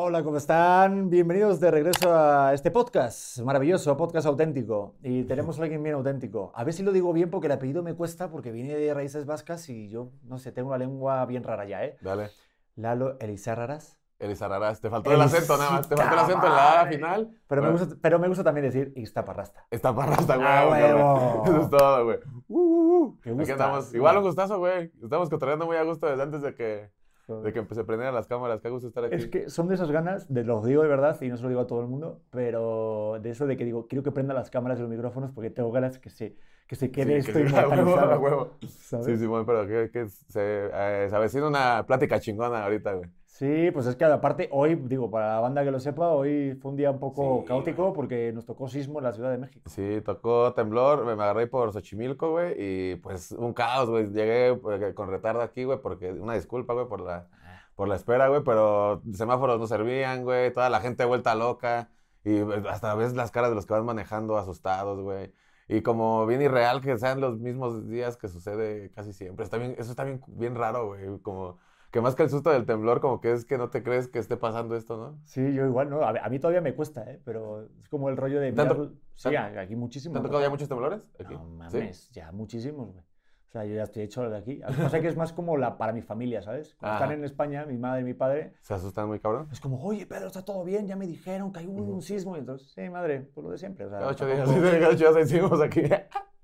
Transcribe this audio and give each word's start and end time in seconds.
Hola, 0.00 0.22
¿cómo 0.22 0.36
están? 0.36 1.10
Bienvenidos 1.10 1.58
de 1.58 1.72
regreso 1.72 2.14
a 2.14 2.54
este 2.54 2.70
podcast, 2.70 3.40
maravilloso, 3.40 3.96
podcast 3.96 4.28
auténtico. 4.28 4.94
Y 5.02 5.24
tenemos 5.24 5.58
a 5.58 5.62
alguien 5.64 5.82
bien 5.82 5.96
auténtico. 5.96 6.52
A 6.54 6.62
ver 6.62 6.72
si 6.72 6.84
lo 6.84 6.92
digo 6.92 7.12
bien 7.12 7.30
porque 7.30 7.48
el 7.48 7.52
apellido 7.54 7.82
me 7.82 7.94
cuesta 7.94 8.30
porque 8.30 8.52
viene 8.52 8.76
de 8.76 8.94
raíces 8.94 9.26
vascas 9.26 9.68
y 9.68 9.88
yo, 9.88 10.12
no 10.22 10.38
sé, 10.38 10.52
tengo 10.52 10.68
una 10.68 10.78
lengua 10.78 11.26
bien 11.26 11.42
rara 11.42 11.64
ya, 11.64 11.84
¿eh? 11.84 11.96
Dale. 12.00 12.30
Lalo 12.76 13.18
Elizarraras. 13.18 13.98
Elizarraras. 14.20 14.80
Te 14.80 14.88
faltó 14.88 15.12
el 15.12 15.20
acento 15.20 15.56
nada 15.56 15.70
más. 15.72 15.88
Te 15.88 15.96
faltó 15.96 16.12
el 16.12 16.20
acento 16.20 16.46
en 16.46 16.52
la 16.52 16.80
A 16.80 16.86
final. 16.86 17.30
Pero, 17.48 17.62
me 17.62 17.68
Bueno, 17.70 17.84
gusta, 17.84 18.00
pero 18.00 18.18
me 18.20 18.28
gusta 18.28 18.44
también 18.44 18.66
decir 18.66 18.92
Iztaparrasta. 18.94 19.66
Está 19.68 19.92
parrasta, 19.92 20.36
güey. 20.36 20.48
Ah, 20.48 20.64
güey. 20.64 20.82
huevo. 20.82 21.42
Eso 21.46 21.60
es 21.60 21.70
todo, 21.70 22.04
güey. 22.04 22.18
Uh, 22.46 22.60
uh, 22.60 23.18
uh. 23.26 23.40
Aquí 23.40 23.50
andamos. 23.50 23.92
Igual 23.92 24.18
un 24.18 24.22
gustazo, 24.22 24.58
güey. 24.58 24.92
Estamos 25.02 25.28
cotorreando 25.28 25.66
muy 25.66 25.76
a 25.76 25.82
gusto 25.82 26.06
desde 26.06 26.22
antes 26.22 26.42
de 26.42 26.54
que, 26.54 26.88
de 27.28 27.52
que 27.52 27.74
se 27.74 27.84
prendieran 27.84 28.14
las 28.14 28.26
cámaras. 28.26 28.60
Qué 28.60 28.70
gusto 28.70 28.88
estar 28.88 29.04
aquí. 29.04 29.14
Es 29.14 29.26
que 29.28 29.48
son 29.50 29.68
de 29.68 29.74
esas 29.74 29.90
ganas, 29.90 30.32
de 30.32 30.44
lo 30.44 30.64
digo 30.64 30.82
de 30.82 30.88
verdad 30.88 31.20
y 31.20 31.28
no 31.28 31.36
se 31.36 31.42
lo 31.42 31.48
digo 31.50 31.60
a 31.60 31.66
todo 31.66 31.80
el 31.80 31.86
mundo, 31.86 32.22
pero 32.30 33.18
de 33.20 33.30
eso 33.30 33.46
de 33.46 33.56
que 33.56 33.64
digo, 33.64 33.86
quiero 33.86 34.02
que 34.02 34.12
prendan 34.12 34.36
las 34.36 34.50
cámaras 34.50 34.78
y 34.78 34.82
los 34.82 34.90
micrófonos 34.90 35.30
porque 35.32 35.50
tengo 35.50 35.70
ganas 35.70 35.98
que 35.98 36.10
se, 36.10 36.36
que 36.66 36.76
se 36.76 36.90
quede 36.90 37.20
Sí, 37.22 37.30
esto 37.30 37.40
que 37.40 37.48
sí, 37.48 37.54
a 37.56 37.68
huevo, 37.68 38.08
a 38.08 38.16
inmortalizado. 38.16 38.20
huevo. 38.20 38.58
¿sabes? 38.66 39.06
Sí, 39.06 39.16
Simón, 39.18 39.44
pero 39.46 39.66
que, 39.66 39.90
que 39.90 40.08
se, 40.08 40.70
eh, 40.72 41.06
se 41.10 41.16
avecina 41.16 41.46
una 41.48 41.84
plática 41.86 42.20
chingona 42.20 42.64
ahorita, 42.64 42.94
güey. 42.94 43.10
Sí, 43.38 43.70
pues 43.70 43.86
es 43.86 43.94
que 43.94 44.04
aparte 44.04 44.48
hoy, 44.50 44.74
digo, 44.74 45.12
para 45.12 45.34
la 45.34 45.40
banda 45.40 45.62
que 45.62 45.70
lo 45.70 45.78
sepa, 45.78 46.08
hoy 46.08 46.58
fue 46.60 46.72
un 46.72 46.76
día 46.76 46.90
un 46.90 46.98
poco 46.98 47.42
Sí, 47.42 47.46
caótico 47.46 47.92
porque 47.92 48.32
nos 48.32 48.44
tocó 48.44 48.66
sismo 48.66 48.98
en 48.98 49.04
la 49.04 49.12
Ciudad 49.12 49.30
de 49.30 49.38
México. 49.38 49.70
Sí, 49.70 50.00
tocó 50.04 50.52
temblor, 50.54 51.04
me 51.04 51.12
agarré 51.12 51.46
por 51.46 51.72
Xochimilco, 51.72 52.32
güey, 52.32 52.56
y 52.58 52.96
pues 52.96 53.30
un 53.30 53.52
caos, 53.52 53.88
güey. 53.90 54.10
Llegué 54.10 54.56
pues, 54.56 54.92
con 54.92 55.08
retardo 55.08 55.40
aquí, 55.42 55.62
güey, 55.62 55.80
porque 55.80 56.10
una 56.10 56.34
disculpa, 56.34 56.74
güey, 56.74 56.88
por 56.88 57.00
la, 57.00 57.28
por 57.76 57.86
la 57.86 57.94
espera, 57.94 58.26
güey, 58.26 58.42
pero 58.42 59.02
semáforos 59.12 59.60
no 59.60 59.68
servían, 59.68 60.24
güey, 60.24 60.52
toda 60.52 60.68
la 60.68 60.80
gente 60.80 61.04
vuelta 61.04 61.36
loca, 61.36 61.90
y 62.24 62.42
pues, 62.42 62.66
hasta 62.66 62.92
ves 62.96 63.14
las 63.14 63.30
caras 63.30 63.50
de 63.50 63.54
los 63.54 63.66
que 63.66 63.72
van 63.74 63.84
manejando 63.84 64.36
asustados, 64.36 65.00
güey. 65.00 65.32
Y 65.68 65.82
como 65.82 66.26
bien 66.26 66.42
irreal 66.42 66.80
que 66.80 66.98
sean 66.98 67.20
los 67.20 67.38
mismos 67.38 67.88
días 67.88 68.16
que 68.16 68.26
sucede 68.26 68.90
casi 68.90 69.12
siempre. 69.12 69.44
Está 69.44 69.58
bien, 69.58 69.76
eso 69.78 69.90
está 69.90 70.02
bien, 70.02 70.20
bien 70.26 70.56
raro, 70.56 70.88
güey, 70.88 71.20
como 71.20 71.60
que 71.90 72.00
más 72.00 72.14
que 72.14 72.22
el 72.22 72.30
susto 72.30 72.50
del 72.50 72.66
temblor, 72.66 73.00
como 73.00 73.20
que 73.20 73.32
es 73.32 73.44
que 73.44 73.56
no 73.58 73.70
te 73.70 73.82
crees 73.82 74.08
que 74.08 74.18
esté 74.18 74.36
pasando 74.36 74.76
esto, 74.76 74.96
¿no? 74.96 75.18
Sí, 75.24 75.54
yo 75.54 75.64
igual, 75.66 75.88
¿no? 75.90 76.02
A, 76.02 76.10
a 76.10 76.28
mí 76.28 76.38
todavía 76.38 76.60
me 76.60 76.74
cuesta, 76.74 77.02
¿eh? 77.10 77.20
Pero 77.24 77.62
es 77.80 77.88
como 77.88 78.08
el 78.10 78.16
rollo 78.16 78.40
de... 78.40 78.52
¿Tanto- 78.52 78.74
mirar- 78.74 78.92
Sí, 79.14 79.34
aquí 79.34 79.74
muchísimo. 79.74 80.12
¿Te 80.12 80.18
han 80.18 80.24
tocado 80.24 80.42
ya 80.42 80.50
muchos 80.50 80.68
temblores? 80.68 81.00
Aquí. 81.18 81.34
No 81.34 81.70
¿Sí? 81.70 81.76
mames, 81.78 82.10
ya 82.12 82.30
muchísimos, 82.30 82.92
güey. 82.92 83.02
O 83.48 83.50
sea, 83.50 83.64
yo 83.64 83.74
ya 83.74 83.84
estoy 83.84 84.02
hecho 84.02 84.28
de 84.28 84.36
aquí. 84.36 84.56
Lo 84.58 84.66
que 84.68 84.74
pasa 84.82 84.96
es 84.98 85.02
que 85.02 85.08
es 85.08 85.16
más 85.16 85.32
como 85.32 85.56
la, 85.56 85.78
para 85.78 85.92
mi 85.94 86.02
familia, 86.02 86.42
¿sabes? 86.42 86.74
Cuando 86.74 86.96
Ajá. 86.96 87.04
están 87.06 87.18
en 87.18 87.24
España, 87.24 87.64
mi 87.64 87.78
madre 87.78 88.02
y 88.02 88.04
mi 88.04 88.12
padre, 88.14 88.52
¿Se 88.60 88.74
asustan 88.74 89.08
muy 89.08 89.18
cabrón? 89.20 89.48
es 89.50 89.58
como, 89.58 89.82
oye, 89.82 90.04
Pedro, 90.06 90.26
está 90.26 90.44
todo 90.44 90.62
bien, 90.64 90.86
ya 90.86 90.96
me 90.96 91.06
dijeron 91.06 91.50
que 91.50 91.60
hay 91.60 91.66
un, 91.66 91.80
un 91.80 92.02
sismo. 92.02 92.36
Y 92.36 92.40
entonces, 92.40 92.70
sí, 92.72 92.88
madre, 92.90 93.22
pues 93.34 93.42
lo 93.44 93.50
de 93.50 93.56
siempre. 93.58 93.86
O 93.86 93.88
sea, 93.88 94.00
ocho 94.06 94.26
días, 94.26 94.46
ocho 94.48 95.12
días 95.12 95.16
hicimos 95.32 95.60
aquí. 95.62 95.80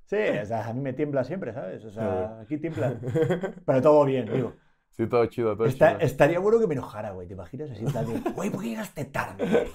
Sí, 0.07 0.17
o 0.43 0.47
sea, 0.47 0.67
a 0.67 0.73
mí 0.73 0.81
me 0.81 0.95
tiembla 0.95 1.23
siempre, 1.25 1.53
¿sabes? 1.53 1.85
O 1.85 1.91
sea, 1.91 2.41
aquí 2.41 2.57
tiembla. 2.59 2.99
Pero 3.67 3.83
todo 3.83 4.05
bien, 4.07 4.27
digo. 4.33 4.55
Sí, 4.97 5.07
todo 5.09 5.27
chido, 5.27 5.57
todo 5.57 5.67
Está- 5.67 5.95
chido. 5.95 6.01
estaría 6.07 6.39
bueno 6.39 6.59
que 6.61 6.67
me 6.69 6.75
enojara, 6.75 7.11
güey. 7.13 7.27
¿Te 7.27 7.35
imaginas? 7.35 7.71
Así 7.71 7.85
de, 7.85 8.31
güey, 8.33 8.51
¿por 8.51 8.63
qué 8.63 8.69
llegaste 8.69 9.05
tarde? 9.07 9.69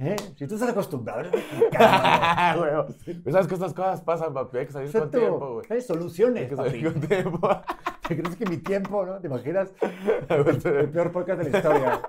¿Eh? 0.00 0.16
Si 0.36 0.48
tú 0.48 0.54
estás 0.56 0.70
acostumbrado, 0.70 1.20
eres 1.20 1.32
mexicano. 1.32 2.58
güey. 2.58 2.70
Huevo. 2.72 2.86
¿Sabes 3.30 3.46
que 3.46 3.54
estas 3.54 3.72
cosas 3.74 4.00
pasan, 4.00 4.34
papi? 4.34 4.58
Hay 4.58 4.66
que 4.66 4.72
salir 4.72 4.90
con 4.90 5.02
Exacto. 5.02 5.18
tiempo, 5.20 5.52
güey. 5.54 5.66
¿Sabes? 5.68 5.88
Hay 5.88 5.96
Soluciones, 5.96 6.48
que 6.48 6.56
papi. 6.56 6.70
salir 6.70 6.92
con 6.92 7.00
tiempo. 7.00 7.48
¿Te 8.08 8.20
crees 8.20 8.36
que 8.36 8.46
mi 8.46 8.56
tiempo, 8.56 9.06
no? 9.06 9.18
¿Te 9.20 9.28
imaginas? 9.28 9.72
El 10.28 10.90
peor 10.90 11.12
podcast 11.12 11.40
de 11.42 11.50
la 11.50 11.56
historia. 11.58 12.00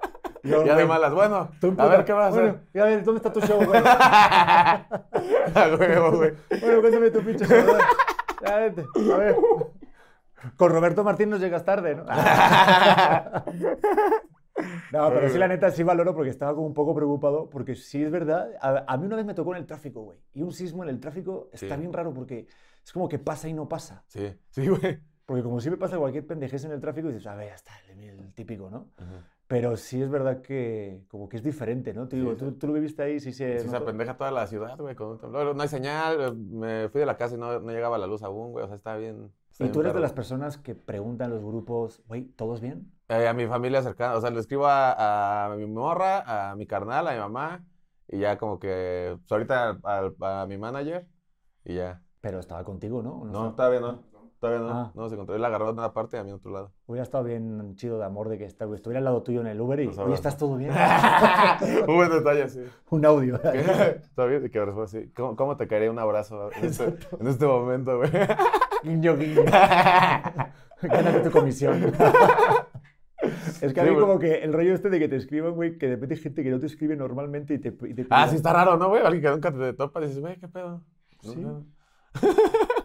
Yo, 0.44 0.64
Ya 0.66 0.76
de 0.76 0.84
güey, 0.84 0.88
malas. 0.88 1.14
Bueno, 1.14 1.50
tú, 1.62 1.74
a 1.78 1.86
ver 1.88 2.06
qué 2.06 2.14
vas 2.14 2.28
a 2.28 2.30
bueno, 2.32 2.50
hacer. 2.50 2.62
y 2.74 2.80
a 2.80 2.86
ver, 2.86 3.04
¿dónde 3.04 3.18
está 3.20 3.32
tu 3.34 3.42
show, 3.42 3.64
güey? 3.64 3.82
A 3.86 4.88
huevo, 5.80 6.18
güey. 6.18 6.34
Bueno, 6.62 6.82
cuéntame 6.82 7.12
tu 7.12 7.20
pinche 7.22 7.46
show. 7.46 7.78
a 8.46 8.56
ver. 8.58 9.36
Con 10.58 10.72
Roberto 10.72 11.04
Martín 11.04 11.30
nos 11.30 11.40
llegas 11.40 11.64
tarde, 11.66 11.96
¿no? 11.96 12.06
No, 14.94 15.10
pero 15.10 15.28
sí, 15.30 15.38
la 15.38 15.50
neta, 15.50 15.70
sí 15.70 15.84
valoro 15.84 16.14
porque 16.16 16.30
estaba 16.30 16.54
como 16.56 16.66
un 16.66 16.74
poco 16.74 16.96
preocupado, 16.96 17.50
porque 17.50 17.76
sí 17.76 18.02
es 18.02 18.10
verdad, 18.10 18.52
a, 18.62 18.86
a 18.88 18.98
mí 18.98 19.06
una 19.06 19.18
vez 19.18 19.26
me 19.26 19.34
tocó 19.34 19.52
en 19.52 19.58
el 19.58 19.66
tráfico, 19.66 20.02
güey, 20.04 20.18
y 20.34 20.44
un 20.44 20.54
sismo 20.54 20.84
en 20.84 20.90
el 20.90 21.00
tráfico 21.02 21.50
está 21.52 21.76
Sí. 21.76 21.82
bien 21.82 21.92
raro 21.92 22.14
porque 22.14 22.48
es 22.84 22.94
como 22.94 23.10
que 23.10 23.20
pasa 23.20 23.50
y 23.50 23.54
no 23.54 23.68
pasa. 23.68 24.06
Sí, 24.08 24.34
sí, 24.50 24.68
güey. 24.70 25.00
Porque 25.26 25.44
como 25.44 25.60
si 25.60 25.70
me 25.70 25.76
pasa 25.76 25.98
cualquier 25.98 26.26
pendejez 26.26 26.64
en 26.66 26.72
el 26.72 26.80
tráfico, 26.80 27.08
dices, 27.10 27.28
a 27.28 27.36
ver, 27.36 27.50
ya 27.50 27.56
está, 27.56 27.72
el, 27.90 28.00
el 28.02 28.34
típico, 28.34 28.70
¿no? 28.70 28.92
Pero 29.48 29.76
sí 29.76 30.02
es 30.02 30.10
verdad 30.10 30.42
que 30.42 31.02
como 31.10 31.28
que 31.28 31.38
es 31.38 31.44
diferente, 31.44 31.94
¿no? 31.94 32.08
Te 32.08 32.16
digo, 32.16 32.32
Sí, 32.34 32.38
tú, 32.38 32.52
tú 32.54 32.68
lo 32.68 32.74
viviste 32.74 33.04
ahí, 33.04 33.20
sí 33.20 33.34
se... 33.34 33.60
Sí, 33.60 33.66
se 33.66 33.72
notó. 33.72 33.84
apendeja 33.84 34.16
toda 34.16 34.32
la 34.32 34.48
ciudad, 34.48 34.78
güey, 34.78 34.96
con 34.96 35.08
un 35.10 35.18
temblor. 35.20 35.54
No 35.56 35.62
hay 35.62 35.68
señal. 35.68 36.36
Me 36.38 36.88
fui 36.90 37.00
de 37.00 37.06
la 37.06 37.18
casa 37.18 37.36
y 37.36 37.38
no, 37.40 37.60
no 37.60 37.72
llegaba 37.72 37.98
la 37.98 38.08
luz 38.08 38.24
aún, 38.24 38.52
güey. 38.54 38.64
O 38.64 38.68
sea, 38.68 38.78
estaba 38.78 38.98
bien. 38.98 39.32
¿Y 39.60 39.70
tú 39.70 39.82
eres 39.82 39.94
de 39.94 40.00
las 40.02 40.14
personas 40.14 40.58
que 40.58 40.76
preguntan 40.76 41.30
los 41.30 41.44
grupos, 41.44 42.02
güey, 42.08 42.26
¿todos 42.26 42.60
bien? 42.62 42.92
Eh, 43.08 43.28
a 43.28 43.34
mi 43.34 43.46
familia 43.48 43.82
cercana. 43.84 44.16
O 44.16 44.22
sea, 44.22 44.30
le 44.32 44.40
escribo 44.40 44.66
a, 44.68 45.46
a 45.46 45.56
mi 45.56 45.66
morra, 45.66 46.50
a 46.52 46.56
mi 46.56 46.66
carnal, 46.68 47.08
a 47.08 47.14
mi 47.14 47.20
mamá. 47.20 47.64
Y 48.08 48.20
ya 48.20 48.38
como 48.38 48.60
que. 48.60 49.16
Pues 49.20 49.32
ahorita 49.32 49.80
al- 49.84 50.16
a, 50.22 50.46
mi 50.48 50.58
manager. 50.58 51.08
Y 51.64 51.76
ya. 51.76 52.02
Pero 52.22 52.40
estaba 52.40 52.64
contigo, 52.64 53.02
¿no? 53.02 53.22
¿O 53.22 53.26
No, 53.26 53.50
estaba? 53.50 53.56
todavía 53.56 53.80
no. 53.80 54.04
Todavía 54.40 54.60
no. 54.62 54.70
Ah. 54.74 54.92
No, 54.94 55.08
se 55.08 55.16
encontró. 55.16 55.36
Él 55.36 55.46
agarró 55.46 55.72
una 55.72 55.94
parte 55.94 56.18
y 56.18 56.20
a 56.20 56.24
mí 56.24 56.32
otro 56.32 56.52
lado. 56.52 56.72
Hubiera 56.88 57.04
estado 57.04 57.24
bien 57.24 57.76
chido 57.76 57.98
de 57.98 58.06
amor 58.06 58.28
de 58.30 58.38
que 58.38 58.46
está- 58.46 58.66
estuviera 58.74 58.98
al 59.00 59.06
lado 59.06 59.24
tuyo 59.24 59.42
en 59.42 59.48
el 59.48 59.62
Uber 59.62 59.80
y, 59.80 59.88
Nos 59.88 59.98
oye. 60.00 60.14
¿estás 60.16 60.38
todo 60.38 60.58
bien? 60.58 60.72
Un 61.88 61.96
buen 61.96 62.10
detalle, 62.10 62.50
sí. 62.50 62.62
Un 62.90 63.06
audio. 63.06 63.36
¿Está 63.44 64.26
bien? 64.26 64.46
Y 64.46 64.50
que 64.50 64.60
responde 64.66 64.84
así. 64.86 65.12
¿Cómo, 65.14 65.36
cómo 65.36 65.56
te 65.58 65.68
caería 65.68 65.90
un 65.90 66.00
abrazo 66.00 66.50
en 66.54 66.66
este, 66.66 66.84
en 67.20 67.28
este 67.28 67.46
momento, 67.48 67.98
güey? 67.98 68.12
Guiño, 68.86 69.18
guiño. 69.18 69.42
Gánate 70.82 71.20
tu 71.22 71.32
comisión. 71.32 71.84
es 73.62 73.74
que 73.74 73.82
a 73.82 73.84
Sí, 73.86 73.90
mí 73.90 73.96
como 74.00 74.20
que 74.20 74.44
el 74.44 74.54
rollo 74.54 74.74
este 74.74 74.90
de 74.90 75.00
que 75.00 75.08
te 75.08 75.16
escriban, 75.16 75.54
güey, 75.54 75.78
que 75.78 75.88
de 75.88 75.96
repente 75.96 76.16
hay 76.16 76.22
gente 76.22 76.44
que 76.44 76.50
no 76.52 76.60
te 76.60 76.68
escribe 76.68 76.96
normalmente 76.96 77.56
y 77.56 77.60
te... 77.60 77.70
y 77.88 77.94
te 77.94 78.06
Ah, 78.10 78.28
sí, 78.28 78.36
está 78.36 78.54
raro, 78.54 78.78
¿no, 78.78 78.90
güey? 78.90 79.02
Alguien 79.04 79.24
que 79.24 79.30
nunca 79.30 79.52
te 79.52 79.74
topa 79.74 80.00
y 80.02 80.06
dices, 80.08 80.20
güey, 80.20 80.38
¿qué 80.38 80.48
pedo? 80.48 80.84
Sí. 81.22 81.36
no. 81.38 81.66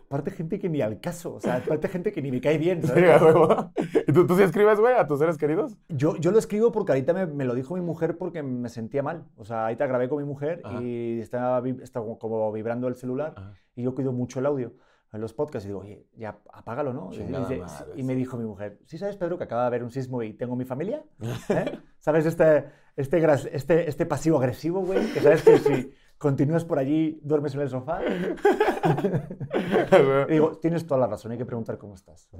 Aparte 0.07 0.33
gente 0.33 0.59
que 0.59 0.69
ni 0.69 0.81
al 0.81 0.99
caso, 1.01 1.35
o 1.35 1.41
sea, 1.41 1.59
aparte 1.59 1.87
gente 1.87 2.11
que 2.11 2.21
ni 2.21 2.33
me 2.33 2.41
cae 2.41 2.59
bien, 2.59 2.83
Sí, 2.83 2.89
¿sabes? 2.89 3.23
huevo. 3.23 3.71
¿Y 4.09 4.13
tú, 4.13 4.27
tú 4.27 4.37
sí 4.37 4.43
escribes, 4.43 4.81
güey, 4.81 4.97
a 4.97 5.07
tus 5.07 5.21
seres 5.21 5.39
queridos? 5.39 5.77
Yo, 5.89 6.17
yo 6.17 6.33
lo 6.33 6.41
escribo 6.41 6.73
porque 6.73 6.91
ahorita 6.91 7.13
me, 7.15 7.27
me 7.27 7.45
lo 7.45 7.55
dijo 7.55 7.77
mi 7.77 7.81
mujer 7.81 8.19
porque 8.19 8.43
me 8.43 8.69
sentía 8.69 9.05
mal. 9.05 9.27
O 9.37 9.45
sea, 9.45 9.67
ahorita 9.67 9.87
grabé 9.87 10.09
con 10.09 10.19
mi 10.19 10.25
mujer 10.25 10.63
Ajá. 10.65 10.83
y 10.83 11.21
estaba, 11.21 11.63
estaba 11.81 12.19
como 12.19 12.51
vibrando 12.51 12.89
el 12.89 12.97
celular 12.97 13.35
Ajá. 13.37 13.55
y 13.77 13.85
yo 13.85 13.95
cuido 13.95 14.11
mucho 14.11 14.41
el 14.41 14.47
audio 14.47 14.73
en 15.13 15.21
los 15.21 15.35
podcasts 15.35 15.65
y 15.65 15.69
digo, 15.69 15.81
oye, 15.81 16.07
ya 16.17 16.39
apágalo, 16.53 16.93
¿no? 16.93 17.09
Y, 17.13 17.17
Chingada 17.17 17.49
dice- 17.49 17.61
madre, 17.61 17.93
y 17.97 18.03
me 18.03 18.13
sí. 18.13 18.19
dijo 18.19 18.37
mi 18.37 18.45
mujer, 18.45 18.79
¿sí 18.87 18.97
sabes, 18.99 19.17
Pedro, 19.17 19.37
que 19.39 19.45
acaba 19.45 19.63
de 19.63 19.67
haber 19.69 19.83
un 19.83 19.91
sismo 19.91 20.23
y 20.23 20.35
tengo 20.35 20.55
mi 20.57 20.65
familia? 20.65 21.03
¿Eh? 21.49 21.79
¿Sabes 21.99 22.27
este, 22.27 22.67
este, 22.97 23.57
este, 23.57 23.89
este 23.89 24.07
pasivo 24.07 24.39
agresivo, 24.39 24.81
güey? 24.83 25.05
Que 25.13 25.21
sabes 25.21 25.43
que 25.43 25.59
si 25.59 25.93
continúas 26.17 26.65
por 26.65 26.79
allí, 26.79 27.19
duermes 27.23 27.55
en 27.55 27.61
el 27.63 27.69
sofá. 27.69 28.01
Y 30.29 30.33
digo, 30.33 30.59
tienes 30.59 30.87
toda 30.87 31.01
la 31.01 31.07
razón, 31.07 31.33
hay 31.33 31.39
que 31.39 31.45
preguntar 31.47 31.77
cómo 31.79 31.95
estás. 31.95 32.31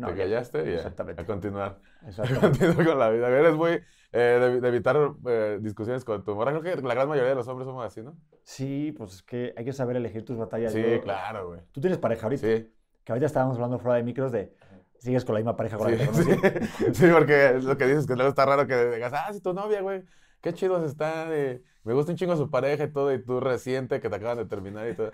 No, 0.00 0.08
te 0.08 0.16
ya- 0.16 0.24
callaste 0.24 0.70
y 0.70 0.74
Exactamente. 0.74 1.22
a 1.22 1.26
continuar. 1.26 1.78
A 2.02 2.06
Exacto. 2.08 2.40
continuar 2.40 2.86
con 2.86 2.98
la 2.98 3.10
vida. 3.10 3.28
Eres 3.28 3.54
muy 3.54 3.80
eh, 4.12 4.18
de, 4.40 4.60
de 4.60 4.68
evitar 4.68 4.96
eh, 5.26 5.58
discusiones 5.60 6.04
con 6.04 6.24
tu 6.24 6.34
morra. 6.34 6.58
Creo 6.58 6.62
que 6.76 6.82
la 6.82 6.94
gran 6.94 7.08
mayoría 7.08 7.30
de 7.30 7.36
los 7.36 7.46
hombres 7.48 7.66
somos 7.66 7.84
así, 7.84 8.02
¿no? 8.02 8.16
Sí, 8.42 8.92
pues 8.96 9.14
es 9.14 9.22
que 9.22 9.52
hay 9.56 9.64
que 9.64 9.72
saber 9.72 9.96
elegir 9.96 10.24
tus 10.24 10.36
batallas. 10.36 10.72
Sí, 10.72 10.82
Yo- 10.82 11.00
claro, 11.02 11.48
güey. 11.48 11.60
Tú 11.72 11.80
tienes 11.80 11.98
pareja 11.98 12.24
ahorita. 12.26 12.46
Sí, 12.46 12.72
Que 13.04 13.12
ahorita 13.12 13.26
estábamos 13.26 13.56
hablando 13.56 13.78
fuera 13.78 13.96
de 13.96 14.02
micros 14.02 14.32
de. 14.32 14.54
Sigues 14.98 15.24
con 15.24 15.34
la 15.34 15.38
misma 15.40 15.56
pareja 15.56 15.78
con 15.78 15.90
la 15.90 15.96
que 15.96 16.06
te 16.06 16.12
sí. 16.68 16.84
Sí, 16.94 17.06
porque 17.12 17.58
lo 17.62 17.76
que 17.78 17.86
dices 17.86 18.06
que 18.06 18.14
luego 18.16 18.28
está 18.28 18.44
raro 18.44 18.66
que 18.66 18.90
digas, 18.90 19.12
ah, 19.14 19.32
sí, 19.32 19.40
tu 19.40 19.54
novia, 19.54 19.80
güey. 19.80 20.02
Qué 20.42 20.52
chidos 20.52 20.82
están. 20.84 21.28
eh, 21.32 21.62
me 21.84 21.94
gusta 21.94 22.12
un 22.12 22.18
chingo 22.18 22.36
su 22.36 22.50
pareja 22.50 22.84
y 22.84 22.92
todo, 22.92 23.12
y 23.12 23.22
tú 23.24 23.40
reciente 23.40 24.00
que 24.00 24.10
te 24.10 24.16
acaban 24.16 24.36
de 24.38 24.44
terminar 24.46 24.86
y 24.88 24.94
todo. 24.94 25.10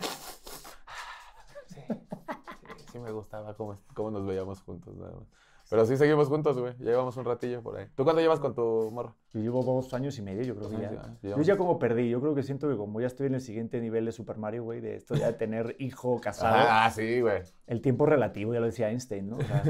Me 2.98 3.12
gustaba 3.12 3.54
cómo, 3.56 3.78
cómo 3.94 4.10
nos 4.10 4.26
veíamos 4.26 4.60
juntos, 4.62 4.94
nada 4.96 5.12
más. 5.12 5.28
Pero 5.69 5.85
sí 5.85 5.97
seguimos 5.97 6.29
juntos, 6.29 6.59
güey. 6.59 6.75
Ya 6.79 6.87
llevamos 6.87 7.17
un 7.17 7.25
ratillo 7.25 7.63
por 7.63 7.77
ahí. 7.77 7.87
¿Tú 7.95 8.05
cuánto 8.05 8.21
llevas 8.21 8.39
con 8.41 8.55
tu 8.55 8.91
morro? 8.93 9.17
Yo 9.33 9.41
llevo 9.41 9.63
dos 9.63 9.93
años 9.93 10.17
y 10.19 10.23
medio, 10.23 10.43
yo 10.43 10.55
creo 10.57 10.71
que 10.71 10.77
ya. 10.81 10.89
años, 10.89 11.05
ah, 11.05 11.17
Yo 11.23 11.43
ya 11.43 11.57
como 11.57 11.79
perdí, 11.79 12.09
yo 12.09 12.21
creo 12.21 12.35
que 12.35 12.43
siento 12.43 12.69
que 12.69 12.77
como 12.77 13.01
ya 13.01 13.07
estoy 13.09 13.27
en 13.27 13.35
el 13.35 13.41
siguiente 13.41 13.81
nivel 13.81 14.05
de 14.07 14.13
Super 14.13 14.39
Mario, 14.39 14.63
güey, 14.65 14.81
de 14.81 14.97
esto 14.97 15.15
ya 15.15 15.27
de 15.27 15.33
tener 15.35 15.77
hijo, 15.81 16.21
casado, 16.21 16.57
Ah, 16.57 16.91
sí, 16.91 17.21
güey. 17.21 17.43
el 17.67 17.83
tiempo 17.83 18.07
relativo, 18.07 18.55
ya 18.55 18.61
lo 18.61 18.67
decía 18.67 18.89
Einstein, 18.91 19.29
¿no? 19.29 19.37
O 19.37 19.43
sea, 19.43 19.63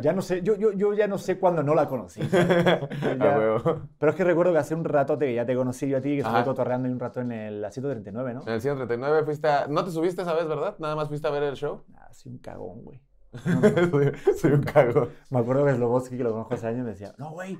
ya 0.00 0.12
no 0.12 0.22
sé, 0.22 0.42
yo, 0.42 0.54
yo, 0.56 0.72
yo 0.72 0.92
ya 0.94 1.08
no 1.08 1.18
sé 1.18 1.38
cuándo 1.38 1.62
no 1.62 1.74
la 1.74 1.88
conocí. 1.88 2.20
ya-. 2.30 3.58
Pero 3.98 4.10
es 4.10 4.16
que 4.16 4.24
recuerdo 4.24 4.52
que 4.52 4.58
hace 4.58 4.74
un 4.74 4.84
rato 4.84 5.18
que 5.18 5.34
ya 5.34 5.44
te 5.46 5.56
conocí 5.56 5.88
yo 5.88 5.98
a 5.98 6.00
ti, 6.00 6.10
que 6.10 6.18
estuve 6.20 6.44
cotorreando 6.44 6.88
un 6.88 7.00
rato 7.00 7.20
en 7.20 7.32
el 7.32 7.64
asiento 7.64 7.88
39, 7.90 8.34
¿no? 8.34 8.42
En 8.42 8.52
el 8.52 8.60
139 8.60 9.24
fuiste 9.24 9.48
a... 9.48 9.66
No 9.66 9.84
te 9.84 9.90
subiste 9.90 10.22
esa 10.22 10.34
vez, 10.34 10.46
¿verdad? 10.46 10.76
Nada 10.78 10.94
más 10.94 11.08
fuiste 11.08 11.26
a 11.26 11.30
ver 11.30 11.42
el 11.44 11.54
show. 11.56 11.82
Ah, 11.96 12.08
sí, 12.12 12.28
un 12.28 12.38
cagón, 12.38 12.82
güey. 12.84 13.00
soy, 13.90 14.12
soy 14.36 14.52
un 14.52 14.62
cago. 14.62 15.08
Me 15.30 15.38
acuerdo 15.38 15.66
que 15.66 15.74
Sloboski, 15.74 16.16
que 16.16 16.24
lo 16.24 16.32
conozco 16.32 16.54
hace 16.54 16.66
años, 16.68 16.84
me 16.84 16.90
decía, 16.90 17.14
no, 17.18 17.30
güey, 17.32 17.58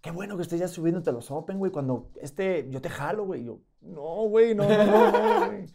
qué 0.00 0.10
bueno 0.10 0.36
que 0.36 0.42
estés 0.42 0.60
ya 0.60 0.68
subiéndote 0.68 1.12
los 1.12 1.30
Open, 1.30 1.58
güey, 1.58 1.72
cuando 1.72 2.10
este, 2.20 2.68
yo 2.70 2.80
te 2.80 2.88
jalo, 2.88 3.24
güey. 3.24 3.44
Yo, 3.44 3.60
no, 3.80 4.28
güey, 4.28 4.54
no, 4.54 4.68
no, 4.68 4.84
no, 4.84 5.12
no, 5.12 5.46
güey. 5.46 5.66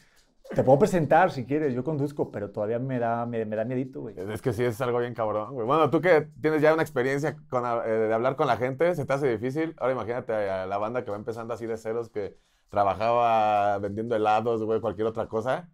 Te 0.54 0.64
puedo 0.64 0.78
presentar 0.78 1.32
si 1.32 1.44
quieres, 1.46 1.74
yo 1.74 1.84
conduzco, 1.84 2.30
pero 2.30 2.52
todavía 2.52 2.78
me 2.78 3.00
da, 3.00 3.26
me, 3.26 3.46
me 3.46 3.56
da 3.56 3.66
miedito, 3.66 4.02
güey. 4.02 4.16
Es 4.32 4.44
que 4.44 4.54
sí, 4.54 4.64
es 4.64 4.80
algo 4.80 5.00
bien 5.00 5.16
cabrón, 5.16 5.54
güey. 5.54 5.66
Bueno, 5.66 5.90
tú 5.90 6.02
que 6.02 6.30
tienes 6.40 6.62
ya 6.62 6.74
una 6.74 6.84
experiencia 6.84 7.36
con, 7.50 7.64
eh, 7.66 7.90
de 7.90 8.14
hablar 8.14 8.36
con 8.36 8.46
la 8.46 8.58
gente, 8.58 8.94
se 8.94 9.06
te 9.06 9.14
hace 9.14 9.28
difícil. 9.28 9.74
Ahora 9.78 9.94
imagínate 9.94 10.34
a 10.34 10.68
la 10.68 10.78
banda 10.78 11.04
que 11.04 11.10
va 11.10 11.18
empezando 11.18 11.54
así 11.56 11.66
de 11.66 11.78
ceros, 11.78 12.10
que 12.10 12.38
trabajaba 12.70 13.80
vendiendo 13.80 14.16
helados, 14.16 14.64
güey, 14.64 14.82
cualquier 14.82 15.08
otra 15.08 15.28
cosa. 15.28 15.70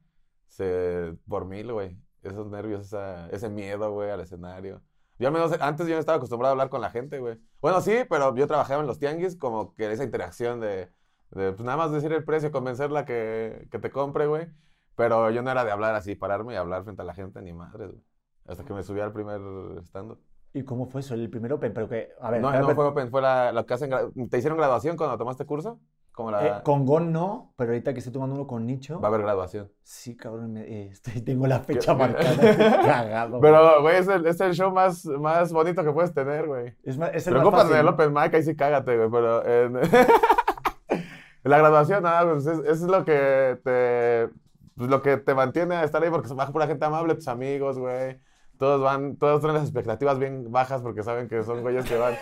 Se, 0.47 1.15
por 1.27 1.45
mil, 1.45 1.73
güey. 1.73 1.97
Esos 2.23 2.47
nervios, 2.47 2.81
esa- 2.81 3.29
ese 3.29 3.49
miedo, 3.49 3.91
güey, 3.91 4.09
al 4.11 4.19
escenario. 4.21 4.81
Yo 5.17 5.27
al 5.27 5.33
menos 5.33 5.51
antes 5.59 5.87
yo 5.87 5.93
no 5.93 5.99
estaba 5.99 6.17
acostumbrado 6.17 6.51
a 6.51 6.53
hablar 6.53 6.69
con 6.69 6.81
la 6.81 6.89
gente, 6.89 7.19
güey. 7.19 7.37
Bueno, 7.61 7.81
sí, 7.81 7.93
pero 8.09 8.35
yo 8.35 8.47
trabajaba 8.47 8.81
en 8.81 8.87
los 8.87 8.99
tianguis 8.99 9.35
como 9.35 9.75
que 9.75 9.91
esa 9.91 10.03
interacción 10.03 10.59
de, 10.59 10.91
de, 11.31 11.51
pues 11.53 11.61
nada 11.63 11.77
más 11.77 11.91
decir 11.91 12.11
el 12.13 12.23
precio, 12.23 12.51
convencerla 12.51 13.05
que, 13.05 13.67
que 13.71 13.79
te 13.79 13.91
compre, 13.91 14.27
güey. 14.27 14.47
Pero 14.95 15.29
yo 15.31 15.41
no 15.41 15.51
era 15.51 15.63
de 15.63 15.71
hablar 15.71 15.95
así, 15.95 16.15
pararme 16.15 16.53
y 16.53 16.57
hablar 16.57 16.83
frente 16.83 17.01
a 17.01 17.05
la 17.05 17.13
gente, 17.13 17.41
ni 17.41 17.53
madre, 17.53 17.87
güey. 17.87 18.01
Hasta 18.47 18.65
que 18.65 18.73
me 18.73 18.83
subí 18.83 18.99
al 18.99 19.13
primer 19.13 19.39
stand 19.83 20.17
¿Y 20.53 20.63
cómo 20.63 20.85
fue 20.85 21.01
eso? 21.01 21.13
El 21.13 21.29
primer 21.29 21.53
Open, 21.53 21.73
pero 21.73 21.87
que, 21.87 22.09
a 22.19 22.29
ver, 22.31 22.41
No, 22.41 22.51
no 22.51 22.75
fue 22.75 22.85
Open, 22.85 23.09
fue 23.09 23.21
la, 23.21 23.51
lo 23.51 23.65
que 23.65 23.73
hacen. 23.73 23.91
¿Te 24.29 24.37
hicieron 24.37 24.57
graduación 24.57 24.97
cuando 24.97 25.17
tomaste 25.17 25.45
curso? 25.45 25.79
Como 26.21 26.31
la. 26.31 26.47
eh, 26.47 26.61
con 26.63 26.85
Gon 26.85 27.11
no, 27.11 27.53
pero 27.55 27.71
ahorita 27.71 27.93
que 27.93 27.99
estoy 27.99 28.13
tomando 28.13 28.35
uno 28.35 28.47
con 28.47 28.65
Nicho, 28.65 28.99
Va 28.99 29.07
a 29.07 29.09
haber 29.09 29.21
graduación. 29.21 29.71
sí, 29.83 30.15
cabrón, 30.15 30.53
me- 30.53 30.61
eh, 30.61 30.89
estoy- 30.91 31.21
tengo 31.21 31.47
la 31.47 31.59
fecha 31.63 31.93
marcada, 31.93 32.35
cagado. 32.85 33.39
Pero, 33.41 33.81
güey, 33.81 33.97
es 33.97 34.07
el, 34.07 34.25
es 34.25 34.39
el 34.41 34.53
show 34.53 34.71
más, 34.71 35.05
más 35.05 35.51
bonito 35.53 35.83
que 35.83 35.91
puedes 35.91 36.13
tener, 36.13 36.47
güey. 36.47 36.73
es, 36.83 36.97
más, 36.97 37.11
es 37.13 37.27
el 37.27 37.33
más 37.33 37.41
Preocúpate 37.41 37.69
fácil. 37.69 37.77
del 37.77 37.87
Open 37.87 38.13
Mic, 38.13 38.33
ahí 38.33 38.43
sí 38.43 38.55
cágate, 38.55 38.97
güey, 38.97 39.09
pero 39.09 39.45
en... 39.45 39.73
la 41.43 41.57
graduación, 41.57 42.03
nada, 42.03 42.31
pues 42.31 42.45
es, 42.45 42.59
es 42.65 42.81
lo 42.83 43.03
que 43.03 43.59
te... 43.63 44.29
pues, 44.75 44.89
lo 44.89 45.01
que 45.01 45.17
te 45.17 45.33
mantiene 45.33 45.75
a 45.75 45.83
estar 45.83 46.03
ahí 46.03 46.09
porque 46.09 46.27
se 46.27 46.33
baja 46.33 46.51
pura 46.51 46.67
gente 46.67 46.85
amable, 46.85 47.15
tus 47.15 47.27
amigos, 47.27 47.77
güey. 47.79 48.19
Todos 48.57 48.79
van, 48.81 49.17
todos 49.17 49.41
traen 49.41 49.55
las 49.55 49.63
expectativas 49.63 50.19
bien 50.19 50.51
bajas 50.51 50.83
porque 50.83 51.01
saben 51.01 51.27
que 51.27 51.41
son 51.43 51.61
güeyes 51.61 51.85
que 51.85 51.97
van... 51.97 52.13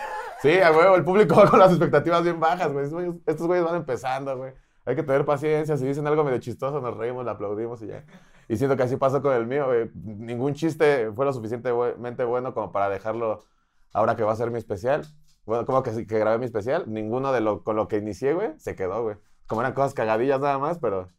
Sí, 0.42 0.58
a 0.58 0.72
huevo, 0.72 0.96
el 0.96 1.04
público 1.04 1.36
va 1.36 1.50
con 1.50 1.58
las 1.58 1.70
expectativas 1.70 2.22
bien 2.22 2.40
bajas, 2.40 2.72
güey. 2.72 2.86
Estos 3.26 3.46
güeyes- 3.46 3.64
van 3.64 3.76
empezando, 3.76 4.36
güey. 4.36 4.52
Hay 4.86 4.96
que 4.96 5.02
tener 5.02 5.24
paciencia. 5.24 5.76
Si 5.76 5.84
dicen 5.86 6.06
algo 6.06 6.24
medio 6.24 6.38
chistoso, 6.38 6.80
nos 6.80 6.96
reímos, 6.96 7.24
le 7.24 7.30
aplaudimos 7.30 7.82
y 7.82 7.88
ya. 7.88 8.04
Y 8.48 8.56
siento 8.56 8.76
que 8.76 8.82
así 8.82 8.96
pasó 8.96 9.20
con 9.22 9.34
el 9.34 9.46
mío, 9.46 9.66
güey. 9.66 9.90
Ningún 9.94 10.54
chiste 10.54 11.12
fue 11.14 11.24
lo 11.26 11.32
suficientemente 11.32 12.24
bueno 12.24 12.54
como 12.54 12.72
para 12.72 12.88
dejarlo 12.88 13.44
ahora 13.92 14.16
que 14.16 14.22
va 14.24 14.32
a 14.32 14.36
ser 14.36 14.50
mi 14.50 14.58
especial. 14.58 15.06
Bueno, 15.44 15.66
como 15.66 15.82
que, 15.82 16.06
que 16.06 16.18
grabé 16.18 16.38
mi 16.38 16.46
especial. 16.46 16.84
Ninguno 16.86 17.32
de 17.32 17.40
lo 17.42 17.62
con 17.62 17.76
lo 17.76 17.86
que 17.88 17.98
inicié, 17.98 18.32
güey, 18.34 18.58
se 18.58 18.74
quedó, 18.74 19.02
güey. 19.02 19.16
Como 19.46 19.60
eran 19.60 19.74
cosas 19.74 19.94
cagadillas 19.94 20.40
nada 20.40 20.58
más, 20.58 20.78
pero 20.78 21.10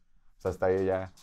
pues, 0.41 0.45
hasta 0.55 0.65
ahí 0.67 0.85
ya. 0.85 1.13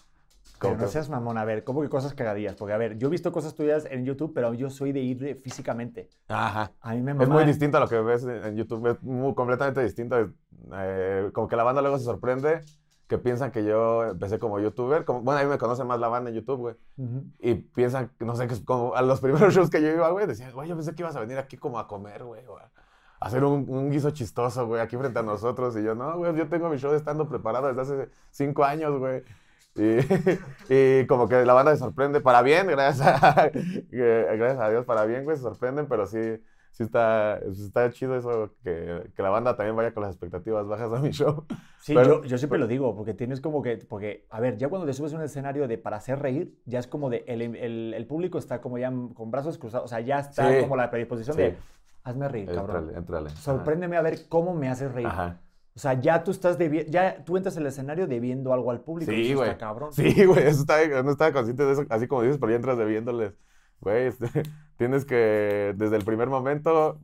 Como 0.59 0.77
no 0.77 0.89
seas 0.89 1.09
mamón, 1.09 1.39
a 1.39 1.45
ver, 1.45 1.65
¿cómo 1.65 1.83
que 1.83 1.89
cosas 1.89 2.15
cagadillas? 2.15 2.55
Porque, 2.57 2.73
a 2.73 2.79
ver, 2.79 2.99
yo 2.99 3.09
he 3.09 3.11
visto 3.11 3.31
cosas 3.33 3.55
tuyas 3.55 3.87
en 3.91 4.05
YouTube, 4.05 4.33
pero 4.35 4.55
yo 4.55 4.71
soy 4.71 4.93
de 4.93 5.01
ir 5.01 5.37
físicamente. 5.37 6.09
Ajá. 6.29 6.73
A 6.81 6.95
mí 6.95 7.03
me 7.03 7.13
Es 7.23 7.29
muy 7.29 7.45
distinto 7.45 7.77
a 7.77 7.81
lo 7.81 7.89
que 7.89 8.01
ves 8.01 8.25
en 8.25 8.57
YouTube, 8.57 8.87
es 8.89 9.03
muy, 9.03 9.35
completamente 9.35 9.83
distinto. 9.83 10.31
Eh, 10.73 11.31
como 11.33 11.49
que 11.49 11.57
la 11.57 11.63
banda 11.63 11.81
luego 11.81 11.99
se 11.99 12.05
sorprende 12.05 12.61
que 13.09 13.17
piensan 13.17 13.51
que 13.51 13.65
yo 13.65 14.05
empecé 14.05 14.39
como 14.39 14.61
youtuber. 14.61 15.05
Como, 15.05 15.23
bueno, 15.23 15.41
a 15.41 15.43
mí 15.43 15.49
me 15.49 15.59
conocen 15.59 15.87
más 15.87 15.99
la 15.99 16.09
banda 16.09 16.31
en 16.31 16.37
YouTube, 16.37 16.59
güey. 16.59 16.75
Ujú. 16.99 17.25
Y 17.41 17.55
piensan, 17.55 18.13
no 18.21 18.37
sé, 18.37 18.47
que 18.47 18.55
es 18.55 18.61
como 18.61 18.95
a 18.95 19.03
los 19.03 19.21
primeros 19.23 19.55
shows 19.55 19.71
que 19.71 19.81
yo 19.81 19.89
iba, 19.89 20.11
güey, 20.11 20.27
decían, 20.27 20.53
güey, 20.53 20.69
yo 20.69 20.77
pensé 20.77 20.95
que 20.95 21.03
ibas 21.03 21.17
a 21.17 21.21
venir 21.21 21.39
aquí 21.39 21.57
como 21.57 21.79
a 21.79 21.89
comer, 21.89 22.23
güey, 22.25 22.43
a 22.43 23.27
hacer 23.27 23.43
un, 23.45 23.65
un 23.69 23.91
guiso 23.91 24.11
chistoso, 24.11 24.67
güey, 24.67 24.81
aquí 24.81 24.97
frente 24.97 25.19
a 25.19 25.23
nosotros. 25.23 25.77
Y 25.77 25.83
yo, 25.83 25.95
no, 25.95 26.19
güey, 26.19 26.37
yo 26.37 26.49
tengo 26.49 26.69
mi 26.69 26.77
show 26.77 26.93
estando 26.95 27.29
preparado 27.29 27.69
desde 27.69 27.81
hace 27.81 28.11
cinco 28.31 28.65
años, 28.65 28.99
güey. 28.99 29.23
Y, 29.79 29.99
y 31.03 31.07
como 31.07 31.29
que 31.29 31.45
la 31.45 31.53
banda 31.55 31.73
se 31.73 31.79
sorprende, 31.79 32.21
para 32.21 32.43
bien, 32.43 32.67
gracias 32.67 33.07
a, 33.23 33.51
gracias 33.91 34.59
a 34.61 34.71
Dios, 34.71 34.85
para 34.85 35.05
bien, 35.05 35.25
güey, 35.25 35.37
se 35.37 35.43
sorprenden, 35.43 35.87
pero 35.87 36.07
sí, 36.07 36.19
sí 36.73 36.83
está, 36.83 37.39
está 37.39 37.91
chido 37.91 38.17
eso, 38.17 38.53
que, 38.63 39.11
que 39.15 39.23
la 39.23 39.31
banda 39.31 39.57
también 39.57 39.77
vaya 39.77 39.93
con 39.93 40.03
las 40.03 40.13
expectativas 40.13 40.67
bajas 40.67 40.93
a 40.93 40.99
mi 41.01 41.11
show. 41.11 41.45
Sí, 41.81 41.95
Pero- 41.95 42.23
yo, 42.23 42.25
yo 42.25 42.39
siempre 42.39 42.59
lo 42.59 42.67
digo, 42.67 42.95
porque 42.97 43.15
tienes 43.15 43.41
como 43.41 43.63
que, 43.63 43.77
porque, 43.89 44.27
a 44.31 44.41
ver, 44.41 44.57
ya 44.59 44.69
cuando 44.69 44.87
te 44.87 44.93
subes 44.93 45.13
a 45.15 45.17
un 45.17 45.23
escenario 45.23 45.69
de 45.69 45.79
para 45.79 45.97
hacer 45.97 46.19
reír, 46.21 46.59
ya 46.67 46.79
es 46.79 46.87
como 46.87 47.09
de, 47.11 47.25
el, 47.27 47.43
el- 47.43 47.95
el 47.95 48.07
público 48.07 48.39
está 48.39 48.61
como 48.61 48.79
ya 48.79 48.93
con 49.15 49.31
brazos 49.31 49.59
cruzados, 49.59 49.87
o 49.87 49.89
sea, 49.89 50.01
ya 50.01 50.19
está 50.21 50.49
Sí. 50.53 50.61
como 50.61 50.77
la 50.77 50.91
predisposición 50.91 51.37
Sí. 51.37 51.43
de, 51.43 51.57
hazme 52.05 52.29
reír, 52.29 52.47
cabrón. 52.47 52.77
Entrale, 52.85 52.99
entrale. 52.99 53.31
Sorpréndeme 53.31 53.97
a 53.97 54.03
ver 54.03 54.29
cómo 54.29 54.55
me 54.55 54.69
haces 54.69 54.93
reír. 54.93 55.07
Ajá. 55.09 55.41
O 55.79 55.81
sea, 55.81 55.93
ya 55.93 56.25
tú 56.25 56.33
estás 56.33 56.59
ya 56.89 57.23
tú 57.25 57.37
entras 57.37 57.57
al 57.57 57.65
escenario 57.65 58.09
debiendo 58.09 58.53
algo 58.53 58.73
al 58.73 58.81
público. 58.81 59.13
Sí, 59.13 59.33
güey. 59.33 59.57
Cabrón. 59.57 59.93
Sí, 59.93 60.25
güey, 60.25 60.45
eso 60.49 60.63
está, 60.63 60.85
no 61.05 61.13
estaba 61.13 61.33
consciente 61.33 61.65
de 61.65 61.73
eso, 61.73 61.87
así 61.89 62.09
como 62.09 62.23
dices, 62.23 62.39
pero 62.41 62.51
ya 62.51 62.57
entras 62.57 62.79
debiéndoles. 62.79 63.35
Güey, 63.81 64.09
este, 64.09 64.27
tienes 64.77 65.05
que, 65.05 65.75
desde 65.77 65.95
el 65.95 66.05
primer 66.05 66.31
momento, 66.31 66.99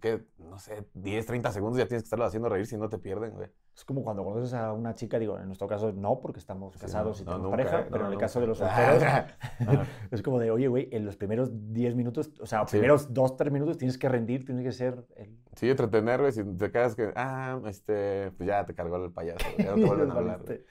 que, 0.00 0.22
no 0.48 0.58
sé, 0.58 0.86
10, 0.94 1.26
30 1.26 1.52
segundos 1.52 1.78
ya 1.78 1.86
tienes 1.86 2.02
que 2.02 2.06
estarlo 2.06 2.24
haciendo 2.24 2.48
reír 2.48 2.66
si 2.66 2.76
no 2.76 2.88
te 2.88 2.98
pierden, 2.98 3.34
güey. 3.34 3.48
Es 3.76 3.84
como 3.84 4.02
cuando 4.02 4.24
conoces 4.24 4.54
a 4.54 4.72
una 4.72 4.94
chica, 4.94 5.18
digo, 5.18 5.38
en 5.38 5.46
nuestro 5.46 5.68
caso 5.68 5.92
no, 5.92 6.20
porque 6.20 6.40
estamos 6.40 6.74
Sí, 6.74 6.80
casados 6.80 7.18
no, 7.18 7.22
y 7.22 7.24
no, 7.26 7.32
tenemos 7.32 7.50
nunca, 7.50 7.56
pareja, 7.64 7.80
eh, 7.80 7.88
pero 7.90 8.06
en 8.06 8.12
el 8.12 8.18
caso 8.18 8.40
de 8.40 8.46
los 8.48 8.60
nunca. 8.60 8.74
solteros, 8.76 9.02
Ajá. 9.02 9.26
es 10.10 10.22
como 10.22 10.38
de, 10.40 10.50
oye, 10.50 10.68
güey, 10.68 10.88
en 10.92 11.04
los 11.04 11.16
primeros 11.16 11.50
10 11.72 11.94
minutos, 11.94 12.32
o 12.40 12.46
sea, 12.46 12.66
Sí. 12.66 12.72
primeros 12.78 13.12
2, 13.14 13.36
3 13.36 13.52
minutos 13.52 13.78
tienes 13.78 13.98
que 13.98 14.08
rendir, 14.08 14.44
tienes 14.44 14.64
que 14.64 14.72
ser 14.72 15.06
el... 15.16 15.38
Sí, 15.54 15.70
entretener, 15.70 16.20
güey, 16.20 16.32
si 16.32 16.42
te 16.44 16.70
quedas 16.72 16.94
que, 16.96 17.12
ah, 17.14 17.60
este, 17.66 18.32
pues 18.32 18.46
ya 18.48 18.64
te 18.66 18.74
cargó 18.74 18.96
el 18.96 19.12
payaso, 19.12 19.46
ya 19.58 19.70
no 19.70 19.74
te 19.76 19.84
vuelven 19.86 20.10
a 20.10 20.14
hablar. 20.14 20.42
güey. 20.44 20.64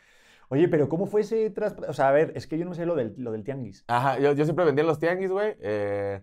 Oye, 0.49 0.67
pero 0.69 0.87
¿cómo 0.87 1.07
fue 1.07 1.21
ese 1.21 1.49
tras... 1.49 1.75
O 1.89 1.93
sea, 1.93 2.07
a 2.09 2.11
ver, 2.13 2.31
es 2.35 2.47
que 2.47 2.57
yo 2.57 2.65
no 2.65 2.73
sé 2.73 2.85
lo 2.85 2.95
del, 2.95 3.13
lo 3.17 3.31
del 3.33 3.43
tianguis. 3.43 3.83
Ajá, 3.87 4.17
yo, 4.19 4.31
yo 4.33 4.45
siempre 4.45 4.63
vendía 4.65 4.81
en 4.81 4.87
los 4.87 4.97
tianguis, 4.99 5.29
güey, 5.31 5.55
eh, 5.59 6.21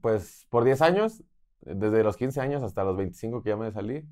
pues 0.00 0.46
por 0.48 0.64
10 0.64 0.80
años, 0.80 1.22
desde 1.62 2.02
los 2.04 2.16
15 2.16 2.40
años 2.40 2.62
hasta 2.62 2.84
los 2.84 2.96
25 2.96 3.42
que 3.42 3.50
ya 3.50 3.56
me 3.56 3.70
salí. 3.72 4.04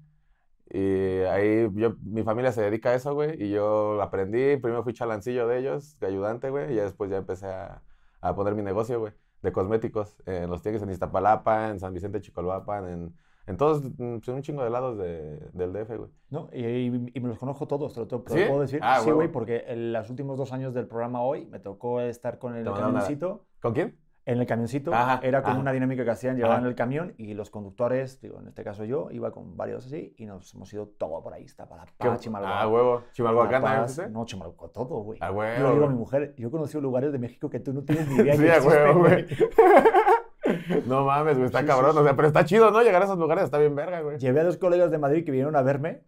Y 0.73 1.23
ahí 1.25 1.69
yo, 1.75 1.95
mi 2.03 2.23
familia 2.23 2.53
se 2.53 2.63
dedica 2.63 2.91
a 2.91 2.95
eso, 2.95 3.13
güey, 3.15 3.43
y 3.43 3.51
yo 3.51 4.01
aprendí, 4.01 4.57
primero 4.57 4.85
fui 4.85 4.93
chalancillo 4.93 5.49
de 5.49 5.59
ellos, 5.59 5.99
de 5.99 6.07
ayudante, 6.07 6.49
güey, 6.51 6.73
y 6.73 6.77
ya 6.77 6.85
después 6.85 7.11
ya 7.11 7.17
empecé 7.17 7.47
a, 7.49 7.83
a 8.21 8.35
poner 8.37 8.55
mi 8.55 8.63
negocio, 8.63 9.01
güey, 9.01 9.13
de 9.43 9.51
cosméticos, 9.51 10.17
en 10.27 10.49
los 10.49 10.63
tianguis 10.63 10.83
en 10.85 10.91
Iztapalapa, 10.91 11.71
en 11.71 11.81
San 11.81 11.93
Vicente 11.93 12.21
Chicolhuapan, 12.21 12.89
en, 12.89 13.15
en 13.49 13.57
todos, 13.57 13.83
mm, 13.83 14.19
pues, 14.19 14.29
un 14.29 14.43
chingo 14.43 14.63
de 14.63 14.71
lados 14.71 14.97
de, 14.97 15.41
del 15.53 15.73
DF, 15.73 15.97
güey. 15.97 16.11
¿No? 16.29 16.49
Y, 16.53 16.65
y- 16.65 17.11
y 17.15 17.21
me 17.21 17.29
los 17.31 17.39
conozco 17.41 17.67
todos, 17.67 17.93
te 17.95 18.01
lo, 18.01 18.07
te 18.07 18.15
lo 18.15 18.23
¿Sí? 18.29 18.45
puedo 18.47 18.61
decir. 18.61 18.79
Ah, 18.81 19.01
sí, 19.01 19.11
güey, 19.11 19.27
porque 19.27 19.65
en 19.67 19.93
los 19.93 20.09
últimos 20.09 20.39
dos 20.39 20.53
años 20.53 20.73
del 20.73 20.87
programa 20.87 21.21
hoy 21.21 21.47
me 21.47 21.59
tocó 21.59 22.01
estar 22.01 22.39
con 22.39 22.55
el 22.55 22.65
camioncito. 22.65 23.45
¿Con 23.61 23.75
quién? 23.75 23.99
En 24.31 24.39
el 24.39 24.47
camioncito 24.47 24.95
Ajá, 24.95 25.19
era 25.23 25.43
como 25.43 25.55
ajá. 25.55 25.61
una 25.63 25.73
dinámica 25.73 26.05
que 26.05 26.11
hacían, 26.11 26.37
llevaban 26.37 26.65
el 26.65 26.75
camión 26.75 27.15
y 27.19 27.35
los 27.35 27.51
conductores, 27.51 28.21
digo, 28.21 28.39
en 28.41 28.47
este 28.49 28.63
caso 28.63 28.85
yo, 28.85 29.09
iba 29.11 29.33
con 29.33 29.57
varios 29.57 29.87
así 29.87 30.15
y 30.19 30.27
nos 30.27 30.55
hemos 30.55 30.73
ido 30.73 30.87
todo 30.87 31.23
por 31.23 31.35
ahí, 31.35 31.45
está 31.45 31.69
para 31.69 31.85
¿Qué- 31.99 32.17
Chimalhuacán. 32.19 32.59
Ah, 32.63 32.69
huevo. 32.69 33.03
Chimalhuacán 33.13 33.63
La 33.63 33.83
fuiste? 33.85 34.09
No, 34.09 34.25
Chimalhuacán, 34.25 34.71
todo, 34.73 35.03
güey. 35.03 35.19
Ah, 35.21 35.29
Yo 35.31 35.35
huevo, 35.35 35.69
le 35.69 35.73
digo 35.75 35.85
a 35.87 35.89
mi 35.89 35.97
mujer, 35.97 36.35
yo 36.37 36.49
he 36.49 36.51
conocido 36.51 36.81
lugares 36.81 37.11
de 37.13 37.19
México 37.19 37.51
que 37.51 37.59
tú 37.61 37.73
no 37.73 37.83
tienes 37.83 38.07
ni 38.09 38.17
idea 38.23 38.35
Sí, 38.37 38.49
a 38.49 38.63
huevo, 38.63 39.01
güey. 39.01 39.27
No 40.87 41.05
mames, 41.05 41.35
güey, 41.37 41.47
está 41.47 41.59
Sí, 41.61 41.65
sí, 41.65 41.69
cabrón. 41.71 41.93
sí. 41.93 41.99
O 41.99 42.05
sea, 42.05 42.17
pero 42.17 42.29
está 42.29 42.45
chido, 42.45 42.71
¿no? 42.71 42.83
Llegar 42.83 43.03
a 43.03 43.05
esos 43.05 43.19
lugares 43.19 43.45
está 43.45 43.59
bien 43.59 43.75
verga, 43.75 44.01
güey. 44.01 44.19
Llevé 44.19 44.41
a 44.41 44.45
dos 44.45 44.57
colegas 44.57 44.91
de 44.91 44.99
Madrid 44.99 45.25
que 45.25 45.31
vinieron 45.31 45.55
a 45.55 45.63
verme 45.63 46.03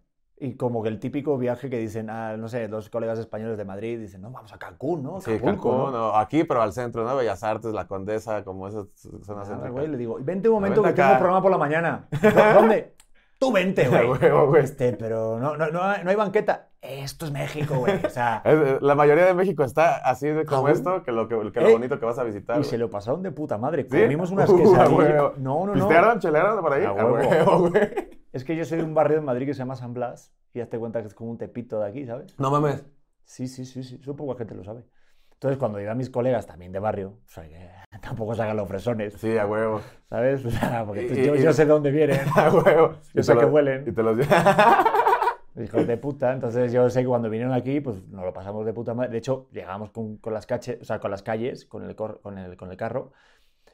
y 0.44 0.56
como 0.56 0.82
que 0.82 0.88
el 0.88 0.98
típico 0.98 1.38
viaje 1.38 1.70
que 1.70 1.78
dicen, 1.78 2.10
ah, 2.10 2.36
no 2.36 2.48
sé, 2.48 2.66
dos 2.68 2.90
colegas 2.90 3.18
españoles 3.18 3.56
de 3.58 3.64
Madrid 3.64 3.98
dicen, 3.98 4.20
no, 4.22 4.30
vamos 4.30 4.52
a 4.52 4.58
Cancún, 4.58 5.02
¿no? 5.02 5.20
Sí, 5.20 5.32
Acapulco, 5.34 5.70
Cancún, 5.70 5.92
¿no? 5.92 6.08
o 6.08 6.16
aquí, 6.16 6.44
pero 6.44 6.62
al 6.62 6.72
centro, 6.72 7.04
¿no? 7.04 7.16
Bellas 7.16 7.42
Artes, 7.42 7.72
La 7.72 7.86
Condesa, 7.86 8.44
como 8.44 8.68
esas 8.68 8.86
zonas 9.24 9.48
Ah, 9.50 9.68
güey, 9.70 9.88
le 9.88 9.96
digo, 9.96 10.18
vente 10.20 10.48
un 10.48 10.54
momento 10.56 10.82
vente 10.82 10.94
que 10.94 10.96
tengo 11.02 11.08
acá. 11.10 11.18
programa 11.18 11.42
por 11.42 11.50
la 11.50 11.58
mañana. 11.58 12.08
"¿Dó- 12.10 12.54
¿Dónde? 12.60 12.94
Tú 13.38 13.50
vente, 13.50 13.88
güey. 13.88 14.08
Este, 14.62 14.92
pero 14.92 15.36
no, 15.40 15.56
no, 15.56 15.68
no, 15.70 15.82
hay- 15.82 16.04
no 16.04 16.10
hay 16.10 16.16
banqueta. 16.16 16.68
Esto 16.80 17.26
es 17.26 17.32
México, 17.32 17.74
güey. 17.76 18.04
O 18.04 18.08
sea, 18.10 18.40
eh, 18.44 18.78
La 18.80 18.94
mayoría 18.94 19.24
de 19.26 19.34
México 19.34 19.64
está 19.64 19.96
así 19.96 20.28
de 20.28 20.44
como 20.44 20.62
Cabrón. 20.64 20.76
esto, 20.76 21.02
que 21.02 21.10
lo, 21.12 21.26
que, 21.28 21.36
que 21.52 21.60
lo 21.60 21.68
Eh, 21.68 21.72
bonito 21.72 21.98
que 21.98 22.06
vas 22.06 22.18
a 22.20 22.24
visitar. 22.24 22.56
y 22.56 22.60
güey. 22.60 22.70
se 22.70 22.78
lo 22.78 22.88
pasaron 22.88 23.20
de 23.22 23.32
puta 23.32 23.58
madre. 23.58 23.86
¿Sí? 23.90 24.00
Comimos 24.00 24.30
unas 24.30 24.48
Uh, 24.50 24.56
quesadillas. 24.58 24.92
huevo. 24.92 25.32
No, 25.38 25.60
no, 25.60 25.66
no. 25.66 25.72
¿Pistearon, 25.74 26.20
chelearon 26.20 26.60
por 26.60 26.72
ahí? 26.72 26.84
A 26.84 26.92
huevo, 26.92 27.68
güey. 27.68 28.21
Es 28.32 28.44
que 28.44 28.56
yo 28.56 28.64
soy 28.64 28.78
de 28.78 28.84
un 28.84 28.94
barrio 28.94 29.16
de 29.18 29.22
Madrid 29.22 29.46
que 29.46 29.54
se 29.54 29.58
llama 29.58 29.76
San 29.76 29.92
Blas 29.94 30.32
y 30.54 30.60
hazte 30.60 30.78
cuenta 30.78 31.00
que 31.02 31.08
es 31.08 31.14
como 31.14 31.30
un 31.30 31.38
tepito 31.38 31.80
de 31.80 31.88
aquí, 31.88 32.06
¿sabes? 32.06 32.38
No 32.38 32.50
mames. 32.50 32.84
Sí, 33.24 33.46
sí, 33.46 33.64
sí, 33.64 33.82
sí. 33.82 33.98
Eso 34.00 34.16
poca 34.16 34.38
gente 34.38 34.54
lo 34.54 34.64
sabe. 34.64 34.84
Entonces, 35.34 35.58
cuando 35.58 35.80
iban 35.80 35.98
mis 35.98 36.08
colegas 36.10 36.46
también 36.46 36.70
de 36.72 36.78
barrio, 36.78 37.18
o 37.26 37.28
sea, 37.28 37.48
que 37.48 37.68
tampoco 38.02 38.34
se 38.34 38.42
hagan 38.42 38.56
los 38.56 38.68
fresones, 38.68 39.14
Sí, 39.14 39.36
a 39.36 39.46
huevo. 39.46 39.80
¿sabes? 40.08 40.44
O 40.46 40.50
sea, 40.50 40.84
porque 40.86 41.02
tú- 41.08 41.14
Y- 41.14 41.26
yo, 41.26 41.34
y- 41.36 41.42
yo 41.42 41.52
sé 41.52 41.64
de 41.64 41.70
dónde 41.72 41.90
vienen, 41.90 42.20
A 42.36 42.50
huevo. 42.52 42.94
Yo 43.12 43.22
sé 43.22 43.32
te 43.34 43.38
que 43.40 43.44
huelen. 43.46 43.84
Y 43.88 43.92
te 43.92 44.02
los 44.02 44.18
hijos 45.62 45.86
de 45.86 45.96
puta. 45.98 46.32
Entonces, 46.32 46.72
yo 46.72 46.88
sé 46.88 47.00
que 47.02 47.06
cuando 47.08 47.28
vinieron 47.28 47.52
aquí, 47.54 47.80
pues 47.80 48.06
nos 48.08 48.24
lo 48.24 48.32
pasamos 48.32 48.64
de 48.64 48.72
puta 48.72 48.94
madre. 48.94 49.10
De 49.10 49.18
hecho, 49.18 49.48
llegamos 49.52 49.90
con, 49.90 50.16
con 50.16 50.32
las, 50.32 50.46
cache- 50.46 50.78
o 50.80 50.84
sea, 50.84 50.98
con 51.00 51.10
las 51.10 51.22
calles, 51.22 51.66
con 51.66 51.82
el, 51.84 51.94
cor- 51.94 52.20
con, 52.22 52.38
el, 52.38 52.56
con 52.56 52.70
el 52.70 52.76
carro, 52.76 53.12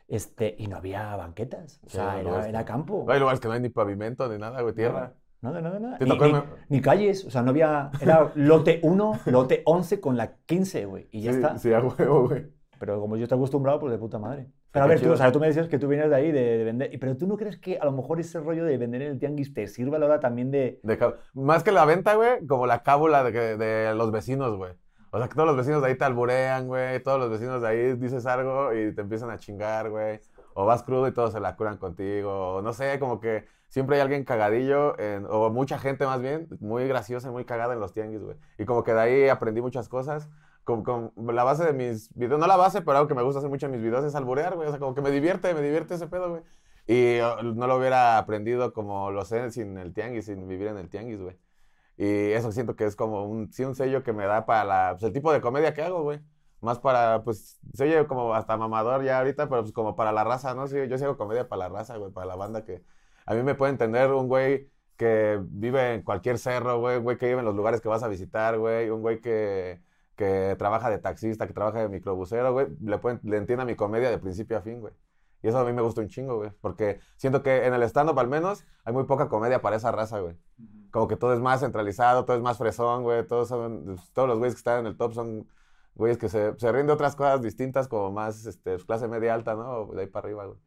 Este, 0.08 0.56
y 0.58 0.66
no 0.66 0.76
había 0.76 1.14
banquetas. 1.16 1.80
O 1.84 1.90
Sí, 1.90 1.96
sea, 1.96 2.12
hay 2.12 2.26
era, 2.26 2.48
era 2.48 2.64
campo. 2.64 3.04
Hay 3.08 3.20
lugares 3.20 3.40
que 3.40 3.48
no 3.48 3.54
hay 3.54 3.60
ni 3.60 3.68
pavimento 3.68 4.28
ni 4.28 4.38
nada, 4.38 4.60
güey, 4.62 4.74
tierra. 4.74 5.14
Nada, 5.40 5.60
nada, 5.60 5.78
nada. 5.78 5.98
¿Te 5.98 6.04
Ni, 6.06 6.10
ni- 6.18 6.42
ni 6.68 6.80
calles, 6.80 7.24
o 7.24 7.30
sea, 7.30 7.42
no 7.42 7.50
había. 7.50 7.90
Era 8.00 8.32
lote 8.34 8.80
1, 8.82 9.20
lote 9.26 9.62
11 9.66 10.00
con 10.00 10.16
la 10.16 10.34
15, 10.46 10.86
güey. 10.86 11.08
Y 11.12 11.20
ya 11.22 11.32
sí, 11.32 11.38
está. 11.38 11.58
Sí, 11.58 11.72
a 11.72 11.80
huevo, 11.80 12.26
güey. 12.26 12.46
Pero 12.80 13.00
como 13.00 13.16
yo 13.16 13.24
estoy 13.24 13.36
acostumbrado, 13.36 13.78
pues 13.80 13.92
de 13.92 13.98
puta 13.98 14.18
madre. 14.18 14.48
Pero 14.70 14.84
a 14.84 14.88
ver, 14.88 15.00
tú, 15.00 15.10
o 15.12 15.16
sea, 15.16 15.30
tú 15.32 15.40
me 15.40 15.46
decías 15.46 15.66
que 15.68 15.78
tú 15.78 15.88
vienes 15.88 16.10
de 16.10 16.16
ahí 16.16 16.32
de, 16.32 16.58
de 16.58 16.64
vender. 16.64 16.90
Pero 17.00 17.16
tú 17.16 17.26
no 17.26 17.36
crees 17.36 17.56
que 17.58 17.78
a 17.78 17.84
lo 17.84 17.92
mejor 17.92 18.18
ese 18.20 18.40
rollo 18.40 18.64
de 18.64 18.76
vender 18.78 19.02
en 19.02 19.12
el 19.12 19.18
tianguis 19.18 19.52
te 19.52 19.66
sirva 19.66 19.96
a 19.96 20.00
la 20.00 20.06
hora 20.06 20.20
también 20.20 20.50
de. 20.50 20.80
De 20.82 20.98
Más 21.34 21.62
que 21.64 21.72
la 21.72 21.84
venta, 21.84 22.14
güey, 22.14 22.46
como 22.46 22.66
la 22.66 22.82
cábula 22.82 23.24
de, 23.24 23.56
de 23.56 23.94
los 23.94 24.10
vecinos, 24.10 24.56
güey. 24.56 24.72
O 25.10 25.18
sea, 25.18 25.28
que 25.28 25.34
todos 25.34 25.46
los 25.48 25.56
vecinos 25.56 25.82
de 25.82 25.88
ahí 25.88 25.94
te 25.96 26.04
alburean, 26.04 26.66
güey. 26.66 27.02
Todos 27.02 27.18
los 27.18 27.30
vecinos 27.30 27.62
de 27.62 27.68
ahí 27.68 27.94
dices 27.96 28.26
algo 28.26 28.72
y 28.74 28.94
te 28.94 29.00
empiezan 29.02 29.30
a 29.30 29.38
chingar, 29.38 29.90
güey. 29.90 30.20
O 30.54 30.66
vas 30.66 30.82
crudo 30.82 31.08
y 31.08 31.12
todos 31.12 31.32
se 31.32 31.40
la 31.40 31.56
curan 31.56 31.78
contigo. 31.78 32.56
O 32.56 32.62
no 32.62 32.72
sé, 32.72 32.98
como 32.98 33.20
que 33.20 33.46
siempre 33.68 33.96
hay 33.96 34.02
alguien 34.02 34.24
cagadillo, 34.24 34.98
en- 34.98 35.26
o 35.28 35.50
mucha 35.50 35.78
gente 35.78 36.04
más 36.06 36.20
bien, 36.20 36.48
muy 36.60 36.86
graciosa 36.88 37.28
y 37.28 37.30
muy 37.32 37.44
cagada 37.44 37.74
en 37.74 37.80
los 37.80 37.92
tianguis, 37.92 38.22
güey. 38.22 38.36
Y 38.58 38.64
como 38.64 38.84
que 38.84 38.92
de 38.94 39.00
ahí 39.00 39.28
aprendí 39.28 39.60
muchas 39.60 39.88
cosas. 39.88 40.28
Con, 40.64 40.82
con 40.84 41.12
la 41.16 41.44
base 41.44 41.64
de 41.64 41.72
mis 41.72 42.12
videos, 42.14 42.38
no 42.38 42.46
la 42.46 42.56
base, 42.58 42.82
pero 42.82 42.98
algo 42.98 43.08
que 43.08 43.14
me 43.14 43.22
gusta 43.22 43.38
hacer 43.38 43.48
mucho 43.50 43.64
en 43.66 43.72
mis 43.72 43.80
videos 43.82 44.04
es 44.04 44.14
alburear, 44.14 44.54
güey. 44.54 44.68
O 44.68 44.70
sea, 44.70 44.78
como 44.78 44.94
que 44.94 45.00
me 45.00 45.10
divierte, 45.10 45.54
me 45.54 45.62
divierte 45.62 45.94
ese 45.94 46.08
pedo, 46.08 46.28
güey. 46.30 46.42
Y 46.86 47.20
oh, 47.20 47.42
no 47.42 47.66
lo 47.66 47.76
hubiera 47.76 48.18
aprendido 48.18 48.72
como 48.74 49.10
lo 49.10 49.24
sé 49.24 49.50
sin 49.50 49.78
el 49.78 49.92
tianguis, 49.94 50.26
sin 50.26 50.46
vivir 50.48 50.68
en 50.68 50.76
el 50.78 50.88
tianguis, 50.90 51.20
güey. 51.20 51.38
Y 51.98 52.32
eso 52.32 52.52
siento 52.52 52.76
que 52.76 52.86
es 52.86 52.96
como 52.96 53.26
un, 53.26 53.52
sí, 53.52 53.64
un 53.64 53.74
sello 53.76 54.04
que 54.04 54.14
me 54.14 54.26
da 54.26 54.46
para 54.46 54.64
la, 54.64 54.90
pues, 54.94 55.04
el 55.04 55.12
tipo 55.12 55.32
de 55.32 55.40
comedia 55.42 55.74
que 55.74 55.82
hago, 55.82 56.02
güey. 56.04 56.20
Más 56.60 56.78
para, 56.80 57.22
pues, 57.24 57.60
se 57.74 57.84
oye 57.84 58.06
como 58.08 58.34
hasta 58.34 58.56
mamador 58.56 59.04
ya 59.04 59.18
ahorita, 59.18 59.48
pero 59.48 59.62
pues 59.62 59.72
como 59.72 59.96
para 59.96 60.12
la 60.12 60.24
raza, 60.24 60.54
¿no? 60.54 60.66
Sí, 60.68 60.76
yo 60.88 60.98
sí 60.98 61.04
hago 61.04 61.16
comedia 61.16 61.48
para 61.48 61.68
la 61.68 61.68
raza, 61.70 61.96
güey, 61.96 62.12
para 62.12 62.26
la 62.26 62.36
banda 62.36 62.64
que... 62.64 62.84
A 63.26 63.34
mí 63.34 63.42
me 63.42 63.54
puede 63.54 63.72
entender 63.72 64.10
un 64.12 64.28
güey 64.28 64.70
que 64.96 65.38
vive 65.42 65.94
en 65.94 66.02
cualquier 66.02 66.38
cerro, 66.38 66.80
güey, 66.80 66.98
güey 66.98 67.16
que 67.18 67.26
vive 67.26 67.40
en 67.40 67.44
los 67.44 67.54
lugares 67.54 67.80
que 67.80 67.88
vas 67.88 68.02
a 68.02 68.08
visitar, 68.08 68.58
güey, 68.58 68.90
un 68.90 69.02
güey 69.02 69.20
que, 69.20 69.80
que 70.16 70.56
trabaja 70.58 70.90
de 70.90 70.98
taxista, 70.98 71.46
que 71.46 71.52
trabaja 71.54 71.80
de 71.82 71.88
microbusero, 71.88 72.52
güey, 72.52 72.66
le, 72.80 72.98
pueden- 72.98 73.20
le 73.24 73.36
entiende 73.36 73.62
a 73.62 73.66
mi 73.66 73.76
comedia 73.76 74.10
de 74.10 74.18
principio 74.18 74.56
a 74.58 74.62
fin, 74.62 74.80
güey. 74.80 74.94
Y 75.42 75.48
eso 75.48 75.58
a 75.58 75.64
mí 75.64 75.72
me 75.72 75.82
gusta 75.82 76.00
un 76.00 76.08
chingo, 76.08 76.36
güey, 76.36 76.50
porque 76.60 77.00
siento 77.16 77.42
que 77.42 77.66
en 77.66 77.74
el 77.74 77.82
stand-up 77.84 78.18
al 78.18 78.28
menos 78.28 78.64
hay 78.84 78.92
muy 78.92 79.04
poca 79.04 79.28
comedia 79.28 79.62
para 79.62 79.76
esa 79.76 79.92
raza, 79.92 80.20
güey. 80.20 80.36
Como 80.90 81.06
que 81.08 81.16
todo 81.16 81.34
es 81.34 81.40
más 81.40 81.60
centralizado, 81.60 82.24
todo 82.24 82.36
es 82.36 82.42
más 82.42 82.58
fresón, 82.58 83.02
güey. 83.02 83.26
Todos, 83.26 83.48
son, 83.48 83.96
todos 84.12 84.28
los 84.28 84.38
güeyes 84.38 84.54
que 84.54 84.58
están 84.58 84.80
en 84.80 84.86
el 84.86 84.96
top 84.96 85.12
son 85.14 85.48
güeyes 85.94 86.18
que 86.18 86.28
se, 86.28 86.58
se 86.58 86.72
ríen 86.72 86.86
de 86.86 86.92
otras 86.94 87.16
cosas 87.16 87.42
distintas, 87.42 87.88
como 87.88 88.10
más 88.12 88.46
este, 88.46 88.76
clase 88.78 89.08
media 89.08 89.34
alta, 89.34 89.54
¿no? 89.54 89.86
De 89.86 90.02
ahí 90.02 90.06
para 90.06 90.26
arriba, 90.26 90.46
güey. 90.46 90.58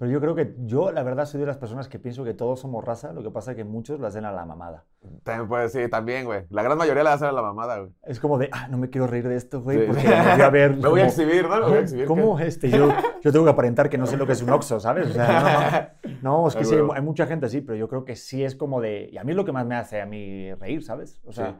Pero 0.00 0.12
yo 0.12 0.18
creo 0.22 0.34
que 0.34 0.54
yo, 0.60 0.92
la 0.92 1.02
verdad, 1.02 1.26
soy 1.26 1.40
de 1.40 1.46
las 1.46 1.58
personas 1.58 1.86
que 1.86 1.98
pienso 1.98 2.24
que 2.24 2.32
todos 2.32 2.58
somos 2.60 2.82
raza. 2.82 3.12
Lo 3.12 3.22
que 3.22 3.30
pasa 3.30 3.50
es 3.50 3.56
que 3.58 3.64
muchos 3.64 4.00
lo 4.00 4.06
hacen 4.06 4.24
a 4.24 4.32
la 4.32 4.46
mamada. 4.46 4.86
También 5.24 5.46
puede, 5.46 5.68
sí, 5.68 5.90
también, 5.90 6.24
güey. 6.24 6.46
La 6.48 6.62
gran 6.62 6.78
mayoría 6.78 7.02
la 7.04 7.16
va 7.16 7.28
a 7.28 7.32
la 7.32 7.42
mamada, 7.42 7.80
güey. 7.80 7.92
Es 8.04 8.18
como 8.18 8.38
de, 8.38 8.48
ah, 8.50 8.66
no 8.68 8.78
me 8.78 8.88
quiero 8.88 9.06
reír 9.06 9.28
de 9.28 9.36
esto, 9.36 9.60
güey, 9.60 9.80
Sí. 9.80 9.84
porque 9.88 10.08
me 10.08 10.32
voy 10.32 10.40
a 10.40 10.48
ver. 10.48 10.76
Me 10.78 10.88
voy 10.88 11.00
a 11.02 11.06
exhibir, 11.06 11.46
¿no? 11.46 11.56
Me 11.60 11.66
voy 11.66 11.76
a 11.76 11.80
exhibir. 11.80 12.06
¿Cómo? 12.06 12.34
que- 12.38 12.46
Este, 12.46 12.70
yo, 12.70 12.88
yo 13.20 13.30
tengo 13.30 13.44
que 13.44 13.50
aparentar 13.50 13.90
que 13.90 13.98
no 13.98 14.06
sé 14.06 14.16
lo 14.16 14.24
que 14.26 14.32
es 14.32 14.40
un 14.40 14.48
oxo, 14.48 14.80
¿sabes? 14.80 15.10
O 15.10 15.12
sea, 15.12 15.96
no, 16.22 16.44
no, 16.44 16.48
es 16.48 16.56
que 16.56 16.64
sí, 16.64 16.76
hay, 16.94 17.02
mucha 17.02 17.26
gente 17.26 17.44
así, 17.44 17.60
pero 17.60 17.76
yo 17.76 17.86
creo 17.86 18.06
que 18.06 18.16
sí 18.16 18.42
es 18.42 18.56
como 18.56 18.80
de... 18.80 19.10
Y 19.12 19.18
a 19.18 19.24
mí 19.24 19.32
es 19.32 19.36
lo 19.36 19.44
que 19.44 19.52
más 19.52 19.66
me 19.66 19.74
hace 19.76 20.00
a 20.00 20.06
mí 20.06 20.54
reír, 20.54 20.82
¿sabes? 20.82 21.20
O 21.26 21.32
sea, 21.32 21.50
Sí. 21.50 21.56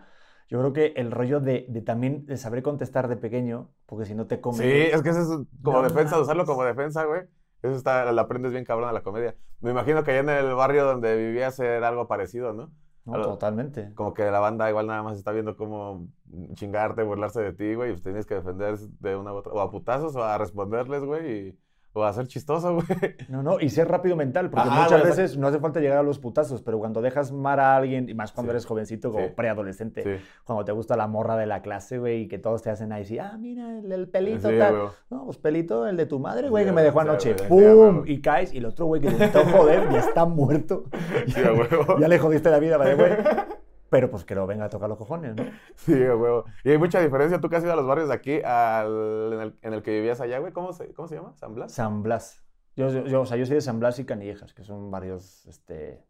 yo 0.49 0.61
creo 0.61 0.73
que 0.73 0.95
el 0.97 1.11
rollo 1.11 1.41
de, 1.41 1.67
de 1.69 1.83
también 1.83 2.25
de 2.25 2.39
saber 2.39 2.63
contestar 2.63 3.07
de 3.09 3.17
pequeño, 3.19 3.69
porque 3.85 4.07
si 4.07 4.15
no 4.15 4.27
te 4.27 4.41
comen... 4.41 4.63
Sí, 4.63 4.67
es 4.95 5.03
que 5.03 5.11
eso 5.11 5.21
es 5.21 5.29
como 5.63 5.77
No 5.77 5.83
defensa, 5.83 6.19
usarlo 6.19 6.47
como 6.47 6.65
defensa, 6.65 7.05
güey. 7.05 7.21
Eso 7.63 7.75
está, 7.75 8.11
la 8.13 8.23
aprendes 8.23 8.53
bien 8.53 8.65
cabrón 8.65 8.89
a 8.89 8.93
la 8.93 9.03
comedia. 9.03 9.37
Me 9.61 9.71
imagino 9.71 10.03
que 10.03 10.13
allá 10.13 10.21
en 10.21 10.29
el 10.31 10.55
barrio 10.55 10.85
donde 10.85 11.17
vivías 11.17 11.59
era 11.61 11.89
algo 11.89 12.09
parecido, 12.09 12.53
¿no? 12.53 12.73
No, 13.05 13.21
totalmente. 13.23 13.93
Como 13.95 14.15
que 14.15 14.25
la 14.31 14.41
banda 14.41 14.69
igual 14.71 14.87
nada 14.87 15.03
más 15.03 15.19
está 15.19 15.33
viendo 15.33 15.57
cómo 15.57 16.09
chingarte, 16.55 17.03
burlarse 17.03 17.41
de 17.43 17.53
ti, 17.53 17.75
güey, 17.75 17.91
y 17.91 17.93
pues 17.93 18.03
tienes 18.03 18.27
que 18.27 18.37
defender 18.37 18.79
de 18.79 19.17
una 19.17 19.33
u 19.33 19.37
otra, 19.37 19.53
o 19.53 19.61
a 19.61 19.71
putazos, 19.71 20.15
o 20.17 20.23
a 20.23 20.39
responderles, 20.39 21.03
güey, 21.05 21.49
y- 21.49 21.59
o 21.93 22.05
a 22.05 22.13
ser 22.13 22.29
chistoso, 22.29 22.75
güey. 22.75 22.87
No, 23.29 23.43
no, 23.43 23.59
y 23.61 23.69
ser 23.71 23.89
rápido 23.89 24.15
mental, 24.17 24.49
porque 24.51 24.69
Ajá, 24.69 24.83
muchas 24.85 25.03
veces 25.03 25.37
no 25.37 25.49
hace 25.49 25.59
falta 25.59 25.81
llegar 25.81 25.99
a 25.99 26.03
los 26.03 26.19
putazos, 26.19 26.63
pero 26.63 26.79
cuando 26.79 27.03
dejas 27.03 27.33
mar 27.33 27.59
a 27.59 27.77
alguien, 27.77 28.09
y 28.09 28.15
más 28.15 28.31
cuando 28.33 28.51
Sí. 28.53 28.55
eres 28.57 28.67
jovencito, 28.67 29.11
como 29.11 29.27
Sí. 29.27 29.33
preadolescente, 29.37 30.03
Sí, 30.05 30.25
cuando 30.45 30.65
te 30.65 30.73
gusta 30.73 30.97
la 30.97 31.07
morra 31.09 31.37
de 31.37 31.47
la 31.47 31.63
clase, 31.63 31.99
güey, 31.99 32.23
y 32.23 32.29
que 32.29 32.39
todos 32.39 32.63
te 32.63 32.71
hacen 32.71 32.93
ahí, 32.93 33.05
sí, 33.05 33.19
ah, 33.19 33.37
mira, 33.39 33.79
el, 33.79 33.91
el 33.91 34.09
pelito, 34.09 34.49
tal. 34.57 34.77
güey. 34.77 34.89
No, 35.11 35.25
pues 35.25 35.39
pelito, 35.39 35.87
el 35.87 35.97
de 35.97 36.07
tu 36.07 36.19
madre, 36.21 36.49
güey, 36.49 36.65
que 36.65 36.73
me 36.73 36.83
dejó 36.83 37.01
anoche. 37.01 37.35
güey, 37.49 37.49
¡Pum! 37.75 38.03
y 38.07 38.21
caes, 38.21 38.53
y 38.55 38.59
el 38.59 38.67
otro 38.67 38.87
güey 38.87 39.01
que 39.01 39.09
te 39.09 39.15
intentó 39.15 39.41
joder 39.47 39.91
ya 39.91 39.99
está 40.01 40.25
muerto. 40.27 40.85
Sí, 41.27 41.41
a 41.45 41.53
huevo. 41.53 41.97
ya 42.01 42.07
le 42.09 42.19
jodiste 42.19 42.51
la 42.51 42.59
vida, 42.61 42.77
¿vale, 42.77 42.95
güey? 42.95 43.11
Pero 43.91 44.11
pues 44.11 44.25
que 44.25 44.35
no 44.37 44.47
venga 44.47 44.67
a 44.67 44.69
tocar 44.71 44.89
los 44.89 44.99
cojones, 44.99 45.35
¿no? 45.37 45.45
Sí, 45.77 45.93
huevo. 45.93 46.45
Y 46.65 46.71
hay 46.71 46.79
mucha 46.79 47.01
diferencia. 47.01 47.41
Tú 47.41 47.49
que 47.49 47.57
has 47.57 47.65
ido 47.65 47.73
a 47.73 47.77
los 47.77 47.87
barrios 47.87 48.09
de 48.09 48.15
aquí 48.15 48.41
al, 48.45 49.33
en, 49.35 49.41
el, 49.41 49.59
en 49.63 49.73
el 49.75 49.83
que 49.83 49.91
vivías 49.93 50.21
allá, 50.21 50.39
güey. 50.39 50.53
¿Cómo 50.53 50.73
se, 50.73 50.93
¿Cómo 50.95 51.09
se 51.09 51.17
llama? 51.17 51.35
¿San 51.37 51.55
Blas? 51.55 51.73
San 51.73 52.03
Blas. 52.03 52.43
Yo, 52.77 52.89
yo, 52.91 53.05
yo- 53.07 53.23
o 53.23 53.27
sea, 53.27 53.37
yo 53.37 53.47
soy 53.47 53.57
de 53.57 53.61
San 53.61 53.81
Blas 53.81 53.99
y 53.99 54.05
Canillejas, 54.05 54.55
que 54.55 54.63
son 54.65 54.91
barrios 54.91 55.45
este, 55.47 56.05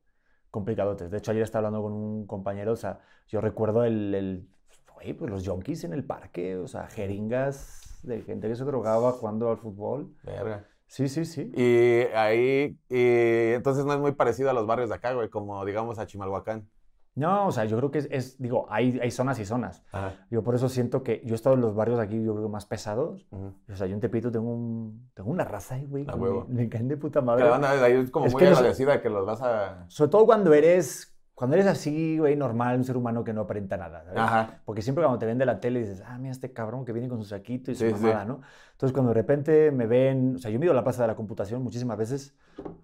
complicadotes. 0.51 1.11
De 1.11 1.19
hecho, 1.19 1.31
ayer 1.31 1.43
estaba 1.43 1.67
hablando 1.69 1.83
con 1.87 1.93
un 1.95 2.27
compañero, 2.27 2.73
o 2.73 2.77
sea, 2.77 3.01
yo 3.29 3.41
recuerdo 3.41 3.85
el, 3.85 4.15
el 4.15 4.49
güey, 4.95 5.15
pues 5.15 5.31
los 5.31 5.45
yonkis 5.45 5.85
en 5.85 5.93
el 5.93 6.05
parque, 6.05 6.57
o 6.57 6.69
sea, 6.69 6.87
jeringas 6.89 8.01
de 8.03 8.23
gente 8.23 8.49
que 8.49 8.57
se 8.57 8.65
drogaba 8.65 9.13
jugando 9.13 9.51
al 9.51 9.59
fútbol. 9.59 10.15
Verga. 10.23 10.67
Sí, 10.87 11.09
sí, 11.09 11.25
sí. 11.25 11.51
Y 11.55 12.13
ahí, 12.15 12.79
y 12.89 13.53
entonces 13.55 13.85
no 13.85 13.93
es 13.95 14.01
muy 14.01 14.13
parecido 14.13 14.51
a 14.51 14.53
los 14.53 14.67
barrios 14.67 14.89
de 14.89 14.97
acá, 14.97 15.13
güey, 15.13 15.29
como 15.31 15.65
digamos 15.65 15.99
a 15.99 16.07
Chimalhuacán. 16.07 16.69
No, 17.17 17.49
o 17.49 17.52
sea, 17.52 17.64
yo 17.64 17.76
creo 17.76 17.90
que 17.90 17.99
es, 17.99 18.09
es- 18.11 18.38
digo, 18.40 18.67
hay, 18.71 18.99
hay 19.02 19.11
zonas 19.11 19.38
y 19.40 19.45
zonas. 19.45 19.83
Ajá. 19.93 20.12
Yo 20.31 20.43
por 20.45 20.55
eso 20.55 20.69
siento 20.69 21.02
que 21.02 21.21
yo 21.25 21.33
he 21.33 21.35
estado 21.35 21.55
en 21.57 21.61
los 21.61 21.75
barrios 21.75 21.99
aquí, 21.99 22.23
yo 22.23 22.35
creo 22.35 22.49
más 22.49 22.67
pesados. 22.67 23.26
Ujú. 23.31 23.52
O 23.71 23.76
sea, 23.76 23.87
yo 23.88 23.95
en 23.95 24.00
Tepito 24.00 24.31
tengo, 24.31 24.49
un, 24.55 25.11
tengo 25.14 25.31
una 25.31 25.45
raza 25.45 25.75
ahí, 25.75 25.87
güey. 25.87 26.05
Me, 26.07 26.45
me 26.55 26.69
caen 26.69 26.88
de 26.88 26.97
puta 26.97 27.21
madre. 27.21 27.45
la 27.45 27.50
banda 27.50 27.75
de 27.75 27.85
ahí 27.85 27.93
es 27.95 28.11
como 28.11 28.26
Es 28.26 28.33
muy 28.33 28.43
no 28.45 28.50
agradecida 28.50 28.93
de 28.93 29.00
que 29.02 29.11
los 29.11 29.26
vas 29.26 29.43
a... 29.43 29.85
Sobre 29.88 30.11
todo 30.11 30.25
cuando 30.25 30.55
eres, 30.55 31.12
cuando 31.35 31.57
eres 31.57 31.67
así, 31.67 32.17
güey, 32.19 32.37
normal, 32.37 32.76
un 32.79 32.85
ser 32.85 32.97
humano 32.97 33.25
que 33.25 33.33
no 33.33 33.40
aparenta 33.43 33.76
nada, 33.76 34.05
¿sabes? 34.05 34.19
Ajá. 34.19 34.61
Porque 34.64 34.81
siempre 34.81 35.02
cuando 35.02 35.19
te 35.19 35.26
ven 35.26 35.37
de 35.38 35.47
la 35.47 35.59
tele 35.59 35.81
dices, 35.81 36.02
ah, 36.07 36.17
mira 36.17 36.31
este 36.33 36.52
cabrón 36.52 36.85
que 36.85 36.93
viene 36.93 37.09
con 37.09 37.19
su 37.19 37.25
saquito 37.29 37.73
y 37.73 37.75
su 37.75 37.87
Sí, 37.87 37.93
sí. 37.93 38.00
mamada, 38.05 38.25
¿no? 38.25 38.40
Entonces 38.73 38.93
cuando 38.95 39.09
de 39.11 39.14
repente 39.14 39.73
me 39.73 39.87
ven, 39.87 40.37
o 40.37 40.38
sea, 40.38 40.50
yo 40.50 40.59
me 40.61 40.64
he 40.64 40.67
ido 40.67 40.73
a 40.73 40.76
la 40.76 40.85
plaza 40.85 41.02
de 41.02 41.09
la 41.09 41.17
computación 41.17 41.61
muchísimas 41.62 41.99
veces 41.99 42.35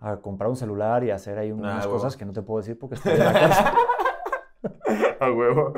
a 0.00 0.16
comprar 0.16 0.50
un 0.50 0.56
celular 0.56 1.04
y 1.04 1.10
a 1.10 1.14
hacer 1.14 1.38
ahí 1.38 1.52
unas 1.52 1.84
Ah, 1.84 1.86
huevo. 1.88 1.98
cosas 1.98 2.16
que 2.16 2.24
no 2.24 2.32
te 2.32 2.42
puedo 2.42 2.58
decir 2.60 2.76
porque 2.78 2.96
estoy 2.96 3.12
en 3.12 3.18
la 3.20 3.32
casa. 3.32 3.74
A 5.20 5.30
huevo. 5.30 5.72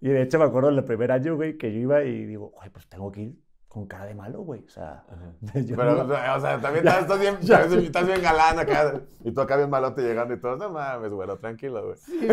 y 0.00 0.08
de 0.08 0.22
hecho 0.22 0.38
me 0.38 0.44
acuerdo 0.44 0.68
el 0.70 0.84
primer 0.84 1.12
año, 1.12 1.36
güey, 1.36 1.56
que 1.58 1.72
yo 1.72 1.78
iba 1.80 2.02
y 2.04 2.24
digo, 2.26 2.52
ay, 2.60 2.70
pues 2.70 2.86
tengo 2.88 3.10
que 3.12 3.20
ir 3.22 3.34
con 3.68 3.86
cara 3.86 4.06
de 4.06 4.14
malo, 4.14 4.40
güey. 4.40 4.64
O 4.64 4.68
sea, 4.68 5.04
yo 5.54 5.76
Pero, 5.76 6.04
no- 6.04 6.14
o 6.14 6.40
sea, 6.40 6.60
también 6.60 6.84
Ya, 6.84 6.98
estás, 7.00 7.20
bien, 7.20 7.36
ya. 7.40 7.60
estás, 7.62 7.78
estás 7.82 8.06
bien 8.06 8.22
galán 8.22 8.58
acá. 8.58 9.00
Y 9.24 9.32
tú 9.32 9.40
acá 9.40 9.56
bien 9.56 9.70
malote 9.70 10.02
llegando 10.02 10.34
y 10.34 10.40
todo. 10.40 10.56
No 10.56 10.70
mames, 10.70 11.10
güey, 11.12 11.28
tranquilo, 11.38 11.84
güey. 11.86 11.98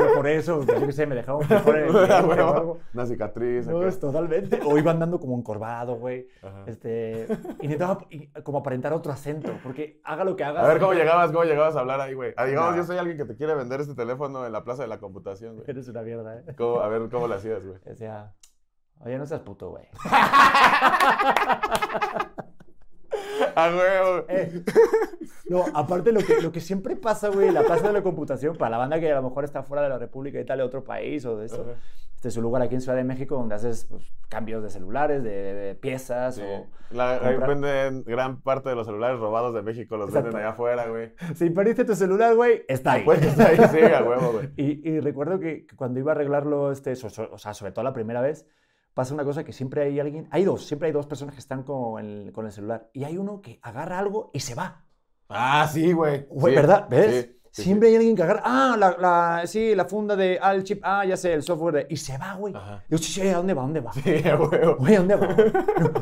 pero 0.00 0.14
por 0.14 0.26
eso, 0.26 0.64
yo 0.64 0.86
qué 0.86 0.92
sé, 0.92 1.06
me 1.06 1.14
dejaban 1.14 1.42
un 1.42 1.48
frijol 1.48 1.76
en 1.76 1.84
el 1.84 1.96
A 1.96 2.06
diente 2.06 2.24
o 2.24 2.28
huevo. 2.28 2.54
algo. 2.56 2.78
Una 2.94 3.06
cicatriz. 3.06 3.66
No, 3.66 3.80
acá. 3.80 3.90
totalmente. 3.98 4.60
O 4.64 4.76
iba 4.78 4.90
andando 4.90 5.20
como 5.20 5.36
encorvado, 5.38 5.94
güey. 5.96 6.28
Ajá. 6.42 6.64
Este, 6.66 7.26
intentaba 7.60 7.98
como 8.42 8.58
aparentar 8.58 8.92
otro 8.92 9.12
acento, 9.12 9.52
porque 9.62 10.00
haga 10.04 10.24
lo 10.24 10.34
que 10.36 10.44
haga. 10.44 10.64
A 10.64 10.68
ver 10.68 10.80
cómo 10.80 10.92
llegabas, 10.94 11.30
cómo 11.30 11.44
llegabas 11.44 11.76
a 11.76 11.80
hablar 11.80 12.00
ahí, 12.00 12.14
güey. 12.14 12.32
Ah, 12.36 12.44
digamos, 12.46 12.76
yo 12.76 12.84
soy 12.84 12.98
alguien 12.98 13.16
que 13.16 13.24
te 13.24 13.36
quiere 13.36 13.54
vender 13.54 13.80
este 13.80 13.94
teléfono 13.94 14.46
en 14.46 14.52
la 14.52 14.64
plaza 14.64 14.82
de 14.82 14.88
la 14.88 14.98
computación, 14.98 15.56
güey. 15.56 15.64
Eres 15.68 15.88
una 15.88 16.02
mierda, 16.02 16.38
¿eh? 16.38 16.44
¿Cómo- 16.56 16.80
a 16.80 16.88
ver 16.88 17.08
cómo 17.10 17.28
lo 17.28 17.34
hacías, 17.34 17.64
güey. 17.66 17.78
Decía, 17.84 18.32
oye, 19.00 19.18
no 19.18 19.26
seas 19.26 19.40
puto, 19.40 19.70
güey. 19.70 19.84
A 23.54 23.68
huevo. 23.70 24.24
Eh, 24.28 24.62
no, 25.48 25.64
aparte 25.74 26.12
lo 26.12 26.20
que, 26.20 26.40
lo 26.40 26.52
que 26.52 26.60
siempre 26.60 26.96
pasa, 26.96 27.28
güey, 27.28 27.50
la 27.50 27.62
plaza 27.62 27.88
de 27.88 27.92
la 27.92 28.02
computación, 28.02 28.56
para 28.56 28.70
la 28.70 28.78
banda 28.78 29.00
que 29.00 29.10
a 29.10 29.16
lo 29.16 29.22
mejor 29.22 29.44
está 29.44 29.62
fuera 29.62 29.82
de 29.82 29.88
la 29.88 29.98
República 29.98 30.38
y 30.40 30.44
tal, 30.44 30.58
de 30.58 30.64
otro 30.64 30.84
país 30.84 31.24
o 31.26 31.36
de 31.36 31.46
eso, 31.46 31.66
este 32.14 32.28
es 32.28 32.36
un 32.36 32.42
lugar 32.42 32.60
aquí 32.62 32.74
en 32.74 32.80
Ciudad 32.82 32.96
de 32.98 33.04
México 33.04 33.34
donde 33.34 33.54
haces 33.54 33.86
pues, 33.86 34.02
cambios 34.28 34.62
de 34.62 34.68
celulares, 34.70 35.22
de, 35.24 35.30
de 35.54 35.74
piezas 35.74 36.34
Sí. 36.36 36.42
o... 36.44 36.66
La- 36.90 37.16
ahí 37.16 37.36
venden 37.36 38.02
gran 38.04 38.40
parte 38.42 38.68
de 38.68 38.74
los 38.74 38.86
celulares 38.86 39.18
robados 39.20 39.54
de 39.54 39.62
México, 39.62 39.96
los 39.96 40.08
Exacto. 40.08 40.26
venden 40.26 40.42
allá 40.42 40.52
afuera, 40.52 40.86
güey. 40.88 41.12
Si 41.34 41.48
perdiste 41.50 41.84
tu 41.84 41.94
celular, 41.94 42.34
güey, 42.34 42.64
está 42.68 42.92
ahí. 42.92 43.04
Pues 43.04 43.22
está 43.22 43.46
ahí, 43.48 43.56
sí, 43.70 43.80
a 43.80 44.02
huevo, 44.02 44.32
güey. 44.32 44.50
Y, 44.56 44.88
y 44.88 45.00
recuerdo 45.00 45.38
que, 45.40 45.66
cuando 45.76 45.98
iba 46.00 46.12
a 46.12 46.14
arreglarlo, 46.14 46.70
este, 46.72 46.92
o 46.92 47.38
sea, 47.38 47.54
sobre 47.54 47.72
todo 47.72 47.84
la 47.84 47.92
primera 47.92 48.20
vez, 48.20 48.44
pasa 48.94 49.14
una 49.14 49.24
cosa 49.24 49.44
que 49.44 49.52
siempre 49.52 49.82
hay 49.82 50.00
alguien, 50.00 50.28
hay 50.30 50.44
dos, 50.44 50.66
siempre 50.66 50.86
hay 50.86 50.92
dos 50.92 51.06
personas 51.06 51.34
que 51.34 51.40
están 51.40 51.62
con 51.62 52.04
el, 52.04 52.32
con 52.32 52.46
el 52.46 52.52
celular. 52.52 52.90
Y 52.92 53.04
hay 53.04 53.18
uno 53.18 53.40
que 53.40 53.58
agarra 53.62 53.98
algo 53.98 54.30
y 54.32 54.40
se 54.40 54.54
va. 54.54 54.84
Ah, 55.28 55.68
sí, 55.72 55.92
güey. 55.92 56.26
Güey, 56.28 56.54
Sí, 56.54 56.60
¿verdad? 56.60 56.86
¿Ves? 56.90 57.30
sí. 57.50 57.62
Siempre 57.62 57.88
hay 57.88 57.96
alguien 57.96 58.14
que 58.14 58.22
agarra, 58.22 58.42
ah, 58.44 58.76
la, 58.78 58.96
la, 58.98 59.46
sí, 59.46 59.74
la 59.74 59.84
funda 59.84 60.14
de, 60.14 60.38
ah, 60.40 60.54
el 60.54 60.62
chip, 60.64 60.80
ah, 60.84 61.04
ya 61.04 61.16
sé, 61.16 61.32
el 61.32 61.42
software 61.42 61.74
de, 61.74 61.86
y 61.88 61.96
se 61.96 62.16
va, 62.16 62.34
güey. 62.34 62.52
Digo, 62.88 63.02
sí, 63.02 63.12
sí, 63.12 63.28
¿a 63.28 63.36
dónde 63.38 63.54
va? 63.54 63.62
¿A 63.62 63.64
dónde 63.64 63.80
va? 63.80 63.92
Sí, 63.92 64.02
huevo. 64.24 64.76
Güey, 64.78 64.94
¿a 64.94 64.98
dónde 64.98 65.16
va? 65.16 65.36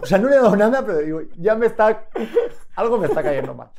O 0.03 0.07
sea, 0.07 0.19
no 0.19 0.29
le 0.29 0.37
he 0.37 0.39
dado 0.39 0.57
nada, 0.57 0.85
pero 0.85 0.99
digo, 0.99 1.21
ya 1.37 1.55
me 1.55 1.67
está, 1.67 2.07
algo 2.77 2.99
me 2.99 3.07
está 3.07 3.23
cayendo 3.23 3.55
mal. 3.55 3.71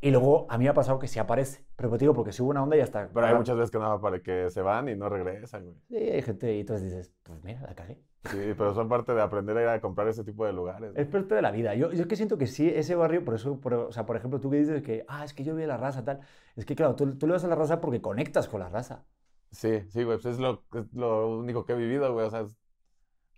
Y 0.00 0.10
luego 0.10 0.46
a 0.50 0.58
mí 0.58 0.64
me 0.64 0.70
ha 0.70 0.74
pasado 0.74 0.98
que 0.98 1.06
sí 1.06 1.20
aparece, 1.20 1.64
pero 1.76 1.88
pues 1.88 2.00
digo, 2.00 2.12
porque 2.12 2.32
si 2.32 2.42
hubo 2.42 2.50
una 2.50 2.62
onda 2.62 2.76
ya 2.76 2.82
está. 2.82 3.08
Pero 3.12 3.24
hay 3.26 3.34
muchas 3.34 3.56
veces 3.56 3.70
que 3.70 3.78
no, 3.78 4.00
para 4.00 4.20
que 4.20 4.50
se 4.50 4.60
van 4.60 4.88
y 4.88 4.96
no 4.96 5.08
regresan, 5.08 5.64
güey. 5.64 5.76
Sí, 5.88 5.96
hay 5.96 6.22
gente 6.22 6.52
y 6.54 6.60
entonces 6.60 6.90
dices, 6.90 7.12
pues 7.22 7.42
mira, 7.44 7.60
la 7.62 7.74
cagué. 7.74 8.00
Sí, 8.24 8.38
pero 8.56 8.72
son 8.74 8.88
parte 8.88 9.12
de 9.14 9.20
aprender 9.20 9.56
a 9.56 9.62
ir 9.62 9.68
a 9.68 9.80
comprar 9.80 10.06
ese 10.08 10.22
tipo 10.22 10.46
de 10.46 10.52
lugares. 10.52 10.92
Es 10.94 11.06
parte 11.08 11.34
de 11.34 11.42
la 11.42 11.50
vida. 11.50 11.74
Yo, 11.74 11.92
yo 11.92 12.02
es 12.02 12.06
que 12.06 12.16
siento 12.16 12.38
que 12.38 12.46
sí, 12.46 12.68
ese 12.68 12.94
barrio, 12.94 13.24
por 13.24 13.34
eso, 13.34 13.60
por, 13.60 13.74
o 13.74 13.92
sea, 13.92 14.06
por 14.06 14.16
ejemplo, 14.16 14.40
tú 14.40 14.50
que 14.50 14.58
dices 14.58 14.82
que, 14.82 15.04
ah, 15.08 15.24
es 15.24 15.34
que 15.34 15.42
yo 15.44 15.54
vi 15.56 15.64
a 15.64 15.66
la 15.66 15.76
raza, 15.76 16.04
tal. 16.04 16.20
Es 16.54 16.64
que, 16.64 16.76
claro, 16.76 16.94
tú, 16.94 17.16
tú 17.18 17.26
le 17.26 17.32
vas 17.32 17.44
a 17.44 17.48
la 17.48 17.56
raza 17.56 17.80
porque 17.80 18.00
conectas 18.00 18.48
con 18.48 18.60
la 18.60 18.68
raza. 18.68 19.04
Sí, 19.50 19.82
sí, 19.90 20.02
güey, 20.04 20.18
pues 20.18 20.34
es 20.34 20.38
lo, 20.40 20.64
es 20.74 20.92
lo 20.94 21.38
único 21.38 21.64
que 21.64 21.72
he 21.72 21.76
vivido, 21.76 22.12
güey. 22.12 22.26
O 22.26 22.30
sea, 22.30 22.40
es, 22.40 22.56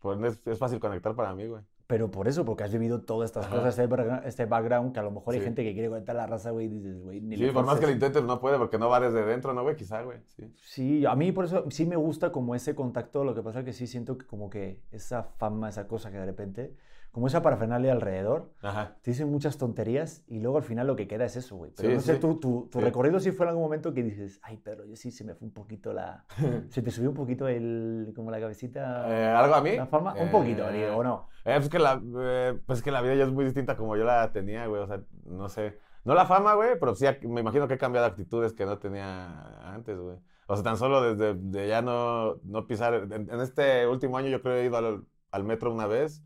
pues 0.00 0.21
es, 0.23 0.41
es 0.47 0.59
fácil 0.59 0.81
conectar 0.81 1.14
para 1.17 1.35
mí, 1.35 1.47
güey. 1.47 1.62
Pero 1.87 2.11
por 2.11 2.29
eso, 2.29 2.47
porque 2.47 2.64
has 2.64 2.73
vivido 2.73 3.03
todas 3.03 3.29
estas 3.31 3.45
Ajá. 3.47 3.57
cosas, 3.57 3.79
este, 3.79 3.87
background- 3.87 4.23
este 4.26 4.47
background, 4.47 4.93
que 4.95 5.00
a 5.00 5.03
lo 5.03 5.11
mejor 5.11 5.35
hay 5.35 5.41
gente 5.43 5.62
que 5.62 5.75
quiere 5.75 5.91
conectar 5.91 6.17
la 6.17 6.26
raza, 6.26 6.50
güey, 6.50 6.67
y 6.67 6.69
dices, 6.71 6.99
güey, 7.03 7.21
ni 7.21 7.37
Sí, 7.37 7.47
por 7.53 7.67
más 7.67 7.79
que 7.79 7.87
lo 7.87 7.93
intentes, 7.93 8.23
no 8.25 8.41
puede 8.41 8.57
porque 8.57 8.79
no 8.79 8.88
va 8.88 9.00
desde 9.00 9.23
dentro, 9.26 9.53
¿no, 9.53 9.62
güey? 9.62 9.76
Quizá, 9.76 10.00
güey. 10.03 10.19
Sí. 10.29 10.50
Sí, 10.62 11.05
a 11.07 11.14
mí 11.14 11.31
por 11.33 11.45
eso 11.45 11.64
sí 11.71 11.85
me 11.85 11.97
gusta 11.97 12.33
como 12.33 12.55
ese 12.55 12.75
contacto, 12.75 13.23
lo 13.23 13.35
que 13.35 13.43
pasa 13.43 13.59
es 13.59 13.64
que 13.67 13.73
sí 13.75 13.87
siento 13.87 14.17
que 14.17 14.26
como 14.26 14.49
que 14.49 14.81
esa 14.93 15.25
fama, 15.25 15.69
esa 15.69 15.87
cosa 15.87 16.11
que 16.11 16.17
de 16.17 16.25
repente, 16.25 16.75
como 17.14 17.28
esa 17.28 17.42
parafernalia 17.42 17.92
alrededor, 17.92 18.50
Ajá. 18.61 18.97
te 19.00 19.12
dicen 19.12 19.30
muchas 19.30 19.56
tonterías 19.56 20.25
y 20.26 20.40
luego 20.40 20.56
al 20.56 20.64
final 20.64 20.88
lo 20.88 20.97
que 20.97 21.06
queda 21.06 21.25
es 21.25 21.37
eso, 21.37 21.54
güey. 21.54 21.71
Pero 21.76 21.88
Sí, 21.90 21.94
no 21.94 22.00
sé, 22.02 22.14
sí. 22.14 22.21
tu, 22.21 22.40
tu, 22.40 22.68
tu 22.73 22.80
Sí. 22.80 22.85
recorrido 22.85 23.21
sí 23.21 23.30
fue 23.30 23.47
en 23.47 23.50
algún 23.50 23.62
momento 23.62 23.94
que 23.94 24.02
dices, 24.02 24.40
ay, 24.42 24.56
Pedro, 24.56 24.85
yo 24.85 24.97
sí 24.97 25.12
se 25.12 25.23
me 25.23 25.35
fue 25.37 25.47
un 25.47 25.54
poquito 25.54 25.92
la... 25.92 26.25
se 26.68 26.83
te 26.83 26.90
subió 26.90 27.11
un 27.11 27.14
poquito 27.16 27.47
el, 27.47 28.12
como 28.16 28.33
la 28.33 28.40
cabecita, 28.40 29.04
Eh, 29.09 29.26
¿Algo 29.28 29.54
a 29.54 29.61
mí? 29.62 29.76
la 29.76 29.87
fama, 29.87 30.12
un 30.14 30.26
Eh, 30.26 30.30
poquito, 30.33 30.68
digo, 30.73 30.97
¿o 30.97 31.04
no? 31.04 31.28
Eh, 31.44 31.54
pues, 31.59 31.68
que 31.68 31.78
la, 31.78 32.02
eh, 32.18 32.59
pues 32.66 32.83
que 32.83 32.90
la 32.90 33.00
vida 33.00 33.14
ya 33.14 33.25
es 33.25 33.33
muy 33.33 33.44
distinta 33.44 33.76
como 33.76 33.97
yo 33.97 34.02
la 34.04 34.33
tenía, 34.33 34.66
güey. 34.66 34.83
O 34.83 34.87
sea, 34.88 35.00
no 35.25 35.49
sé. 35.49 35.78
No 36.04 36.14
la 36.14 36.26
fama, 36.26 36.54
güey, 36.54 36.71
pero 36.80 36.94
sí 36.97 37.06
me 37.23 37.40
imagino 37.42 37.68
que 37.68 37.75
he 37.75 37.78
cambiado 37.78 38.06
actitudes 38.09 38.52
que 38.52 38.66
no 38.66 38.78
tenía 38.78 39.73
antes, 39.73 39.97
güey. 39.99 40.18
O 40.49 40.56
sea, 40.56 40.64
tan 40.64 40.76
solo 40.76 41.00
desde 41.14 41.35
de 41.40 41.68
ya 41.68 41.80
no, 41.80 42.37
no 42.42 42.66
pisar. 42.66 42.94
En, 42.94 43.30
en 43.30 43.40
este 43.40 43.87
último 43.87 44.18
año 44.18 44.28
yo 44.28 44.42
creo 44.42 44.54
que 44.56 44.62
he 44.62 44.66
ido 44.66 44.76
al, 44.76 45.04
al 45.30 45.44
metro 45.44 45.73
una 45.73 45.87
vez 45.87 46.23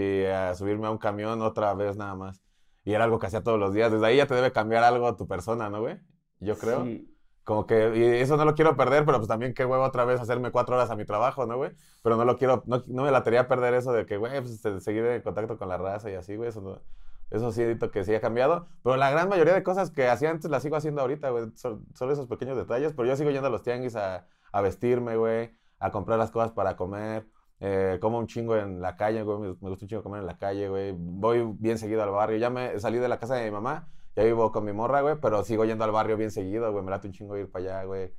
y 0.00 0.24
a 0.26 0.54
subirme 0.54 0.86
a 0.86 0.90
un 0.90 0.98
camión 0.98 1.40
otra 1.42 1.74
vez 1.74 1.96
nada 1.96 2.14
más. 2.14 2.42
Y 2.84 2.92
era 2.92 3.04
algo 3.04 3.18
que 3.18 3.26
hacía 3.26 3.42
todos 3.42 3.58
los 3.58 3.72
días. 3.74 3.90
Desde 3.90 4.06
ahí 4.06 4.16
ya 4.18 4.26
te 4.26 4.34
debe 4.34 4.52
cambiar 4.52 4.84
algo 4.84 5.16
tu 5.16 5.26
persona, 5.26 5.68
¿no, 5.70 5.80
güey? 5.80 5.98
Yo 6.40 6.56
creo. 6.58 6.84
Sí. 6.84 7.12
Como 7.44 7.66
que, 7.66 7.96
y 7.96 8.02
eso 8.20 8.36
no 8.36 8.44
lo 8.44 8.54
quiero 8.54 8.76
perder, 8.76 9.04
pero 9.04 9.18
pues 9.18 9.28
también 9.28 9.54
qué 9.54 9.64
huevo 9.64 9.84
otra 9.84 10.04
vez 10.04 10.20
hacerme 10.20 10.50
cuatro 10.50 10.74
horas 10.74 10.90
a 10.90 10.96
mi 10.96 11.04
trabajo, 11.04 11.46
¿no, 11.46 11.56
güey? 11.56 11.70
Pero 12.02 12.16
no 12.16 12.24
lo 12.24 12.36
quiero, 12.38 12.64
no, 12.66 12.82
no 12.88 13.04
me 13.04 13.10
latería 13.12 13.46
perder 13.46 13.74
eso 13.74 13.92
de 13.92 14.04
que, 14.04 14.16
güey, 14.16 14.40
pues 14.40 14.54
este, 14.54 14.80
seguir 14.80 15.04
en 15.06 15.22
contacto 15.22 15.56
con 15.56 15.68
la 15.68 15.78
raza 15.78 16.10
y 16.10 16.14
así, 16.14 16.34
güey, 16.34 16.48
eso, 16.48 16.60
no- 16.60 16.80
eso 17.30 17.52
sí, 17.52 17.62
que 17.92 18.04
sí 18.04 18.14
ha 18.14 18.20
cambiado. 18.20 18.66
Pero 18.82 18.96
la 18.96 19.10
gran 19.10 19.28
mayoría 19.28 19.54
de 19.54 19.62
cosas 19.62 19.90
que 19.92 20.08
hacía 20.08 20.30
antes 20.30 20.50
las 20.50 20.62
sigo 20.64 20.74
haciendo 20.76 21.02
ahorita, 21.02 21.30
güey, 21.30 21.50
son, 21.54 21.86
son 21.94 22.10
esos 22.10 22.26
pequeños 22.26 22.56
detalles, 22.56 22.92
pero 22.94 23.06
yo 23.08 23.14
sigo 23.16 23.30
yendo 23.30 23.46
a 23.46 23.50
los 23.50 23.62
tianguis 23.62 23.94
a, 23.96 24.26
a 24.52 24.60
vestirme, 24.60 25.16
güey, 25.16 25.52
a 25.78 25.90
comprar 25.92 26.18
las 26.18 26.32
cosas 26.32 26.50
para 26.52 26.76
comer. 26.76 27.26
Eh, 27.60 27.98
como 28.00 28.18
un 28.18 28.26
chingo 28.26 28.56
en 28.56 28.82
la 28.82 28.96
calle, 28.96 29.22
güey, 29.22 29.38
me, 29.38 29.48
gusta 29.52 29.84
un 29.84 29.88
chingo 29.88 30.02
comer 30.02 30.20
en 30.20 30.26
la 30.26 30.38
calle, 30.38 30.68
güey. 30.68 30.94
Voy 30.96 31.42
bien 31.58 31.78
seguido 31.78 32.02
al 32.02 32.10
barrio. 32.10 32.38
Ya 32.38 32.50
me 32.50 32.78
salí 32.80 32.98
de 32.98 33.08
la 33.08 33.18
casa 33.18 33.34
de 33.36 33.44
mi 33.44 33.50
mamá, 33.50 33.88
ya 34.14 34.24
vivo 34.24 34.52
con 34.52 34.64
mi 34.64 34.72
morra, 34.72 35.00
güey, 35.00 35.16
pero 35.20 35.42
sigo 35.44 35.64
yendo 35.64 35.84
al 35.84 35.92
barrio 35.92 36.16
bien 36.16 36.30
seguido, 36.30 36.70
güey. 36.72 36.84
Me 36.84 36.90
late 36.90 37.08
un 37.08 37.14
chingo 37.14 37.36
ir 37.36 37.50
para 37.50 37.64
allá, 37.64 37.84
güey. 37.84 38.12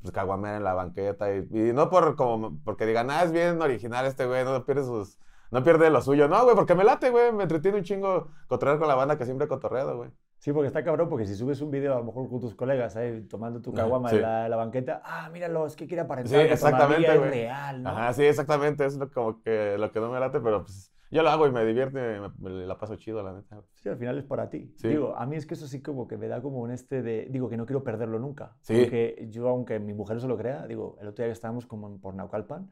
Pues 0.00 0.12
caguamear 0.12 0.56
en 0.56 0.64
la 0.64 0.74
banqueta. 0.74 1.34
Y, 1.34 1.44
no 1.74 1.90
por 1.90 2.16
como 2.16 2.58
porque 2.64 2.86
digan, 2.86 3.10
ah, 3.10 3.22
es 3.24 3.32
bien 3.32 3.60
original 3.60 4.06
este 4.06 4.26
güey, 4.26 4.44
no 4.44 4.64
pierde 4.64 4.84
sus. 4.84 5.18
No 5.50 5.62
pierde 5.62 5.90
lo 5.90 6.00
suyo. 6.00 6.28
No, 6.28 6.42
güey, 6.44 6.56
porque 6.56 6.74
me 6.74 6.84
late, 6.84 7.10
güey. 7.10 7.32
Me 7.32 7.44
entretiene 7.44 7.78
un 7.78 7.84
chingo 7.84 8.28
cotorrear 8.48 8.78
con 8.78 8.88
la 8.88 8.94
banda 8.94 9.18
que 9.18 9.24
siempre 9.24 9.46
he 9.46 9.48
cotorreado, 9.48 9.96
güey. 9.96 10.10
Sí, 10.44 10.52
porque 10.52 10.66
está 10.66 10.84
cabrón, 10.84 11.08
porque 11.08 11.24
si 11.24 11.34
subes 11.34 11.62
un 11.62 11.70
video 11.70 11.94
a 11.94 12.00
lo 12.00 12.04
mejor 12.04 12.28
con 12.28 12.38
tus 12.38 12.54
colegas, 12.54 12.94
ahí, 12.96 13.22
tomando 13.22 13.62
tu 13.62 13.72
caguama 13.72 14.10
Sí. 14.10 14.16
en, 14.16 14.20
la, 14.20 14.56
banqueta, 14.56 15.00
ah, 15.02 15.30
míralo, 15.32 15.64
es 15.64 15.74
que 15.74 15.86
quiere 15.86 16.02
aparentar 16.02 16.38
Sí, 16.38 16.46
que 16.46 16.52
exactamente, 16.52 17.14
es 17.14 17.18
real, 17.18 17.82
¿no? 17.82 17.88
Ajá, 17.88 18.12
sí, 18.12 18.24
exactamente. 18.24 18.84
Es 18.84 18.98
lo, 18.98 19.10
como 19.10 19.40
que 19.40 19.78
lo 19.78 19.90
que 19.90 20.00
no 20.00 20.10
me 20.10 20.20
late, 20.20 20.40
pero 20.40 20.60
pues 20.64 20.92
yo 21.10 21.22
lo 21.22 21.30
hago 21.30 21.46
y 21.46 21.50
me 21.50 21.64
divierte, 21.64 22.20
me, 22.20 22.28
me 22.36 22.66
la 22.66 22.76
paso 22.76 22.94
chido, 22.96 23.22
la 23.22 23.32
neta. 23.32 23.62
Sí, 23.76 23.88
al 23.88 23.96
final 23.96 24.18
es 24.18 24.24
para 24.24 24.50
ti. 24.50 24.70
Sí. 24.76 24.88
Digo, 24.88 25.16
a 25.16 25.24
mí 25.24 25.36
es 25.36 25.46
que 25.46 25.54
eso 25.54 25.66
sí 25.66 25.80
como 25.80 26.06
que 26.06 26.18
me 26.18 26.28
da 26.28 26.42
como 26.42 26.58
un 26.58 26.72
este 26.72 27.00
de... 27.00 27.26
Digo, 27.30 27.48
que 27.48 27.56
no 27.56 27.64
quiero 27.64 27.82
perderlo 27.82 28.18
nunca. 28.18 28.54
Sí. 28.60 28.82
Porque 28.82 29.26
yo, 29.30 29.48
aunque 29.48 29.80
mi 29.80 29.94
mujer 29.94 30.16
no 30.16 30.20
se 30.20 30.28
lo 30.28 30.36
crea, 30.36 30.66
digo, 30.66 30.98
el 31.00 31.08
otro 31.08 31.22
día 31.22 31.28
que 31.28 31.32
estábamos 31.32 31.64
como 31.64 31.88
en, 31.88 31.98
por 32.02 32.14
Naucalpan, 32.14 32.68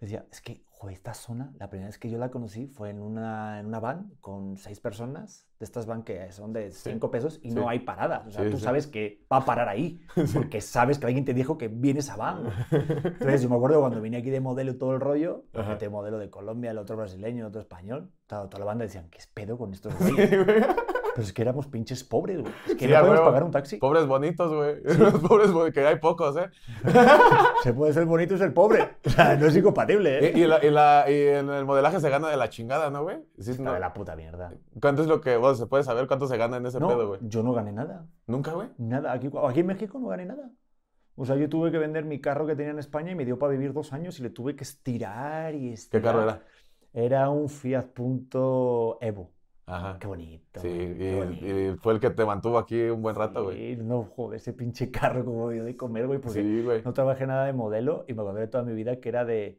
decía, 0.00 0.24
es 0.32 0.40
que, 0.40 0.64
joder, 0.80 0.94
esta 0.96 1.12
zona, 1.12 1.52
la 1.58 1.68
primera 1.68 1.88
vez 1.88 1.98
que 1.98 2.08
yo 2.08 2.16
la 2.16 2.30
conocí 2.30 2.66
fue 2.66 2.88
en 2.88 3.02
una, 3.02 3.60
en 3.60 3.66
una 3.66 3.80
van 3.80 4.12
con 4.22 4.56
seis 4.56 4.80
personas, 4.80 5.46
de 5.58 5.64
estas 5.66 5.84
van 5.84 6.02
que 6.04 6.32
son 6.32 6.54
de 6.54 6.72
cinco 6.72 7.10
pesos 7.10 7.38
y 7.42 7.50
Sí. 7.50 7.54
no 7.54 7.68
hay 7.68 7.80
paradas. 7.80 8.26
O 8.26 8.30
sea, 8.30 8.44
Sí, 8.44 8.50
tú 8.50 8.56
sí. 8.56 8.64
sabes 8.64 8.86
que 8.86 9.22
va 9.30 9.36
a 9.36 9.44
parar 9.44 9.68
ahí, 9.68 10.00
porque 10.34 10.62
sabes 10.62 10.98
que 10.98 11.04
alguien 11.04 11.26
te 11.26 11.34
dijo 11.34 11.58
que 11.58 11.68
viene 11.68 12.00
esa 12.00 12.16
van. 12.16 12.44
Entonces, 12.70 13.42
yo 13.42 13.50
me 13.50 13.56
acuerdo 13.56 13.80
cuando 13.80 14.00
vine 14.00 14.16
aquí 14.16 14.30
de 14.30 14.40
modelo 14.40 14.74
todo 14.78 14.94
el 14.94 15.00
rollo, 15.00 15.44
este 15.52 15.90
modelo 15.90 16.18
de 16.18 16.30
Colombia, 16.30 16.70
el 16.70 16.78
otro 16.78 16.96
brasileño, 16.96 17.40
el 17.40 17.48
otro 17.48 17.60
español, 17.60 18.10
toda, 18.26 18.48
toda 18.48 18.60
la 18.60 18.64
banda 18.64 18.84
decían, 18.86 19.10
¿qué 19.10 19.18
es 19.18 19.26
pedo 19.26 19.58
con 19.58 19.74
estos 19.74 19.92
Sí, 19.98 20.12
güeyes? 20.12 20.30
Pero 21.20 21.26
es 21.28 21.32
que 21.34 21.42
éramos 21.42 21.66
pinches 21.66 22.02
pobres, 22.02 22.40
güey. 22.40 22.52
Es 22.66 22.74
que 22.76 22.86
Sí, 22.86 22.90
no 22.92 23.02
huevo. 23.02 23.24
pagar 23.26 23.44
un 23.44 23.50
taxi. 23.50 23.76
Pobres 23.76 24.06
bonitos, 24.06 24.50
güey. 24.54 24.76
Los 24.98 25.12
pobres 25.28 25.52
bonitos, 25.52 25.74
que 25.74 25.86
hay 25.86 25.96
pocos, 25.98 26.34
¿eh? 26.38 26.48
Se 27.62 27.74
puede 27.74 27.92
ser 27.92 28.06
bonito 28.06 28.34
y 28.34 28.38
ser 28.38 28.54
pobre. 28.54 28.96
O 29.04 29.10
sea, 29.10 29.36
no 29.36 29.46
es 29.46 29.54
incompatible, 29.56 30.18
¿eh? 30.28 30.32
Y, 30.34 30.40
y 30.42 30.46
la- 30.46 30.64
y 30.64 30.70
la- 30.70 31.04
y 31.10 31.14
en 31.38 31.50
el 31.50 31.66
modelaje 31.66 32.00
se 32.00 32.08
gana 32.08 32.28
de 32.30 32.36
la 32.38 32.48
chingada, 32.48 32.88
¿no, 32.90 33.02
güey? 33.02 33.18
Sí, 33.38 33.54
no. 33.60 33.74
de 33.74 33.80
la 33.80 33.92
puta 33.92 34.16
mierda. 34.16 34.52
¿Cuánto 34.80 35.02
es 35.02 35.08
lo 35.08 35.20
que, 35.20 35.36
bueno, 35.36 35.54
se 35.54 35.66
puede 35.66 35.84
saber 35.84 36.06
cuánto 36.06 36.26
se 36.26 36.38
gana 36.38 36.56
en 36.56 36.64
ese 36.64 36.80
No, 36.80 36.88
pedo, 36.88 37.08
güey? 37.08 37.20
yo 37.24 37.42
no 37.42 37.52
gané 37.52 37.72
nada. 37.72 38.06
¿Nunca, 38.26 38.52
güey? 38.52 38.68
Nada. 38.78 39.12
Aquí, 39.12 39.28
aquí 39.46 39.60
en 39.60 39.66
México 39.66 39.98
no 39.98 40.08
gané 40.08 40.24
nada. 40.24 40.50
O 41.16 41.26
sea, 41.26 41.36
yo 41.36 41.50
tuve 41.50 41.70
que 41.70 41.76
vender 41.78 42.06
mi 42.06 42.18
carro 42.20 42.46
que 42.46 42.56
tenía 42.56 42.70
en 42.72 42.78
España 42.78 43.10
y 43.10 43.14
me 43.14 43.26
dio 43.26 43.38
para 43.38 43.52
vivir 43.52 43.74
dos 43.74 43.92
años 43.92 44.18
y 44.18 44.22
le 44.22 44.30
tuve 44.30 44.56
que 44.56 44.64
estirar 44.64 45.54
y 45.54 45.68
¿Qué 45.68 45.74
estirar. 45.74 46.02
carro 46.02 46.22
era? 46.22 46.42
Era 46.94 47.28
un 47.28 47.48
Fiat 47.50 47.88
Punto 47.88 48.96
Evo. 49.02 49.30
Ajá. 49.70 49.98
Qué 49.98 50.06
bonito. 50.06 50.60
Sí, 50.60 50.68
güey, 50.68 50.96
qué 50.98 51.12
y, 51.12 51.16
bonito. 51.16 51.46
y 51.46 51.76
fue 51.78 51.92
el 51.94 52.00
que 52.00 52.10
te 52.10 52.24
mantuvo 52.24 52.58
aquí 52.58 52.80
un 52.84 53.02
buen 53.02 53.14
rato, 53.16 53.44
güey. 53.44 53.76
Sí, 53.76 53.82
no, 53.82 54.04
joder, 54.04 54.36
ese 54.40 54.52
pinche 54.52 54.90
carro 54.90 55.24
como 55.24 55.52
yo 55.52 55.64
de 55.64 55.76
comer, 55.76 56.06
güey, 56.06 56.18
porque 56.20 56.42
Sí, 56.42 56.62
güey. 56.62 56.82
no 56.84 56.92
trabajé 56.92 57.26
nada 57.26 57.44
de 57.46 57.52
modelo 57.52 58.04
y 58.08 58.14
me 58.14 58.22
acordé 58.22 58.46
toda 58.48 58.64
mi 58.64 58.72
vida 58.74 58.96
que 59.00 59.08
era 59.08 59.24
de, 59.24 59.58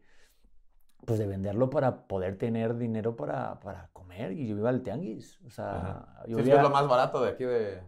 pues 1.06 1.18
de 1.20 1.28
venderlo 1.28 1.70
para 1.70 2.08
poder 2.08 2.38
tener 2.38 2.78
dinero 2.78 3.16
para, 3.16 3.60
para 3.60 3.90
comer 3.94 4.34
y 4.34 4.48
yo 4.48 4.58
iba 4.58 4.70
al 4.70 4.82
tianguis. 4.82 5.40
O 5.46 5.50
sea, 5.50 5.76
Ajá. 5.76 6.24
yo 6.28 6.38
Sí, 6.38 6.44
vivía- 6.44 6.58
es 6.58 6.64
lo 6.64 6.70
más 6.70 6.88
barato 6.88 7.22
de 7.24 7.30
aquí 7.32 7.44
de... 7.44 7.80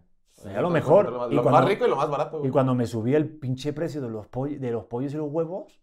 Era 0.46 0.62
lo 0.62 0.72
mejor. 0.72 1.12
Lo, 1.12 1.20
más, 1.20 1.32
Y 1.32 1.36
lo 1.36 1.44
cuando- 1.44 1.60
más 1.62 1.70
rico 1.70 1.86
y 1.86 1.90
lo 1.90 1.96
más 1.96 2.10
barato, 2.10 2.38
y 2.38 2.40
güey. 2.40 2.52
cuando 2.52 2.74
me 2.74 2.88
subía 2.88 3.18
el 3.18 3.30
pinche 3.30 3.72
precio 3.72 4.02
de 4.02 4.10
los, 4.10 4.26
poll- 4.32 4.58
de 4.60 4.72
los 4.72 4.86
pollos 4.86 5.14
y 5.14 5.18
los 5.18 5.32
huevos, 5.32 5.80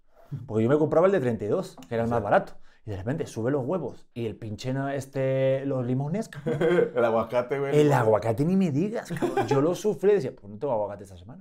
porque 0.47 0.65
yo 0.65 0.69
me 0.69 0.77
compraba 0.77 1.07
el 1.07 1.13
de 1.13 1.21
32, 1.21 1.77
que 1.89 1.95
era 1.95 2.05
el 2.05 2.11
más 2.11 2.19
Sí. 2.19 2.25
barato. 2.25 2.53
Y 2.91 2.93
de 2.93 2.97
repente 2.97 3.25
sube 3.29 3.53
los 3.53 3.65
huevos 3.65 4.09
y 4.15 4.27
el 4.27 4.35
pinche, 4.35 4.75
este, 4.97 5.65
los 5.65 5.87
limones, 5.87 6.29
cabrón. 6.29 6.91
el 6.93 7.05
aguacate, 7.05 7.61
güey. 7.61 7.79
El 7.79 7.93
aguacate 7.93 8.45
ni 8.45 8.57
me 8.57 8.73
digas, 8.73 9.13
cabrón. 9.13 9.47
Yo 9.47 9.61
lo 9.61 9.77
sufrí 9.77 10.11
y 10.11 10.15
decía, 10.15 10.33
pues 10.35 10.53
no 10.53 10.59
tengo 10.59 10.73
aguacate 10.75 11.05
esta 11.05 11.17
semana. 11.17 11.41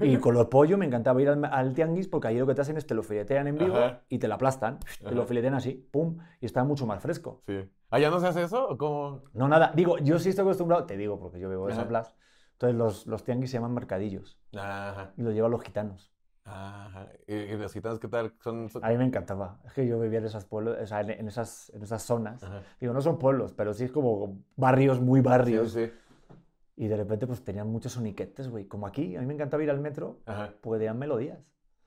Y 0.00 0.16
con 0.18 0.32
los 0.34 0.46
pollos 0.46 0.78
me 0.78 0.86
encantaba 0.86 1.20
ir 1.20 1.28
al, 1.30 1.44
al 1.44 1.74
tianguis 1.74 2.06
porque 2.06 2.28
ahí 2.28 2.38
lo 2.38 2.46
que 2.46 2.54
te 2.54 2.60
hacen 2.60 2.76
es 2.76 2.86
te 2.86 2.94
lo 2.94 3.02
filetean 3.02 3.48
en 3.48 3.58
vivo 3.58 3.76
Ajá. 3.76 4.02
y 4.08 4.20
te 4.20 4.28
lo 4.28 4.34
aplastan. 4.34 4.78
Te 5.02 5.12
lo 5.12 5.26
filetean 5.26 5.54
así, 5.54 5.88
pum, 5.90 6.18
y 6.40 6.46
está 6.46 6.62
mucho 6.62 6.86
más 6.86 7.02
fresco. 7.02 7.42
Sí. 7.48 7.68
¿Ah, 7.90 7.98
ya 7.98 8.10
no 8.10 8.20
se 8.20 8.28
hace 8.28 8.44
eso? 8.44 8.68
¿O 8.68 8.78
cómo? 8.78 9.24
No, 9.32 9.48
nada. 9.48 9.72
Digo, 9.74 9.98
yo 9.98 10.20
sí 10.20 10.28
estoy 10.28 10.44
acostumbrado, 10.44 10.84
te 10.86 10.96
digo 10.96 11.18
porque 11.18 11.40
yo 11.40 11.50
de 11.50 11.56
Ajá. 11.72 11.80
San 11.80 11.88
Blas. 11.88 12.14
Entonces 12.52 12.78
los, 12.78 13.06
los 13.08 13.24
tianguis 13.24 13.50
se 13.50 13.56
llaman 13.56 13.74
mercadillos 13.74 14.38
Ajá. 14.56 15.14
y 15.16 15.22
los 15.22 15.34
llevan 15.34 15.50
los 15.50 15.62
gitanos. 15.64 16.13
Ajá. 16.44 17.08
¿Y, 17.26 17.34
y 17.34 17.56
los 17.56 17.72
gitanos 17.72 17.98
qué 17.98 18.08
tal? 18.08 18.32
Son... 18.42 18.68
son- 18.68 18.84
A 18.84 18.88
mí 18.90 18.98
me 18.98 19.04
encantaba. 19.04 19.58
Es 19.64 19.72
que 19.72 19.86
yo 19.86 19.98
vivía 19.98 20.18
en 20.18 20.26
esos 20.26 20.44
pueblos, 20.44 20.76
o 20.80 20.86
sea, 20.86 21.00
en, 21.00 21.10
en 21.10 21.28
esas, 21.28 21.70
en 21.74 21.82
esas 21.82 22.02
zonas. 22.02 22.42
Ajá. 22.42 22.62
Digo, 22.80 22.92
no 22.92 23.00
son 23.00 23.18
pueblos, 23.18 23.52
pero 23.52 23.72
sí 23.72 23.84
es 23.84 23.92
como 23.92 24.38
barrios, 24.56 25.00
muy 25.00 25.20
Sí, 25.20 25.24
barrios. 25.26 25.72
sí. 25.72 25.90
Y 26.76 26.88
de 26.88 26.96
repente 26.96 27.26
pues 27.26 27.42
tenían 27.44 27.68
muchos 27.68 27.92
soniquetes, 27.92 28.48
güey. 28.48 28.66
Como 28.66 28.86
aquí, 28.86 29.16
a 29.16 29.20
mí 29.20 29.26
me 29.26 29.34
encantaba 29.34 29.62
ir 29.62 29.70
al 29.70 29.80
metro 29.80 30.18
Ajá. 30.26 30.52
porque 30.60 30.78
tenían 30.80 30.98
melodías. 30.98 31.38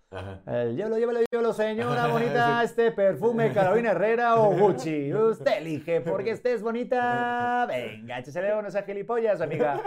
Ajá. 0.09 0.41
El 0.47 0.77
llévalo, 0.77 0.97
llévalo, 0.97 1.19
llévalo, 1.29 1.53
señora 1.53 2.07
bonita, 2.07 2.63
este 2.63 2.93
perfume 2.93 3.51
Carolina 3.51 3.91
Herrera 3.91 4.37
o 4.39 4.55
Gucci. 4.57 5.13
Usted 5.13 5.57
elige 5.57 5.99
porque 5.99 6.31
estés 6.31 6.63
bonita. 6.63 7.65
Venga, 7.67 8.17
échesele 8.19 8.57
unos 8.57 8.73
a 8.75 8.83
gilipollas, 8.83 9.41
amiga. 9.41 9.81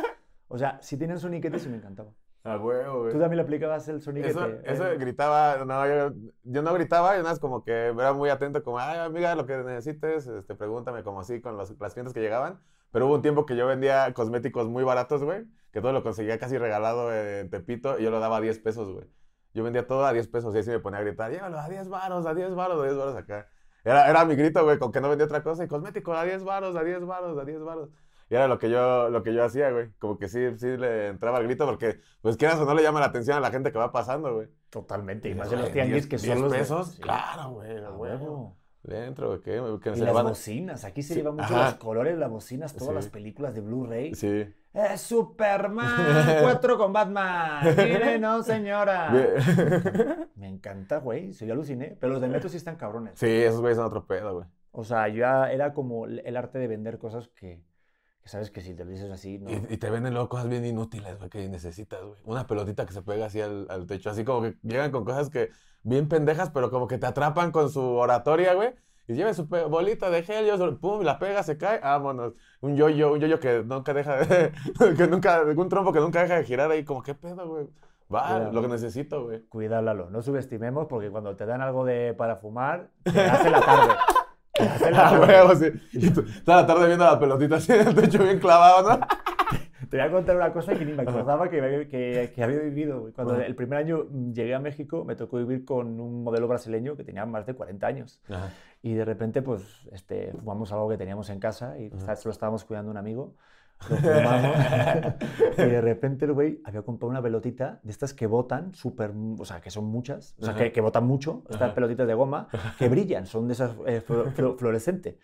O 0.48 0.58
sea, 0.58 0.78
si 0.82 0.98
tienen 0.98 1.18
soniquetes 1.18 1.64
y 1.64 1.70
me 1.70 1.78
encantaba. 1.78 2.10
Huevo, 2.44 3.00
güey. 3.00 3.12
¿Tú 3.12 3.18
también 3.18 3.36
le 3.36 3.42
aplicabas 3.42 3.86
el 3.88 4.00
soniquete? 4.00 4.30
Eso, 4.30 4.46
eso 4.64 4.86
Eh, 4.86 4.96
gritaba, 4.96 5.64
no, 5.64 5.86
yo, 5.86 6.14
yo 6.42 6.62
no 6.62 6.72
gritaba, 6.72 7.12
yo 7.12 7.18
nada 7.18 7.30
más 7.32 7.38
como 7.38 7.62
que 7.64 7.88
era 7.88 8.12
muy 8.14 8.30
atento, 8.30 8.62
como, 8.62 8.78
ay, 8.78 8.98
amiga, 8.98 9.34
lo 9.34 9.46
que 9.46 9.56
necesites, 9.58 10.26
este, 10.26 10.54
pregúntame, 10.54 11.02
como 11.02 11.20
así, 11.20 11.40
con 11.42 11.56
los, 11.58 11.78
las 11.78 11.92
clientes 11.92 12.14
que 12.14 12.20
llegaban, 12.20 12.60
Pero 12.92 13.06
hubo 13.06 13.14
un 13.16 13.22
tiempo 13.22 13.44
que 13.46 13.56
yo 13.56 13.66
vendía 13.66 14.12
cosméticos 14.14 14.68
muy 14.68 14.84
baratos, 14.84 15.22
güey. 15.22 15.44
Que 15.72 15.80
todo 15.80 15.92
lo 15.92 16.02
conseguía 16.02 16.38
casi 16.38 16.58
regalado 16.58 17.14
en 17.14 17.48
Tepito 17.50 17.98
y 17.98 18.02
yo 18.04 18.10
lo 18.10 18.18
daba 18.20 18.38
a 18.38 18.40
10 18.40 18.58
pesos, 18.58 18.90
güey. 18.92 19.06
Yo 19.54 19.62
vendía 19.62 19.86
todo 19.86 20.04
a 20.06 20.12
10 20.12 20.26
pesos 20.28 20.54
y 20.54 20.58
ahí 20.58 20.62
sí 20.64 20.70
me 20.70 20.80
ponía 20.80 20.98
a 21.00 21.02
gritar, 21.02 21.30
llévalo 21.30 21.58
a 21.58 21.68
10 21.68 21.88
varos, 21.88 22.26
a 22.26 22.34
10 22.34 22.54
varos, 22.54 22.80
a 22.80 22.84
10 22.84 22.96
varos 22.96 23.16
acá. 23.16 23.48
Era, 23.84 24.08
era 24.10 24.24
mi 24.24 24.34
grito, 24.34 24.64
güey, 24.64 24.78
con 24.78 24.90
que 24.92 25.00
no 25.00 25.08
vendía 25.08 25.26
otra 25.26 25.42
cosa. 25.42 25.64
Y 25.64 25.68
cosmético, 25.68 26.12
a 26.14 26.24
10 26.24 26.42
varos, 26.44 26.74
a 26.76 26.82
10 26.84 27.04
varos, 27.06 27.38
a 27.38 27.44
10 27.44 27.60
varos. 27.62 27.90
Y 28.30 28.34
era 28.36 28.46
lo 28.46 28.58
que 28.58 28.70
yo, 28.70 29.10
lo 29.10 29.22
que 29.24 29.34
yo 29.34 29.44
hacía, 29.44 29.70
güey. 29.72 29.90
Como 29.98 30.16
que 30.16 30.28
sí, 30.28 30.38
sí 30.56 30.76
le 30.76 31.08
entraba 31.08 31.38
el 31.38 31.46
grito 31.46 31.66
porque, 31.66 32.00
pues 32.22 32.36
quieras 32.36 32.58
o 32.60 32.64
no 32.64 32.74
le 32.74 32.82
llama 32.82 33.00
la 33.00 33.06
atención 33.06 33.36
a 33.36 33.40
la 33.40 33.50
gente 33.50 33.72
que 33.72 33.78
va 33.78 33.90
pasando, 33.92 34.32
güey. 34.34 34.48
Totalmente. 34.70 35.28
Y 35.28 35.34
más 35.34 35.52
en 35.52 35.60
los 35.60 35.72
tianguis 35.72 36.08
10 36.08 36.08
que 36.08 36.16
10 36.16 36.32
son 36.34 36.42
los 36.42 36.52
pesos. 36.52 36.92
Sí. 36.94 37.02
Claro, 37.02 37.50
güey, 37.50 37.76
A 37.84 37.90
huevo. 37.90 38.56
Dentro, 38.82 39.28
güey, 39.28 39.40
¿qué? 39.40 39.60
Que 39.82 39.90
Y 39.90 39.96
se 39.96 40.04
las 40.04 40.14
van 40.14 40.28
bocinas, 40.28 40.84
aquí 40.84 41.02
se 41.02 41.12
Sí, 41.12 41.20
llevan 41.20 41.34
mucho 41.34 41.54
ajá. 41.54 41.64
los 41.66 41.74
colores, 41.74 42.16
las 42.16 42.30
bocinas, 42.30 42.72
todas 42.72 42.88
Sí. 42.88 42.94
las 42.94 43.08
películas 43.08 43.54
de 43.54 43.60
Blu-ray. 43.60 44.14
Sí. 44.14 44.54
¡Es 44.72 45.00
Superman! 45.02 46.06
¡Cuatro 46.42 46.78
con 46.78 46.92
Batman! 46.92 47.62
¡Mire, 47.76 48.18
no, 48.18 48.42
señora! 48.42 49.10
Me 50.36 50.48
encanta, 50.48 50.98
güey. 50.98 51.32
Yo 51.32 51.52
aluciné. 51.52 51.96
Pero 52.00 52.12
los 52.12 52.22
de 52.22 52.28
Metro 52.28 52.48
sí 52.48 52.56
están 52.56 52.76
cabrones. 52.76 53.18
Sí, 53.18 53.26
esos 53.26 53.60
güeyes 53.60 53.76
son 53.76 53.86
otro 53.86 54.06
pedo, 54.06 54.34
güey. 54.34 54.46
O 54.72 54.84
sea, 54.84 55.08
yo 55.08 55.16
ya 55.18 55.52
era 55.52 55.74
como 55.74 56.06
el 56.06 56.36
arte 56.36 56.58
de 56.58 56.68
vender 56.68 56.98
cosas 56.98 57.28
que, 57.34 57.60
que 58.22 58.28
sabes 58.28 58.50
que 58.50 58.60
si 58.60 58.74
te 58.74 58.84
lo 58.84 58.90
dices 58.90 59.10
así, 59.10 59.38
no. 59.38 59.50
Y, 59.50 59.66
y 59.70 59.76
te 59.78 59.90
venden 59.90 60.12
luego 60.14 60.28
cosas 60.28 60.48
bien 60.48 60.64
inútiles, 60.64 61.16
güey, 61.18 61.30
que 61.30 61.48
necesitas, 61.48 62.02
güey. 62.02 62.20
Una 62.24 62.46
pelotita 62.46 62.86
que 62.86 62.92
se 62.92 63.02
pega 63.02 63.26
así 63.26 63.40
al, 63.40 63.66
al 63.70 63.86
techo, 63.86 64.10
así 64.10 64.24
como 64.24 64.42
que 64.42 64.56
llegan 64.62 64.90
con 64.90 65.04
cosas 65.04 65.30
que 65.30 65.50
bien 65.82 66.08
pendejas, 66.08 66.50
pero 66.50 66.70
como 66.70 66.86
que 66.86 66.98
te 66.98 67.06
atrapan 67.06 67.50
con 67.52 67.70
su 67.70 67.80
oratoria, 67.82 68.54
güey. 68.54 68.74
Y 69.08 69.14
lleva 69.14 69.34
su 69.34 69.46
bolita 69.46 70.08
de 70.08 70.22
gel, 70.22 70.46
yo, 70.46 70.78
pum, 70.78 71.02
la 71.02 71.18
pega, 71.18 71.42
se 71.42 71.58
cae, 71.58 71.80
vámonos. 71.80 72.34
Un 72.60 72.76
yoyo, 72.76 73.12
un 73.12 73.18
yoyo 73.18 73.40
que 73.40 73.64
nunca 73.64 73.92
deja 73.92 74.18
de, 74.18 74.52
que 74.96 75.06
nunca, 75.08 75.42
un 75.42 75.68
trompo 75.68 75.92
que 75.92 75.98
nunca 75.98 76.22
deja 76.22 76.36
de 76.36 76.44
girar 76.44 76.70
ahí, 76.70 76.84
como, 76.84 77.02
¿qué 77.02 77.14
pedo, 77.14 77.48
güey? 77.48 77.66
Va, 78.12 78.26
Cuidado. 78.26 78.52
lo 78.52 78.62
que 78.62 78.68
necesito, 78.68 79.24
güey. 79.24 79.40
Cuidado, 79.48 79.82
Lalo. 79.82 80.10
No 80.10 80.22
subestimemos 80.22 80.86
porque 80.86 81.10
cuando 81.10 81.34
te 81.36 81.46
dan 81.46 81.60
algo 81.60 81.84
de 81.84 82.14
para 82.14 82.36
fumar, 82.36 82.90
te 83.02 83.20
hace 83.20 83.50
la 83.50 83.60
tarde. 83.60 83.94
Ah, 84.94 85.18
huevo, 85.20 85.54
sí. 85.56 85.66
Y 85.92 86.10
tú, 86.10 86.24
toda 86.44 86.62
la 86.62 86.66
tarde 86.66 86.86
viendo 86.86 87.04
la 87.04 87.18
pelotita 87.18 87.56
así 87.56 87.72
en 87.72 87.88
el 87.88 87.94
techo 87.94 88.22
bien 88.22 88.38
clavado, 88.38 88.88
¿no? 88.88 89.00
Te 89.90 89.96
voy 89.96 90.06
a 90.06 90.10
contar 90.12 90.36
una 90.36 90.52
cosa 90.52 90.74
que 90.74 90.84
ni 90.84 90.92
me 90.92 91.02
acordaba 91.02 91.48
que, 91.50 91.60
había- 91.60 91.88
que, 91.88 92.32
que 92.32 92.42
había 92.44 92.60
vivido. 92.60 93.00
güey. 93.00 93.12
Cuando 93.12 93.34
Ajá. 93.34 93.44
el 93.46 93.56
primer 93.56 93.78
año 93.78 94.04
mm, 94.08 94.32
llegué 94.32 94.54
a 94.54 94.60
México, 94.60 95.04
me 95.04 95.16
tocó 95.16 95.38
vivir 95.38 95.64
con 95.64 95.98
un 96.00 96.22
modelo 96.22 96.46
brasileño 96.46 96.96
que 96.96 97.02
tenía 97.02 97.26
más 97.26 97.44
de 97.46 97.54
40 97.54 97.86
años. 97.88 98.20
Ajá. 98.28 98.50
Y 98.82 98.94
de 98.94 99.04
repente, 99.04 99.42
pues, 99.42 99.62
este, 99.90 100.32
fumamos 100.38 100.70
algo 100.72 100.88
que 100.88 100.96
teníamos 100.96 101.28
en 101.30 101.40
casa 101.40 101.76
y 101.78 101.90
se 101.90 102.28
lo 102.28 102.30
estábamos 102.30 102.64
cuidando 102.64 102.90
un 102.90 102.98
amigo. 102.98 103.34
Y 105.58 105.62
de 105.62 105.80
repente 105.80 106.24
el 106.24 106.32
güey 106.32 106.60
había 106.64 106.82
comprado 106.82 107.10
una 107.10 107.22
pelotita 107.22 107.80
de 107.82 107.90
estas 107.90 108.14
que 108.14 108.26
botan 108.26 108.74
súper, 108.74 109.12
o 109.38 109.44
sea, 109.44 109.60
que 109.60 109.70
son 109.70 109.84
muchas, 109.86 110.34
o 110.40 110.44
sea, 110.44 110.54
que, 110.54 110.72
que 110.72 110.80
botan 110.80 111.06
mucho, 111.06 111.42
estas 111.48 111.62
Ajá. 111.68 111.74
pelotitas 111.74 112.06
de 112.06 112.14
goma, 112.14 112.48
que 112.78 112.88
brillan, 112.88 113.26
son 113.26 113.46
de 113.48 113.54
esas 113.54 113.72
eh, 113.86 114.02
flu- 114.06 114.54
fluorescente. 114.58 115.18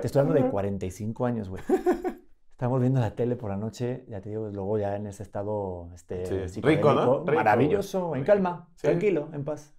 Te 0.00 0.06
estoy 0.06 0.20
hablando 0.20 0.42
de 0.42 0.50
45 0.50 1.26
años, 1.26 1.48
güey. 1.48 1.62
Estábamos 2.50 2.80
viendo 2.80 3.00
la 3.00 3.10
tele 3.14 3.36
por 3.36 3.50
la 3.50 3.56
noche, 3.58 4.04
ya 4.08 4.20
te 4.22 4.30
digo, 4.30 4.48
luego 4.48 4.78
ya 4.78 4.96
en 4.96 5.06
ese 5.06 5.22
estado 5.22 5.90
este, 5.94 6.48
Sí, 6.48 6.62
rico, 6.62 6.94
¿no? 6.94 7.18
Rico, 7.20 7.32
maravilloso, 7.32 8.16
en 8.16 8.24
calma, 8.24 8.68
Sí. 8.76 8.86
tranquilo, 8.88 9.28
en 9.34 9.44
paz. 9.44 9.74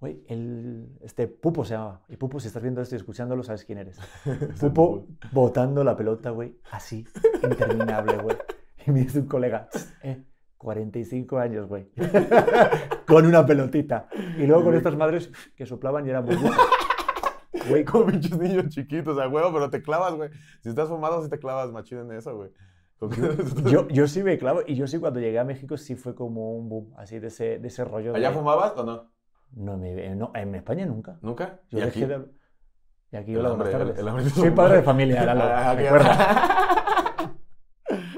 Güey, 0.00 0.24
el, 0.28 0.96
este 1.02 1.28
Pupo 1.28 1.64
se 1.64 1.74
llama. 1.74 2.00
Y 2.08 2.16
Pupo, 2.16 2.40
si 2.40 2.48
estás 2.48 2.62
viendo 2.62 2.80
esto 2.80 2.94
y 2.94 2.98
escuchándolo, 2.98 3.42
sabes 3.42 3.64
quién 3.64 3.78
eres. 3.78 3.98
Pupo 4.60 5.06
botando 5.32 5.84
la 5.84 5.94
pelota, 5.96 6.30
güey, 6.30 6.58
así, 6.70 7.06
interminable, 7.42 8.16
güey. 8.18 8.36
Y 8.86 8.90
me 8.92 9.00
dice 9.00 9.20
un 9.20 9.26
colega, 9.26 9.68
eh, 10.02 10.22
45 10.56 11.38
años, 11.38 11.68
güey. 11.68 11.90
con 13.06 13.26
una 13.26 13.44
pelotita. 13.44 14.08
Y 14.38 14.46
luego 14.46 14.64
con 14.64 14.74
estas 14.74 14.96
madres 14.96 15.30
que 15.54 15.66
soplaban 15.66 16.06
y 16.06 16.10
eran 16.10 16.24
burbujas. 16.24 16.58
Güey, 17.68 17.84
como 17.84 18.06
pinches 18.06 18.38
niños 18.38 18.68
chiquitos, 18.68 19.18
a 19.18 19.28
huevo, 19.28 19.52
pero 19.52 19.68
te 19.68 19.82
clavas, 19.82 20.14
güey. 20.14 20.30
Si 20.62 20.68
estás 20.68 20.88
fumado, 20.88 21.22
sí 21.22 21.28
te 21.28 21.38
clavas 21.38 21.70
machín 21.70 21.98
en 21.98 22.12
eso, 22.12 22.34
güey. 22.34 22.50
Yo, 23.70 23.86
yo 23.88 24.06
sí 24.06 24.22
me 24.22 24.38
clavo. 24.38 24.62
Y 24.66 24.76
yo 24.76 24.86
sí, 24.86 24.98
cuando 24.98 25.20
llegué 25.20 25.38
a 25.38 25.44
México, 25.44 25.76
sí 25.76 25.94
fue 25.96 26.14
como 26.14 26.52
un 26.54 26.68
boom, 26.68 26.94
así 26.96 27.18
de 27.18 27.26
ese, 27.26 27.58
de 27.58 27.68
ese 27.68 27.84
rollo. 27.84 28.14
¿Allá 28.14 28.30
de- 28.30 28.34
fumabas 28.36 28.72
o 28.76 28.84
no? 28.84 29.10
No, 29.52 29.76
me- 29.76 30.14
no, 30.14 30.30
en 30.34 30.54
España 30.54 30.86
nunca. 30.86 31.18
¿Nunca? 31.22 31.60
Yo 31.70 31.78
¿Y 31.78 31.82
dejé 31.82 32.04
aquí? 32.04 32.12
de- 32.12 32.26
Y 33.12 33.16
aquí 33.16 33.32
El 33.32 33.38
hola, 33.38 33.50
buenas 33.50 33.70
tardes. 33.72 33.98
el 33.98 34.08
hombre- 34.08 34.30
Soy 34.30 34.50
padre 34.50 34.76
de 34.76 34.82
familia, 34.82 35.22
era 35.22 35.34
lo, 35.34 35.42
Ah. 35.44 35.74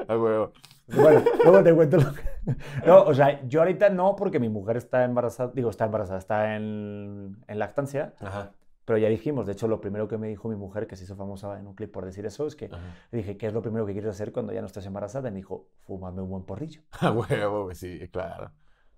A 0.09 0.19
huevo. 0.19 0.53
Bueno, 0.89 1.23
luego 1.45 1.63
te 1.63 1.75
cuento 1.75 1.97
lo 1.97 2.13
que... 2.13 2.23
No, 2.87 3.03
o 3.05 3.15
sea, 3.15 3.41
yo 3.47 3.61
ahorita 3.61 3.89
no, 3.89 4.17
porque 4.17 4.39
mi 4.41 4.49
mujer 4.49 4.77
está 4.77 5.05
embarazada, 5.05 5.53
digo, 5.55 5.71
está 5.71 5.85
embarazada, 5.87 6.19
está 6.19 6.57
en, 6.57 7.37
en 7.47 7.59
lactancia, 7.59 8.15
Ajá. 8.21 8.51
pero 8.85 8.99
ya 8.99 9.09
dijimos, 9.09 9.47
de 9.47 9.53
hecho, 9.53 9.69
lo 9.69 9.81
primero 9.81 10.09
que 10.09 10.19
me 10.19 10.27
dijo 10.29 10.49
mi 10.49 10.57
mujer, 10.57 10.87
que 10.89 10.97
se 10.97 11.05
hizo 11.05 11.15
famosa 11.17 11.59
en 11.59 11.67
un 11.69 11.75
clip 11.75 11.91
por 11.93 12.05
decir 12.05 12.27
eso, 12.27 12.47
es 12.47 12.57
que 12.57 12.67
Ajá. 12.67 12.79
le 13.13 13.19
dije, 13.19 13.37
¿qué 13.39 13.47
es 13.47 13.55
lo 13.55 13.63
primero 13.63 13.87
que 13.87 13.93
quieres 13.93 14.11
hacer 14.11 14.33
cuando 14.33 14.53
ya 14.53 14.61
no 14.61 14.67
estés 14.67 14.85
embarazada? 14.87 15.29
Y 15.29 15.33
me 15.33 15.37
dijo, 15.39 15.69
fúmame 15.87 16.21
un 16.21 16.29
buen 16.31 16.43
porrillo. 16.43 16.83
A 17.01 17.13
huevo, 17.13 17.65
güey, 17.65 17.77
sí, 17.77 18.09
claro. 18.11 18.51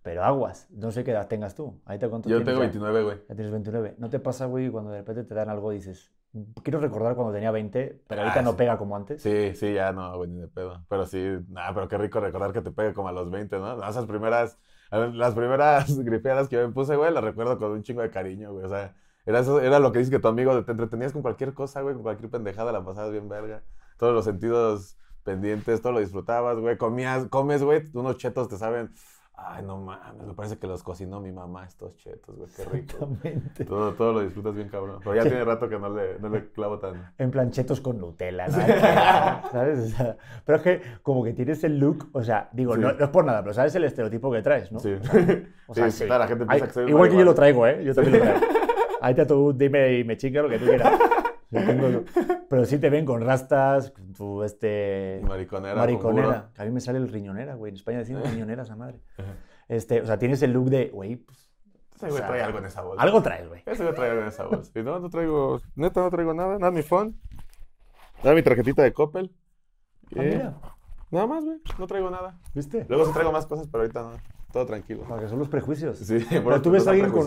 Pero 0.04 0.22
aguas, 0.22 0.68
no 0.70 0.92
sé 0.92 1.02
qué 1.04 1.10
edad 1.12 1.28
tengas 1.28 1.54
tú. 1.54 1.80
Ahí 1.86 1.98
te 1.98 2.08
cuento. 2.08 2.28
Yo 2.28 2.44
tengo 2.44 2.60
29, 2.60 3.02
güey. 3.02 3.18
Ya 3.28 3.34
tienes 3.34 3.50
29. 3.52 3.94
¿No 3.98 4.10
te 4.10 4.20
pasa, 4.20 4.46
güey, 4.46 4.70
cuando 4.70 4.90
de 4.90 4.98
repente 4.98 5.24
te 5.24 5.34
dan 5.34 5.48
algo 5.48 5.72
y 5.72 5.76
dices, 5.76 6.12
quiero 6.62 6.78
recordar 6.80 7.14
cuando 7.16 7.32
tenía 7.32 7.50
20, 7.50 8.02
pero 8.06 8.20
ahorita 8.22 8.40
Ah, 8.40 8.42
no 8.42 8.50
sí. 8.50 8.56
pega 8.58 8.78
como 8.78 8.96
antes? 8.96 9.22
Sí, 9.22 9.54
sí, 9.54 9.72
ya 9.74 9.92
no, 9.92 10.16
güey, 10.18 10.30
ni 10.30 10.40
de 10.40 10.48
pedo. 10.48 10.84
Pero 10.88 11.06
sí, 11.06 11.18
nada, 11.48 11.72
pero 11.74 11.88
qué 11.88 11.96
rico 11.98 12.20
recordar 12.20 12.52
que 12.52 12.60
te 12.62 12.70
pegue 12.72 12.92
como 12.94 13.08
a 13.08 13.12
los 13.12 13.30
20, 13.30 13.58
¿no? 13.58 13.82
Esas 13.88 14.06
primeras, 14.06 14.58
las 14.90 15.34
primeras 15.34 15.96
gripeadas 16.04 16.48
que 16.48 16.56
yo 16.56 16.66
me 16.68 16.74
puse, 16.74 16.96
güey, 16.96 17.12
las 17.12 17.24
recuerdo 17.24 17.58
con 17.58 17.72
un 17.72 17.82
chingo 17.82 18.02
de 18.02 18.10
cariño, 18.10 18.52
güey. 18.52 18.66
O 18.66 18.68
sea, 18.68 18.94
era, 19.24 19.38
eso, 19.40 19.60
era 19.60 19.78
lo 19.78 19.92
que 19.92 20.00
dices 20.00 20.10
que 20.10 20.18
tu 20.20 20.28
amigo 20.28 20.64
te 20.64 20.72
entretenías 20.72 21.12
con 21.12 21.22
cualquier 21.22 21.54
cosa, 21.54 21.80
güey, 21.82 21.94
con 21.94 22.02
cualquier 22.02 22.30
pendejada, 22.30 22.72
la 22.72 22.84
pasabas 22.84 23.12
bien 23.12 23.28
verga. 23.28 23.64
Todos 23.96 24.12
los 24.14 24.24
sentidos 24.24 24.98
pendientes, 25.22 25.80
todo 25.80 25.92
lo 25.92 26.00
disfrutabas, 26.00 26.58
güey. 26.58 26.76
Comías, 26.76 27.26
comes, 27.28 27.62
güey, 27.62 27.84
unos 27.94 28.18
chetos 28.18 28.48
te 28.48 28.58
saben. 28.58 28.92
Ay, 29.36 29.64
no 29.64 29.78
mames, 29.78 30.24
me 30.26 30.32
parece 30.32 30.58
que 30.58 30.66
los 30.68 30.84
cocinó 30.84 31.20
mi 31.20 31.32
mamá 31.32 31.64
estos 31.66 31.96
chetos, 31.96 32.36
güey, 32.36 32.48
qué 32.56 32.64
rico. 32.66 32.94
Exactamente. 33.10 33.64
Todo, 33.64 33.92
todo 33.94 34.12
lo 34.12 34.20
disfrutas 34.20 34.54
bien, 34.54 34.68
cabrón. 34.68 35.00
Pero 35.02 35.16
ya 35.16 35.22
Sí. 35.22 35.28
tiene 35.28 35.44
rato 35.44 35.68
que 35.68 35.76
no 35.76 35.88
le, 35.90 36.20
no 36.20 36.28
le 36.28 36.50
clavo 36.52 36.78
tan. 36.78 37.12
En 37.18 37.32
planchetos 37.32 37.80
con 37.80 37.98
Nutella, 37.98 38.46
¿no? 38.46 38.52
¿sabes? 39.50 39.78
O 39.80 39.96
sea, 39.96 40.16
pero 40.46 40.56
es 40.58 40.62
que 40.62 40.82
como 41.02 41.24
que 41.24 41.32
tienes 41.32 41.64
el 41.64 41.78
look, 41.80 42.08
o 42.12 42.22
sea, 42.22 42.48
digo, 42.52 42.76
Sí. 42.76 42.80
no, 42.80 42.92
no 42.92 43.04
es 43.04 43.10
por 43.10 43.24
nada, 43.24 43.42
pero 43.42 43.52
sabes 43.54 43.74
el 43.74 43.82
estereotipo 43.84 44.30
que 44.30 44.40
traes, 44.40 44.70
¿no? 44.70 44.78
Sí. 44.78 44.92
O 44.92 45.02
sea, 45.04 45.46
o 45.66 45.74
sea, 45.74 45.90
Sí, 45.90 46.06
la 46.06 46.28
gente 46.28 46.46
piensa 46.46 46.64
Ay, 46.64 46.68
que 46.68 46.74
soy 46.74 46.88
Igual 46.90 47.10
que 47.10 47.16
yo 47.16 47.24
lo 47.24 47.34
traigo, 47.34 47.66
¿eh? 47.66 47.82
Yo 47.84 47.92
también 47.92 48.18
lo 48.18 48.24
traigo. 48.24 48.46
Ahí 49.00 49.14
te 49.14 49.26
tú 49.26 49.52
dime 49.52 49.98
y 49.98 50.04
me 50.04 50.16
chinga 50.16 50.42
lo 50.42 50.48
que 50.48 50.58
tú 50.60 50.64
quieras. 50.66 50.98
Yo 51.54 51.64
tengo- 51.66 52.04
pero 52.50 52.64
sí 52.66 52.78
te 52.78 52.90
ven 52.90 53.04
con 53.04 53.20
rastas, 53.22 53.92
tu 54.16 54.42
este... 54.42 55.20
Mariconera. 55.24 55.74
mariconera. 55.76 56.50
Que 56.54 56.62
a 56.62 56.64
mí 56.64 56.70
me 56.70 56.80
sale 56.80 56.98
el 56.98 57.08
riñonera, 57.08 57.54
güey. 57.54 57.70
En 57.70 57.76
España 57.76 57.98
decimos 57.98 58.28
riñonera 58.30 58.62
esa 58.62 58.76
madre. 58.76 59.00
Este, 59.68 60.00
o 60.02 60.06
sea, 60.06 60.18
tienes 60.18 60.42
el 60.42 60.52
look 60.52 60.68
de, 60.70 60.88
güey, 60.88 61.16
pues, 61.16 61.50
Ese 61.96 62.06
güey 62.06 62.12
O 62.14 62.16
sea, 62.18 62.26
trae 62.28 62.42
algo 62.42 62.58
en 62.58 62.66
esa 62.66 62.82
bolsa. 62.82 63.02
algo 63.02 63.22
traes, 63.22 63.48
güey. 63.48 63.62
Ese 63.64 63.82
güey 63.82 63.94
trae 63.94 64.10
algo 64.10 64.22
en 64.22 64.28
esa 64.28 64.44
bolsa. 64.46 64.70
Y 64.78 64.82
no, 64.82 64.98
no 64.98 65.08
traigo, 65.08 65.60
neta, 65.76 66.00
no 66.00 66.10
traigo 66.10 66.34
nada, 66.34 66.58
nada 66.58 66.70
mi 66.70 66.82
phone. 66.82 67.18
Nada 68.22 68.34
mi 68.34 68.42
tarjetita 68.42 68.82
de 68.82 68.92
Coppel. 68.92 69.32
Ah, 70.16 70.22
mira, 70.22 70.54
Nada 71.10 71.26
más, 71.26 71.44
güey, 71.44 71.58
no 71.78 71.86
traigo 71.86 72.10
nada. 72.10 72.38
¿viste? 72.54 72.84
Luego 72.88 73.06
sí 73.06 73.12
traigo 73.12 73.30
más 73.32 73.46
cosas, 73.46 73.68
pero 73.70 73.82
ahorita 73.82 74.02
no. 74.02 74.10
Todo 74.54 74.64
tranquilo. 74.66 75.02
Para 75.06 75.20
que 75.22 75.28
son 75.28 75.38
los 75.38 75.48
prejuicios. 75.48 75.98
Sí, 75.98 76.24
Pero 76.30 76.62
tú 76.62 76.70
ves 76.70 76.86
a 76.86 76.92
alguien 76.92 77.10
con... 77.10 77.26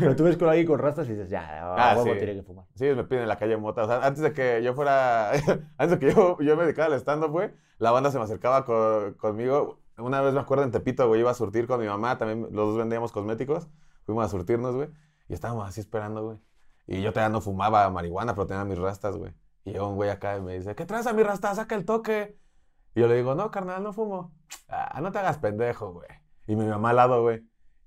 Pero 0.00 0.16
tú 0.16 0.24
ves 0.24 0.36
con 0.36 0.48
alguien 0.48 0.66
con 0.66 0.78
rastas 0.78 1.06
y 1.08 1.10
dices, 1.12 1.28
ya, 1.28 1.74
Ah, 1.76 1.94
huevo 1.96 2.12
sí. 2.14 2.18
tiene 2.18 2.34
que 2.36 2.42
fumar. 2.42 2.64
Sí, 2.74 2.84
me 2.86 3.04
piden 3.04 3.22
en 3.24 3.28
la 3.28 3.36
calle 3.38 3.56
mota. 3.56 3.82
O 3.82 3.86
sea, 3.86 4.04
antes 4.06 4.22
de 4.22 4.32
que 4.32 4.62
yo 4.62 4.72
fuera, 4.74 5.32
antes 5.76 5.90
de 5.90 5.98
que 5.98 6.14
yo, 6.14 6.38
yo 6.40 6.56
me 6.56 6.62
dedicara 6.62 6.94
al 6.94 7.00
stand-up, 7.00 7.30
güey, 7.30 7.50
la 7.78 7.90
banda 7.90 8.10
se 8.10 8.18
me 8.18 8.24
acercaba 8.24 8.64
co- 8.64 9.14
conmigo. 9.18 9.80
Una 9.98 10.20
vez 10.20 10.32
me 10.34 10.40
acuerdo 10.40 10.64
en 10.64 10.70
Tepito, 10.70 11.06
güey, 11.08 11.20
iba 11.20 11.30
a 11.30 11.34
surtir 11.34 11.66
con 11.66 11.80
mi 11.80 11.86
mamá, 11.86 12.18
también 12.18 12.42
los 12.52 12.68
dos 12.68 12.78
vendíamos 12.78 13.12
cosméticos. 13.12 13.68
Fuimos 14.04 14.24
a 14.24 14.28
surtirnos, 14.28 14.74
güey, 14.76 14.88
y 15.28 15.34
estábamos 15.34 15.68
así 15.68 15.80
esperando, 15.80 16.22
güey. 16.24 16.38
Y 16.86 17.00
yo 17.02 17.12
todavía 17.12 17.32
no 17.32 17.40
fumaba 17.40 17.88
marihuana, 17.90 18.34
pero 18.34 18.46
tenía 18.46 18.64
mis 18.64 18.78
rastas, 18.78 19.16
güey. 19.16 19.32
Y 19.64 19.72
llega 19.72 19.86
un 19.86 19.96
güey 19.96 20.10
acá 20.10 20.36
y 20.36 20.40
me 20.40 20.54
dice, 20.56 20.74
¿qué 20.74 20.84
traes 20.86 21.06
a 21.08 21.12
mi 21.12 21.22
rasta? 21.22 21.54
Saca 21.54 21.74
el 21.74 21.84
toque. 21.84 22.38
Y 22.94 23.00
yo 23.00 23.08
le 23.08 23.16
digo, 23.16 23.34
no, 23.34 23.50
carnal, 23.50 23.82
no 23.82 23.92
fumo. 23.92 24.32
Ah, 24.68 25.00
no 25.02 25.10
te 25.12 25.18
hagas 25.18 25.38
pendejo, 25.38 25.92
güey. 25.92 26.08
Y 26.46 26.56
mi 26.56 26.66
mamá 26.66 26.90
al 26.90 26.96
lado, 26.96 27.22
güey. 27.22 27.42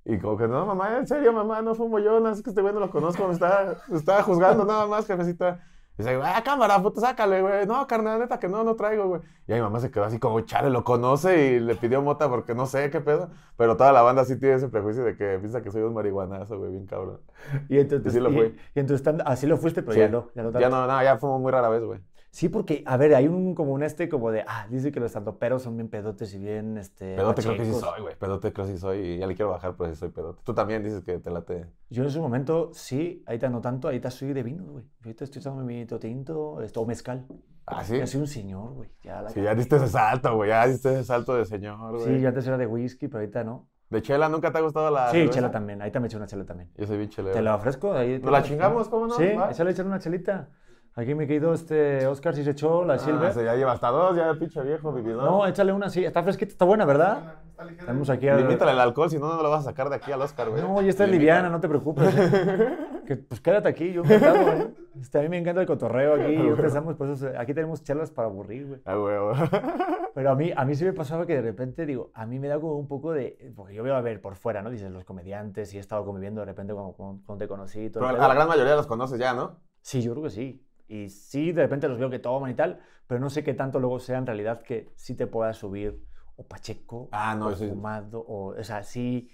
Y 0.05 0.19
como 0.19 0.37
que, 0.37 0.47
no, 0.47 0.65
mamá, 0.65 0.97
en 0.97 1.07
serio, 1.07 1.33
mamá, 1.33 1.61
no 1.61 1.75
fumo 1.75 1.99
yo, 1.99 2.19
no 2.19 2.29
es 2.29 2.41
que 2.41 2.49
este 2.49 2.61
güey 2.61 2.73
no 2.73 2.79
lo 2.79 2.89
conozco, 2.89 3.27
me 3.27 3.33
está, 3.33 3.75
me 3.89 3.97
está 3.97 4.23
juzgando 4.23 4.63
nada 4.65 4.87
más, 4.87 5.05
jefecita. 5.05 5.59
Y 5.99 6.03
dice, 6.03 6.19
ah, 6.23 6.41
cámara, 6.45 6.81
puto, 6.81 7.01
sácale, 7.01 7.41
güey. 7.41 7.65
No, 7.65 7.85
carnal, 7.87 8.19
neta 8.19 8.39
que 8.39 8.47
no, 8.47 8.63
no 8.63 8.75
traigo, 8.75 9.07
güey. 9.07 9.21
Y 9.47 9.53
ahí 9.53 9.59
mi 9.59 9.63
mamá 9.63 9.79
se 9.79 9.89
quedó 9.89 10.03
así 10.05 10.19
como, 10.19 10.39
chale, 10.41 10.69
lo 10.69 10.83
conoce 10.83 11.47
y 11.55 11.59
le 11.59 11.75
pidió 11.75 12.01
mota 12.03 12.29
porque 12.29 12.53
no 12.53 12.67
sé 12.67 12.89
qué 12.91 13.01
pedo. 13.01 13.29
Pero 13.57 13.75
toda 13.77 13.91
la 13.91 14.01
banda 14.03 14.23
sí 14.23 14.39
tiene 14.39 14.55
ese 14.55 14.69
prejuicio 14.69 15.03
de 15.03 15.17
que 15.17 15.39
piensa 15.39 15.61
que 15.61 15.71
soy 15.71 15.81
un 15.81 15.93
marihuanazo, 15.95 16.59
güey, 16.59 16.71
bien 16.71 16.85
cabrón. 16.85 17.19
Y 17.67 17.79
entonces, 17.79 18.13
Y 18.13 18.17
sí 18.17 18.19
lo 18.21 18.29
y- 18.29 18.35
fue. 18.35 18.55
y 18.75 18.79
en 18.79 18.85
tu 18.87 18.93
stand, 18.93 19.23
así 19.25 19.47
lo 19.47 19.57
fuiste, 19.57 19.81
pero 19.81 19.93
Sí. 19.93 19.99
ya 20.01 20.09
no. 20.09 20.29
Ya 20.35 20.43
no, 20.43 20.59
Ya 20.59 20.69
no, 20.69 20.85
no, 20.87 21.03
ya 21.03 21.17
fumo 21.17 21.39
muy 21.39 21.51
rara 21.51 21.67
vez, 21.69 21.83
güey. 21.83 21.99
Sí, 22.37 22.49
porque, 22.49 22.83
a 22.85 22.97
ver, 22.97 23.15
hay 23.15 23.27
un 23.27 23.55
como 23.55 23.73
un 23.73 23.81
este 23.81 24.07
como 24.09 24.29
de, 24.29 24.43
ah, 24.47 24.67
dice 24.69 24.91
que 24.91 24.99
los 24.99 25.07
estandoperos 25.07 25.63
son 25.63 25.75
bien 25.75 25.89
pedotes 25.89 26.35
y 26.35 26.37
bien, 26.37 26.77
este, 26.77 27.15
Pedote 27.15 27.41
creo 27.41 27.57
que 27.57 27.65
sí 27.65 27.73
soy, 27.73 28.01
güey. 28.01 28.15
Pedote 28.15 28.53
creo 28.53 28.67
que 28.67 28.73
sí 28.73 28.77
soy 28.77 28.99
y 28.99 29.17
ya 29.17 29.25
le 29.25 29.33
quiero 29.33 29.49
bajar, 29.49 29.73
pero 29.75 29.89
sí 29.89 29.95
soy 29.95 30.09
pedote. 30.09 30.43
Tú 30.43 30.53
también 30.53 30.83
dices 30.83 31.03
que 31.03 31.17
te 31.17 31.31
late. 31.31 31.65
Yo 31.89 32.03
en 32.03 32.09
ese 32.09 32.19
momento, 32.19 32.69
sí, 32.73 33.23
ahorita 33.25 33.49
no 33.49 33.59
tanto, 33.59 33.87
ahorita 33.87 34.11
soy 34.11 34.33
de 34.33 34.43
vino, 34.43 34.65
güey. 34.65 34.85
Ahorita 35.03 35.23
estoy 35.23 35.39
echando 35.39 35.63
mi 35.63 35.73
vinito 35.73 35.97
tinto, 35.97 36.61
esto, 36.61 36.81
o 36.81 36.85
mezcal. 36.85 37.25
Ah, 37.65 37.83
sí. 37.83 37.97
Ya 37.97 38.05
soy 38.05 38.21
un 38.21 38.27
señor, 38.27 38.71
güey. 38.75 38.91
Ya 39.01 39.19
la 39.23 39.31
Sí, 39.31 39.41
ya 39.41 39.55
diste 39.55 39.77
ese 39.77 39.87
salto, 39.87 40.35
güey. 40.35 40.49
Ya 40.51 40.67
diste 40.67 40.93
ese 40.93 41.05
salto 41.05 41.33
de 41.33 41.43
señor, 41.45 41.97
güey. 41.97 42.17
Sí, 42.17 42.21
yo 42.21 42.27
antes 42.27 42.45
era 42.45 42.59
de 42.59 42.67
whisky, 42.67 43.07
pero 43.07 43.21
ahorita 43.21 43.43
no. 43.45 43.67
¿De 43.89 43.99
chela 44.03 44.29
nunca 44.29 44.51
te 44.51 44.59
ha 44.59 44.61
gustado 44.61 44.91
la 44.91 45.09
Sí, 45.09 45.17
cerveza? 45.17 45.33
chela 45.33 45.49
también. 45.49 45.81
Ahorita 45.81 45.99
me 45.99 46.05
eché 46.05 46.17
una 46.17 46.27
chela 46.27 46.45
también. 46.45 46.69
Yo 46.77 46.85
soy 46.85 46.97
bien 46.97 47.09
chelero. 47.09 47.33
Te 47.33 47.41
la 47.41 47.55
ofrezco. 47.55 47.93
Ahí 47.93 48.19
¿Nos 48.19 48.31
la 48.31 48.43
chingamos? 48.43 48.89
¿Cómo 48.89 49.07
no? 49.07 49.15
Sí, 49.15 49.25
Va. 49.35 49.49
échale 49.49 49.71
echar 49.71 49.87
una 49.87 49.97
chelita. 49.97 50.49
Aquí 50.97 51.13
me 51.13 51.27
quedó 51.27 51.53
este 51.53 52.07
Oscar, 52.07 52.33
si 52.33 52.43
se 52.43 52.51
echó 52.51 52.83
la 52.83 52.95
Ah, 52.95 52.99
Silver. 52.99 53.31
sí, 53.31 53.43
ya 53.43 53.55
lleva 53.55 53.73
hasta 53.73 53.89
dos, 53.89 54.15
ya 54.17 54.33
pinche 54.33 54.59
viejo 54.63 54.91
vividor. 54.91 55.23
No, 55.23 55.45
échale 55.45 55.71
una, 55.71 55.89
sí. 55.91 56.03
Está 56.03 56.23
fresquita, 56.23 56.51
está 56.51 56.65
buena, 56.65 56.85
¿verdad? 56.85 57.35
Está 57.51 57.65
ligera. 57.65 57.85
Tenemos 57.85 58.09
aquí 58.09 58.27
al... 58.27 58.37
Limítale 58.39 58.71
el 58.71 58.79
alcohol, 58.79 59.07
si 59.09 59.19
no, 59.19 59.27
no 59.35 59.43
lo 59.43 59.49
vas 59.51 59.61
a 59.61 59.69
sacar 59.69 59.89
de 59.89 59.95
aquí 59.97 60.11
al 60.11 60.21
Oscar, 60.23 60.49
güey. 60.49 60.61
No, 60.63 60.81
ya 60.81 60.89
está 60.89 61.05
Limita. 61.05 61.19
liviana, 61.19 61.49
no 61.49 61.59
te 61.59 61.67
preocupes. 61.69 62.13
¿eh? 62.17 62.77
Que, 63.07 63.15
pues 63.15 63.39
quédate 63.39 63.69
aquí, 63.69 63.93
yo 63.93 64.03
encantado, 64.03 64.51
¿eh? 64.51 64.67
Este, 64.99 65.17
a 65.19 65.21
mí 65.21 65.29
me 65.29 65.37
encanta 65.37 65.61
el 65.61 65.67
cotorreo 65.67 66.15
aquí. 66.15 66.35
Ah, 66.35 66.43
Yo 66.43 66.49
empezamos, 66.55 66.95
pues 66.95 67.23
aquí 67.23 67.53
tenemos 67.53 67.81
chelas 67.81 68.11
para 68.11 68.27
aburrir, 68.27 68.67
güey. 68.67 68.81
Ah, 68.83 68.99
huevo. 68.99 69.31
Pero 70.13 70.31
a 70.31 70.35
mí, 70.35 70.51
a 70.53 70.65
mí 70.65 70.75
sí 70.75 70.83
me 70.83 70.91
pasaba 70.91 71.25
que 71.25 71.35
de 71.35 71.41
repente, 71.41 71.85
digo, 71.85 72.11
a 72.13 72.25
mí 72.25 72.37
me 72.37 72.49
da 72.49 72.59
como 72.59 72.75
un 72.77 72.87
poco 72.89 73.13
de... 73.13 73.53
Porque 73.55 73.75
yo 73.75 73.81
veo 73.83 73.95
a 73.95 74.01
ver 74.01 74.19
por 74.19 74.35
fuera, 74.35 74.61
¿no? 74.61 74.69
Dices, 74.69 74.91
los 74.91 75.05
comediantes 75.05 75.73
y 75.73 75.77
he 75.77 75.79
estado 75.79 76.03
conviviendo 76.03 76.41
de 76.41 76.47
repente 76.47 76.73
con, 76.73 76.91
con, 76.93 77.19
con 77.21 77.37
te 77.37 77.47
conocí 77.47 77.89
todo. 77.89 78.03
Pero 78.05 78.21
a 78.21 78.27
la 78.27 78.33
gran 78.33 78.47
mayoría 78.49 78.75
los 78.75 78.87
conoces 78.87 79.17
ya, 79.17 79.33
¿no? 79.33 79.61
Sí, 79.79 80.01
yo 80.01 80.11
creo 80.11 80.23
que 80.25 80.29
sí. 80.31 80.66
Y 80.87 81.09
sí, 81.09 81.51
de 81.51 81.63
repente 81.63 81.87
los 81.87 81.99
veo 81.99 82.09
que 82.09 82.19
toman 82.19 82.51
y 82.51 82.55
tal, 82.55 82.81
pero 83.07 83.19
no 83.19 83.29
sé 83.29 83.43
qué 83.43 83.53
tanto 83.53 83.79
luego 83.79 83.99
sea 83.99 84.17
en 84.17 84.25
realidad 84.25 84.61
que 84.63 84.91
sí 84.95 85.15
te 85.15 85.27
puedas 85.27 85.57
subir 85.57 86.01
o 86.37 86.47
pacheco, 86.47 87.09
Ah, 87.11 87.35
no, 87.35 87.47
o 87.47 87.55
sí. 87.55 87.67
fumado, 87.67 88.19
o, 88.21 88.57
o 88.59 88.63
sea, 88.63 88.83
sí... 88.83 89.29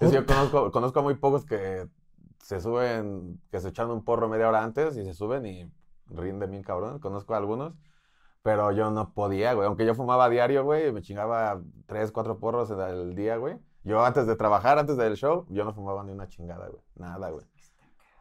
Es 0.00 0.10
que 0.10 0.14
yo 0.16 0.26
conozco, 0.26 0.70
conozco 0.70 1.00
a 1.00 1.02
muy 1.02 1.14
pocos 1.14 1.44
que 1.44 1.88
se 2.40 2.60
suben, 2.60 3.40
que 3.50 3.60
se 3.60 3.68
echan 3.70 3.90
un 3.90 4.04
porro 4.04 4.28
media 4.28 4.48
hora 4.48 4.62
antes 4.62 4.96
y 4.96 5.04
se 5.04 5.12
suben 5.14 5.44
y 5.46 5.70
rinden 6.06 6.50
bien 6.50 6.62
cabrón. 6.62 7.00
Conozco 7.00 7.34
a 7.34 7.38
algunos, 7.38 7.74
pero 8.42 8.72
yo 8.72 8.90
no 8.90 9.12
podía, 9.14 9.54
güey. 9.54 9.66
Aunque 9.66 9.86
yo 9.86 9.94
fumaba 9.94 10.26
a 10.26 10.28
diario, 10.30 10.64
güey, 10.64 10.92
me 10.92 11.02
chingaba 11.02 11.60
tres, 11.86 12.12
cuatro 12.12 12.38
porros 12.38 12.70
al 12.70 13.14
día, 13.14 13.36
güey. 13.36 13.58
Yo 13.84 14.04
antes 14.04 14.26
de 14.26 14.36
trabajar, 14.36 14.78
antes 14.78 14.96
del 14.96 15.16
show, 15.16 15.46
yo 15.48 15.64
no 15.64 15.74
fumaba 15.74 16.04
ni 16.04 16.12
una 16.12 16.28
chingada, 16.28 16.68
güey. 16.68 16.82
Nada, 16.96 17.30
güey. 17.30 17.46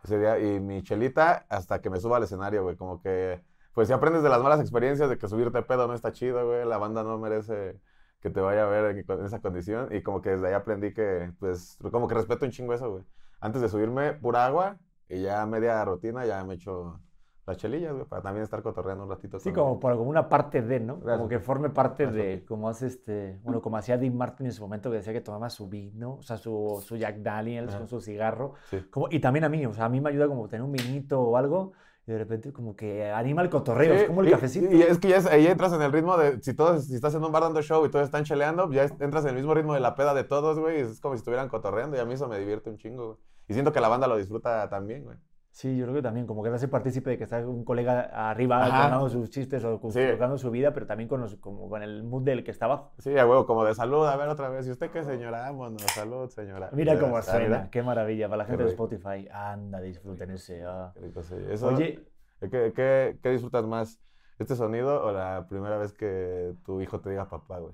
Ese 0.07 0.19
día, 0.19 0.39
y 0.39 0.61
mi 0.61 0.83
chelita 0.83 1.45
hasta 1.49 1.81
que 1.81 1.89
me 1.89 1.99
suba 1.99 2.15
al 2.15 2.23
escenario, 2.23 2.63
güey. 2.63 2.77
Como 2.77 3.01
que, 3.01 3.43
pues 3.73 3.89
si 3.89 3.93
aprendes 3.93 4.23
de 4.23 4.29
las 4.29 4.41
malas 4.41 4.61
experiencias 4.61 5.09
de 5.09 5.17
que 5.17 5.27
subirte 5.27 5.61
pedo 5.63 5.85
no 5.85 5.93
está 5.93 6.13
chido, 6.13 6.45
güey. 6.47 6.65
La 6.65 6.77
banda 6.77 7.03
no 7.03 7.17
merece 7.19 7.81
que 8.21 8.29
te 8.29 8.39
vaya 8.39 8.63
a 8.63 8.69
ver 8.69 8.85
en, 8.97 9.05
en 9.05 9.25
esa 9.25 9.41
condición. 9.41 9.89
Y 9.93 10.01
como 10.03 10.21
que 10.21 10.29
desde 10.31 10.47
ahí 10.47 10.53
aprendí 10.53 10.93
que, 10.93 11.33
pues, 11.39 11.77
como 11.91 12.07
que 12.07 12.15
respeto 12.15 12.45
un 12.45 12.51
chingo 12.51 12.73
eso, 12.73 12.89
güey. 12.89 13.03
Antes 13.41 13.61
de 13.61 13.67
subirme, 13.67 14.13
pura 14.13 14.45
agua 14.45 14.77
y 15.09 15.23
ya 15.23 15.45
media 15.45 15.83
rutina, 15.83 16.25
ya 16.25 16.41
me 16.45 16.53
echo 16.55 17.01
las 17.47 17.57
chelillas, 17.57 17.93
güey, 17.93 18.05
para 18.05 18.21
también 18.21 18.43
estar 18.43 18.61
cotorreando 18.61 19.05
un 19.05 19.09
ratito. 19.09 19.39
Sí, 19.39 19.51
como, 19.53 19.79
por, 19.79 19.95
como 19.97 20.09
una 20.09 20.27
parte 20.29 20.61
de, 20.61 20.79
¿no? 20.79 20.99
Como 20.99 21.27
que 21.27 21.39
forme 21.39 21.69
parte 21.69 22.03
Gracias, 22.03 22.25
de, 22.25 22.45
como 22.45 22.69
hace 22.69 22.87
este, 22.87 23.39
bueno, 23.43 23.61
como 23.61 23.77
hacía 23.77 23.97
Dean 23.97 24.15
Martin 24.15 24.47
en 24.47 24.51
su 24.51 24.61
momento 24.61 24.89
que 24.91 24.97
decía 24.97 25.13
que 25.13 25.21
tomaba 25.21 25.49
su 25.49 25.67
vino, 25.69 26.15
o 26.15 26.21
sea, 26.23 26.37
su, 26.37 26.83
su 26.85 26.97
Jack 26.97 27.17
Daniels 27.19 27.69
Ajá. 27.69 27.79
con 27.79 27.87
su 27.87 28.01
cigarro. 28.01 28.53
Sí. 28.69 28.79
Como, 28.91 29.07
y 29.09 29.19
también 29.19 29.45
a 29.45 29.49
mí, 29.49 29.65
o 29.65 29.73
sea, 29.73 29.85
a 29.85 29.89
mí 29.89 30.01
me 30.01 30.09
ayuda 30.09 30.27
como 30.27 30.47
tener 30.47 30.63
un 30.63 30.71
vinito 30.73 31.21
o 31.21 31.37
algo 31.37 31.71
y 32.05 32.11
de 32.11 32.17
repente 32.17 32.53
como 32.53 32.75
que 32.75 33.09
anima 33.09 33.41
el 33.41 33.49
cotorreo, 33.49 33.93
es 33.93 34.05
como 34.05 34.21
el 34.21 34.27
y- 34.27 34.31
cafecito. 34.31 34.73
Y, 34.73 34.81
es 34.81 34.97
que 34.99 35.07
ya 35.09 35.17
es- 35.17 35.25
ahí 35.25 35.47
entras 35.47 35.73
en 35.73 35.81
el 35.81 35.91
ritmo 35.91 36.17
de, 36.17 36.41
si 36.41 36.53
todos, 36.53 36.85
si 36.85 36.95
estás 36.95 37.15
en 37.15 37.23
un 37.23 37.31
bar 37.31 37.43
dando 37.43 37.61
show 37.61 37.85
y 37.85 37.89
todos 37.89 38.05
están 38.05 38.23
cheleando, 38.25 38.69
ya 38.71 38.83
entras 38.99 39.23
en 39.23 39.29
el 39.29 39.35
mismo 39.35 39.53
ritmo 39.53 39.73
de 39.73 39.79
la 39.81 39.95
peda 39.95 40.13
de 40.13 40.23
todos, 40.23 40.59
güey, 40.59 40.79
es 40.81 40.99
como 41.01 41.15
si 41.15 41.19
estuvieran 41.19 41.49
cotorreando 41.49 41.95
y 41.97 41.99
a 41.99 42.05
mí 42.05 42.13
eso 42.13 42.27
me 42.27 42.39
divierte 42.39 42.69
un 42.69 42.77
chingo, 42.77 43.05
güey. 43.05 43.17
Y 43.49 43.53
siento 43.53 43.71
que 43.71 43.79
la 43.79 43.87
banda 43.87 44.07
lo 44.07 44.17
disfruta 44.17 44.67
también, 44.69 45.05
güey. 45.05 45.17
Sí, 45.57 45.75
yo 45.75 45.85
creo 45.85 45.95
que 45.95 46.01
también, 46.03 46.27
como 46.27 46.43
que 46.43 46.49
te 46.51 46.55
hace 46.57 46.67
partícipe 46.67 47.09
de 47.09 47.17
que 47.17 47.23
está 47.23 47.39
un 47.39 47.65
colega 47.65 48.01
arriba 48.29 48.61
contando 48.61 49.09
sus 49.09 49.31
chistes 49.31 49.63
o 49.63 49.79
Sí. 49.89 50.07
contando 50.11 50.37
su 50.37 50.51
vida, 50.51 50.71
pero 50.71 50.85
también 50.85 51.09
con, 51.09 51.19
los- 51.19 51.35
como 51.37 51.67
con 51.67 51.81
el 51.81 52.03
mood 52.03 52.21
del 52.21 52.43
que 52.43 52.51
está 52.51 52.65
abajo. 52.65 52.91
Sí, 52.99 53.17
a 53.17 53.25
huevo, 53.25 53.47
como 53.47 53.65
de 53.65 53.73
salud, 53.73 54.05
a 54.05 54.15
ver 54.17 54.29
otra 54.29 54.49
vez. 54.49 54.67
¿Y 54.67 54.71
usted 54.71 54.91
qué, 54.91 55.03
señora? 55.03 55.41
Vámonos, 55.41 55.81
salud, 55.95 56.29
señora. 56.29 56.69
Mira 56.73 56.99
cómo 56.99 57.19
suena, 57.23 57.71
qué 57.71 57.81
maravilla. 57.81 58.27
Para 58.29 58.43
la 58.43 58.45
gente 58.45 58.65
de. 58.65 58.69
Spotify, 58.69 59.27
anda, 59.31 59.81
disfruten 59.81 60.29
ese. 60.29 60.63
ah. 60.63 60.91
Qué 60.93 60.99
rico, 60.99 61.23
sí. 61.23 61.33
Eso, 61.49 61.69
Oye, 61.69 62.05
¿qué, 62.39 62.71
qué, 62.75 63.17
qué 63.23 63.29
disfrutas 63.31 63.65
más? 63.65 63.99
¿Este 64.37 64.55
sonido 64.55 65.03
o 65.05 65.11
la 65.11 65.47
primera 65.49 65.79
vez 65.79 65.91
que 65.91 66.53
tu 66.67 66.81
hijo 66.81 66.99
te 67.01 67.09
diga 67.09 67.27
papá, 67.27 67.57
güey? 67.57 67.73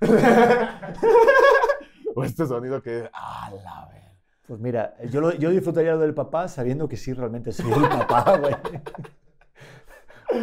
o 2.14 2.24
este 2.24 2.46
sonido 2.46 2.80
que, 2.82 3.10
ah, 3.12 3.50
la 3.62 3.86
ver. 3.92 4.07
Pues 4.48 4.58
mira, 4.60 4.94
yo, 5.10 5.20
lo- 5.20 5.32
yo 5.34 5.50
disfrutaría 5.50 5.92
lo 5.92 5.98
del 6.00 6.14
papá 6.14 6.48
sabiendo 6.48 6.88
que 6.88 6.96
sí 6.96 7.12
realmente 7.12 7.52
soy 7.52 7.70
el 7.72 7.88
papá, 7.88 8.36
güey. 8.40 8.56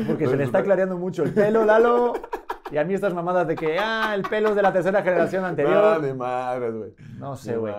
Porque 0.08 0.28
se 0.28 0.36
le 0.36 0.44
está 0.46 0.64
clareando 0.64 0.98
mucho 0.98 1.24
el 1.24 1.32
pelo, 1.34 1.64
Lalo. 1.66 2.14
Y 2.72 2.78
a 2.78 2.84
mí 2.84 2.96
estas 2.96 3.14
mamadas 3.14 3.48
de 3.48 3.56
que, 3.56 3.78
ah, 3.80 4.14
el 4.16 4.24
pelo 4.24 4.50
es 4.50 4.56
de 4.56 4.64
la 4.64 4.74
tercera 4.74 5.04
generación 5.04 5.44
No, 5.44 5.48
anterior. 5.50 6.02
ni 6.02 6.14
madres, 6.14 6.74
güey. 6.74 6.96
No 7.20 7.36
sé, 7.36 7.56
güey. 7.58 7.74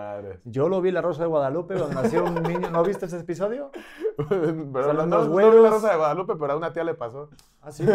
Yo 0.45 0.69
lo 0.69 0.79
vi 0.81 0.87
en 0.89 0.95
La 0.95 1.01
Rosa 1.01 1.23
de 1.23 1.27
Guadalupe 1.27 1.75
cuando 1.75 2.01
nació 2.01 2.23
un 2.23 2.41
niño. 2.43 2.69
¿No 2.71 2.83
viste 2.83 3.05
ese 3.07 3.19
episodio? 3.19 3.71
pero 4.17 4.93
no, 4.93 5.05
no, 5.05 5.25
no 5.25 5.35
vi 5.35 5.43
la. 5.61 5.69
Rosa 5.69 5.91
de 5.91 5.97
Guadalupe, 5.97 6.35
pero 6.39 6.53
a 6.53 6.55
una 6.55 6.71
tía 6.71 6.85
le 6.85 6.93
pasó. 6.93 7.29
Ah, 7.61 7.71
sí. 7.71 7.85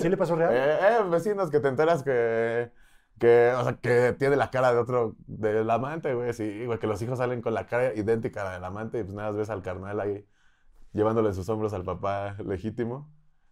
¿Sí 0.00 0.08
le 0.08 0.16
pasó 0.16 0.36
real? 0.36 0.52
Eh, 0.54 0.78
eh, 0.80 0.98
vecinos 1.10 1.50
que 1.50 1.58
te 1.58 1.66
enteras 1.66 2.04
que, 2.04 2.70
que, 3.18 3.52
o 3.56 3.64
sea, 3.64 3.74
que 3.76 4.14
tiene 4.18 4.36
la 4.36 4.50
cara 4.50 4.72
de 4.72 4.78
otro, 4.78 5.16
del 5.26 5.68
amante, 5.70 6.14
güey, 6.14 6.32
sí, 6.32 6.64
güey, 6.66 6.78
que 6.78 6.86
los 6.86 7.00
hijos 7.02 7.18
salen 7.18 7.42
con 7.42 7.54
la 7.54 7.66
cara 7.66 7.94
idéntica 7.94 8.42
a 8.42 8.44
la 8.44 8.52
del 8.52 8.64
amante 8.64 9.00
y 9.00 9.04
pues 9.04 9.14
nada 9.14 9.30
más 9.30 9.38
ves 9.38 9.50
al 9.50 9.62
carnal 9.62 10.00
ahí 10.00 10.26
llevándole 10.92 11.28
en 11.28 11.34
sus 11.34 11.48
hombros 11.48 11.72
al 11.72 11.84
papá 11.84 12.36
legítimo. 12.44 13.08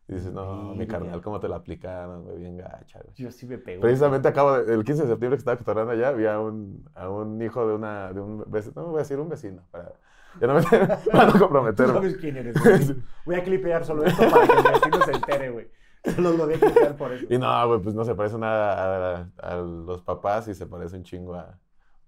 Y 0.07 0.14
dices, 0.14 0.33
no, 0.33 0.74
mi 0.74 0.87
carnal, 0.87 1.22
¿cómo 1.22 1.40
te 1.40 1.48
la 1.48 1.57
aplicaron, 1.57 2.24
güey? 2.24 2.37
Bien 2.37 2.59
gacha, 2.59 3.00
güey. 3.03 3.14
Yo 3.16 3.31
sí 3.31 3.46
me 3.46 3.57
pego. 3.57 3.81
Precisamente 3.81 4.29
acabo 4.29 4.59
de, 4.59 4.74
el 4.74 4.85
15 4.85 5.03
de 5.03 5.09
septiembre 5.09 5.38
que 5.38 5.40
estaba 5.40 5.57
cotorreando 5.57 5.92
allá, 5.92 6.12
vi 6.12 6.27
a 6.27 6.38
un, 6.40 6.87
a 6.94 7.09
un 7.09 7.40
hijo 7.40 7.66
de 7.66 7.74
una, 7.74 8.12
de 8.12 8.20
un 8.20 8.44
vecino, 8.46 8.83
no 8.83 8.88
voy 8.88 8.96
a 8.96 8.98
decir 8.98 9.18
un 9.18 9.31
vecino, 9.31 9.62
para, 9.70 9.92
ya 10.38 10.46
no 10.46 10.55
me, 10.55 10.62
para 11.12 11.27
no 11.33 11.38
comprometerme. 11.38 11.94
¿Sabes 11.94 12.16
quién 12.18 12.37
eres? 12.37 12.55
güey? 12.62 13.03
Voy 13.24 13.37
a 13.37 13.44
clipear 13.44 13.85
solo 13.87 14.05
esto 14.05 14.29
para 14.29 14.46
que 14.46 14.53
el 14.53 14.74
vecino 14.74 15.03
se 15.07 15.12
entere, 15.12 15.50
güey. 15.50 15.70
Solo 16.14 16.33
lo 16.33 16.47
voy 16.47 16.55
a 16.55 16.97
por 16.97 17.12
eso. 17.12 17.27
Y 17.31 17.38
no, 17.38 17.69
güey, 17.69 17.81
pues 17.81 17.95
no 17.95 18.05
se 18.05 18.14
parece 18.14 18.38
nada 18.38 19.23
a, 19.23 19.53
a 19.53 19.57
los 19.57 20.03
papás 20.03 20.49
y 20.49 20.55
se 20.55 20.67
parece 20.67 20.97
un 20.97 21.03
chingo 21.03 21.35
a, 21.35 21.59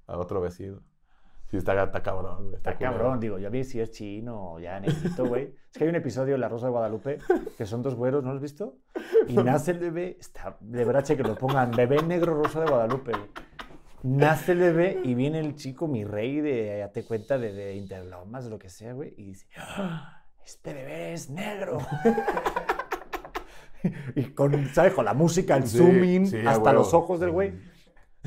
a 0.07 0.19
otro 0.19 0.41
vecino. 0.41 0.83
Sí, 1.51 1.57
está, 1.57 1.81
está 1.81 2.03
cabrón, 2.03 2.45
güey. 2.45 2.57
Está 2.57 2.77
cabrón, 2.77 3.21
digo, 3.21 3.39
yo 3.39 3.51
vi 3.51 3.63
si 3.65 3.81
es 3.81 3.93
chino 3.93 4.53
o 4.55 4.59
ya 4.61 4.81
negrito, 4.81 5.27
güey. 5.27 5.55
Es 5.73 5.79
que 5.79 5.85
hay 5.85 5.91
un 5.91 5.97
episodio 5.97 6.33
de 6.33 6.39
La 6.39 6.49
Rosa 6.49 6.67
de 6.67 6.73
Guadalupe 6.73 7.19
que 7.57 7.67
son 7.67 7.83
dos 7.83 7.95
güeros, 7.95 8.25
¿no 8.25 8.31
lo 8.31 8.37
has 8.37 8.43
visto? 8.43 8.79
Y 9.29 9.35
nace 9.35 9.73
el 9.73 9.79
bebé, 9.79 10.17
está 10.19 10.57
de 10.61 10.85
brache 10.85 11.17
que 11.17 11.23
lo 11.23 11.35
pongan, 11.35 11.71
bebé 11.71 12.03
negro 12.03 12.35
Rosa 12.35 12.61
de 12.61 12.67
Guadalupe, 12.67 13.13
güey. 13.13 13.31
Nace 14.03 14.53
el 14.53 14.59
bebé 14.59 15.01
y 15.05 15.15
viene 15.15 15.39
el 15.41 15.55
chico, 15.55 15.87
mi 15.87 16.05
rey, 16.05 16.41
de, 16.41 16.79
ya 16.79 16.93
te 16.93 17.05
cuenta, 17.05 17.39
de, 17.39 17.53
de 17.53 17.75
Interlomas, 17.77 18.47
lo 18.47 18.59
que 18.59 18.69
sea, 18.71 18.93
güey, 18.93 19.15
y 19.17 19.25
dice, 19.25 19.47
"Ah, 19.57 20.25
este 20.45 20.73
bebé 20.75 21.13
es 21.13 21.29
negro. 21.29 21.79
y 24.15 24.25
con, 24.33 24.67
¿sabes? 24.75 24.93
Con 24.95 25.05
la 25.05 25.15
música, 25.15 25.57
el 25.57 25.67
Sí, 25.67 25.79
zooming, 25.79 26.27
sí, 26.27 26.39
hasta 26.47 26.73
los 26.73 26.93
ojos 26.95 27.21
del 27.21 27.31
güey. 27.31 27.53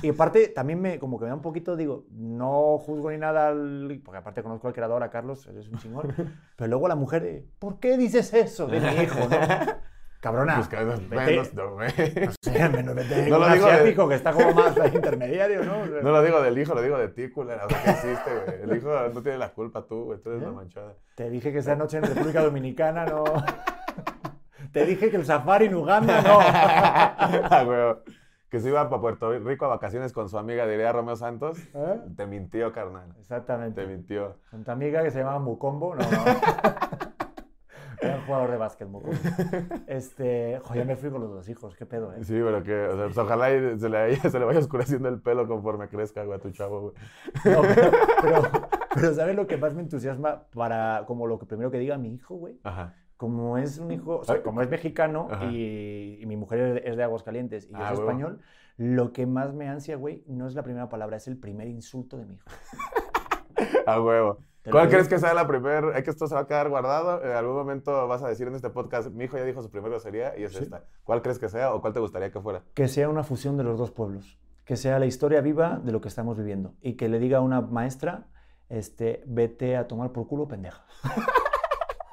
Y 0.02 0.10
aparte, 0.12 0.48
también 0.48 0.80
me, 0.82 0.98
como 0.98 1.18
que 1.20 1.26
me 1.26 1.30
da 1.30 1.36
un 1.36 1.42
poquito, 1.42 1.76
digo, 1.76 2.06
no 2.12 2.78
juzgo 2.78 3.12
ni 3.12 3.18
nada, 3.18 3.50
al- 3.50 4.00
porque 4.06 4.20
aparte 4.20 4.42
conozco 4.42 4.68
al 4.70 4.74
creador, 4.74 5.04
a 5.04 5.10
Carlos, 5.10 5.46
él 5.48 5.58
es 5.58 5.68
un 5.68 5.78
chingón. 5.78 6.14
pero 6.56 6.70
luego 6.70 6.88
la 6.88 6.96
mujer, 6.96 7.22
de, 7.24 7.46
¿por 7.60 7.80
qué 7.82 7.98
dices 7.98 8.34
eso 8.34 8.68
de 8.68 8.80
mi 8.80 8.88
hijo, 9.04 9.20
no? 9.30 9.38
Cabrona. 10.22 10.56
Pues 10.56 10.70
no, 10.86 11.10
vete, 11.10 11.16
menos, 11.32 11.54
no, 11.54 11.74
güey. 11.76 11.88
no 12.26 12.32
sé, 12.42 12.70
menos 12.70 12.94
vete 12.94 13.30
No 13.30 13.40
lo 13.40 13.50
digo 13.54 13.66
de- 13.68 13.72
asiático 13.72 14.10
que 14.10 14.16
está 14.16 14.34
como 14.34 14.52
más 14.54 14.76
intermediario, 14.94 15.64
¿no? 15.64 15.80
O 15.82 15.86
sea, 15.88 16.02
No 16.02 16.12
lo 16.12 16.22
digo 16.24 16.42
del 16.42 16.58
hijo, 16.58 16.76
lo 16.76 16.82
digo 16.82 16.98
de 16.98 17.08
ti, 17.08 17.30
culera. 17.30 17.66
O 17.66 17.70
sea, 17.70 17.84
¿qué 17.84 17.92
hiciste, 17.92 18.30
güey? 18.46 18.62
El 18.64 18.78
hijo 18.78 18.90
no 19.14 19.22
tiene 19.22 19.38
la 19.38 19.54
culpa 19.54 19.86
tú, 19.88 20.04
güey. 20.06 20.20
Tú 20.22 20.32
eres 20.32 20.42
la 20.44 20.50
¿Eh? 20.50 20.52
manchada. 20.52 20.94
Te 21.16 21.30
dije 21.30 21.54
que 21.54 21.60
esa 21.60 21.76
noche 21.78 21.98
en 22.00 22.04
República 22.04 22.42
Dominicana 22.44 23.06
no... 23.06 23.24
Te 24.72 24.86
dije 24.86 25.10
que 25.10 25.18
el 25.18 25.26
safari 25.26 25.66
en 25.66 25.76
Uganda 25.76 26.22
no. 26.22 26.40
Ah, 26.42 27.64
güey. 27.66 28.16
Que 28.50 28.60
se 28.60 28.70
iba 28.70 28.90
para 28.90 29.02
Puerto 29.02 29.32
Rico 29.40 29.66
a 29.66 29.70
vacaciones 29.70 30.12
con 30.12 30.28
su 30.28 30.38
amiga, 30.38 30.66
diría 30.66 30.92
Romeo 30.92 31.16
Santos. 31.16 31.60
¿Eh? 31.74 32.02
Te 32.18 32.26
mintió, 32.26 32.72
carnal. 32.72 33.14
Te 33.14 33.20
Exactamente. 33.20 33.86
mintió. 33.86 34.38
Con 34.50 34.64
tu 34.64 34.72
amiga 34.72 35.04
que 35.04 35.12
se 35.12 35.20
llamaba 35.20 35.40
Mukombo, 35.40 35.94
no, 35.96 36.02
no. 36.02 36.08
Era 38.02 38.16
un 38.16 38.22
jugador 38.26 38.50
de 38.52 38.58
básquet, 38.58 38.88
Mukombo. 38.88 39.16
Este, 39.86 40.60
joder, 40.64 40.86
me 40.86 40.96
fui 40.96 41.12
con 41.12 41.22
los 41.22 41.30
dos 41.32 41.50
hijos, 41.50 41.76
qué 41.76 41.86
pedo, 41.86 42.14
¿eh? 42.14 42.24
Sí, 42.24 42.34
pero 42.44 42.64
que, 42.64 42.88
o 42.88 42.96
sea, 42.96 43.06
pues 43.06 43.18
ojalá 43.20 43.52
y 43.52 43.78
se 43.78 43.90
le, 43.90 44.16
se 44.16 44.40
le 44.40 44.46
vaya 44.46 44.60
oscureciendo 44.60 45.10
el 45.10 45.22
pelo 45.22 45.48
conforme 45.48 45.88
crezca, 45.90 46.24
güey, 46.24 46.40
a 46.40 46.42
tu 46.42 46.50
chavo, 46.52 46.82
güey. 46.82 46.94
No, 47.54 47.62
pero, 47.76 47.92
pero, 48.22 48.42
pero 48.96 49.14
¿sabes 49.14 49.36
lo 49.36 49.46
que 49.46 49.58
más 49.58 49.76
me 49.76 49.82
entusiasma 49.82 50.44
para, 50.56 51.04
como 51.06 51.28
lo 51.28 51.38
que 51.38 51.46
primero 51.46 51.70
que 51.72 51.78
diga 51.78 51.98
mi 52.00 52.14
hijo, 52.14 52.36
güey? 52.36 52.60
Ajá. 52.64 52.96
Como 53.20 53.58
es 53.58 53.80
un 53.80 53.92
hijo, 53.92 54.20
o 54.20 54.24
sea, 54.24 54.42
como 54.42 54.62
es 54.62 54.70
mexicano 54.70 55.28
y, 55.52 56.20
y 56.22 56.26
mi 56.26 56.38
mujer 56.38 56.82
es 56.86 56.96
de 56.96 57.04
Aguascalientes 57.04 57.66
y 57.66 57.74
yo 57.74 57.78
Ah, 57.78 57.90
soy 57.90 57.98
huevo. 57.98 58.10
español, 58.10 58.40
lo 58.78 59.12
que 59.12 59.26
más 59.26 59.54
me 59.54 59.68
ansia, 59.68 59.98
güey, 59.98 60.24
no 60.26 60.48
es 60.48 60.56
la 60.56 60.64
primera 60.64 60.88
palabra, 60.88 61.18
es 61.18 61.28
el 61.28 61.38
primer 61.38 61.68
insulto 61.68 62.16
de 62.18 62.26
mi 62.26 62.36
hijo. 62.36 62.46
A 63.86 64.02
huevo. 64.02 64.38
¿Cuál 64.72 64.88
crees 64.88 65.10
que 65.10 65.18
sea 65.20 65.34
la 65.34 65.46
primera? 65.48 65.98
Es 65.98 66.04
que 66.06 66.12
esto 66.12 66.28
se 66.28 66.36
va 66.36 66.42
a 66.42 66.48
quedar 66.48 66.70
guardado. 66.70 67.22
En 67.24 67.32
algún 67.32 67.56
momento 67.56 68.08
vas 68.08 68.24
a 68.24 68.30
decir 68.30 68.48
en 68.48 68.56
este 68.56 68.70
podcast, 68.70 69.10
mi 69.12 69.26
hijo 69.26 69.36
ya 69.38 69.44
dijo 69.44 69.62
su 69.62 69.70
primera 69.70 69.90
grosería 69.90 70.38
y 70.38 70.44
es 70.44 70.54
Sí. 70.54 70.64
esta. 70.64 70.86
¿Cuál 71.04 71.22
crees 71.22 71.40
que 71.40 71.50
sea 71.50 71.74
o 71.74 71.82
cuál 71.82 71.92
te 71.92 72.00
gustaría 72.00 72.32
que 72.32 72.40
fuera? 72.40 72.62
Que 72.74 72.88
sea 72.88 73.10
una 73.10 73.24
fusión 73.24 73.58
de 73.58 73.64
los 73.66 73.78
dos 73.78 73.92
pueblos, 73.92 74.40
que 74.64 74.78
sea 74.78 74.98
la 75.00 75.08
historia 75.08 75.42
viva 75.42 75.82
de 75.84 75.92
lo 75.92 76.00
que 76.00 76.08
estamos 76.08 76.38
viviendo 76.38 76.74
y 76.82 76.94
que 76.94 77.10
le 77.10 77.20
diga 77.20 77.40
a 77.40 77.42
una 77.42 77.60
maestra, 77.62 78.28
este, 78.70 79.24
vete 79.26 79.76
a 79.76 79.88
tomar 79.88 80.12
por 80.14 80.26
culo, 80.28 80.48
pendeja. 80.48 80.86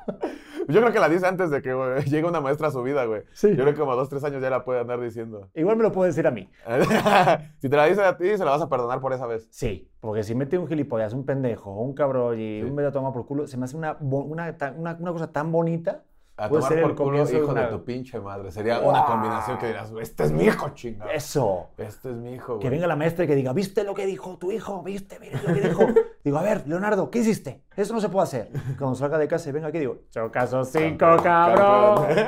Yo 0.68 0.80
creo 0.80 0.92
que 0.92 0.98
la 0.98 1.08
dice 1.08 1.26
antes 1.26 1.50
de 1.50 1.62
que 1.62 1.72
güey, 1.74 2.02
llegue 2.06 2.26
una 2.26 2.40
maestra 2.40 2.68
a 2.68 2.70
su 2.72 2.82
vida, 2.82 3.04
güey. 3.04 3.22
Sí. 3.32 3.50
Yo 3.50 3.62
creo 3.62 3.74
que 3.74 3.78
como 3.80 3.94
dos, 3.94 4.08
tres 4.08 4.24
años 4.24 4.42
ya 4.42 4.50
la 4.50 4.64
puede 4.64 4.80
andar 4.80 5.00
diciendo. 5.00 5.48
Igual 5.54 5.76
me 5.76 5.84
lo 5.84 5.92
puede 5.92 6.10
decir 6.10 6.26
a 6.26 6.30
mí. 6.30 6.50
si 7.58 7.68
te 7.68 7.76
la 7.76 7.86
dice 7.86 8.02
a 8.02 8.16
ti, 8.16 8.36
se 8.36 8.44
la 8.44 8.50
vas 8.50 8.62
a 8.62 8.68
perdonar 8.68 9.00
por 9.00 9.12
esa 9.12 9.26
vez. 9.26 9.46
Sí, 9.50 9.88
porque 10.00 10.22
si 10.24 10.34
mete 10.34 10.58
un 10.58 10.66
gilipollas, 10.66 11.12
un 11.12 11.24
pendejo, 11.24 11.70
un 11.72 11.94
cabrón 11.94 12.40
y 12.40 12.60
Sí. 12.60 12.62
un 12.68 12.74
vete 12.74 12.88
a 12.88 12.92
tomar 12.92 13.12
por 13.12 13.26
culo, 13.26 13.46
se 13.46 13.56
me 13.56 13.64
hace 13.64 13.76
una, 13.76 13.96
una, 14.00 14.54
una, 14.76 14.96
una 14.98 15.12
cosa 15.12 15.30
tan 15.30 15.52
bonita. 15.52 16.02
A 16.38 16.48
tomar 16.50 16.64
ser 16.68 16.78
el 16.80 16.84
por 16.84 16.94
culo, 16.96 17.24
de 17.24 17.32
hijo 17.38 17.46
de 17.46 17.52
una- 17.52 17.70
tu 17.70 17.82
pinche 17.82 18.20
madre. 18.20 18.50
Sería 18.50 18.78
¡Guau! 18.80 18.90
una 18.90 19.06
combinación 19.06 19.56
que 19.56 19.68
dirás, 19.68 19.90
este 20.02 20.24
es 20.24 20.32
mi 20.32 20.44
hijo, 20.44 20.68
chingada. 20.74 21.10
Eso. 21.12 21.68
Este 21.78 22.10
es 22.10 22.16
mi 22.16 22.34
hijo, 22.34 22.58
Que 22.58 22.66
güey. 22.68 22.70
venga 22.72 22.86
la 22.86 22.94
maestra 22.96 23.24
y 23.24 23.26
que 23.28 23.34
diga, 23.34 23.54
¿viste 23.54 23.84
lo 23.84 23.94
que 23.94 24.04
dijo 24.04 24.36
tu 24.36 24.52
hijo? 24.52 24.82
¿Viste? 24.82 25.18
¿Viste 25.18 25.38
lo 25.48 25.54
que 25.54 25.60
dijo? 25.62 25.82
Digo, 26.26 26.38
a 26.38 26.42
ver, 26.42 26.66
Leonardo, 26.68 27.10
¿qué 27.10 27.20
hiciste? 27.20 27.62
Eso 27.76 27.94
no 27.94 28.00
se 28.00 28.08
puede 28.08 28.24
hacer. 28.24 28.50
Cuando 28.78 28.94
salga 28.94 29.16
de 29.18 29.28
casa 29.28 29.48
y 29.48 29.52
venga 29.52 29.68
aquí, 29.68 29.78
digo, 29.78 30.00
Chocaso 30.10 30.64
5, 30.64 30.98
Campeón, 30.98 31.22
cabrón. 31.22 32.06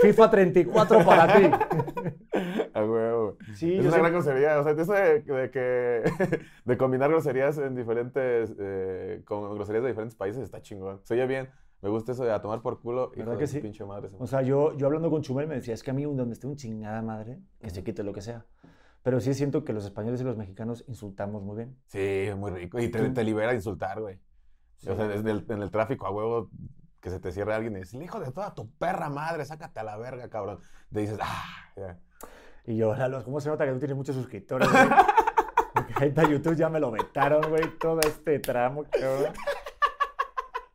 FIFA 0.00 0.30
34 0.30 1.04
para 1.04 1.36
ti. 1.36 1.50
A 2.74 2.84
huevo. 2.84 3.36
Sí, 3.54 3.74
es 3.74 3.80
una 3.84 3.90
sé- 3.92 3.98
gran 3.98 4.12
grosería. 4.12 4.58
O 4.60 4.62
sea, 4.64 4.72
eso 4.72 4.92
de, 4.92 5.20
de 5.20 5.50
que 5.50 6.02
de 6.64 6.76
combinar 6.76 7.10
groserías 7.10 7.58
en 7.58 7.74
diferentes 7.74 8.54
eh, 8.58 9.22
con 9.24 9.54
groserías 9.54 9.82
de 9.84 9.90
diferentes 9.90 10.16
países 10.16 10.42
está 10.42 10.60
chingón. 10.62 11.00
Se 11.04 11.14
oye 11.14 11.26
bien. 11.26 11.50
Me 11.82 11.88
gusta 11.90 12.12
eso 12.12 12.24
de 12.24 12.32
a 12.32 12.40
tomar 12.40 12.62
por 12.62 12.80
culo 12.80 13.10
hijo 13.14 13.18
¿Verdad 13.18 13.32
de 13.32 13.38
que 13.38 13.46
sí? 13.48 13.58
pinche 13.60 13.84
madre. 13.84 14.10
O 14.20 14.26
sea, 14.28 14.42
yo, 14.42 14.76
yo 14.76 14.86
hablando 14.86 15.10
con 15.10 15.20
Chumel 15.22 15.48
me 15.48 15.56
decía, 15.56 15.74
es 15.74 15.82
que 15.82 15.90
a 15.90 15.94
mí 15.94 16.04
donde 16.04 16.32
esté 16.32 16.46
un 16.46 16.54
chingada 16.56 17.02
madre, 17.02 17.40
que 17.60 17.70
se 17.70 17.82
quite 17.82 18.04
lo 18.04 18.12
que 18.12 18.20
sea. 18.22 18.44
Pero 19.02 19.20
sí 19.20 19.34
siento 19.34 19.64
que 19.64 19.72
los 19.72 19.84
españoles 19.84 20.20
y 20.20 20.24
los 20.24 20.36
mexicanos 20.36 20.84
insultamos 20.88 21.42
muy 21.42 21.56
bien. 21.56 21.76
Sí, 21.88 22.28
muy 22.36 22.50
rico. 22.52 22.78
Y 22.80 22.88
te, 22.88 23.08
te 23.10 23.24
libera 23.24 23.48
de 23.50 23.56
insultar, 23.56 24.00
güey. 24.00 24.20
O 24.86 24.94
sea, 24.96 25.06
desde 25.08 25.30
el- 25.30 25.44
en 25.48 25.62
el 25.62 25.70
tráfico 25.70 26.06
a 26.06 26.10
huevo 26.10 26.50
que 27.00 27.10
se 27.10 27.18
te 27.18 27.32
cierre 27.32 27.52
alguien 27.54 27.74
y 27.76 27.80
dices, 27.80 27.94
el 27.94 28.02
hijo 28.02 28.20
de 28.20 28.30
toda 28.30 28.54
tu 28.54 28.70
perra 28.72 29.08
madre, 29.10 29.44
sácate 29.44 29.80
a 29.80 29.84
la 29.84 29.96
verga, 29.96 30.28
cabrón. 30.28 30.60
Te 30.92 31.00
dices, 31.00 31.18
ah, 31.20 31.44
ya. 31.76 31.98
Y 32.64 32.76
yo, 32.76 32.94
Lalo, 32.94 33.24
¿cómo 33.24 33.40
se 33.40 33.48
nota 33.48 33.64
que 33.66 33.72
tú 33.72 33.78
tienes 33.80 33.96
muchos 33.96 34.14
suscriptores? 34.14 34.70
güey? 34.70 34.84
Porque 35.74 35.94
ahorita 35.94 36.22
YouTube 36.28 36.54
ya 36.54 36.68
me 36.68 36.78
lo 36.78 36.90
vetaron, 36.92 37.48
güey, 37.48 37.76
todo 37.78 37.98
este 38.00 38.38
tramo, 38.38 38.84
cabrón. 38.84 39.32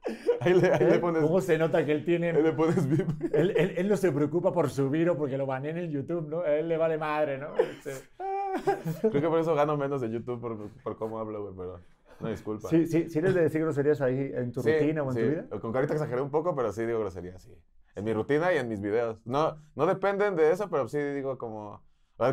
Ahí 0.39 0.53
le, 0.53 0.71
ahí 0.71 0.85
le 0.85 0.95
¿Eh? 0.95 0.99
pones, 0.99 1.23
¿Cómo 1.23 1.41
se 1.41 1.57
nota 1.57 1.83
que 1.85 1.91
él 1.91 2.05
tiene... 2.05 2.29
ahí 2.31 2.41
le 2.43 2.53
pones. 2.53 2.77
Él, 3.33 3.53
él- 3.57 3.73
él 3.77 3.87
no 3.89 3.97
se 3.97 4.11
preocupa 4.11 4.51
por 4.53 4.69
subir 4.69 5.09
o 5.09 5.17
porque 5.17 5.37
lo 5.37 5.45
banean 5.45 5.77
en 5.77 5.91
YouTube, 5.91 6.27
¿no? 6.29 6.41
A 6.41 6.51
él 6.55 6.67
le 6.67 6.77
vale 6.77 6.97
madre, 6.97 7.37
¿no? 7.37 7.55
Este, 7.57 7.91
Creo 9.09 9.21
que 9.21 9.27
por 9.29 9.39
eso 9.39 9.55
gano 9.55 9.77
menos 9.77 10.01
de 10.01 10.09
YouTube 10.09 10.39
por, 10.39 10.69
por 10.83 10.97
cómo 10.97 11.19
hablo, 11.19 11.41
güey, 11.43 11.53
pero 11.57 11.79
no 12.19 12.29
disculpa. 12.29 12.69
Sí, 12.69 12.85
sí, 12.87 13.09
sí 13.09 13.19
eres 13.19 13.33
de 13.35 13.41
decir 13.41 13.61
groserías 13.61 14.01
ahí 14.01 14.31
en 14.33 14.51
tu 14.51 14.61
Sí, 14.61 14.71
rutina 14.71 15.03
o 15.03 15.07
en 15.11 15.13
sí. 15.15 15.21
tu 15.21 15.27
vida. 15.29 15.45
Con 15.59 15.71
que 15.71 15.77
ahorita 15.77 15.93
exageré 15.93 16.21
un 16.21 16.31
poco, 16.31 16.55
pero 16.55 16.71
sí 16.71 16.85
digo 16.85 16.99
grosería, 16.99 17.37
sí. 17.39 17.51
En 17.95 18.03
mi 18.05 18.13
rutina 18.13 18.53
y 18.53 18.57
en 18.57 18.67
mis 18.69 18.81
videos. 18.81 19.19
No, 19.25 19.57
no 19.75 19.85
dependen 19.85 20.35
de 20.35 20.51
eso, 20.51 20.69
pero 20.69 20.87
sí 20.87 20.97
digo 20.99 21.37
como... 21.37 21.81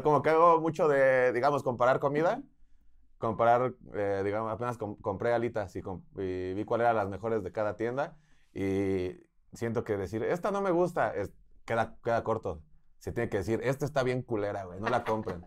Como 0.02 0.22
que 0.22 0.30
hago 0.30 0.60
mucho 0.62 0.88
de, 0.88 1.32
digamos, 1.34 1.62
comparar 1.62 1.98
comida. 2.00 2.42
Comparar, 3.24 3.72
eh, 3.94 4.20
digamos, 4.24 4.52
apenas 4.52 4.76
com- 4.76 4.96
compré 5.00 5.32
alitas 5.32 5.74
y, 5.76 5.80
vi 6.54 6.64
cuáles 6.64 6.84
eran 6.84 6.96
las 6.96 7.08
mejores 7.08 7.42
de 7.42 7.52
cada 7.52 7.74
tienda. 7.76 8.16
Y 8.52 9.12
siento 9.54 9.82
que 9.82 9.96
decir, 9.96 10.22
esta 10.22 10.50
no 10.50 10.60
me 10.60 10.70
gusta, 10.70 11.14
es, 11.14 11.32
queda, 11.64 11.96
queda 12.04 12.22
corto. 12.22 12.60
Se 12.98 13.12
tiene 13.12 13.30
que 13.30 13.38
decir, 13.38 13.60
esta 13.64 13.84
está 13.86 14.02
bien 14.02 14.22
culera, 14.22 14.64
güey, 14.64 14.78
no 14.80 14.88
la 14.88 15.04
compren. 15.04 15.42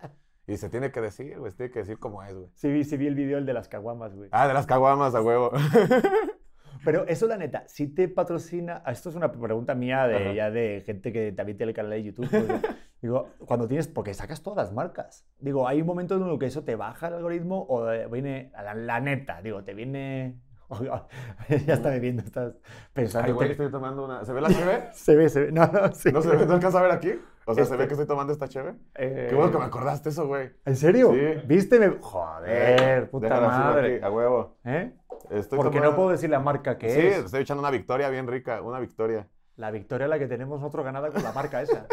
Y 0.48 0.58
se 0.58 0.70
tiene 0.70 0.92
que 0.92 1.02
decir, 1.02 1.38
güey, 1.38 1.52
se 1.52 1.58
tiene 1.58 1.72
que 1.72 1.80
decir 1.80 2.00
como 2.00 2.24
es, 2.24 2.34
güey. 2.34 2.50
Sí 2.56 2.72
vi, 2.72 2.84
sí 2.84 2.98
vi 2.98 3.06
el 3.08 3.16
video 3.16 3.38
el 3.38 3.46
de 3.46 3.54
las 3.54 3.68
caguamas, 3.68 4.16
güey. 4.16 4.30
Ah, 4.32 4.48
de 4.48 4.54
las 4.54 4.66
caguamas 4.66 5.14
a 5.14 5.22
huevo. 5.22 5.52
Pero 6.86 7.06
eso, 7.08 7.28
la 7.28 7.38
neta, 7.38 7.64
si 7.68 7.88
te 7.88 8.08
patrocina, 8.08 8.84
esto 8.88 9.10
es 9.10 9.16
una 9.16 9.32
pregunta 9.32 9.76
mía 9.76 10.08
de, 10.08 10.16
Ajá. 10.16 10.34
ya 10.34 10.52
de 10.52 10.84
gente 10.86 11.12
que 11.12 11.32
también 11.32 11.58
tiene 11.58 11.72
el 11.72 11.76
canal 11.76 11.92
de 11.92 12.04
YouTube. 12.04 12.30
porque, 12.30 12.68
digo, 13.02 13.30
cuando 13.46 13.68
tienes, 13.68 13.88
porque 13.88 14.14
sacas 14.14 14.42
todas 14.42 14.58
las 14.66 14.74
marcas. 14.74 15.26
Digo, 15.40 15.68
hay 15.68 15.82
un 15.82 15.88
momento 15.88 16.16
en 16.16 16.24
el 16.24 16.40
que 16.40 16.46
eso 16.48 16.64
te 16.64 16.76
baja 16.76 17.08
el 17.08 17.16
algoritmo 17.16 17.62
o 17.70 17.90
eh, 17.92 18.08
viene, 18.12 18.52
a 18.56 18.64
la, 18.64 18.74
la 18.76 19.00
neta, 19.00 19.42
digo, 19.42 19.64
te 19.64 19.74
viene... 19.74 20.40
ya 21.66 21.74
está 21.76 21.90
bebiendo, 21.92 22.24
estás 22.24 22.54
pensando. 22.94 23.34
Güey, 23.36 23.48
te- 23.48 23.52
estoy 23.54 23.72
tomando 23.72 24.04
una... 24.06 24.26
¿Se 24.26 24.34
ve 24.34 24.42
la 24.42 24.50
cheve? 24.50 24.84
Se 24.94 25.16
ve, 25.16 25.30
se 25.30 25.40
ve. 25.46 25.52
No, 25.54 25.66
no, 25.68 25.94
sí. 25.94 26.12
¿No 26.12 26.22
se 26.22 26.36
ve? 26.36 26.46
¿No 26.46 26.54
alcanza 26.56 26.80
a 26.80 26.82
ver 26.82 26.92
aquí? 26.92 27.14
O 27.46 27.54
sea, 27.54 27.64
¿se 27.64 27.72
Este- 27.72 27.78
ve 27.78 27.88
que 27.88 27.94
estoy 27.94 28.06
tomando 28.08 28.34
esta 28.34 28.50
cheve? 28.50 28.74
Eh, 28.96 29.28
Qué 29.30 29.36
bueno 29.36 29.50
que 29.52 29.58
me 29.60 29.64
acordaste 29.64 30.10
eso, 30.10 30.28
güey. 30.28 30.50
¿En 30.66 30.76
serio? 30.76 31.14
Sí. 31.14 31.42
¿Viste? 31.48 31.80
Me- 31.80 31.98
Joder, 32.02 33.10
puta 33.10 33.28
Déjala 33.28 33.48
así, 33.50 33.60
madre. 33.64 33.96
aquí, 33.96 34.06
a 34.06 34.12
huevo. 34.12 34.58
¿Eh? 34.66 34.92
Estoy 35.30 35.56
Porque 35.58 35.78
no 35.78 35.84
tomando- 35.84 35.96
puedo 35.96 36.10
decir 36.10 36.30
la 36.30 36.40
marca 36.42 36.78
que 36.78 36.90
Sí, 36.90 37.00
es. 37.00 37.18
estoy 37.26 37.42
echando 37.44 37.62
una 37.62 37.72
victoria 37.72 38.10
bien 38.10 38.28
rica, 38.28 38.62
una 38.62 38.80
victoria. 38.82 39.28
La 39.56 39.72
victoria 39.72 40.08
la 40.10 40.20
que 40.20 40.28
tenemos 40.28 40.60
nosotros 40.60 40.84
ganada 40.84 41.10
con 41.12 41.24
la 41.24 41.32
marca 41.32 41.62
esa. 41.62 41.88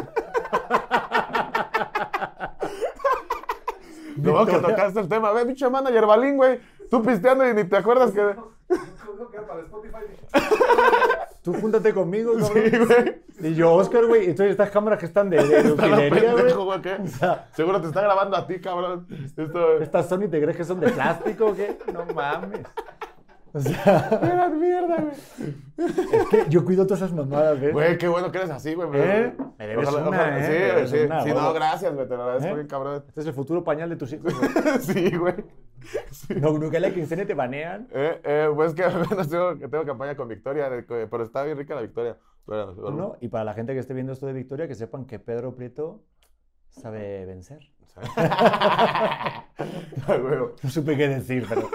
No, 4.16 4.46
que 4.46 4.58
tocaste 4.58 5.00
el 5.00 5.08
tema. 5.08 5.32
Ve, 5.32 5.44
pinche 5.46 5.68
manager 5.68 6.06
balín, 6.06 6.36
güey. 6.36 6.60
Tú 6.90 7.02
pisteando 7.02 7.48
y 7.48 7.54
ni 7.54 7.64
te 7.64 7.76
acuerdas 7.76 8.12
que... 8.12 8.34
Tú 11.42 11.52
júntate 11.52 11.92
conmigo, 11.92 12.32
cabrón. 12.38 12.62
Sí, 12.70 12.78
güey. 12.78 13.22
Y 13.40 13.54
yo, 13.54 13.74
Oscar, 13.74 14.06
güey. 14.06 14.30
Entonces 14.30 14.52
estas 14.52 14.70
cámaras 14.70 14.98
que 14.98 15.06
están 15.06 15.28
de, 15.28 15.36
de, 15.44 15.72
utilería, 15.72 16.32
güey. 16.32 16.36
pendejo, 16.36 16.64
güey, 16.64 16.80
¿qué? 16.80 16.94
O 16.94 17.06
sea, 17.06 17.48
Seguro 17.52 17.80
te 17.80 17.88
está 17.88 18.00
grabando 18.00 18.36
a 18.36 18.46
ti, 18.46 18.60
cabrón. 18.60 19.06
Esto... 19.36 19.78
estas 19.80 20.08
Sony, 20.08 20.28
¿te 20.30 20.40
crees 20.40 20.56
que 20.56 20.64
son 20.64 20.80
de 20.80 20.90
plástico 20.90 21.46
o 21.46 21.54
qué? 21.54 21.78
No 21.92 22.06
mames. 22.14 22.60
O 23.56 23.60
sea, 23.60 24.08
Era 24.22 24.48
mierda, 24.48 24.96
güey. 24.96 25.14
es 26.12 26.28
que 26.28 26.44
yo 26.48 26.64
cuido 26.64 26.84
todas 26.86 27.02
esas 27.02 27.12
mamadas, 27.12 27.60
¿ves? 27.60 27.72
Güey, 27.72 27.96
qué 27.98 28.08
bueno 28.08 28.32
que 28.32 28.38
eres 28.38 28.50
así, 28.50 28.74
güey. 28.74 28.88
¿Eh? 28.94 29.32
Me 29.56 29.66
debes 29.68 29.88
una, 29.92 30.38
¿eh? 30.38 30.42
Sí, 30.42 30.50
Me 30.50 30.58
debes 30.58 30.90
sí. 30.90 30.98
una, 30.98 31.22
sí, 31.22 31.30
no, 31.32 31.52
gracias, 31.52 31.94
güey. 31.94 32.08
Te 32.08 32.16
lo 32.16 32.22
agradezco 32.24 32.50
¿Eh? 32.50 32.54
bien, 32.54 32.66
cabrón. 32.66 33.04
Este 33.06 33.20
es 33.20 33.26
el 33.28 33.32
futuro 33.32 33.62
pañal 33.62 33.90
de 33.90 33.96
tus 33.96 34.12
hijos. 34.12 34.34
güey. 34.36 34.50
sí, 34.80 35.16
güey. 35.16 35.34
Sí. 36.10 36.34
No, 36.34 36.58
no 36.58 36.68
que 36.68 36.80
la 36.80 36.90
quincena 36.90 37.24
te 37.24 37.34
banean. 37.34 37.86
Eh, 37.92 38.20
eh, 38.24 38.48
pues 38.52 38.74
que 38.74 38.82
apenas 38.84 39.28
tengo, 39.28 39.56
que 39.56 39.68
tengo 39.68 39.84
campaña 39.84 40.16
con 40.16 40.26
Victoria, 40.26 40.68
pero 40.88 41.22
está 41.22 41.44
bien 41.44 41.56
rica 41.56 41.76
la 41.76 41.82
Victoria. 41.82 42.16
¿no? 42.48 43.16
Y 43.20 43.28
para 43.28 43.44
la 43.44 43.54
gente 43.54 43.72
que 43.72 43.78
esté 43.78 43.94
viendo 43.94 44.12
esto 44.12 44.26
de 44.26 44.32
Victoria, 44.32 44.66
que 44.66 44.74
sepan 44.74 45.04
que 45.06 45.20
Pedro 45.20 45.54
Prieto 45.54 46.02
sabe 46.70 47.24
vencer. 47.24 47.60
No 50.62 50.70
supe 50.70 50.96
qué 50.96 51.08
decir, 51.08 51.46
pero. 51.48 51.70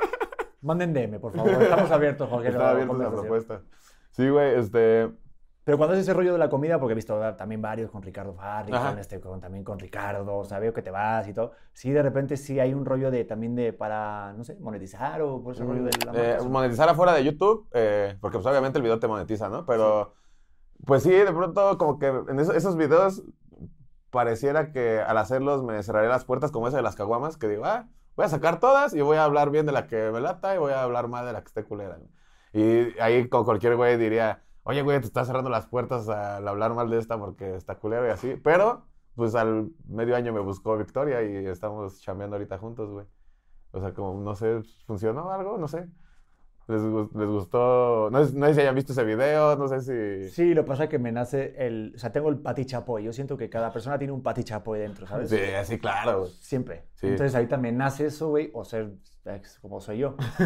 Manden 0.62 0.94
DM, 0.94 1.20
por 1.20 1.34
favor. 1.34 1.62
Estamos 1.62 1.92
abiertos, 1.92 2.30
Jorge. 2.30 2.50
Está 2.50 2.68
a 2.68 2.72
abierta 2.72 2.94
la 2.94 3.10
propuesta. 3.12 3.62
Sí, 4.12 4.30
güey, 4.30 4.56
este. 4.56 5.10
Pero 5.64 5.78
cuando 5.78 5.94
es 5.94 6.02
ese 6.02 6.14
rollo 6.16 6.34
de 6.34 6.40
la 6.40 6.50
comida, 6.50 6.80
porque 6.80 6.94
he 6.94 6.96
visto 6.96 7.20
también 7.36 7.62
varios 7.62 7.92
con 7.92 8.02
Ricardo 8.02 8.34
Farri, 8.34 8.72
con 8.72 8.98
este, 8.98 9.20
con, 9.20 9.40
también 9.40 9.64
con 9.64 9.78
Ricardo, 9.78 10.38
o 10.38 10.44
sea, 10.44 10.58
veo 10.58 10.74
que 10.74 10.82
te 10.82 10.90
vas 10.90 11.28
y 11.28 11.34
todo. 11.34 11.52
Sí, 11.74 11.92
de 11.92 12.02
repente 12.02 12.38
sí 12.38 12.60
hay 12.60 12.74
un 12.74 12.86
rollo 12.86 13.12
de 13.12 13.24
también 13.24 13.54
de 13.56 13.72
para, 13.72 14.34
no 14.34 14.44
sé, 14.44 14.56
monetizar 14.60 15.22
o 15.22 15.44
por 15.44 15.54
ese 15.54 15.64
rollo 15.64 15.84
de 15.84 15.92
la 16.06 16.12
eh, 16.14 16.30
marca. 16.38 16.50
monetizar 16.50 16.90
afuera 16.90 17.14
de 17.14 17.24
YouTube, 17.24 17.68
eh, 17.74 18.18
porque 18.20 18.38
pues 18.40 18.48
obviamente 18.48 18.80
el 18.80 18.84
video 18.84 18.98
te 19.00 19.08
monetiza, 19.08 19.48
¿no? 19.50 19.64
Pero, 19.68 20.16
pues 20.88 21.04
sí, 21.04 21.12
de 21.12 21.32
pronto 21.32 21.78
como 21.78 22.00
que 22.00 22.08
en 22.08 22.40
eso- 22.40 22.54
esos 22.54 22.76
videos 22.76 23.22
pareciera 24.10 24.72
que 24.72 25.00
al 25.02 25.18
hacerlos 25.20 25.64
me 25.64 25.84
cerraré 25.84 26.08
las 26.08 26.26
puertas 26.26 26.52
como 26.52 26.68
esa 26.68 26.78
de 26.78 26.84
las 26.84 26.96
caguamas, 26.96 27.38
que 27.38 27.48
digo, 27.48 27.66
ah, 27.66 27.88
voy 28.20 28.26
a 28.26 28.30
sacar 28.30 28.60
todas 28.60 28.94
y 28.94 29.00
voy 29.00 29.16
a 29.16 29.24
hablar 29.24 29.50
bien 29.50 29.66
de 29.66 29.72
la 29.72 29.88
que 29.88 30.12
me 30.12 30.20
lata 30.20 30.54
y 30.54 30.58
voy 30.58 30.74
a 30.74 30.84
hablar 30.84 31.08
mal 31.08 31.26
de 31.26 31.32
la 31.32 31.40
que 31.40 31.48
esté 31.48 31.64
culera. 31.64 31.98
Y 32.52 33.00
ahí 33.00 33.30
con 33.30 33.46
cualquier 33.46 33.78
güey 33.78 33.98
diría, 33.98 34.44
oye, 34.64 34.82
güey, 34.82 35.00
te 35.00 35.06
estás 35.06 35.28
cerrando 35.28 35.50
las 35.50 35.68
puertas 35.68 36.10
al 36.10 36.46
hablar 36.46 36.74
mal 36.74 36.90
de 36.90 36.98
esta 36.98 37.18
porque 37.18 37.56
está 37.56 37.76
culera 37.76 38.06
y 38.10 38.12
así. 38.12 38.36
Pero, 38.44 38.86
pues 39.16 39.36
al 39.36 39.72
medio 39.88 40.18
año 40.18 40.34
me 40.34 40.42
buscó 40.42 40.78
Victoria 40.78 41.24
y 41.24 41.46
estamos 41.48 42.02
chambeando 42.02 42.36
ahorita 42.36 42.58
juntos, 42.58 42.90
güey. 42.90 43.06
O 43.72 43.80
sea, 43.80 43.94
como, 43.94 44.22
no 44.22 44.36
sé, 44.36 44.64
¿funcionó 44.86 45.32
algo? 45.32 45.58
No 45.58 45.70
sé. 45.70 45.88
¿Les, 46.70 46.82
les 46.82 47.28
gustó? 47.28 48.10
No, 48.12 48.24
sé- 48.24 48.38
no 48.38 48.46
sé 48.46 48.54
si 48.54 48.62
hayan 48.62 48.76
visto 48.76 48.92
ese 48.94 49.04
video, 49.04 49.56
no 49.56 49.68
sé 49.68 49.82
si... 49.82 50.30
Sí, 50.30 50.54
lo 50.54 50.64
que 50.64 50.68
pasa 50.68 50.84
es 50.84 50.90
que 50.92 51.00
me 51.00 51.12
nace 51.12 51.56
el. 51.58 51.94
O 51.96 51.98
sea, 51.98 52.12
tengo 52.12 52.30
el 52.30 52.38
pati 52.38 52.64
chapoy. 52.66 53.04
Yo 53.04 53.12
siento 53.12 53.36
que 53.38 53.50
cada 53.50 53.74
persona 53.74 53.98
tiene 53.98 54.14
un 54.14 54.22
pati 54.22 54.44
chapoy 54.44 54.78
dentro, 54.80 55.08
¿sabes? 55.08 55.30
Sí, 55.32 55.40
sí, 55.64 55.80
claro. 55.80 56.28
Siempre. 56.28 56.84
Sí. 56.94 57.08
Entonces 57.08 57.34
ahorita 57.34 57.58
me 57.58 57.72
nace 57.72 58.06
eso, 58.06 58.30
güey, 58.30 58.52
o 58.54 58.64
ser 58.64 58.92
ex, 59.26 59.58
como 59.60 59.82
soy 59.82 59.98
yo. 59.98 60.16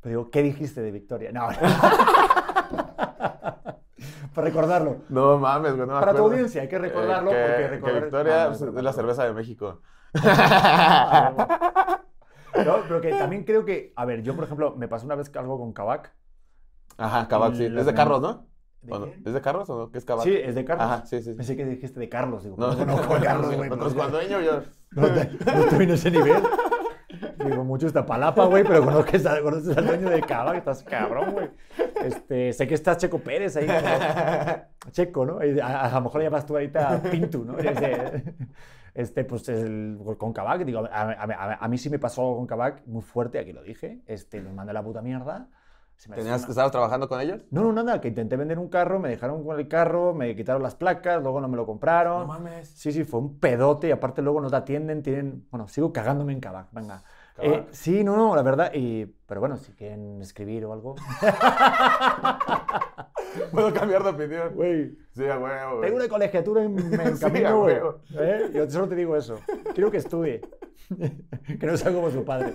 Pero 0.00 0.08
digo, 0.20 0.30
¿qué 0.30 0.42
dijiste 0.42 0.80
de 0.80 0.90
Victoria? 0.90 1.30
No. 1.32 1.48
Para 4.34 4.48
recordarlo. 4.48 4.98
No 5.10 5.38
mames, 5.38 5.74
güey, 5.76 5.86
no 5.86 5.98
Para 6.00 6.14
tu 6.14 6.22
audiencia, 6.24 6.62
hay 6.62 6.68
que 6.68 6.78
recordarlo 6.78 7.30
Eh, 7.32 7.34
que- 7.70 7.78
porque 7.78 7.92
que 7.92 8.00
Victoria 8.00 8.34
Ah, 8.44 8.44
no, 8.44 8.50
no, 8.50 8.54
es 8.54 8.60
no, 8.62 8.72
la 8.72 8.90
no. 8.90 8.92
cerveza 8.92 9.24
de 9.24 9.32
México. 9.34 9.80
No, 12.64 12.76
pero 12.88 13.00
que 13.00 13.10
también 13.10 13.44
creo 13.44 13.64
que, 13.64 13.92
a 13.96 14.04
ver, 14.04 14.22
yo 14.22 14.34
por 14.34 14.44
ejemplo, 14.44 14.74
me 14.76 14.88
pasó 14.88 15.06
una 15.06 15.14
vez 15.14 15.30
algo 15.36 15.58
con 15.58 15.72
Kavak. 15.72 16.14
Ajá, 16.98 17.28
Cabac, 17.28 17.54
sí. 17.54 17.64
Es 17.66 17.86
de 17.86 17.94
Carlos, 17.94 18.20
¿no? 18.22 18.46
¿De 18.82 18.92
¿O 18.94 18.98
no? 19.00 19.06
¿Es 19.24 19.32
de 19.34 19.40
Carlos 19.40 19.68
o 19.70 19.78
no? 19.78 19.90
¿Qué 19.90 19.98
es 19.98 20.04
Cabac? 20.04 20.24
Sí, 20.24 20.34
es 20.34 20.54
de 20.54 20.64
Carlos. 20.64 20.86
Ajá, 20.86 21.06
sí, 21.06 21.20
sí. 21.22 21.34
Pensé 21.34 21.56
que 21.56 21.64
dijiste 21.64 21.98
de 22.00 22.08
Carlos, 22.08 22.44
digo. 22.44 22.56
No, 22.58 22.72
No, 22.74 22.96
a 22.96 23.20
Carlos, 23.20 23.54
güey. 23.54 23.70
Otros 23.70 23.94
cuando 23.94 24.20
yo. 24.40 24.62
No, 24.92 25.02
no 25.02 25.62
estoy 25.64 25.84
en 25.84 25.90
ese 25.90 26.10
nivel. 26.10 26.42
Digo, 27.44 27.64
mucho 27.64 27.86
está 27.86 28.04
palapa, 28.04 28.44
güey, 28.46 28.64
pero 28.64 28.84
conoces, 28.84 29.24
a- 29.26 29.40
conoces 29.40 29.76
al 29.76 29.86
dueño 29.86 30.10
de 30.10 30.20
que 30.22 30.58
estás 30.58 30.82
cabrón, 30.82 31.32
güey. 31.32 31.50
Este, 32.04 32.52
sé 32.52 32.66
que 32.66 32.74
estás 32.74 32.98
Checo 32.98 33.18
Pérez 33.18 33.56
ahí. 33.56 33.66
como- 33.66 33.80
Checo, 34.92 35.26
¿no? 35.26 35.44
Y 35.44 35.58
A, 35.60 35.82
a 35.86 35.92
lo 35.94 36.00
mejor 36.02 36.22
llamas 36.22 36.46
tú 36.46 36.54
ahorita 36.54 36.94
a 36.94 37.02
Pintu, 37.02 37.44
¿no? 37.44 37.58
Este, 37.58 38.34
este, 38.96 39.24
pues 39.24 39.48
el- 39.48 39.98
con 40.18 40.32
Kavak, 40.32 40.64
digo, 40.64 40.80
a, 40.80 40.86
a- 40.86 41.24
a- 41.24 41.54
a 41.64 41.68
mí 41.68 41.78
sí 41.78 41.90
me 41.90 41.98
pasó 41.98 42.22
algo 42.22 42.36
con 42.38 42.46
Kavak 42.46 42.86
muy 42.86 43.02
fuerte, 43.02 43.38
aquí 43.38 43.52
lo 43.52 43.62
dije. 43.62 44.02
Este, 44.06 44.40
me 44.40 44.52
mandé 44.52 44.70
a 44.70 44.74
la 44.74 44.82
puta 44.82 45.02
mierda. 45.02 45.48
¿Tenías, 46.14 46.42
una- 46.42 46.50
¿Estabas 46.50 46.72
trabajando 46.72 47.08
con 47.08 47.20
ellos? 47.20 47.40
No, 47.50 47.72
no, 47.72 47.82
nada, 47.82 48.00
que 48.00 48.08
intenté 48.08 48.36
vender 48.36 48.58
un 48.58 48.68
carro, 48.68 48.98
me 48.98 49.08
dejaron 49.08 49.42
con 49.44 49.58
el 49.58 49.66
carro, 49.66 50.12
me 50.12 50.36
quitaron 50.36 50.62
las 50.62 50.74
placas, 50.74 51.22
luego 51.22 51.40
no 51.40 51.48
me 51.48 51.56
lo 51.56 51.64
compraron. 51.64 52.26
mames. 52.26 52.68
Sí, 52.68 52.92
sí, 52.92 53.04
fue 53.04 53.20
un 53.20 53.38
pedote 53.38 53.88
y 53.88 53.90
aparte 53.92 54.20
luego 54.20 54.40
no 54.40 54.50
te 54.50 54.56
atienden, 54.56 55.02
tienen... 55.02 55.46
Bueno, 55.50 55.68
sigo 55.68 55.92
cagándome 55.92 56.32
en 56.34 56.40
Kavak, 56.40 56.68
venga. 56.72 57.02
Eh, 57.38 57.66
sí, 57.70 58.02
no, 58.04 58.16
no, 58.16 58.34
la 58.34 58.42
verdad, 58.42 58.70
y... 58.74 59.06
Pero 59.26 59.40
bueno, 59.40 59.56
si 59.56 59.72
quieren 59.72 60.20
escribir 60.22 60.64
o 60.64 60.72
algo... 60.72 60.94
Puedo 63.52 63.72
cambiar 63.72 64.02
de 64.02 64.10
opinión. 64.10 64.54
Güey, 64.54 64.96
Sí, 65.12 65.26
a 65.26 65.38
huevo, 65.38 65.76
güey. 65.78 65.82
tengo 65.86 65.96
una 65.96 66.08
colegiatura 66.08 66.62
en, 66.62 66.78
en 67.00 67.18
camino, 67.18 67.60
güey. 67.60 67.76
¿Eh? 68.18 68.50
Yo 68.54 68.70
solo 68.70 68.88
te 68.88 68.94
digo 68.94 69.16
eso. 69.16 69.38
Quiero 69.74 69.90
que 69.90 69.98
estudie. 69.98 70.40
que 71.60 71.66
no 71.66 71.76
sea 71.76 71.92
como 71.92 72.10
su 72.10 72.24
padre. 72.24 72.54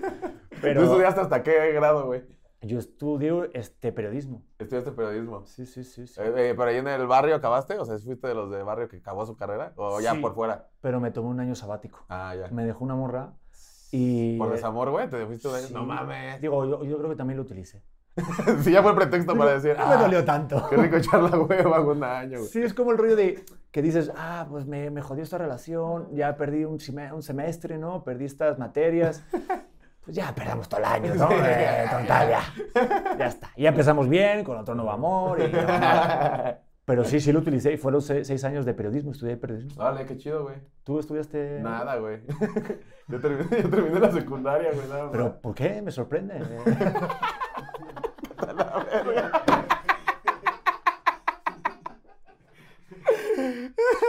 Pero 0.62 0.82
¿Tú 0.82 0.86
estudiaste 0.88 1.22
hasta 1.22 1.44
qué 1.44 1.72
grado, 1.74 2.06
güey? 2.06 2.24
yo 2.64 2.78
estudio 2.78 3.50
este 3.54 3.92
periodismo. 3.92 4.44
Estudiaste 4.60 4.92
periodismo. 4.92 5.44
Sí, 5.46 5.66
sí, 5.66 5.84
sí, 5.84 6.06
sí. 6.06 6.22
Eh, 6.22 6.50
eh, 6.52 6.56
¿Pero 6.56 6.64
ahí 6.66 6.78
en 6.78 6.88
el 6.88 7.08
barrio 7.08 7.36
acabaste? 7.36 7.80
O 7.80 7.86
sea, 7.86 7.98
¿fuiste 7.98 8.28
de 8.28 8.36
los 8.36 8.52
de 8.52 8.62
barrio 8.62 8.88
que 8.88 8.98
acabó 8.98 9.26
su 9.26 9.36
carrera? 9.36 9.74
¿O 9.78 10.00
ya 10.00 10.14
Sí. 10.14 10.20
por 10.20 10.36
fuera? 10.36 10.68
Pero 10.80 11.00
me 11.00 11.10
tomé 11.10 11.30
un 11.30 11.40
año 11.40 11.56
sabático. 11.56 12.06
Ah, 12.08 12.36
ya. 12.36 12.50
Me 12.50 12.64
dejó 12.64 12.84
una 12.84 12.94
morra 12.96 13.34
y... 13.92 14.38
¿Por 14.38 14.52
desamor, 14.52 14.90
güey? 14.90 15.10
¿Te 15.10 15.26
fuiste 15.26 15.50
de 15.50 15.60
sí. 15.62 15.74
No 15.74 15.86
mames. 15.86 16.42
Digo, 16.42 16.66
yo, 16.66 16.84
yo 16.84 16.98
creo 16.98 17.10
que 17.10 17.16
también 17.16 17.38
lo 17.38 17.44
utilicé. 17.44 17.84
sí, 18.62 18.72
ya 18.72 18.84
fue 18.84 18.96
pretexto 18.96 19.38
para 19.38 19.54
decir, 19.54 19.78
No 19.78 19.88
me 19.88 19.94
ah, 19.94 19.98
dolió 19.98 20.26
tanto. 20.26 20.68
qué 20.70 20.78
rico 20.78 20.98
echar 20.98 21.22
la 21.24 21.38
hueva 21.38 21.80
un 21.82 22.04
año, 22.04 22.40
güey. 22.40 22.50
Sí, 22.50 22.62
es 22.62 22.74
como 22.74 22.92
el 22.92 22.98
rollo 22.98 23.16
de 23.16 23.44
que 23.72 23.82
dices, 23.82 24.12
ah, 24.16 24.48
pues 24.50 24.66
me, 24.66 24.90
me 24.90 25.02
jodió 25.02 25.24
esta 25.24 25.38
relación, 25.38 26.10
ya 26.14 26.36
perdí 26.36 26.66
un, 26.66 26.78
un 27.14 27.24
semestre, 27.24 27.78
¿no? 27.78 28.04
Perdí 28.04 28.26
estas 28.26 28.60
materias. 28.60 29.24
Pues 30.04 30.16
ya 30.16 30.34
perdamos 30.34 30.68
todo 30.68 30.80
el 30.80 30.86
año, 30.88 31.14
¿no? 31.14 31.28
Sí. 31.28 31.36
Eh, 31.38 31.86
total, 31.92 32.28
ya. 32.28 32.42
Ya 33.20 33.28
está. 33.28 33.52
Y 33.56 33.62
ya 33.62 33.70
empezamos 33.70 34.10
bien, 34.10 34.44
con 34.44 34.58
otro 34.58 34.74
nuevo 34.74 34.90
amor. 34.90 35.40
y. 35.40 35.44
Pero 36.86 37.04
sí, 37.06 37.20
sí 37.20 37.32
lo 37.32 37.40
utilicé 37.40 37.74
y 37.74 37.78
fueron 37.78 38.02
se- 38.02 38.26
seis 38.26 38.44
años 38.44 38.66
de 38.66 38.74
periodismo, 38.74 39.12
estudié 39.12 39.38
periodismo. 39.38 39.76
Vale, 39.76 40.06
qué 40.06 40.18
chido, 40.18 40.44
güey. 40.44 40.56
¿Tú 40.84 41.00
estudiaste? 41.00 41.60
Nada, 41.62 41.98
güey. 41.98 42.20
yo, 43.08 43.20
terminé, 43.22 43.62
yo 43.62 43.70
terminé 43.70 44.00
la 44.00 44.12
secundaria, 44.12 44.72
güey, 44.74 44.88
nada 44.90 45.04
más. 45.04 45.12
¿Pero 45.12 45.42
por 45.42 45.56
qué? 45.56 45.82
Me 45.82 45.92
sorprende. 45.92 46.36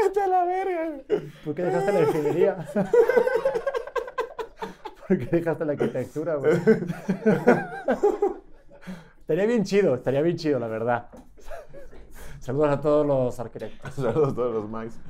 Vete 0.03 0.21
a 0.23 0.27
la 0.27 0.45
verga. 0.45 0.91
¿Por 1.45 1.55
qué 1.55 1.63
dejaste 1.63 1.93
la 1.93 2.01
ingeniería? 2.01 2.57
¿Por 5.09 5.19
qué 5.19 5.27
dejaste 5.37 5.65
la 5.65 5.73
arquitectura, 5.73 6.35
güey? 6.37 6.53
estaría 9.21 9.47
bien 9.47 9.65
chido, 9.65 9.95
estaría 9.95 10.23
bien 10.23 10.37
chido, 10.37 10.59
la 10.59 10.69
verdad. 10.69 11.09
Saludos 12.43 12.71
a 12.71 12.81
todos 12.81 13.07
los 13.07 13.39
arquitectos. 13.39 13.95
Saludos 13.95 14.33
a 14.33 14.35
todos 14.35 14.53
los 14.55 14.69
mics. 14.69 15.01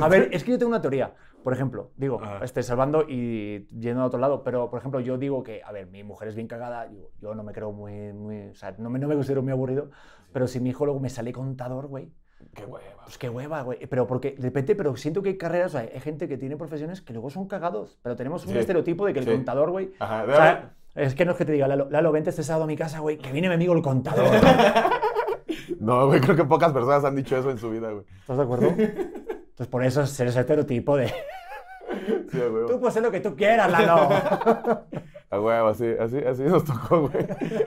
A 0.00 0.08
ver, 0.08 0.30
es 0.32 0.42
que 0.42 0.52
yo 0.52 0.58
tengo 0.58 0.70
una 0.70 0.80
teoría. 0.80 1.12
Por 1.44 1.52
ejemplo, 1.52 1.90
digo, 1.96 2.20
Ajá. 2.22 2.44
este, 2.44 2.62
salvando 2.62 3.02
y 3.08 3.66
yendo 3.78 4.00
a 4.02 4.06
otro 4.06 4.18
lado, 4.20 4.42
pero 4.44 4.70
por 4.70 4.78
ejemplo, 4.78 5.00
yo 5.00 5.18
digo 5.18 5.42
que, 5.42 5.60
a 5.64 5.72
ver, 5.72 5.86
mi 5.88 6.02
mujer 6.04 6.28
es 6.28 6.34
bien 6.36 6.46
cagada, 6.46 6.88
yo, 6.90 7.10
yo 7.20 7.34
no 7.34 7.42
me 7.42 7.52
creo 7.52 7.72
muy, 7.72 8.12
muy, 8.12 8.48
o 8.50 8.54
sea, 8.54 8.74
no 8.78 8.88
me, 8.90 8.98
no 9.00 9.08
me 9.08 9.14
considero 9.14 9.42
muy 9.42 9.50
aburrido, 9.52 9.90
pero 10.32 10.46
si 10.46 10.60
mi 10.60 10.70
hijo 10.70 10.84
luego 10.86 11.00
me 11.00 11.10
sale 11.10 11.32
contador, 11.32 11.88
güey, 11.88 12.12
Qué 12.54 12.64
hueva. 12.64 13.02
pues 13.04 13.18
qué 13.18 13.28
hueva, 13.28 13.62
güey. 13.62 13.86
Pero 13.86 14.06
porque, 14.06 14.32
de 14.38 14.42
repente, 14.42 14.76
pero 14.76 14.94
siento 14.96 15.20
que 15.20 15.30
hay 15.30 15.36
carreras, 15.36 15.74
o 15.74 15.78
sea, 15.80 15.90
hay 15.92 16.00
gente 16.00 16.28
que 16.28 16.38
tiene 16.38 16.56
profesiones 16.56 17.00
que 17.02 17.12
luego 17.12 17.28
son 17.28 17.48
cagados, 17.48 17.98
pero 18.02 18.14
tenemos 18.14 18.46
un 18.46 18.52
Sí. 18.52 18.58
estereotipo 18.58 19.04
de 19.06 19.12
que 19.12 19.18
el 19.18 19.24
Sí. 19.24 19.32
contador, 19.32 19.70
güey, 19.72 19.92
Ajá, 19.98 20.22
o 20.22 20.26
sea, 20.36 20.74
es 20.94 21.14
que 21.16 21.24
no 21.24 21.32
es 21.32 21.38
que 21.38 21.44
te 21.44 21.52
diga, 21.52 21.66
Lalo, 21.66 21.88
Lalo, 21.90 22.12
vente 22.12 22.30
este 22.30 22.44
sábado 22.44 22.64
a 22.64 22.66
mi 22.68 22.76
casa, 22.76 23.00
güey, 23.00 23.18
que 23.18 23.32
viene 23.32 23.48
mi 23.48 23.54
amigo 23.54 23.74
el 23.74 23.82
contador. 23.82 24.26
No, 25.82 26.06
güey, 26.06 26.20
creo 26.20 26.36
que 26.36 26.44
pocas 26.44 26.72
personas 26.72 27.04
han 27.04 27.16
dicho 27.16 27.36
eso 27.36 27.50
en 27.50 27.58
su 27.58 27.70
vida, 27.70 27.90
güey. 27.90 28.04
¿Estás 28.20 28.36
de 28.36 28.42
acuerdo? 28.44 28.66
Entonces, 28.68 29.66
por 29.68 29.84
eso 29.84 30.02
es 30.02 30.18
ese 30.20 30.40
estereotipo 30.40 30.96
de, 30.96 31.08
Sí, 32.30 32.40
a 32.40 32.44
huevo. 32.50 32.66
tú 32.66 32.78
puedes 32.78 32.88
hacer 32.88 33.02
lo 33.02 33.10
que 33.10 33.20
tú 33.20 33.34
quieras, 33.36 33.70
Lalo. 33.70 34.08
A 35.30 35.40
huevo, 35.40 35.68
así, 35.68 35.86
así, 35.98 36.18
así 36.18 36.42
nos 36.44 36.64
tocó, 36.64 37.08
güey. 37.08 37.26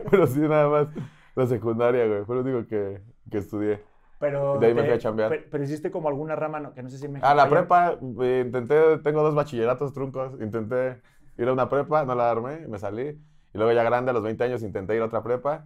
Pero 0.10 0.28
sí, 0.28 0.40
nada 0.40 0.70
más 0.70 0.88
la 1.36 1.46
secundaria, 1.46 2.06
güey. 2.08 2.24
Fue 2.26 2.36
lo 2.36 2.42
único 2.42 2.68
que, 2.68 3.02
que 3.30 3.38
estudié. 3.40 3.84
Pero, 4.20 4.60
De 4.60 4.68
ahí 4.68 4.74
me 4.74 4.84
fui 4.84 4.94
a 4.94 4.98
chambear. 4.98 5.30
Pero, 5.30 5.44
pero 5.52 5.64
hiciste 5.64 5.92
como 5.92 6.08
alguna 6.08 6.36
rama, 6.36 6.60
no- 6.60 6.74
que 6.74 6.82
no 6.84 6.90
sé 6.90 6.98
si 6.98 7.08
México 7.08 7.28
Ah, 7.30 7.36
la 7.36 7.50
prepa, 7.50 7.98
eh, 8.22 8.44
intenté, 8.46 8.98
tengo 9.00 9.24
dos 9.24 9.36
bachilleratos 9.36 9.94
truncos. 9.94 10.40
Intenté 10.42 11.02
ir 11.38 11.48
a 11.50 11.54
una 11.54 11.68
prepa, 11.70 12.06
no 12.06 12.16
la 12.16 12.32
armé, 12.32 12.66
me 12.68 12.80
salí. 12.80 13.08
Y 13.54 13.58
luego 13.58 13.72
ya 13.74 13.84
grande, 13.84 14.12
a 14.12 14.14
los 14.14 14.24
20 14.24 14.44
años, 14.46 14.64
intenté 14.64 14.96
ir 14.96 15.02
a 15.02 15.06
otra 15.06 15.22
prepa, 15.22 15.66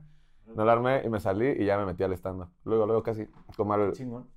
no 0.55 0.65
la 0.65 0.71
armé 0.73 1.01
y 1.05 1.09
me 1.09 1.19
salí 1.19 1.47
y 1.47 1.65
ya 1.65 1.77
me 1.77 1.85
metí 1.85 2.03
al 2.03 2.13
stand 2.13 2.45
Luego, 2.63 2.85
luego 2.85 3.03
casi, 3.03 3.27
como 3.55 3.73
al, 3.73 3.93
Chingón. 3.93 4.27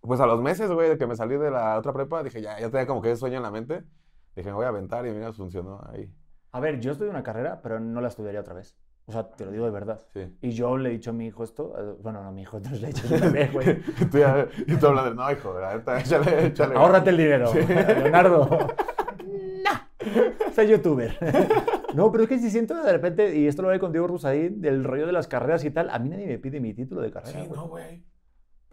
pues 0.00 0.20
a 0.20 0.26
los 0.26 0.40
meses, 0.40 0.70
güey, 0.70 0.90
de 0.90 0.98
que 0.98 1.06
me 1.06 1.16
salí 1.16 1.36
de 1.36 1.50
la 1.50 1.78
otra 1.78 1.92
prepa, 1.92 2.22
dije, 2.22 2.40
ya, 2.42 2.58
ya 2.58 2.70
tenía 2.70 2.86
como 2.86 3.00
que 3.02 3.10
ese 3.10 3.20
sueño 3.20 3.36
en 3.38 3.42
la 3.42 3.50
mente. 3.50 3.84
Dije, 4.36 4.48
me 4.50 4.54
voy 4.54 4.64
a 4.64 4.68
aventar 4.68 5.06
y 5.06 5.10
mira, 5.10 5.32
funcionó 5.32 5.80
ahí. 5.92 6.12
A 6.52 6.60
ver, 6.60 6.80
yo 6.80 6.92
estudié 6.92 7.10
una 7.10 7.22
carrera, 7.22 7.60
pero 7.62 7.80
no 7.80 8.00
la 8.00 8.08
estudiaría 8.08 8.40
otra 8.40 8.54
vez. 8.54 8.76
O 9.06 9.12
sea, 9.12 9.28
te 9.28 9.44
lo 9.44 9.50
digo 9.50 9.64
de 9.64 9.72
verdad. 9.72 10.00
Sí. 10.12 10.36
Y 10.40 10.50
yo 10.50 10.76
le 10.76 10.88
he 10.90 10.92
dicho 10.92 11.10
a 11.10 11.12
mi 11.12 11.26
hijo 11.26 11.42
esto, 11.42 11.74
eh, 11.76 11.96
bueno, 12.00 12.22
no 12.22 12.28
a 12.28 12.32
mi 12.32 12.42
hijo, 12.42 12.56
entonces 12.58 12.80
le 12.80 12.88
he 12.88 12.92
dicho 12.92 13.08
también, 13.18 13.52
güey. 13.52 13.82
Y 14.00 14.04
tú, 14.04 14.18
ya, 14.18 14.46
y 14.66 14.76
tú 14.76 14.86
hablando 14.86 15.10
de, 15.10 15.16
no, 15.16 15.32
hijo, 15.32 15.54
neta, 15.58 15.98
échale, 16.00 16.46
échale. 16.46 16.76
Ahórrate 16.76 17.10
el 17.10 17.16
dinero, 17.16 17.52
Leonardo. 17.54 18.48
no, 19.64 20.52
soy 20.54 20.68
youtuber. 20.68 21.16
No, 21.94 22.10
pero 22.12 22.24
es 22.24 22.28
que 22.28 22.38
si 22.38 22.50
siento 22.50 22.74
de 22.82 22.92
repente, 22.92 23.36
y 23.36 23.46
esto 23.46 23.62
lo 23.62 23.68
hablé 23.68 23.80
con 23.80 23.92
Diego 23.92 24.06
Rusaín, 24.06 24.60
del 24.60 24.84
rollo 24.84 25.06
de 25.06 25.12
las 25.12 25.28
carreras 25.28 25.64
y 25.64 25.70
tal, 25.70 25.90
a 25.90 25.98
mí 25.98 26.08
nadie 26.08 26.26
me 26.26 26.38
pide 26.38 26.60
mi 26.60 26.74
título 26.74 27.00
de 27.00 27.10
carrera. 27.10 27.40
Sí, 27.42 27.46
güey. 27.48 27.60
no, 27.60 27.68
güey. 27.68 28.04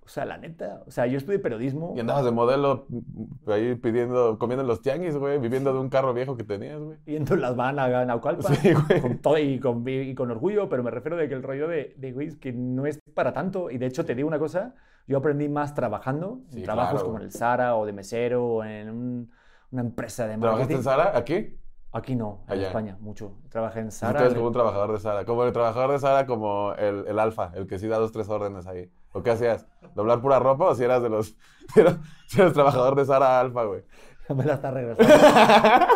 O 0.03 0.09
sea, 0.09 0.23
la 0.23 0.37
neta, 0.37 0.83
o 0.87 0.91
sea, 0.91 1.05
yo 1.05 1.17
estudié 1.17 1.37
periodismo. 1.37 1.93
Y 1.97 1.99
andabas 1.99 2.23
de 2.23 2.31
modelo 2.31 2.85
mm, 2.87 3.49
ahí 3.51 3.75
pidiendo, 3.75 4.39
comiendo 4.39 4.61
en 4.61 4.67
los 4.69 4.81
tianguis, 4.81 5.17
güey, 5.17 5.37
viviendo 5.37 5.73
de 5.73 5.79
un 5.79 5.89
carro 5.89 6.13
viejo 6.13 6.37
que 6.37 6.45
tenías, 6.45 6.79
güey. 6.79 6.97
yendo 7.05 7.33
en 7.33 7.41
las 7.41 7.57
van 7.57 7.77
a 7.77 8.05
Naucalpan 8.05 8.55
Sí, 8.55 8.71
güey. 8.73 9.01
con 9.01 9.17
todo 9.17 9.37
y 9.37 9.59
con, 9.59 9.83
y 9.85 10.15
con 10.15 10.31
orgullo, 10.31 10.69
pero 10.69 10.81
me 10.81 10.91
refiero 10.91 11.17
de 11.17 11.27
que 11.27 11.33
el 11.35 11.43
rollo 11.43 11.67
de, 11.67 11.93
de 11.97 12.13
güey, 12.13 12.27
es 12.27 12.35
que 12.37 12.53
no 12.53 12.85
es 12.85 12.99
para 13.13 13.33
tanto. 13.33 13.69
Y 13.69 13.77
de 13.77 13.85
hecho, 13.87 14.05
te 14.05 14.15
digo 14.15 14.29
una 14.29 14.39
cosa, 14.39 14.75
yo 15.07 15.17
aprendí 15.17 15.49
más 15.49 15.75
trabajando, 15.75 16.39
en 16.51 16.53
Sí, 16.59 16.63
trabajos 16.63 16.91
claro, 17.01 17.05
como 17.07 17.17
en 17.17 17.23
el 17.25 17.31
Zara 17.33 17.75
o 17.75 17.85
de 17.85 17.91
mesero 17.91 18.45
o 18.45 18.63
en 18.63 18.89
un- 18.89 19.31
una 19.71 19.81
empresa 19.81 20.25
de 20.25 20.37
¿Trabajaste 20.37 20.73
marketing. 20.73 20.77
en 20.77 20.83
Sara 20.83 21.17
aquí? 21.17 21.57
Aquí 21.97 22.15
no, 22.15 22.41
en 22.47 22.53
Allá. 22.53 22.67
España, 22.67 22.97
mucho. 22.99 23.33
Trabajé 23.49 23.79
en 23.79 23.91
Sí, 23.91 23.99
Zara. 23.99 24.19
tú 24.19 24.23
eres 24.25 24.35
como 24.35 24.47
un 24.47 24.53
trabajador 24.53 24.91
de 24.93 24.99
Sara. 24.99 25.25
Como 25.25 25.43
el 25.43 25.51
trabajador 25.51 25.91
de 25.91 25.99
Sara, 25.99 26.25
como 26.27 26.73
el, 26.73 27.05
el 27.07 27.17
alfa, 27.19 27.51
el 27.55 27.65
que 27.67 27.79
sí 27.79 27.87
da 27.87 27.97
dos, 27.97 28.11
tres 28.11 28.29
órdenes 28.29 28.67
ahí. 28.67 28.89
¿O 29.13 29.23
qué 29.23 29.31
hacías? 29.31 29.65
¿Doblar 29.95 30.21
pura 30.21 30.37
ropa 30.39 30.65
o 30.65 30.75
si 30.75 30.83
eras 30.83 31.01
de 31.01 31.09
los... 31.09 31.35
Si 31.73 31.79
eras, 31.81 31.97
si 32.27 32.39
eras 32.39 32.53
trabajador 32.53 32.95
de 32.95 33.05
Sara 33.05 33.39
alfa, 33.39 33.63
güey? 33.65 33.83
me 34.35 34.43
la 34.45 34.53
está 34.55 34.71
regresando. 34.71 35.13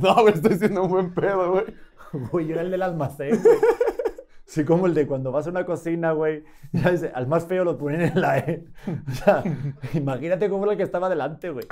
No, 0.00 0.14
güey, 0.22 0.34
estoy 0.34 0.56
siendo 0.58 0.82
un 0.82 0.90
buen 0.90 1.14
pedo, 1.14 1.52
güey. 1.52 1.64
Güey, 2.32 2.46
yo 2.48 2.54
era 2.54 2.62
el 2.62 2.70
del 2.72 2.82
almacén, 2.82 3.40
güey. 3.40 3.56
Sí, 4.50 4.64
como 4.64 4.86
el 4.86 4.94
de 4.94 5.06
cuando 5.06 5.30
vas 5.30 5.46
a 5.46 5.50
una 5.50 5.64
cocina, 5.64 6.10
güey, 6.10 6.42
al 7.14 7.28
más 7.28 7.46
feo 7.46 7.62
lo 7.62 7.78
ponen 7.78 8.00
en 8.00 8.20
la 8.20 8.38
E. 8.38 8.64
O 9.08 9.10
sea, 9.12 9.44
imagínate 9.94 10.50
cómo 10.50 10.64
era 10.64 10.72
el 10.72 10.76
que 10.76 10.82
estaba 10.82 11.08
delante, 11.08 11.50
güey. 11.50 11.66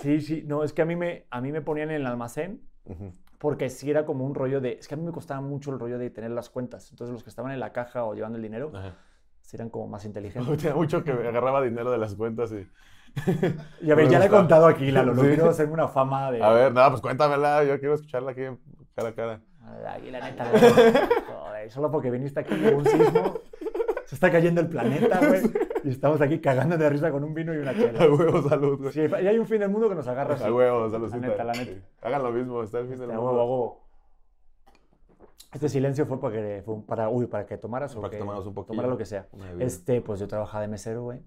Sí, 0.00 0.22
sí, 0.22 0.42
no, 0.46 0.64
es 0.64 0.72
que 0.72 0.80
a 0.80 0.86
mí 0.86 0.96
me, 0.96 1.26
a 1.30 1.42
mí 1.42 1.52
me 1.52 1.60
ponían 1.60 1.90
en 1.90 1.96
el 1.96 2.06
almacén 2.06 2.62
porque 3.36 3.68
sí 3.68 3.90
era 3.90 4.06
como 4.06 4.24
un 4.24 4.34
rollo 4.34 4.62
de, 4.62 4.78
es 4.80 4.88
que 4.88 4.94
a 4.94 4.96
mí 4.96 5.04
me 5.04 5.12
costaba 5.12 5.42
mucho 5.42 5.72
el 5.72 5.78
rollo 5.78 5.98
de 5.98 6.08
tener 6.08 6.30
las 6.30 6.48
cuentas. 6.48 6.90
Entonces 6.90 7.12
los 7.12 7.22
que 7.22 7.28
estaban 7.28 7.52
en 7.52 7.60
la 7.60 7.70
caja 7.74 8.04
o 8.04 8.14
llevando 8.14 8.36
el 8.36 8.42
dinero, 8.42 8.72
Ajá. 8.74 8.94
sí 9.42 9.56
eran 9.56 9.68
como 9.68 9.86
más 9.86 10.06
inteligentes. 10.06 10.56
Tenía 10.56 10.74
mucho 10.74 11.04
que 11.04 11.10
agarraba 11.12 11.60
dinero 11.60 11.90
de 11.90 11.98
las 11.98 12.14
cuentas 12.14 12.50
y... 12.52 12.66
Y 13.82 13.90
a 13.90 13.94
ver, 13.94 14.06
Me 14.06 14.10
ya 14.10 14.18
le 14.20 14.24
he 14.24 14.30
contado 14.30 14.66
aquí, 14.66 14.90
Lalo, 14.90 15.12
no 15.12 15.20
Sí. 15.20 15.28
quiero 15.28 15.50
hacerme 15.50 15.74
una 15.74 15.88
fama 15.88 16.32
de... 16.32 16.42
A 16.42 16.50
ver, 16.50 16.72
no, 16.72 16.88
pues 16.88 17.02
cuéntamela, 17.02 17.62
yo 17.64 17.78
quiero 17.78 17.94
escucharla 17.94 18.30
aquí 18.30 18.42
cara 18.94 19.10
a 19.10 19.14
cara. 19.14 19.40
Aquí 19.88 20.10
la 20.10 20.20
neta, 20.20 20.50
güey. 20.50 20.62
joder, 21.26 21.70
solo 21.70 21.90
porque 21.90 22.10
viniste 22.10 22.40
aquí 22.40 22.54
hubo 22.54 22.78
un 22.78 22.84
sismo. 22.84 23.34
Se 24.06 24.14
está 24.16 24.30
cayendo 24.30 24.60
el 24.60 24.68
planeta, 24.68 25.20
güey. 25.26 25.42
Y 25.84 25.90
estamos 25.90 26.20
aquí 26.20 26.40
cagando 26.40 26.76
de 26.76 26.90
risa 26.90 27.10
con 27.10 27.22
un 27.24 27.32
vino 27.32 27.54
y 27.54 27.58
una 27.58 27.72
chela. 27.74 28.02
A 28.04 28.08
huevo, 28.10 28.46
salud, 28.48 28.78
güey. 28.78 28.92
Sí, 28.92 29.00
y 29.00 29.26
hay 29.26 29.38
un 29.38 29.46
fin 29.46 29.60
del 29.60 29.70
mundo 29.70 29.88
que 29.88 29.94
nos 29.94 30.06
agarra. 30.08 30.34
A 30.44 30.52
huevo, 30.52 30.90
saludcita. 30.90 31.18
La 31.20 31.28
neta, 31.28 31.44
la 31.44 31.52
neta. 31.52 31.72
Sí. 31.72 31.80
Hagan 32.02 32.22
lo 32.22 32.32
mismo, 32.32 32.62
está 32.62 32.80
el 32.80 32.88
fin 32.88 32.98
del 32.98 33.10
A 33.10 33.14
mundo. 33.14 33.30
huevo, 33.30 33.40
a 33.40 33.44
huevo. 33.44 33.80
Este 35.52 35.68
silencio 35.68 36.06
fue 36.06 36.20
para 36.20 36.34
que, 36.34 36.62
fue 36.64 36.80
para, 36.86 37.08
uy, 37.08 37.26
para 37.26 37.46
que 37.46 37.56
tomaras 37.56 37.94
o 37.96 38.00
Para 38.00 38.10
que 38.10 38.18
tomaras 38.18 38.46
un 38.46 38.54
poquillo. 38.54 38.72
tomara 38.72 38.88
lo 38.88 38.96
que 38.98 39.04
sea. 39.04 39.26
Este, 39.58 40.00
pues 40.00 40.20
yo 40.20 40.28
trabajaba 40.28 40.62
de 40.62 40.68
mesero, 40.68 41.02
güey. 41.02 41.20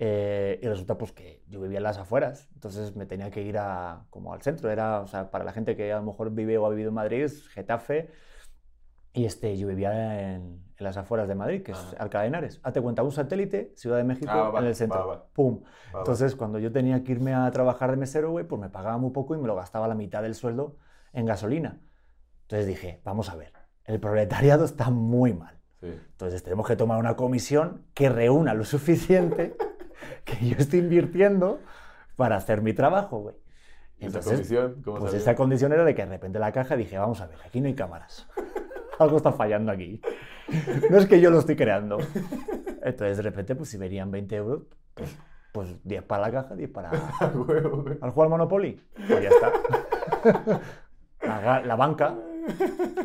Eh, 0.00 0.60
y 0.62 0.68
resulta 0.68 0.96
pues 0.96 1.10
que 1.12 1.42
yo 1.48 1.60
vivía 1.60 1.78
en 1.78 1.82
las 1.82 1.98
afueras, 1.98 2.48
entonces 2.54 2.94
me 2.94 3.04
tenía 3.04 3.30
que 3.32 3.42
ir 3.42 3.58
a, 3.58 4.04
como 4.10 4.32
al 4.32 4.42
centro. 4.42 4.70
Era, 4.70 5.00
o 5.00 5.06
sea, 5.08 5.30
para 5.30 5.44
la 5.44 5.52
gente 5.52 5.74
que 5.76 5.92
a 5.92 5.96
lo 5.96 6.04
mejor 6.04 6.30
vive 6.30 6.56
o 6.58 6.66
ha 6.66 6.70
vivido 6.70 6.88
en 6.90 6.94
Madrid, 6.94 7.24
es 7.24 7.48
Getafe. 7.48 8.10
Y 9.12 9.24
este, 9.24 9.56
yo 9.56 9.66
vivía 9.66 10.34
en, 10.34 10.62
en 10.76 10.84
las 10.84 10.96
afueras 10.96 11.26
de 11.26 11.34
Madrid, 11.34 11.62
que 11.64 11.72
es. 11.72 11.96
Alcalá 11.98 12.22
de 12.22 12.28
Henares. 12.28 12.60
Hazte 12.62 12.80
cuenta, 12.80 13.02
un 13.02 13.10
satélite, 13.10 13.72
Ciudad 13.74 13.96
de 13.96 14.04
México, 14.04 14.30
Ah, 14.32 14.50
va, 14.50 14.60
en 14.60 14.66
el 14.66 14.76
centro. 14.76 15.00
va, 15.00 15.06
va. 15.16 15.26
¡Pum! 15.32 15.62
Entonces, 15.96 16.36
cuando 16.36 16.60
yo 16.60 16.70
tenía 16.70 17.02
que 17.02 17.12
irme 17.12 17.34
a 17.34 17.50
trabajar 17.50 17.90
de 17.90 17.96
mesero, 17.96 18.30
güey, 18.30 18.44
pues 18.46 18.60
me 18.60 18.68
pagaba 18.68 18.98
muy 18.98 19.10
poco 19.10 19.34
y 19.34 19.38
me 19.38 19.48
lo 19.48 19.56
gastaba 19.56 19.88
la 19.88 19.96
mitad 19.96 20.22
del 20.22 20.34
sueldo 20.36 20.76
en 21.12 21.26
gasolina. 21.26 21.80
Entonces 22.42 22.66
dije, 22.68 23.00
vamos 23.02 23.30
a 23.30 23.34
ver, 23.34 23.52
el 23.84 23.98
proletariado 23.98 24.64
está 24.64 24.90
muy 24.90 25.32
mal. 25.34 25.58
Sí. 25.80 25.88
Entonces 25.88 26.42
tenemos 26.44 26.66
que 26.68 26.76
tomar 26.76 26.98
una 26.98 27.16
comisión 27.16 27.86
que 27.94 28.08
reúna 28.10 28.54
lo 28.54 28.64
suficiente 28.64 29.56
que 30.24 30.46
yo 30.48 30.56
estoy 30.58 30.80
invirtiendo 30.80 31.60
para 32.16 32.36
hacer 32.36 32.62
mi 32.62 32.72
trabajo, 32.72 33.18
güey. 33.20 33.36
¿Y 33.98 34.06
esa 34.06 34.18
Entonces, 34.18 34.32
comisión? 34.32 34.82
¿Cómo 34.84 34.98
pues 34.98 35.10
salió? 35.10 35.22
esa 35.22 35.34
condición 35.34 35.72
era 35.72 35.84
de 35.84 35.94
que 35.94 36.02
de 36.04 36.08
repente 36.08 36.38
la 36.38 36.52
caja 36.52 36.76
dije, 36.76 36.98
vamos 36.98 37.20
a 37.20 37.26
ver, 37.26 37.38
aquí 37.44 37.60
no 37.60 37.66
hay 37.66 37.74
cámaras. 37.74 38.28
Algo 38.98 39.16
está 39.16 39.32
fallando 39.32 39.70
aquí. 39.72 40.00
No 40.90 40.98
es 40.98 41.06
que 41.06 41.20
yo 41.20 41.30
lo 41.30 41.38
estoy 41.38 41.56
creando. 41.56 41.98
Entonces 42.82 43.16
de 43.16 43.22
repente, 43.22 43.54
pues 43.54 43.68
si 43.68 43.76
venían 43.76 44.10
20 44.10 44.34
euros, 44.36 44.62
pues, 44.94 45.16
pues 45.52 45.76
10 45.84 46.02
para 46.04 46.22
la 46.22 46.32
caja, 46.32 46.54
10 46.56 46.70
para... 46.70 46.90
¿Al 48.00 48.10
jugar 48.10 48.28
Monopoly? 48.28 48.80
Pues 49.08 49.22
ya 49.22 49.28
está. 49.28 49.52
La, 51.22 51.60
la 51.62 51.76
banca. 51.76 52.16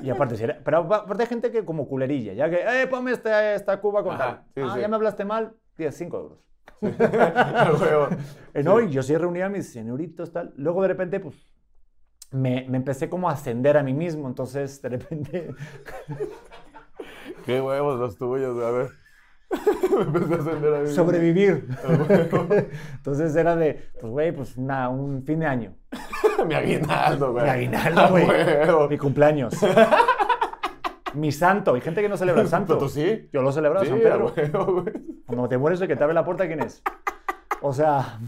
Y 0.02 0.10
aparte, 0.10 0.38
si 0.38 0.44
era- 0.44 0.60
pero 0.64 0.78
aparte 0.80 1.24
hay 1.24 1.28
gente 1.30 1.52
que 1.52 1.66
como 1.66 1.88
culerilla, 1.88 2.34
ya 2.34 2.50
que, 2.50 2.64
eh, 2.82 2.88
ponme 2.88 3.12
esta, 3.12 3.54
esta 3.54 3.80
cuba 3.82 4.04
con 4.04 4.14
Ajá, 4.16 4.26
tal. 4.26 4.44
sí, 4.56 4.62
ah, 4.64 4.72
sí. 4.76 4.82
ya 4.82 4.88
me 4.88 4.96
hablaste 4.96 5.26
mal, 5.26 5.54
10, 5.78 5.96
5 5.96 6.18
euros. 6.18 6.40
Eh, 8.56 8.62
no, 8.64 8.80
y 8.82 8.90
yo 8.92 9.02
sí 9.02 9.16
reunía 9.18 9.48
a 9.48 9.50
mis 9.50 9.72
señoritos, 9.72 10.32
tal. 10.32 10.54
Luego 10.58 10.82
de 10.84 10.90
repente, 10.90 11.20
pues, 11.20 11.36
me, 12.32 12.66
me 12.70 12.78
empecé 12.78 13.10
como 13.10 13.28
a 13.30 13.34
ascender 13.34 13.78
a 13.78 13.84
mí 13.84 13.94
mismo. 13.94 14.28
Entonces, 14.28 14.80
de 14.82 14.90
repente, 14.90 15.50
Qué 17.46 17.60
huevos 17.62 18.00
los 18.00 18.18
tuyos. 18.18 18.62
A 18.64 18.72
ver. 18.72 18.90
Me 19.96 20.02
empecé 20.04 20.34
a 20.34 20.38
ascender 20.38 20.74
a 20.76 20.80
mí. 20.82 20.88
sobrevivir. 20.90 21.68
Entonces 22.98 23.36
era 23.36 23.56
de, 23.56 23.90
pues, 24.00 24.12
güey, 24.12 24.32
pues 24.32 24.56
una- 24.58 24.90
un 24.90 25.24
fin 25.24 25.40
de 25.40 25.46
año. 25.48 25.76
Mi 26.48 26.54
aguinaldo, 26.56 27.32
güey. 27.32 27.44
Mi 27.46 27.50
aguinaldo, 27.50 28.10
güey. 28.10 28.28
Mi 28.90 28.98
cumpleaños. 28.98 29.54
Mi 31.16 31.32
santo. 31.32 31.74
Hay 31.76 31.82
gente 31.82 32.02
que 32.02 32.10
no 32.10 32.18
celebra 32.18 32.42
el 32.42 32.48
santo. 32.48 32.78
¿Tú 32.78 32.90
sí? 32.90 33.30
Yo 33.32 33.42
lo 33.42 33.52
celebro 33.52 33.82
Sí, 33.82 33.88
San 33.88 33.98
a 33.98 34.02
Pedro. 34.02 34.34
huevo, 34.36 34.82
güey. 34.82 34.94
Cuando 35.26 35.48
te 35.48 35.58
mueres, 35.58 35.82
el 35.82 35.88
que 35.88 35.96
te 35.96 36.04
abre 36.04 36.14
la 36.14 36.26
puerta, 36.26 36.48
¿quién 36.48 36.62
es? 36.62 36.84
O 37.62 37.74
sea, 37.74 38.20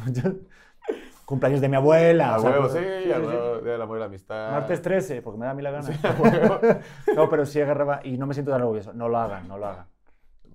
cumpleaños 1.26 1.62
de 1.62 1.70
mi 1.70 1.76
abuela. 1.76 2.36
A 2.36 2.39
sea, 2.39 2.50
huevo, 2.50 2.70
pues, 2.70 2.74
sí, 2.74 3.12
a 3.12 3.20
huevo. 3.20 3.58
Del 3.58 3.82
amor 3.82 3.98
y 3.98 4.00
la 4.00 4.06
amistad. 4.06 4.52
Martes 4.52 4.82
13, 4.82 5.22
porque 5.22 5.39
me 5.39 5.46
da 5.46 5.52
a 5.52 5.56
mí 5.56 5.62
la 5.62 5.72
gana. 5.72 5.88
A. 6.04 7.14
No, 7.16 7.30
pero 7.30 7.46
sí 7.46 7.60
agarraba 7.60 8.00
y 8.04 8.18
no 8.18 8.28
me 8.28 8.34
siento 8.34 8.52
tan 8.52 8.62
orgulloso. 8.62 8.93
No 8.93 9.10
lo 9.10 9.18
hagan, 9.18 9.48
no 9.48 9.58
lo 9.58 9.68
hagan. 9.68 9.88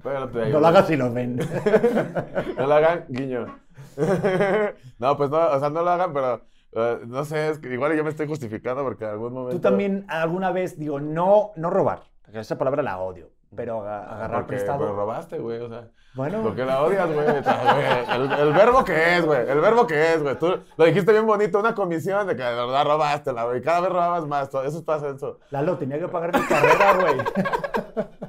No 0.03 0.61
lo 0.61 0.67
hagan 0.67 0.87
si 0.87 0.97
lo 0.97 1.13
ven. 1.13 1.39
No 2.57 2.67
lo 2.67 2.75
hagan, 2.75 3.05
guiño. 3.09 3.47
no, 4.99 5.17
pues 5.17 5.31
no, 5.31 5.47
o 5.49 5.61
sea, 5.61 5.71
no 5.71 5.83
lo 5.83 5.91
hagan, 5.91 6.13
pero 6.13 6.41
eh, 6.73 7.01
no 7.07 7.25
sé, 7.25 7.51
es 7.51 7.59
que 7.59 7.73
igual 7.73 7.97
yo 7.97 8.05
me 8.05 8.11
estoy 8.11 8.27
justificando 8.27 8.83
porque 8.83 9.05
en 9.05 9.11
algún 9.11 9.33
momento. 9.33 9.57
Tú 9.57 9.61
también 9.61 10.05
alguna 10.09 10.53
vez, 10.53 10.79
digo, 10.79 11.01
no, 11.01 11.51
no 11.57 11.71
robar, 11.71 12.03
porque 12.23 12.41
esa 12.41 12.57
palabra 12.57 12.83
la 12.83 12.99
odio, 12.99 13.31
pero 13.55 13.81
aga- 13.83 14.05
agarrar 14.13 14.41
Porque, 14.43 14.55
prestado. 14.57 14.79
pero 14.81 14.97
robaste, 14.97 15.39
güey, 15.39 15.59
o 15.61 15.69
sea. 15.69 15.89
Bueno, 16.15 16.43
¿Por 16.43 16.57
qué 16.57 16.65
la 16.65 16.83
odias, 16.83 17.07
güey? 17.13 17.29
O 17.29 17.43
sea, 17.45 17.75
güey, 17.75 18.23
El, 18.27 18.49
el 18.49 18.53
verbo 18.53 18.85
que 18.85 19.17
es, 19.17 19.25
güey. 19.25 19.49
El 19.49 19.61
verbo 19.61 19.87
que 19.87 20.15
es, 20.15 20.23
güey. 20.23 20.37
Tú 20.39 20.59
lo 20.77 20.85
dijiste 20.85 21.13
bien 21.13 21.25
bonito, 21.27 21.61
una 21.61 21.75
comisión 21.75 22.27
de 22.27 22.35
que 22.35 22.43
de 22.43 22.55
verdad 22.55 22.85
robaste, 22.85 23.33
la 23.33 23.45
güey. 23.45 23.63
Cada 23.63 23.81
vez 23.81 23.91
robabas 23.91 24.27
más. 24.27 24.51
todo 24.51 24.65
Eso 24.65 24.79
es 24.79 24.85
pasa 24.85 25.09
eso. 25.09 25.39
Lalo, 25.51 25.79
tenía 25.79 25.99
que 26.01 26.09
pagar 26.09 26.35
mi 26.37 26.45
carrera, 26.47 26.95
güey. 26.95 27.17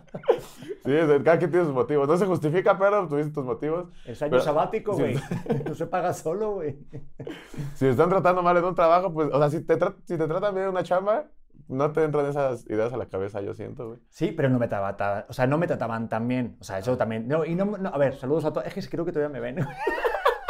Sí, 0.83 0.91
cada 1.23 1.37
quien 1.37 1.51
tiene 1.51 1.65
sus 1.67 1.75
motivos. 1.75 2.07
No 2.07 2.17
se 2.17 2.25
justifica, 2.25 2.75
pero 2.77 3.07
tuviste 3.07 3.31
tus 3.31 3.45
motivos. 3.45 3.85
Es 4.03 4.19
año 4.23 4.31
Pero- 4.31 4.43
sabático, 4.43 4.93
güey. 4.93 5.15
No 5.67 5.75
se 5.75 5.85
paga 5.85 6.11
solo, 6.13 6.53
güey. 6.55 6.79
Si 7.75 7.85
te 7.85 7.91
están 7.91 8.09
tratando 8.09 8.41
mal 8.41 8.57
en 8.57 8.63
un 8.65 8.73
trabajo, 8.75 9.13
pues, 9.13 9.29
o 9.31 9.37
sea, 9.37 9.49
si 9.51 9.63
te, 9.63 9.77
si 10.05 10.17
te 10.17 10.27
tratan 10.27 10.53
bien 10.55 10.65
en 10.65 10.71
una 10.71 10.81
chamba, 10.83 11.25
no 11.71 11.91
te 11.91 12.03
entran 12.03 12.25
esas 12.25 12.65
ideas 12.69 12.91
a 12.93 12.97
la 12.97 13.07
cabeza, 13.07 13.41
yo 13.41 13.53
siento, 13.53 13.87
güey. 13.87 13.99
Sí, 14.09 14.31
pero 14.31 14.49
no 14.49 14.59
me 14.59 14.67
trataban, 14.67 15.25
o 15.29 15.33
sea, 15.33 15.47
no 15.47 15.57
me 15.57 15.67
trataban 15.67 16.09
tan 16.09 16.27
bien. 16.27 16.57
O 16.59 16.63
sea, 16.63 16.79
eso 16.79 16.97
también. 16.97 17.27
No, 17.27 17.45
y 17.45 17.55
no, 17.55 17.65
no, 17.65 17.89
a 17.89 17.97
ver, 17.97 18.15
saludos 18.15 18.45
a 18.45 18.53
todos. 18.53 18.67
Es 18.67 18.73
que 18.73 18.89
creo 18.91 19.05
que 19.05 19.11
todavía 19.11 19.33
me 19.33 19.39
ven. 19.39 19.65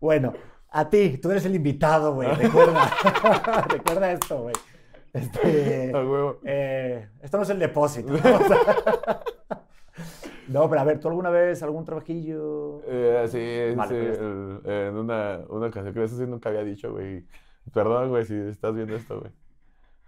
bueno, 0.00 0.32
a 0.70 0.88
ti, 0.88 1.18
tú 1.18 1.30
eres 1.30 1.44
el 1.44 1.54
invitado, 1.54 2.14
güey. 2.14 2.28
Recuerda. 2.34 2.90
Recuerda 3.68 4.12
esto, 4.12 4.42
güey. 4.42 4.54
Este, 5.12 5.92
eh, 6.44 7.08
esto 7.20 7.36
no 7.36 7.42
es 7.42 7.50
el 7.50 7.58
depósito. 7.58 8.12
¿no? 8.12 8.16
O 8.16 8.20
sea, 8.20 9.20
no, 10.48 10.68
pero 10.68 10.80
a 10.80 10.84
ver, 10.84 11.00
¿tú 11.00 11.08
alguna 11.08 11.30
vez 11.30 11.62
algún 11.62 11.84
trabajillo? 11.84 12.82
Eh, 12.86 13.26
sí, 13.28 13.76
Vale, 13.76 13.88
sí, 13.88 14.06
pues 14.06 14.18
el- 14.18 14.60
en 14.64 14.96
una, 14.96 15.40
una 15.48 15.66
ocasión, 15.66 15.92
que 15.92 16.04
eso 16.04 16.16
sí 16.16 16.26
nunca 16.26 16.48
había 16.48 16.64
dicho, 16.64 16.92
güey. 16.92 17.26
Perdón, 17.72 18.08
güey, 18.08 18.24
si 18.24 18.34
estás 18.34 18.74
viendo 18.74 18.96
esto, 18.96 19.20
güey. 19.20 19.32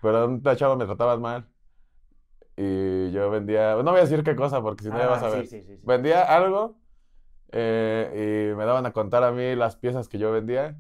Pero 0.03 0.26
una 0.26 0.57
chava 0.57 0.76
me 0.76 0.84
trataban 0.86 1.20
mal. 1.22 1.48
Y 2.57 3.11
yo 3.12 3.30
vendía, 3.30 3.76
no 3.76 3.92
voy 3.92 3.98
a 4.00 4.03
decir 4.03 4.22
qué 4.22 4.36
cosa 4.36 4.61
porque 4.61 4.84
si 4.84 4.90
no 4.90 4.98
ya 4.98 5.05
Ah, 5.07 5.09
vas 5.09 5.22
a 5.22 5.30
sí, 5.30 5.36
ver. 5.36 5.46
sí, 5.46 5.62
sí, 5.62 5.76
sí. 5.76 5.82
Vendía 5.84 6.22
algo 6.22 6.76
eh, 7.53 8.50
y 8.53 8.57
me 8.57 8.64
daban 8.66 8.84
a 8.86 8.92
contar 8.92 9.24
a 9.24 9.32
mí 9.32 9.55
las 9.57 9.76
piezas 9.76 10.09
que 10.09 10.18
yo 10.18 10.32
vendía. 10.32 10.78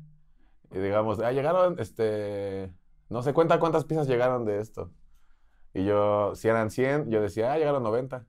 Y 0.70 0.78
digamos, 0.78 1.20
ah, 1.20 1.32
llegaron, 1.32 1.78
este, 1.78 2.72
no 3.08 3.22
sé, 3.22 3.32
cuenta 3.32 3.58
cuántas 3.60 3.84
piezas 3.84 4.06
llegaron 4.08 4.44
de 4.44 4.60
esto. 4.60 4.92
Y 5.74 5.84
yo, 5.86 6.34
si 6.34 6.48
eran 6.48 6.70
100, 6.70 7.10
yo 7.10 7.22
decía, 7.22 7.52
ah, 7.52 7.58
llegaron 7.58 7.82
90. 7.82 8.26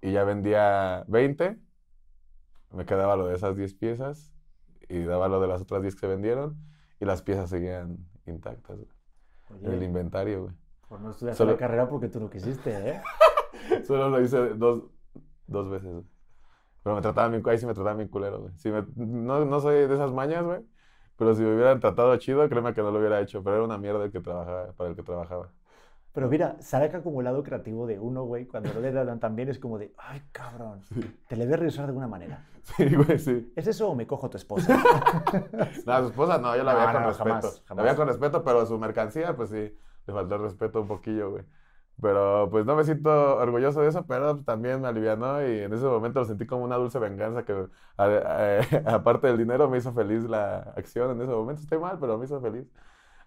Y 0.00 0.12
ya 0.12 0.24
vendía 0.24 1.04
20, 1.08 1.58
me 2.70 2.86
quedaba 2.86 3.16
lo 3.16 3.26
de 3.26 3.36
esas 3.36 3.56
10 3.56 3.74
piezas 3.74 4.32
y 4.88 5.02
daba 5.04 5.28
lo 5.28 5.40
de 5.40 5.48
las 5.48 5.62
otras 5.62 5.82
10 5.82 5.94
que 5.94 6.00
se 6.00 6.06
vendieron 6.08 6.56
y 7.00 7.04
las 7.04 7.22
piezas 7.22 7.50
seguían 7.50 7.98
intactas 8.26 8.78
güey, 9.52 9.64
en 9.66 9.70
el 9.72 9.78
Oye, 9.78 9.86
inventario, 9.86 10.42
güey. 10.42 10.54
pues 10.88 11.00
no 11.00 11.10
estudiaste 11.10 11.38
Solo- 11.38 11.52
la 11.52 11.58
carrera 11.58 11.88
porque 11.88 12.08
tú 12.08 12.20
no 12.20 12.28
quisiste, 12.30 12.70
¿eh? 12.90 13.02
Solo 13.86 14.08
lo 14.08 14.20
hice 14.20 14.38
dos, 14.54 14.82
dos 15.46 15.70
veces, 15.70 15.90
güey. 15.92 16.04
Pero 16.82 16.96
me 16.96 17.02
trataban 17.02 17.30
bien, 17.32 17.42
ahí 17.48 17.58
sí 17.58 17.66
me 17.66 17.74
trataban 17.74 17.98
bien 17.98 18.08
culero, 18.08 18.40
güey. 18.40 18.52
Si 18.58 18.70
me- 18.70 18.84
no, 18.96 19.44
no 19.44 19.60
soy 19.60 19.86
de 19.86 19.94
esas 19.94 20.12
mañas, 20.12 20.44
güey. 20.44 20.60
Pero 21.16 21.34
si 21.34 21.42
me 21.42 21.54
hubieran 21.54 21.78
tratado 21.78 22.16
chido, 22.16 22.48
créeme 22.48 22.74
que 22.74 22.82
no 22.82 22.90
lo 22.90 22.98
hubiera 22.98 23.20
hecho. 23.20 23.42
Pero 23.44 23.56
era 23.56 23.64
una 23.64 23.78
mierda 23.78 24.04
el 24.04 24.10
que 24.10 24.20
trabajaba, 24.20 24.72
para 24.72 24.90
el 24.90 24.96
que 24.96 25.02
trabajaba. 25.04 25.50
Pero 26.12 26.28
mira, 26.28 26.56
saca 26.60 27.02
como 27.02 27.20
el 27.20 27.24
lado 27.24 27.42
creativo 27.42 27.86
de 27.86 27.98
uno, 27.98 28.24
güey, 28.24 28.46
cuando 28.46 28.72
no 28.74 28.80
le 28.80 28.90
tratan 28.90 29.18
tan 29.18 29.34
bien 29.34 29.48
es 29.48 29.58
como 29.58 29.78
de, 29.78 29.94
ay, 29.96 30.22
cabrón, 30.32 30.80
te 31.26 31.36
le 31.36 31.44
voy 31.46 31.54
a 31.54 31.56
regresar 31.56 31.84
de 31.84 31.88
alguna 31.88 32.06
manera. 32.08 32.44
Sí, 32.62 32.94
güey, 32.94 33.18
sí. 33.18 33.52
¿Es 33.56 33.66
eso 33.66 33.88
o 33.88 33.94
me 33.94 34.06
cojo 34.06 34.26
a 34.26 34.30
tu 34.30 34.36
esposa? 34.36 34.78
No, 35.86 35.98
su 36.00 36.06
esposa 36.08 36.38
no, 36.38 36.54
yo 36.56 36.62
la 36.64 36.72
No, 36.74 36.78
veía 36.78 36.92
con 36.92 37.02
no, 37.02 37.08
respeto. 37.08 37.28
jamás, 37.30 37.44
La 37.44 37.66
jamás. 37.66 37.84
veía 37.84 37.96
con 37.96 38.08
respeto, 38.08 38.44
pero 38.44 38.66
su 38.66 38.78
mercancía, 38.78 39.34
pues 39.34 39.50
sí, 39.50 39.56
le 40.06 40.12
faltó 40.14 40.36
el 40.36 40.42
respeto 40.42 40.80
un 40.82 40.86
poquillo, 40.88 41.30
güey. 41.30 41.44
Pero 42.00 42.48
pues 42.50 42.64
no 42.66 42.74
me 42.76 42.84
siento 42.84 43.36
orgulloso 43.36 43.80
de 43.80 43.88
eso, 43.88 44.06
pero 44.06 44.38
también 44.44 44.80
me 44.80 44.88
alivianó 44.88 45.40
y 45.46 45.60
en 45.60 45.72
ese 45.72 45.84
momento 45.84 46.20
lo 46.20 46.24
sentí 46.26 46.46
como 46.46 46.64
una 46.64 46.76
dulce 46.76 46.98
venganza 46.98 47.44
que, 47.44 47.66
a- 47.96 48.60
aparte 48.94 49.26
del 49.28 49.38
dinero, 49.38 49.68
me 49.68 49.78
hizo 49.78 49.92
feliz 49.92 50.24
la 50.24 50.58
acción 50.76 51.10
en 51.12 51.22
ese 51.22 51.32
momento. 51.32 51.62
Estoy 51.62 51.78
mal, 51.78 51.98
pero 52.00 52.18
me 52.18 52.24
hizo 52.24 52.40
feliz 52.40 52.66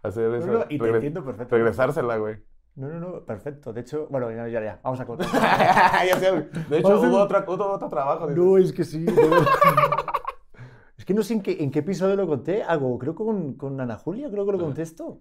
hacer 0.04 0.34
eso. 0.36 0.48
no, 0.48 0.66
y 0.70 0.78
te 0.80 0.90
entiendo 0.90 1.24
perfecto. 1.26 1.56
regresársela, 1.56 2.18
güey. 2.18 2.38
No, 2.76 2.90
no, 2.90 3.00
no, 3.00 3.26
perfecto. 3.26 3.72
De 3.72 3.82
hecho, 3.82 4.08
bueno, 4.10 4.30
ya, 4.32 4.48
ya, 4.50 4.62
ya, 4.62 4.80
vamos 4.84 5.00
a 5.00 5.06
contar. 5.06 5.28
Ya 6.08 6.18
sé, 6.20 6.32
de 6.70 6.78
hecho, 6.80 7.00
hubo, 7.00 7.20
otra, 7.20 7.46
hubo 7.48 7.72
otro 7.72 7.90
trabajo. 7.90 8.28
dice. 8.28 8.40
No, 8.40 8.58
es 8.58 8.74
que 8.74 8.84
sí. 8.84 9.00
no. 9.00 9.14
Es 10.98 11.04
que 11.06 11.14
no 11.14 11.22
sé 11.22 11.34
en 11.36 11.42
qué, 11.42 11.58
en 11.60 11.70
qué 11.70 11.80
episodio 11.80 12.16
lo 12.16 12.26
conté. 12.26 12.64
Algo, 12.64 12.98
creo 12.98 13.14
que 13.14 13.24
con, 13.24 13.54
con 13.54 13.80
Ana 13.80 13.96
Julia, 13.96 14.28
creo 14.32 14.46
que 14.46 14.54
lo 14.54 14.58
conté 14.58 14.82
esto. 14.82 15.20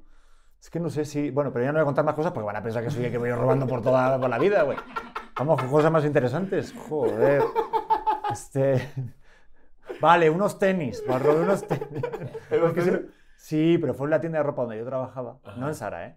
Es 0.58 0.70
que 0.70 0.80
no 0.80 0.88
sé 0.88 1.04
si. 1.04 1.30
Bueno, 1.30 1.52
pero 1.52 1.64
ya 1.64 1.72
no 1.72 1.78
voy 1.78 1.82
a 1.82 1.84
contar 1.84 2.04
más 2.06 2.14
cosas 2.14 2.32
porque 2.32 2.46
van 2.46 2.56
a 2.56 2.62
pensar 2.62 2.82
que 2.82 2.90
soy 2.90 3.04
el 3.04 3.10
que 3.10 3.18
voy 3.18 3.30
robando 3.32 3.66
por 3.66 3.82
toda 3.82 4.18
por 4.18 4.30
la 4.30 4.38
vida, 4.38 4.62
güey. 4.62 4.78
Vamos 5.38 5.62
cosas 5.64 5.92
más 5.92 6.04
interesantes. 6.06 6.72
Joder. 6.88 7.42
Este. 8.32 8.88
Vale, 10.00 10.30
unos 10.30 10.58
tenis. 10.58 11.02
Robé 11.06 11.42
unos 11.42 11.66
tenis. 11.68 12.02
¿En 12.50 12.60
los 12.60 12.70
Es 12.70 12.74
que 12.74 12.80
sí, 12.82 12.90
tenis? 12.90 13.10
Sí, 13.36 13.78
pero 13.78 13.92
fue 13.92 14.06
en 14.06 14.12
la 14.12 14.20
tienda 14.20 14.38
de 14.38 14.44
ropa 14.44 14.62
donde 14.62 14.78
yo 14.78 14.86
trabajaba. 14.86 15.38
No 15.44 15.50
Ajá. 15.50 15.68
en 15.68 15.74
Sara, 15.74 16.06
¿eh? 16.06 16.16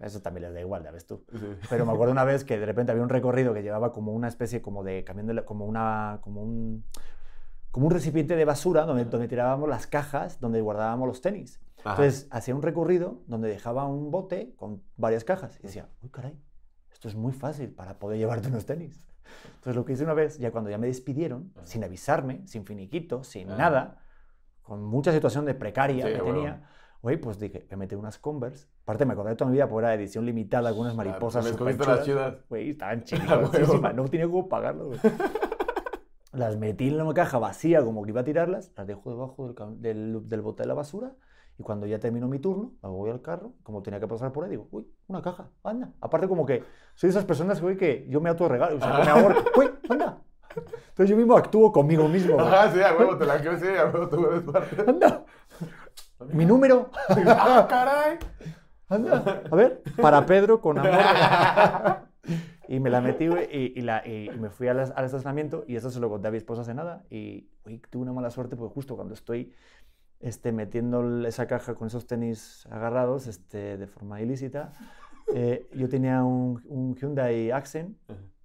Eso 0.00 0.20
también 0.20 0.44
les 0.44 0.54
da 0.54 0.60
igual, 0.60 0.82
ya 0.84 0.90
ves 0.90 1.06
tú. 1.06 1.24
Sí. 1.32 1.46
Pero 1.70 1.86
me 1.86 1.92
acuerdo 1.92 2.12
una 2.12 2.24
vez 2.32 2.44
que 2.44 2.58
de 2.58 2.66
repente 2.66 2.92
había 2.92 3.02
un 3.04 3.08
recorrido 3.08 3.52
que 3.54 3.62
llevaba 3.62 3.92
como 3.92 4.12
una 4.12 4.28
especie 4.28 4.60
como 4.62 4.84
de 4.84 5.04
camión 5.04 5.26
de 5.26 5.34
la- 5.34 5.44
como 5.44 5.64
una 5.66 6.18
como 6.22 6.42
un 6.42 6.84
como 7.70 7.86
un 7.88 7.92
recipiente 7.92 8.36
de 8.36 8.44
basura 8.46 8.86
donde, 8.86 9.04
donde 9.04 9.28
tirábamos 9.28 9.68
las 9.68 9.86
cajas 9.86 10.40
donde 10.40 10.60
guardábamos 10.62 11.06
los 11.08 11.20
tenis. 11.20 11.60
Ajá. 11.84 11.90
Entonces 12.02 12.26
hacía 12.30 12.54
un 12.54 12.62
recorrido 12.62 13.20
donde 13.26 13.48
dejaba 13.48 13.84
un 13.86 14.10
bote 14.10 14.54
con 14.56 14.82
varias 14.96 15.24
cajas 15.24 15.58
y 15.60 15.64
decía, 15.64 15.88
uy 16.02 16.08
caray, 16.08 16.40
esto 16.90 17.08
es 17.08 17.14
muy 17.14 17.32
fácil 17.34 17.68
para 17.70 17.98
poder 17.98 18.16
llevarte 18.18 18.48
unos 18.48 18.64
tenis. 18.64 19.04
Entonces 19.56 19.76
lo 19.76 19.84
que 19.84 19.92
hice 19.92 20.04
una 20.04 20.14
vez, 20.14 20.38
ya 20.38 20.50
cuando 20.52 20.70
ya 20.70 20.78
me 20.78 20.86
despidieron, 20.86 21.52
Ajá. 21.56 21.66
sin 21.66 21.84
avisarme, 21.84 22.46
sin 22.46 22.64
finiquito, 22.64 23.22
sin 23.24 23.48
Ajá. 23.50 23.58
nada, 23.58 23.98
con 24.62 24.82
mucha 24.82 25.12
situación 25.12 25.44
de 25.44 25.54
precaria 25.54 26.06
Sí, 26.06 26.12
que 26.14 26.18
tenía, 26.22 26.68
Güey, 27.06 27.18
pues 27.18 27.38
dije, 27.38 27.64
me 27.70 27.76
metí 27.76 27.94
unas 27.94 28.18
Converse. 28.18 28.66
Aparte, 28.82 29.06
me 29.06 29.12
acordé 29.12 29.30
de 29.30 29.36
toda 29.36 29.48
mi 29.48 29.56
vida, 29.56 29.68
porque 29.68 29.86
era 29.86 29.94
edición 29.94 30.26
limitada, 30.26 30.70
algunas 30.70 30.96
mariposas. 30.96 31.44
me 31.44 31.50
escogiste 31.50 31.86
las 31.86 32.04
chidas. 32.04 32.34
Güey, 32.48 32.70
estaban 32.70 33.04
huevo. 33.52 33.92
No 33.94 34.06
tenía 34.06 34.26
cómo 34.26 34.48
pagarlo, 34.48 34.86
güey. 34.86 34.98
Las 36.32 36.56
metí 36.56 36.88
en 36.88 37.00
una 37.00 37.14
caja 37.14 37.38
vacía, 37.38 37.84
como 37.84 38.02
que 38.02 38.10
iba 38.10 38.22
a 38.22 38.24
tirarlas, 38.24 38.72
las 38.76 38.88
dejo 38.88 39.08
debajo 39.10 39.54
del, 39.54 39.80
del, 39.80 40.28
del 40.28 40.42
bote 40.42 40.64
de 40.64 40.66
la 40.66 40.74
basura. 40.74 41.14
Y 41.58 41.62
cuando 41.62 41.86
ya 41.86 42.00
terminó 42.00 42.26
mi 42.26 42.40
turno, 42.40 42.72
me 42.82 42.88
voy 42.88 43.10
al 43.10 43.22
carro, 43.22 43.52
como 43.62 43.82
tenía 43.82 44.00
que 44.00 44.08
pasar 44.08 44.32
por 44.32 44.42
ahí, 44.42 44.50
digo, 44.50 44.66
uy, 44.72 44.84
una 45.06 45.22
caja, 45.22 45.48
anda. 45.62 45.92
Aparte, 46.00 46.26
como 46.26 46.44
que 46.44 46.64
soy 46.96 47.06
de 47.06 47.12
esas 47.12 47.24
personas, 47.24 47.62
güey, 47.62 47.76
que 47.76 48.04
yo 48.08 48.20
me 48.20 48.30
autorregalo, 48.30 48.78
o 48.78 48.80
sea, 48.80 48.96
que 48.96 49.04
me 49.04 49.10
hago, 49.10 49.28
uy, 49.56 49.70
anda. 49.88 50.18
Entonces 50.88 51.10
yo 51.10 51.16
mismo 51.16 51.36
actúo 51.36 51.70
conmigo 51.72 52.08
mismo, 52.08 52.34
güey. 52.34 52.46
Ajá, 52.46 52.72
sí, 52.72 52.80
a 52.80 52.94
huevo, 52.96 53.16
te 53.16 53.26
la 53.26 53.40
creo, 53.40 53.58
sí, 53.58 53.66
a 53.68 53.84
huevo, 53.86 54.08
tú 54.08 54.26
eres 54.26 54.42
parte. 54.42 54.76
Anda. 54.86 55.24
Mi 56.32 56.44
número. 56.46 56.90
¡Ah, 57.26 57.66
caray! 57.68 58.18
Anda, 58.88 59.42
a 59.50 59.54
ver, 59.56 59.82
para 60.00 60.24
Pedro 60.26 60.60
con 60.60 60.78
amor. 60.78 60.90
y 62.68 62.78
me 62.80 62.88
la 62.90 63.00
metí, 63.00 63.26
güey, 63.26 63.48
y, 63.50 63.78
y 63.78 63.82
la- 63.82 64.06
y- 64.06 64.30
y 64.30 64.38
me 64.38 64.50
fui 64.50 64.68
al, 64.68 64.78
al 64.78 65.04
estacionamiento 65.04 65.64
y 65.66 65.76
eso 65.76 65.90
se 65.90 65.98
lo 66.00 66.08
conté 66.08 66.28
a 66.28 66.30
mi 66.30 66.36
esposa 66.36 66.62
hace 66.62 66.72
nada. 66.74 67.02
Y, 67.10 67.48
güey, 67.64 67.78
tuve 67.90 68.02
una 68.02 68.12
mala 68.12 68.30
suerte 68.30 68.56
porque 68.56 68.72
justo 68.74 68.94
cuando 68.94 69.14
estoy 69.14 69.52
este, 70.20 70.52
metiendo 70.52 71.26
esa 71.26 71.46
caja 71.46 71.74
con 71.74 71.88
esos 71.88 72.06
tenis 72.06 72.66
agarrados 72.70 73.26
este, 73.26 73.76
de 73.76 73.86
forma 73.88 74.20
ilícita, 74.20 74.72
eh, 75.34 75.66
yo 75.74 75.88
tenía 75.88 76.22
un, 76.22 76.62
un 76.66 76.94
Hyundai 76.94 77.50
Accent 77.50 77.96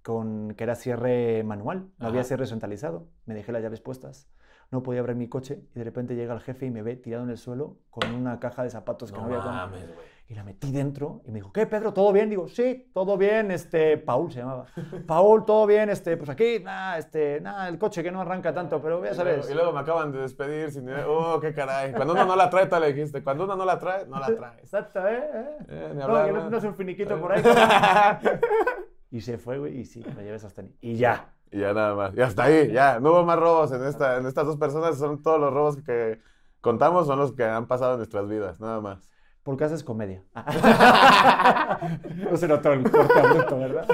con, 0.02 0.54
que 0.56 0.64
era 0.64 0.74
cierre 0.74 1.44
manual, 1.44 1.86
no 1.98 2.08
había 2.08 2.24
cierre 2.24 2.46
centralizado. 2.46 3.06
Me 3.26 3.34
dejé 3.34 3.52
las 3.52 3.62
llaves 3.62 3.80
puestas, 3.80 4.28
no 4.72 4.82
podía 4.82 5.00
abrir 5.00 5.16
mi 5.16 5.28
coche 5.28 5.60
y 5.74 5.78
de 5.78 5.84
repente 5.84 6.16
llega 6.16 6.32
el 6.34 6.40
jefe 6.40 6.66
y 6.66 6.70
me 6.70 6.82
ve 6.82 6.96
tirado 6.96 7.22
en 7.24 7.30
el 7.30 7.36
suelo 7.36 7.76
con 7.90 8.10
una 8.14 8.40
caja 8.40 8.62
de 8.64 8.70
zapatos 8.70 9.12
que 9.12 9.18
no, 9.18 9.28
No 9.28 9.34
había 9.36 9.44
mames, 9.50 9.84
y 10.28 10.34
la 10.34 10.44
metí 10.44 10.72
dentro 10.72 11.20
y 11.26 11.30
me 11.30 11.40
dijo, 11.40 11.52
¿qué, 11.52 11.66
Pedro? 11.66 11.92
¿Todo 11.92 12.10
bien? 12.10 12.30
Digo, 12.30 12.48
sí, 12.48 12.90
todo 12.94 13.18
bien, 13.18 13.50
este, 13.50 13.98
Paul 13.98 14.32
se 14.32 14.38
llamaba. 14.38 14.64
Paul, 15.06 15.44
todo 15.44 15.66
bien, 15.66 15.90
este, 15.90 16.16
pues 16.16 16.30
aquí, 16.30 16.58
nada, 16.60 16.96
este, 16.96 17.38
nada, 17.42 17.68
el 17.68 17.78
coche 17.78 18.02
que 18.02 18.10
no 18.10 18.22
arranca 18.22 18.54
tanto, 18.54 18.80
pero 18.80 19.04
ya 19.04 19.10
Y 19.10 19.14
luego- 19.14 19.30
sabes. 19.30 19.50
Y 19.50 19.54
luego 19.54 19.72
me 19.72 19.80
acaban 19.80 20.10
de 20.10 20.20
despedir 20.20 20.70
sin. 20.70 20.88
Oh, 21.06 21.38
qué 21.38 21.52
caray. 21.52 21.92
Cuando 21.92 22.14
uno 22.14 22.24
no 22.24 22.34
la 22.34 22.48
trae, 22.48 22.66
te 22.66 22.80
le 22.80 22.94
dijiste. 22.94 23.22
Cuando 23.22 23.44
uno 23.44 23.56
no 23.56 23.66
la 23.66 23.78
trae, 23.78 24.06
no 24.06 24.18
la 24.18 24.34
trae. 24.34 24.58
Exacto, 24.60 25.06
¿eh? 25.06 25.18
¿Eh? 25.34 25.56
Eh, 25.68 25.88
ni 25.92 25.98
no, 25.98 26.04
hablar, 26.04 26.26
que 26.26 26.32
¿no? 26.32 26.38
no 26.38 26.48
tienes 26.48 26.64
un 26.64 26.74
finiquito 26.76 27.20
por 27.20 27.32
ahí. 27.32 27.42
y 29.10 29.20
se 29.20 29.36
fue, 29.36 29.58
güey, 29.58 29.80
y 29.80 29.84
sí, 29.84 30.02
me 30.16 30.24
llevé 30.24 30.38
tenis. 30.38 30.72
Y 30.80 30.96
ya. 30.96 31.31
Y 31.52 31.60
ya 31.60 31.74
nada 31.74 31.94
más. 31.94 32.16
Y 32.16 32.20
hasta 32.20 32.44
ahí, 32.44 32.72
ya. 32.72 32.98
No 32.98 33.12
hubo 33.12 33.24
más 33.24 33.38
robos 33.38 33.72
en, 33.72 33.84
esta, 33.84 34.16
en 34.16 34.26
estas 34.26 34.46
dos 34.46 34.56
personas. 34.56 34.98
Son 34.98 35.22
todos 35.22 35.38
los 35.38 35.52
robos 35.52 35.76
que 35.76 36.18
contamos, 36.60 37.06
son 37.06 37.18
los 37.18 37.32
que 37.32 37.44
han 37.44 37.66
pasado 37.66 37.92
en 37.92 37.98
nuestras 37.98 38.26
vidas, 38.28 38.58
nada 38.58 38.80
más. 38.80 39.10
Porque 39.42 39.64
haces 39.64 39.84
comedia. 39.84 40.22
no 42.30 42.36
se 42.36 42.48
notó 42.48 42.72
el 42.72 42.90
corte 42.90 43.54
¿verdad? 43.54 43.86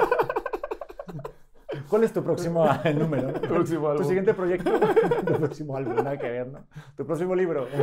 ¿Cuál 1.89 2.05
es 2.05 2.13
tu 2.13 2.23
próximo 2.23 2.65
número? 2.97 3.33
Próximo 3.33 3.81
¿Tu 3.87 3.89
álbum. 3.93 4.05
siguiente 4.05 4.35
proyecto? 4.35 4.71
Tu 5.27 5.33
próximo 5.35 5.77
álbum, 5.77 5.97
nada 5.97 6.17
que 6.19 6.29
ver, 6.31 6.47
¿no? 6.49 6.61
Tu 6.97 7.07
próximo 7.07 7.35
libro. 7.35 7.67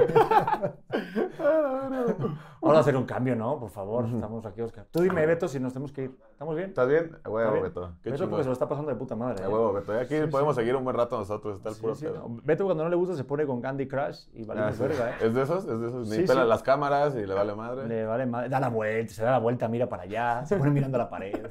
Vamos 2.61 2.77
a 2.77 2.79
hacer 2.79 2.95
un 2.97 3.05
cambio, 3.05 3.35
¿no? 3.35 3.59
Por 3.59 3.69
favor, 3.69 4.05
estamos 4.13 4.45
aquí, 4.45 4.61
Oscar. 4.61 4.85
Tú 4.91 5.01
dime, 5.01 5.25
Beto, 5.25 5.47
si 5.47 5.59
nos 5.59 5.73
tenemos 5.73 5.91
que 5.91 6.03
ir. 6.03 6.11
¿Estamos 6.31 6.55
bien? 6.55 6.69
¿Estás 6.69 6.87
bien? 6.87 7.11
A 7.13 7.17
¿Está 7.17 7.29
huevo? 7.29 7.61
Beto. 7.61 7.91
Qué 8.03 8.11
Beto 8.11 8.29
porque 8.29 8.43
se 8.43 8.49
lo 8.49 8.53
está 8.53 8.67
pasando 8.67 8.91
de 8.91 8.97
puta 8.97 9.15
madre. 9.15 9.43
A 9.43 9.47
¿eh? 9.47 9.49
huevo, 9.49 9.73
Beto. 9.73 9.93
Y 9.93 9.97
aquí 9.97 10.15
Sí, 10.19 10.27
podemos 10.27 10.55
sí. 10.55 10.61
seguir 10.61 10.75
un 10.75 10.83
buen 10.83 10.95
rato 10.95 11.17
nosotros. 11.17 11.57
Está 11.57 11.69
el 11.69 11.75
puro 11.75 11.95
sí, 11.95 12.05
no. 12.05 12.39
Beto 12.43 12.65
cuando 12.65 12.83
no 12.83 12.89
le 12.89 12.95
gusta 12.95 13.15
se 13.15 13.23
pone 13.23 13.45
con 13.45 13.61
Candy 13.61 13.87
Crush 13.87 14.27
y 14.33 14.43
vale 14.45 14.61
Ah, 14.61 14.71
verga, 14.77 15.11
¿eh? 15.11 15.13
¿Es 15.21 15.33
de 15.33 15.41
esos? 15.43 15.65
¿Es 15.65 15.79
de 15.79 15.87
esos? 15.87 16.07
Ni 16.09 16.23
pela 16.25 16.43
las 16.45 16.63
cámaras 16.63 17.15
y 17.15 17.25
le 17.25 17.33
vale 17.33 17.53
madre. 17.55 17.87
Le 17.87 18.05
vale 18.05 18.25
madre, 18.25 18.49
da 18.49 18.59
la 18.59 18.69
vuelta, 18.69 19.13
se 19.13 19.23
da 19.23 19.31
la 19.31 19.39
vuelta, 19.39 19.67
mira 19.67 19.87
para 19.87 20.03
allá, 20.03 20.45
se 20.45 20.55
pone 20.57 20.71
mirando 20.71 20.97
a 20.97 21.01
la 21.03 21.09
pared. 21.09 21.47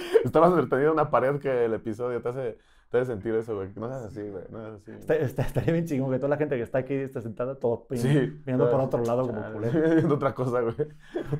Está 0.24 0.40
más 0.40 0.50
entretenido 0.50 0.92
una 0.92 1.10
pared 1.10 1.38
que 1.40 1.64
el 1.66 1.74
episodio. 1.74 2.20
Te 2.22 2.28
hace, 2.28 2.58
te 2.90 2.98
hace 2.98 3.06
sentir 3.12 3.34
eso, 3.34 3.54
güey. 3.56 3.70
No 3.76 3.88
seas 3.88 4.02
así, 4.04 4.20
güey. 4.28 4.44
No 4.50 4.60
seas 4.60 4.74
así. 4.82 4.90
Está, 4.92 5.14
está- 5.16 5.42
estaría 5.42 5.72
bien 5.72 5.86
chingón 5.86 6.10
que 6.10 6.18
toda 6.18 6.28
la 6.30 6.36
gente 6.36 6.56
que 6.56 6.62
está 6.62 6.78
aquí 6.78 6.94
está 6.94 7.20
sentada, 7.20 7.54
todos 7.56 7.80
pi- 7.88 7.96
Sí. 7.98 8.40
mirando 8.46 8.70
por 8.70 8.80
otro 8.80 9.02
lado 9.04 9.26
como 9.26 9.40
Chale, 9.40 9.54
culero. 9.54 9.80
Viendo 9.96 10.14
otra 10.16 10.34
cosa, 10.34 10.60
güey. 10.60 10.74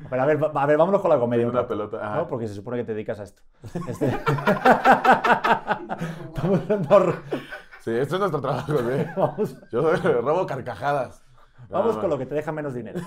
Pero 0.09 0.21
a 0.21 0.25
ver, 0.25 0.39
a 0.53 0.65
ver, 0.65 0.77
vámonos 0.77 1.01
con 1.01 1.09
la 1.09 1.19
comedia. 1.19 1.47
Una 1.47 1.67
pelota. 1.67 1.97
Ajá. 2.05 2.15
¿no? 2.17 2.27
Porque 2.27 2.47
se 2.47 2.53
supone 2.55 2.77
que 2.77 2.83
te 2.85 2.93
dedicas 2.93 3.19
a 3.19 3.23
esto. 3.23 3.41
Este- 3.87 4.07
Estamos 6.27 6.67
dando- 6.67 7.13
Sí, 7.81 7.91
esto 7.91 8.15
es 8.15 8.19
nuestro 8.19 8.41
trabajo, 8.41 8.73
güey. 8.83 9.05
Vamos, 9.17 9.57
Yo 9.71 9.95
soy- 9.97 10.11
robo 10.21 10.45
carcajadas. 10.45 11.23
vamos 11.69 11.97
con 11.97 12.09
lo 12.09 12.17
que 12.17 12.25
te 12.27 12.35
deja 12.35 12.51
menos 12.51 12.73
dinero. 12.75 12.99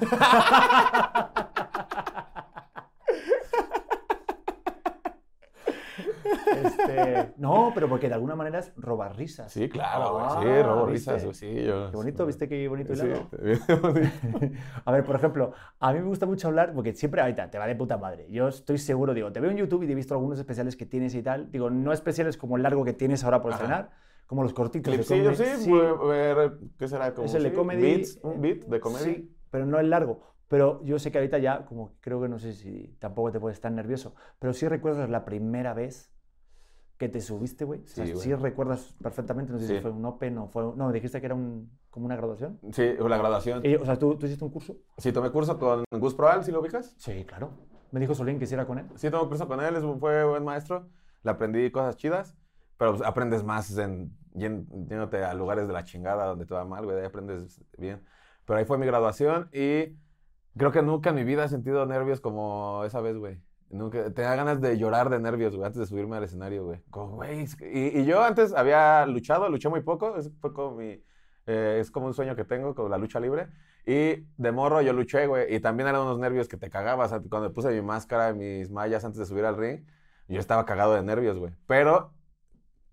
Este, 6.64 7.32
no, 7.36 7.63
pero 7.74 7.88
porque 7.88 8.08
de 8.08 8.14
alguna 8.14 8.34
manera 8.36 8.58
es 8.60 8.72
robar 8.76 9.16
risas. 9.16 9.52
Sí, 9.52 9.68
claro. 9.68 10.18
Ah, 10.20 10.40
Sí, 10.40 10.62
robo 10.62 10.86
¿viste? 10.86 11.12
risas. 11.14 11.36
Sí, 11.36 11.64
yo. 11.64 11.90
Qué 11.90 11.96
bonito, 11.96 12.26
¿viste 12.26 12.48
qué 12.48 12.68
bonito 12.68 12.94
Sí. 12.94 13.08
A 14.84 14.92
ver, 14.92 15.04
por 15.04 15.16
ejemplo, 15.16 15.52
a 15.80 15.92
mí 15.92 15.98
me 16.00 16.06
gusta 16.06 16.26
mucho 16.26 16.48
hablar, 16.48 16.72
porque 16.74 16.94
siempre, 16.94 17.20
ahorita, 17.20 17.50
te 17.50 17.58
va 17.58 17.66
de 17.66 17.74
puta 17.76 17.96
madre. 17.98 18.26
Yo 18.30 18.48
estoy 18.48 18.78
seguro, 18.78 19.14
digo, 19.14 19.32
te 19.32 19.40
veo 19.40 19.50
en 19.50 19.56
YouTube 19.56 19.82
y 19.82 19.86
te 19.86 19.92
he 19.92 19.96
visto 19.96 20.14
algunos 20.14 20.38
especiales 20.38 20.76
que 20.76 20.86
tienes 20.86 21.14
y 21.14 21.22
tal. 21.22 21.50
Digo, 21.50 21.70
no 21.70 21.92
especiales 21.92 22.36
como 22.36 22.56
el 22.56 22.62
largo 22.62 22.84
que 22.84 22.92
tienes 22.92 23.24
ahora 23.24 23.42
por 23.42 23.52
Ajá. 23.52 23.62
estrenar, 23.62 23.90
como 24.26 24.42
los 24.42 24.54
cortitos 24.54 24.90
de 24.90 25.04
Clipsillos, 25.04 25.38
sí. 25.38 25.70
ver, 26.08 26.52
¿Qué 26.78 26.88
será? 26.88 27.12
Como 27.14 27.26
es 27.26 27.34
el 27.34 27.42
de 27.42 27.50
sí, 27.50 27.56
comedy. 27.56 27.82
Beats, 27.82 28.18
un 28.22 28.40
beat 28.40 28.64
de 28.64 28.80
comedia. 28.80 29.04
Sí, 29.04 29.36
pero 29.50 29.66
no 29.66 29.78
el 29.78 29.90
largo. 29.90 30.34
Pero 30.48 30.82
yo 30.84 30.98
sé 30.98 31.10
que 31.10 31.18
ahorita 31.18 31.38
ya, 31.38 31.64
como 31.64 31.96
creo 32.00 32.20
que 32.20 32.28
no 32.28 32.38
sé 32.38 32.52
si 32.52 32.96
tampoco 33.00 33.32
te 33.32 33.40
puedes 33.40 33.56
estar 33.56 33.72
nervioso, 33.72 34.14
pero 34.38 34.52
sí 34.52 34.68
recuerdas 34.68 35.08
la 35.10 35.24
primera 35.24 35.74
vez 35.74 36.13
que 36.98 37.08
te 37.08 37.20
subiste, 37.20 37.64
güey. 37.64 37.80
O 37.80 37.86
sea, 37.86 38.06
Sí, 38.06 38.16
sí 38.16 38.34
recuerdas 38.34 38.94
perfectamente, 39.02 39.52
no 39.52 39.58
sé 39.58 39.66
si 39.66 39.74
Sí. 39.76 39.80
fue 39.80 39.90
un 39.90 40.04
Open 40.04 40.38
o 40.38 40.48
fue... 40.48 40.62
No, 40.76 40.92
dijiste 40.92 41.20
que 41.20 41.26
era 41.26 41.34
un, 41.34 41.70
como 41.90 42.06
una 42.06 42.16
graduación. 42.16 42.58
Sí, 42.72 42.94
la 42.98 43.18
graduación. 43.18 43.60
Y, 43.64 43.74
o 43.74 43.84
sea, 43.84 43.98
¿tú, 43.98 44.16
¿tú 44.16 44.26
hiciste 44.26 44.44
un 44.44 44.50
curso? 44.50 44.76
Sí, 44.98 45.12
tomé 45.12 45.30
curso 45.30 45.58
con 45.58 45.84
Gus 45.90 46.14
Proal, 46.14 46.44
¿sí 46.44 46.52
lo 46.52 46.60
ubicas? 46.60 46.94
Sí, 46.98 47.24
claro. 47.24 47.50
Me 47.90 48.00
dijo 48.00 48.14
Solín 48.14 48.38
que 48.38 48.44
hiciera 48.44 48.66
con 48.66 48.78
él. 48.78 48.86
Sí, 48.96 49.10
tomé 49.10 49.28
curso 49.28 49.46
con 49.48 49.60
él, 49.60 49.74
fue 49.98 50.24
buen 50.24 50.44
maestro. 50.44 50.88
Le 51.22 51.30
aprendí 51.30 51.70
cosas 51.70 51.96
chidas, 51.96 52.36
pero 52.76 52.92
pues, 52.92 53.02
aprendes 53.02 53.42
más 53.44 53.76
en, 53.78 54.16
yéndote 54.34 55.24
a 55.24 55.32
lugares 55.34 55.66
de 55.66 55.72
la 55.72 55.84
chingada 55.84 56.26
donde 56.26 56.46
te 56.46 56.54
va 56.54 56.64
mal, 56.64 56.84
güey, 56.84 56.98
ahí 56.98 57.06
aprendes 57.06 57.60
bien. 57.78 58.02
Pero 58.44 58.58
ahí 58.58 58.64
fue 58.64 58.78
mi 58.78 58.86
graduación 58.86 59.48
y 59.52 59.96
creo 60.56 60.70
que 60.70 60.82
nunca 60.82 61.10
en 61.10 61.16
mi 61.16 61.24
vida 61.24 61.44
he 61.44 61.48
sentido 61.48 61.86
nervios 61.86 62.20
como 62.20 62.82
esa 62.84 63.00
vez, 63.00 63.16
güey. 63.16 63.40
Nunca, 63.74 64.12
tenía 64.12 64.36
ganas 64.36 64.60
de 64.60 64.78
llorar 64.78 65.10
de 65.10 65.18
nervios, 65.18 65.56
güey, 65.56 65.66
antes 65.66 65.80
de 65.80 65.86
subirme 65.86 66.16
al 66.16 66.24
escenario, 66.24 66.64
güey. 66.64 66.80
Como, 66.90 67.16
güey, 67.16 67.44
que- 67.58 67.72
y, 67.72 68.00
y 68.00 68.04
yo 68.04 68.22
antes 68.22 68.54
había 68.54 69.04
luchado, 69.06 69.48
luché 69.48 69.68
muy 69.68 69.80
poco, 69.82 70.16
es, 70.16 70.30
como 70.40 70.76
mi, 70.76 71.02
eh, 71.46 71.78
es 71.80 71.90
como 71.90 72.06
un 72.06 72.14
sueño 72.14 72.36
que 72.36 72.44
tengo 72.44 72.74
con 72.74 72.88
la 72.90 72.98
lucha 72.98 73.18
libre. 73.18 73.48
Y 73.84 74.26
de 74.36 74.52
morro 74.52 74.80
yo 74.80 74.92
luché, 74.92 75.26
güey, 75.26 75.52
y 75.54 75.60
también 75.60 75.88
eran 75.88 76.02
unos 76.02 76.18
nervios 76.20 76.46
que 76.48 76.56
te 76.56 76.70
cagabas. 76.70 77.12
Cuando 77.28 77.52
puse 77.52 77.70
mi 77.70 77.82
máscara, 77.82 78.32
mis 78.32 78.70
mallas 78.70 79.04
antes 79.04 79.18
de 79.18 79.26
subir 79.26 79.44
al 79.44 79.56
ring, 79.56 79.84
yo 80.28 80.38
estaba 80.40 80.64
cagado 80.64 80.94
de 80.94 81.02
nervios, 81.02 81.38
güey. 81.38 81.52
Pero, 81.66 82.12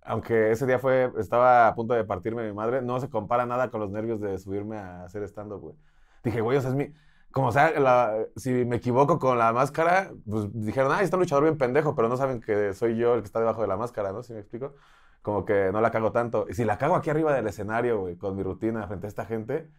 aunque 0.01 0.51
ese 0.51 0.65
día 0.65 0.79
fue, 0.79 1.11
estaba 1.19 1.67
a 1.67 1.75
punto 1.75 1.93
de 1.93 2.03
partirme 2.05 2.43
mi 2.47 2.53
madre, 2.53 2.81
no 2.81 2.99
se 2.99 3.09
compara 3.09 3.45
nada 3.45 3.69
con 3.69 3.79
los 3.81 3.91
nervios 3.91 4.19
de 4.19 4.37
subirme 4.39 4.77
a 4.77 5.03
hacer 5.03 5.23
stand-up, 5.23 5.61
güey. 5.61 5.75
Dije, 6.23 6.41
güey, 6.41 6.57
o 6.57 6.61
sea, 6.61 6.71
es 6.71 6.75
mi... 6.75 6.91
Como 7.31 7.51
sea, 7.51 7.79
la- 7.79 8.25
si 8.35 8.51
me 8.65 8.77
equivoco 8.77 9.17
con 9.19 9.37
la 9.37 9.53
máscara, 9.53 10.11
pues 10.29 10.47
dijeron, 10.53 10.91
ah, 10.91 11.01
está 11.01 11.15
un 11.17 11.21
luchador 11.21 11.45
bien 11.45 11.57
pendejo, 11.57 11.95
pero 11.95 12.09
no 12.09 12.17
saben 12.17 12.41
que 12.41 12.73
soy 12.73 12.97
yo 12.97 13.13
el 13.15 13.21
que 13.21 13.25
está 13.27 13.39
debajo 13.39 13.61
de 13.61 13.67
la 13.67 13.77
máscara, 13.77 14.11
¿no? 14.11 14.21
¿Sí 14.23 14.33
me 14.33 14.39
explico? 14.39 14.75
Como 15.21 15.45
que 15.45 15.71
no 15.71 15.79
la 15.81 15.91
cago 15.91 16.11
tanto. 16.11 16.45
Y 16.49 16.53
si 16.55 16.65
la 16.65 16.77
cago 16.77 16.95
aquí 16.95 17.09
arriba 17.09 17.33
del 17.33 17.47
escenario, 17.47 17.99
güey, 18.01 18.17
con 18.17 18.35
mi 18.35 18.43
rutina 18.43 18.85
frente 18.87 19.07
a 19.07 19.09
esta 19.09 19.25
gente, 19.25 19.69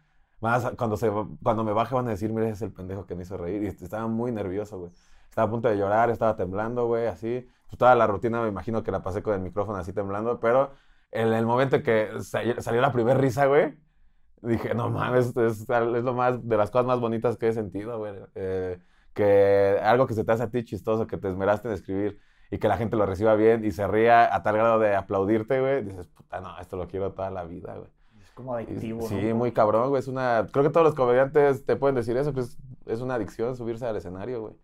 más 0.41 0.71
cuando, 0.77 0.97
se, 0.97 1.11
cuando 1.43 1.63
me 1.65 1.73
baje 1.73 1.95
van 1.95 2.07
a 2.09 2.11
decir, 2.11 2.33
mira, 2.33 2.47
ese 2.47 2.55
es 2.55 2.63
el 2.63 2.73
pendejo 2.73 3.07
que 3.07 3.15
me 3.15 3.23
hizo 3.23 3.37
reír. 3.37 3.63
Y 3.65 3.67
estaba 3.69 4.07
muy 4.07 4.33
nervioso, 4.33 4.79
güey. 4.79 4.93
Estaba 5.29 5.49
a 5.49 5.51
punto 5.51 5.69
de 5.69 5.77
llorar, 5.77 6.11
estaba 6.11 6.37
temblando, 6.37 6.87
güey, 6.87 7.07
así. 7.07 7.47
Pues 7.67 7.79
toda 7.79 7.95
la 7.95 8.07
rutina 8.07 8.41
me 8.43 8.49
imagino 8.49 8.83
que 8.83 8.91
la 8.91 9.03
pasé 9.03 9.23
con 9.23 9.35
el 9.35 9.41
micrófono 9.41 9.79
así 9.79 9.93
temblando, 9.93 10.41
pero 10.41 10.73
en 11.11 11.33
el 11.33 11.47
momento 11.47 11.77
en 11.77 11.83
que 11.83 12.11
salió 12.23 12.81
la 12.81 12.93
primera 12.93 13.19
risa, 13.19 13.47
güey, 13.47 13.75
dije, 14.43 14.75
no 14.75 14.91
mames, 14.91 15.37
es, 15.37 15.61
es 15.69 16.05
lo 16.05 16.15
más, 16.15 16.47
de 16.47 16.57
las 16.57 16.71
cosas 16.71 16.87
más 16.87 17.01
bonitas 17.01 17.37
que 17.37 17.49
he 17.49 17.53
sentido, 17.53 17.99
güey. 17.99 18.15
Eh, 18.35 18.79
que 19.15 19.79
algo 19.83 20.07
que 20.07 20.15
se 20.15 20.25
te 20.25 20.33
hace 20.33 20.43
a 20.45 20.51
ti 20.51 20.65
chistoso, 20.65 21.07
que 21.07 21.19
te 21.19 21.29
esmeraste 21.29 21.69
en 21.69 21.75
escribir 21.75 22.19
y 22.51 22.59
que 22.59 22.69
la 22.69 22.77
gente 22.79 22.97
lo 22.97 23.07
reciba 23.07 23.35
bien 23.35 23.65
y 23.65 23.71
se 23.73 23.87
ría 23.87 24.35
a 24.35 24.43
tal 24.43 24.57
grado 24.57 24.79
de 24.79 24.95
aplaudirte, 24.95 25.61
güey, 25.61 25.85
dices, 25.85 26.07
puta, 26.09 26.41
no, 26.41 26.59
esto 26.59 26.77
lo 26.77 26.89
quiero 26.89 27.13
toda 27.13 27.31
la 27.31 27.45
vida, 27.45 27.77
güey. 27.77 27.91
Es 28.23 28.31
como 28.33 28.55
adictivo, 28.55 29.01
Sí, 29.01 29.15
¿no? 29.31 29.35
muy 29.35 29.53
cabrón, 29.53 29.91
güey. 29.91 30.01
Es 30.01 30.09
una. 30.09 30.47
Creo 30.53 30.65
que 30.65 30.71
todos 30.71 30.85
los 30.87 30.95
comediantes 30.95 31.65
te 31.67 31.77
pueden 31.77 31.95
decir 31.97 32.17
eso, 32.17 32.33
que 32.33 32.41
es, 32.41 32.59
es 32.87 33.01
una 33.01 33.15
adicción 33.15 33.57
subirse 33.57 33.87
al 33.87 33.97
escenario, 33.97 34.41
güey. 34.43 34.55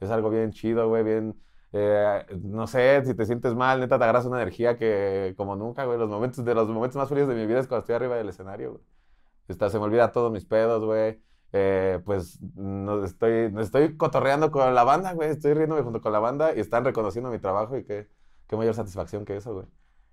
Es 0.00 0.10
algo 0.10 0.30
bien 0.30 0.50
chido, 0.52 0.88
güey, 0.88 1.04
bien. 1.04 1.40
eh, 1.72 2.24
no 2.42 2.66
sé, 2.66 3.04
si 3.04 3.14
te 3.14 3.26
sientes 3.26 3.54
mal, 3.54 3.80
neta, 3.80 3.98
te 3.98 4.04
agarras 4.04 4.26
una 4.26 4.38
energía 4.42 4.76
que 4.78 5.34
como 5.36 5.56
nunca, 5.56 5.84
güey. 5.84 5.98
Los 5.98 6.10
momentos, 6.10 6.44
de 6.44 6.54
los 6.54 6.68
momentos 6.68 6.96
más 6.96 7.08
felices 7.08 7.28
de 7.28 7.34
mi 7.36 7.46
vida 7.46 7.60
es 7.60 7.68
cuando 7.68 7.80
estoy 7.82 7.96
arriba 7.96 8.16
del 8.16 8.28
escenario, 8.28 8.72
güey. 8.72 8.84
Está, 9.48 9.68
se 9.70 9.78
me 9.78 9.84
olvida 9.84 10.12
todos 10.12 10.32
mis 10.32 10.44
pedos, 10.44 10.84
güey. 10.84 11.20
Eh, 11.52 12.00
pues 12.04 12.40
no 12.56 13.04
estoy, 13.04 13.50
no 13.52 13.60
estoy 13.60 13.96
cotorreando 13.96 14.50
con 14.50 14.74
la 14.74 14.84
banda, 14.84 15.12
güey. 15.12 15.30
Estoy 15.30 15.54
riéndome 15.54 15.82
junto 15.82 16.00
con 16.00 16.12
la 16.12 16.18
banda 16.18 16.54
y 16.54 16.60
están 16.60 16.84
reconociendo 16.84 17.30
mi 17.30 17.38
trabajo 17.38 17.76
y 17.76 17.84
qué, 17.84 18.08
qué 18.48 18.56
mayor 18.56 18.74
satisfacción 18.74 19.24
que 19.24 19.36
eso, 19.36 19.54
güey. 19.54 19.66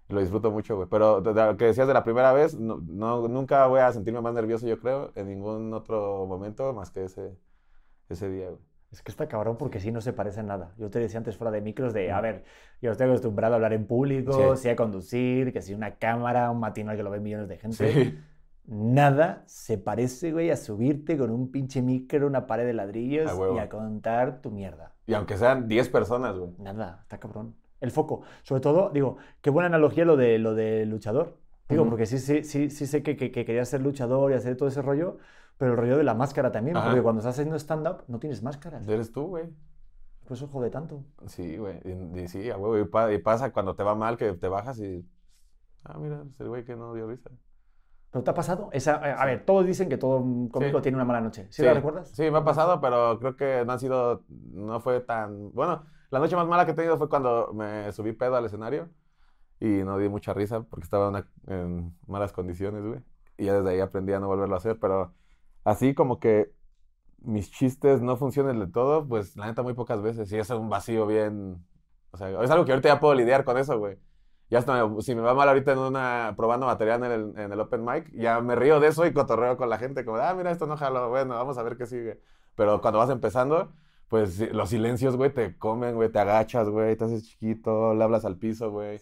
Lo 0.10 0.20
disfruto 0.20 0.52
mucho, 0.52 0.76
güey. 0.76 0.88
Pero 0.90 1.22
de, 1.22 1.34
de 1.34 1.46
lo 1.46 1.58
que 1.58 1.66
decías 1.66 1.88
de 1.88 1.94
la 1.94 2.04
primera 2.04 2.34
vez, 2.34 2.54
no, 2.60 2.82
no- 2.86 3.28
nunca 3.28 3.66
voy 3.68 3.80
a 3.80 3.92
sentirme 3.94 4.22
más 4.22 4.34
nervioso, 4.34 4.68
yo 4.68 4.78
creo, 4.80 5.12
en 5.16 5.28
ningún 5.30 5.74
otro 5.74 6.26
momento 6.28 6.74
más 6.74 6.92
que 6.92 7.06
ese, 7.06 7.38
ese 8.10 8.30
día, 8.30 8.50
güey. 8.50 8.60
Es 8.92 9.02
que 9.02 9.10
está 9.10 9.30
cabrón 9.30 9.56
porque 9.58 9.80
sí 9.80 9.90
no 9.90 10.02
se 10.02 10.12
parece 10.12 10.42
en 10.42 10.48
nada. 10.48 10.74
Yo 10.78 10.90
te 10.90 11.00
decía 11.00 11.18
antes 11.18 11.38
fuera 11.38 11.50
de 11.50 11.62
micros 11.62 11.94
de, 11.94 12.12
a 12.12 12.20
ver, 12.20 12.44
yo 12.82 12.92
estoy 12.92 13.08
acostumbrado 13.08 13.54
a 13.54 13.56
hablar 13.56 13.72
en 13.72 13.88
público, 13.88 14.58
Sí. 14.58 14.64
sí 14.64 14.70
a 14.70 14.76
conducir, 14.76 15.54
que 15.54 15.62
si 15.62 15.74
una 15.74 15.96
cámara, 15.96 16.52
un 16.52 16.60
matinal 16.60 16.98
que 16.98 17.04
lo 17.04 17.10
ven 17.10 17.24
millones 17.24 17.48
de 17.48 17.58
gente. 17.58 17.94
Sí. 17.94 18.20
Nada 18.66 19.44
se 19.48 19.78
parece, 19.78 20.32
güey, 20.32 20.50
a 20.52 20.56
subirte 20.56 21.18
con 21.18 21.32
un 21.32 21.52
pinche 21.52 21.82
micro, 21.82 22.28
una 22.28 22.48
pared 22.48 22.66
de 22.66 22.74
ladrillos 22.74 23.32
y 23.56 23.60
a 23.60 23.68
contar 23.70 24.42
tu 24.42 24.52
mierda. 24.52 24.94
Y 25.08 25.14
aunque 25.14 25.38
sean 25.38 25.68
10 25.68 25.90
personas, 25.90 26.38
güey. 26.38 26.52
Nada, 26.60 27.00
está 27.02 27.20
cabrón. 27.20 27.56
El 27.82 27.92
foco. 27.92 28.22
Sobre 28.44 28.62
todo, 28.62 28.92
digo, 28.92 29.18
qué 29.42 29.50
buena 29.50 29.68
analogía 29.68 30.06
lo 30.06 30.16
de, 30.16 30.38
lo 30.38 30.54
de 30.54 30.86
luchador. 30.86 31.38
Digo, 31.68 31.82
Ujú. 31.82 31.90
porque 31.92 32.06
sí, 32.06 32.20
sí, 32.20 32.44
sí, 32.44 32.70
sí 32.70 32.86
sé 32.86 33.02
que, 33.02 33.18
que, 33.18 33.32
que 33.32 33.44
querías 33.46 33.68
ser 33.68 33.82
luchador 33.82 34.32
y 34.32 34.36
hacer 34.36 34.56
todo 34.56 34.70
ese 34.70 34.82
rollo, 34.82 35.18
pero 35.58 35.72
el 35.72 35.78
rollo 35.78 35.98
de 35.98 36.04
la 36.04 36.14
máscara 36.14 36.52
también, 36.52 36.78
Ajá. 36.78 36.88
porque 36.88 37.02
cuando 37.02 37.20
estás 37.20 37.36
haciendo 37.36 37.58
stand-up 37.58 38.04
no 38.08 38.20
tienes 38.20 38.44
máscaras. 38.44 38.88
Eres 38.88 39.12
tú, 39.12 39.26
güey. 39.28 39.46
Por 40.26 40.38
eso 40.38 40.48
jode 40.48 40.70
tanto. 40.70 41.04
Sí, 41.26 41.58
güey. 41.58 41.80
Y, 41.84 42.20
y 42.22 42.28
sí, 42.28 42.50
a 42.52 42.58
huevo. 42.58 42.78
Y, 42.78 42.86
pa- 42.86 43.12
y 43.12 43.18
pasa 43.18 43.52
cuando 43.52 43.76
te 43.76 43.84
va 43.84 43.96
mal 43.96 44.18
que 44.18 44.32
te 44.34 44.48
bajas 44.48 44.80
y. 44.80 45.06
Ah, 45.84 45.98
mira, 45.98 46.24
es 46.30 46.40
el 46.40 46.48
güey 46.50 46.64
que 46.64 46.76
no 46.76 46.94
dio 46.94 47.08
risa. 47.08 47.32
¿Pero 48.12 48.24
te 48.24 48.32
ha 48.32 48.34
pasado? 48.34 48.70
Esa, 48.74 48.96
a 48.96 49.14
a 49.14 49.20
Sí. 49.22 49.26
ver, 49.26 49.46
todos 49.46 49.66
dicen 49.66 49.88
que 49.90 49.98
todo 49.98 50.20
cómico 50.52 50.78
Sí. 50.80 50.82
tiene 50.84 50.98
una 50.98 51.06
mala 51.06 51.22
noche. 51.22 51.48
¿Sí, 51.50 51.64
la 51.64 51.74
recuerdas? 51.74 52.10
Sí, 52.10 52.30
me 52.30 52.40
ha 52.40 52.44
pasado, 52.44 52.82
pero 52.82 53.18
creo 53.20 53.36
que 53.38 53.64
no 53.66 53.72
ha 53.74 53.80
sido, 53.80 54.24
no 54.30 54.80
fue 54.82 55.00
tan, 55.00 55.52
bueno, 55.54 55.86
la 56.10 56.20
noche 56.20 56.36
más 56.36 56.46
mala 56.48 56.66
que 56.66 56.72
he 56.72 56.76
tenido 56.76 56.98
fue 56.98 57.08
cuando 57.10 57.52
me 57.54 57.92
subí 57.94 58.12
pedo 58.14 58.36
al 58.36 58.46
escenario 58.46 58.90
y 59.60 59.68
no 59.84 59.98
di 59.98 60.10
mucha 60.10 60.34
risa 60.34 60.62
porque 60.64 60.84
estaba 60.84 61.06
en, 61.08 61.10
una- 61.16 61.28
en 61.48 61.96
malas 62.08 62.34
condiciones, 62.34 62.84
güey. 62.86 63.00
Y 63.38 63.46
ya 63.46 63.54
desde 63.54 63.70
ahí 63.72 63.80
aprendí 63.80 64.12
a 64.14 64.20
no 64.20 64.28
volverlo 64.28 64.56
a 64.56 64.58
hacer, 64.58 64.78
pero 64.80 65.14
así 65.64 65.94
como 65.94 66.20
que 66.20 66.52
mis 67.24 67.50
chistes 67.52 68.02
no 68.02 68.18
funcionen 68.18 68.60
del 68.60 68.72
todo, 68.72 69.08
pues 69.08 69.38
la 69.38 69.46
neta 69.46 69.62
muy 69.64 69.74
pocas 69.74 70.02
veces. 70.02 70.32
Y 70.34 70.38
es 70.38 70.50
un 70.50 70.70
vacío 70.70 71.06
bien, 71.08 71.64
o 72.12 72.18
sea, 72.18 72.30
es 72.44 72.52
algo 72.52 72.66
que 72.66 72.72
ahorita 72.74 72.90
ya 72.90 73.00
puedo 73.00 73.14
lidiar 73.14 73.46
con 73.46 73.58
eso, 73.58 73.78
güey. 73.80 73.98
Ya 74.52 74.60
hasta 74.60 74.86
me- 74.88 75.02
si 75.02 75.16
me 75.16 75.22
va 75.22 75.34
mal 75.34 75.48
ahorita 75.50 75.72
en 75.74 75.80
una, 75.80 76.36
probando 76.38 76.68
material 76.68 77.04
en 77.06 77.12
el, 77.12 77.34
en 77.40 77.52
el 77.54 77.60
open 77.60 77.84
mic, 77.86 78.12
ya 78.14 78.42
me 78.42 78.56
río 78.56 78.80
de 78.82 78.90
eso 78.90 79.06
y 79.08 79.14
cotorreo 79.14 79.58
con 79.58 79.70
la 79.70 79.80
gente, 79.80 80.06
como, 80.06 80.18
ah, 80.20 80.34
mira, 80.36 80.52
esto 80.52 80.68
no 80.68 80.78
jaló, 80.78 81.10
bueno, 81.10 81.36
vamos 81.36 81.58
a 81.58 81.64
ver 81.64 81.78
qué 81.78 81.88
sigue. 81.88 82.22
Pero 82.56 82.82
cuando 82.82 83.00
vas 83.00 83.10
empezando, 83.10 83.72
pues 84.10 84.40
los 84.54 84.70
silencios, 84.70 85.18
güey, 85.18 85.32
te 85.34 85.58
comen, 85.58 85.96
güey, 85.96 86.10
te 86.12 86.20
agachas, 86.20 86.70
güey, 86.70 86.96
te 86.98 87.06
haces 87.06 87.24
chiquito, 87.30 87.96
le 87.96 88.04
hablas 88.04 88.26
al 88.26 88.38
piso, 88.38 88.72
güey. 88.72 89.00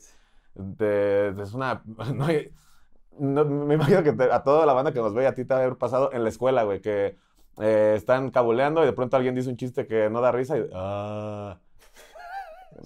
Te- 0.77 1.33
te- 1.33 1.41
es 1.43 1.53
una... 1.53 1.83
no 3.19 3.45
me 3.45 3.73
imagino 3.75 4.03
que 4.03 4.13
te- 4.13 4.31
a 4.31 4.43
toda 4.43 4.65
la 4.65 4.73
banda 4.73 4.93
que 4.93 4.99
nos 4.99 5.13
ve 5.13 5.27
a 5.27 5.35
ti 5.35 5.45
te 5.45 5.53
va 5.53 5.59
a 5.61 5.63
haber 5.63 5.77
pasado 5.77 6.11
en 6.13 6.23
la 6.23 6.29
escuela, 6.29 6.63
güey, 6.63 6.81
que 6.81 7.17
eh, 7.59 7.93
están 7.97 8.31
cabuleando 8.31 8.83
y 8.83 8.85
de 8.85 8.93
pronto 8.93 9.17
alguien 9.17 9.35
dice 9.35 9.49
un 9.49 9.57
chiste 9.57 9.87
que 9.87 10.09
no 10.09 10.21
da 10.21 10.31
risa 10.31 10.57
y... 10.57 10.69
Ah. 10.73 11.59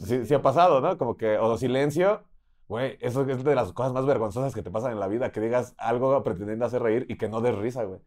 Sí, 0.05 0.25
sí 0.25 0.33
ha 0.33 0.41
pasado, 0.41 0.81
¿no? 0.81 0.97
Como 0.97 1.17
que, 1.17 1.37
o 1.37 1.57
silencio, 1.57 2.23
güey, 2.67 2.97
eso 3.01 3.21
es 3.29 3.43
de 3.43 3.55
las 3.55 3.71
cosas 3.73 3.93
más 3.93 4.05
vergonzosas 4.05 4.53
que 4.53 4.61
te 4.63 4.71
pasan 4.71 4.93
en 4.93 4.99
la 4.99 5.07
vida, 5.07 5.31
que 5.31 5.39
digas 5.41 5.73
algo 5.77 6.21
pretendiendo 6.23 6.65
hacer 6.65 6.81
reír 6.81 7.05
y 7.09 7.17
que 7.17 7.29
no 7.29 7.41
des 7.41 7.55
risa, 7.55 7.83
güey. 7.83 7.99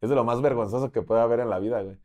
Es 0.00 0.10
de 0.10 0.16
lo 0.16 0.24
más 0.24 0.40
vergonzoso 0.42 0.90
que 0.90 1.02
puede 1.02 1.20
haber 1.20 1.40
en 1.40 1.50
la 1.50 1.58
vida, 1.58 1.82
güey. 1.82 1.96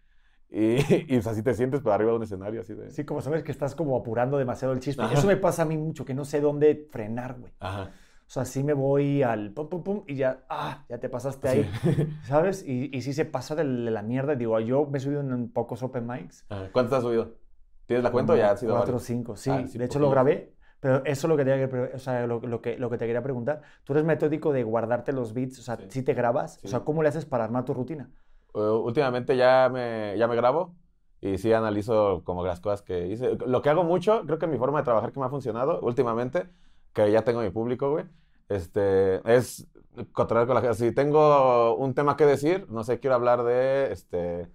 Y, 0.50 0.78
y 1.14 1.18
así 1.18 1.44
te 1.44 1.54
sientes, 1.54 1.82
pero 1.82 1.94
arriba 1.94 2.12
de 2.12 2.18
un 2.18 2.24
escenario, 2.24 2.62
así 2.62 2.74
de... 2.74 2.92
Sí, 2.92 3.04
como 3.04 3.22
sabes 3.22 3.44
que 3.44 3.52
estás 3.52 3.76
como 3.76 3.98
apurando 3.98 4.38
demasiado 4.38 4.74
el 4.74 4.80
chiste. 4.80 5.02
Ajá. 5.02 5.14
Eso 5.14 5.28
me 5.28 5.38
pasa 5.38 5.64
a 5.64 5.66
mí 5.66 5.78
mucho, 5.78 6.06
que 6.06 6.14
no 6.14 6.26
sé 6.26 6.40
dónde 6.42 6.88
frenar, 6.92 7.40
güey. 7.40 7.52
Ajá. 7.60 7.92
O 8.28 8.30
sea, 8.30 8.44
sí 8.44 8.62
me 8.62 8.74
voy 8.74 9.24
al 9.24 9.52
pum, 9.52 9.70
pum, 9.70 9.84
pum 9.84 10.04
y 10.06 10.16
ya, 10.16 10.44
ah, 10.50 10.86
ya 10.90 11.00
te 11.00 11.08
pasaste 11.08 11.48
ahí, 11.48 11.72
Sí. 11.82 12.08
¿sabes? 12.24 12.64
Y, 12.68 12.96
y 12.96 13.02
sí 13.02 13.14
se 13.14 13.24
pasa 13.24 13.56
de 13.56 13.64
la 13.64 14.02
mierda. 14.02 14.36
Digo, 14.36 14.60
yo 14.60 14.86
me 14.86 14.98
he 14.98 15.02
subido 15.02 15.22
en 15.22 15.50
pocos 15.50 15.82
open 15.82 16.06
mics. 16.06 16.46
Ajá. 16.50 16.70
¿Cuántos 16.74 16.98
has 16.98 17.04
subido? 17.04 17.36
¿Tienes 17.86 18.04
la 18.04 18.12
cuenta 18.12 18.34
o 18.34 18.36
ya 18.36 18.52
ha 18.52 18.58
sido 18.58 18.76
Cuatro 18.76 18.98
o 18.98 19.00
cinco, 19.00 19.38
sí. 19.38 19.50
Ah, 19.50 19.66
sí, 19.66 19.78
de 19.78 19.86
hecho, 19.86 20.00
lo 20.00 20.10
grabé. 20.10 20.57
Pero 20.80 20.98
eso 21.06 21.28
es 21.28 21.30
lo 21.30 21.38
que, 21.38 21.44
te, 21.46 21.96
o 21.96 22.00
sea, 22.00 22.28
lo, 22.28 22.40
lo 22.40 22.62
que, 22.62 22.78
lo 22.78 22.90
que 22.90 22.98
te 22.98 23.06
quería 23.08 23.24
preguntar. 23.24 23.62
¿Tú 23.84 23.94
eres 23.94 24.06
metódico 24.06 24.54
de 24.54 24.64
guardarte 24.64 25.12
los 25.12 25.34
beats? 25.34 25.60
O 25.60 25.62
sea, 25.64 25.78
Sí. 25.78 25.86
si 25.90 26.04
te 26.04 26.14
grabas? 26.14 26.60
O 26.64 26.68
sea, 26.68 26.80
Sí. 26.80 26.86
¿cómo 26.86 27.02
le 27.04 27.10
haces 27.10 27.26
para 27.26 27.44
armar 27.46 27.66
tu 27.66 27.74
rutina? 27.74 28.10
Eh, 28.54 28.60
últimamente 28.60 29.36
ya 29.36 29.70
me, 29.72 30.16
ya 30.18 30.28
me 30.28 30.36
grabo 30.36 30.76
y 31.20 31.38
sí 31.40 31.52
analizo 31.52 32.22
como 32.24 32.46
las 32.46 32.60
cosas 32.60 32.82
que 32.84 33.08
hice. 33.08 33.36
Lo 33.46 33.62
que 33.62 33.70
hago 33.70 33.84
mucho, 33.84 34.22
creo 34.26 34.38
que 34.38 34.48
mi 34.48 34.58
forma 34.60 34.80
de 34.80 34.86
trabajar 34.86 35.12
que 35.12 35.20
me 35.20 35.26
ha 35.26 35.30
funcionado 35.30 35.80
últimamente, 35.82 36.48
que 36.94 37.12
ya 37.12 37.24
tengo 37.24 37.42
mi 37.42 37.50
público, 37.50 37.90
güey, 37.92 38.06
este, 38.50 39.20
es 39.36 39.68
controlar 40.14 40.46
con 40.46 40.56
la 40.56 40.62
gente. 40.62 40.76
Si 40.78 40.92
tengo 40.94 41.76
un 41.76 41.94
tema 41.96 42.16
que 42.16 42.26
decir, 42.26 42.68
no 42.70 42.84
sé, 42.84 43.00
quiero 43.00 43.16
hablar 43.16 43.44
de, 43.44 43.92
este, 43.92 44.48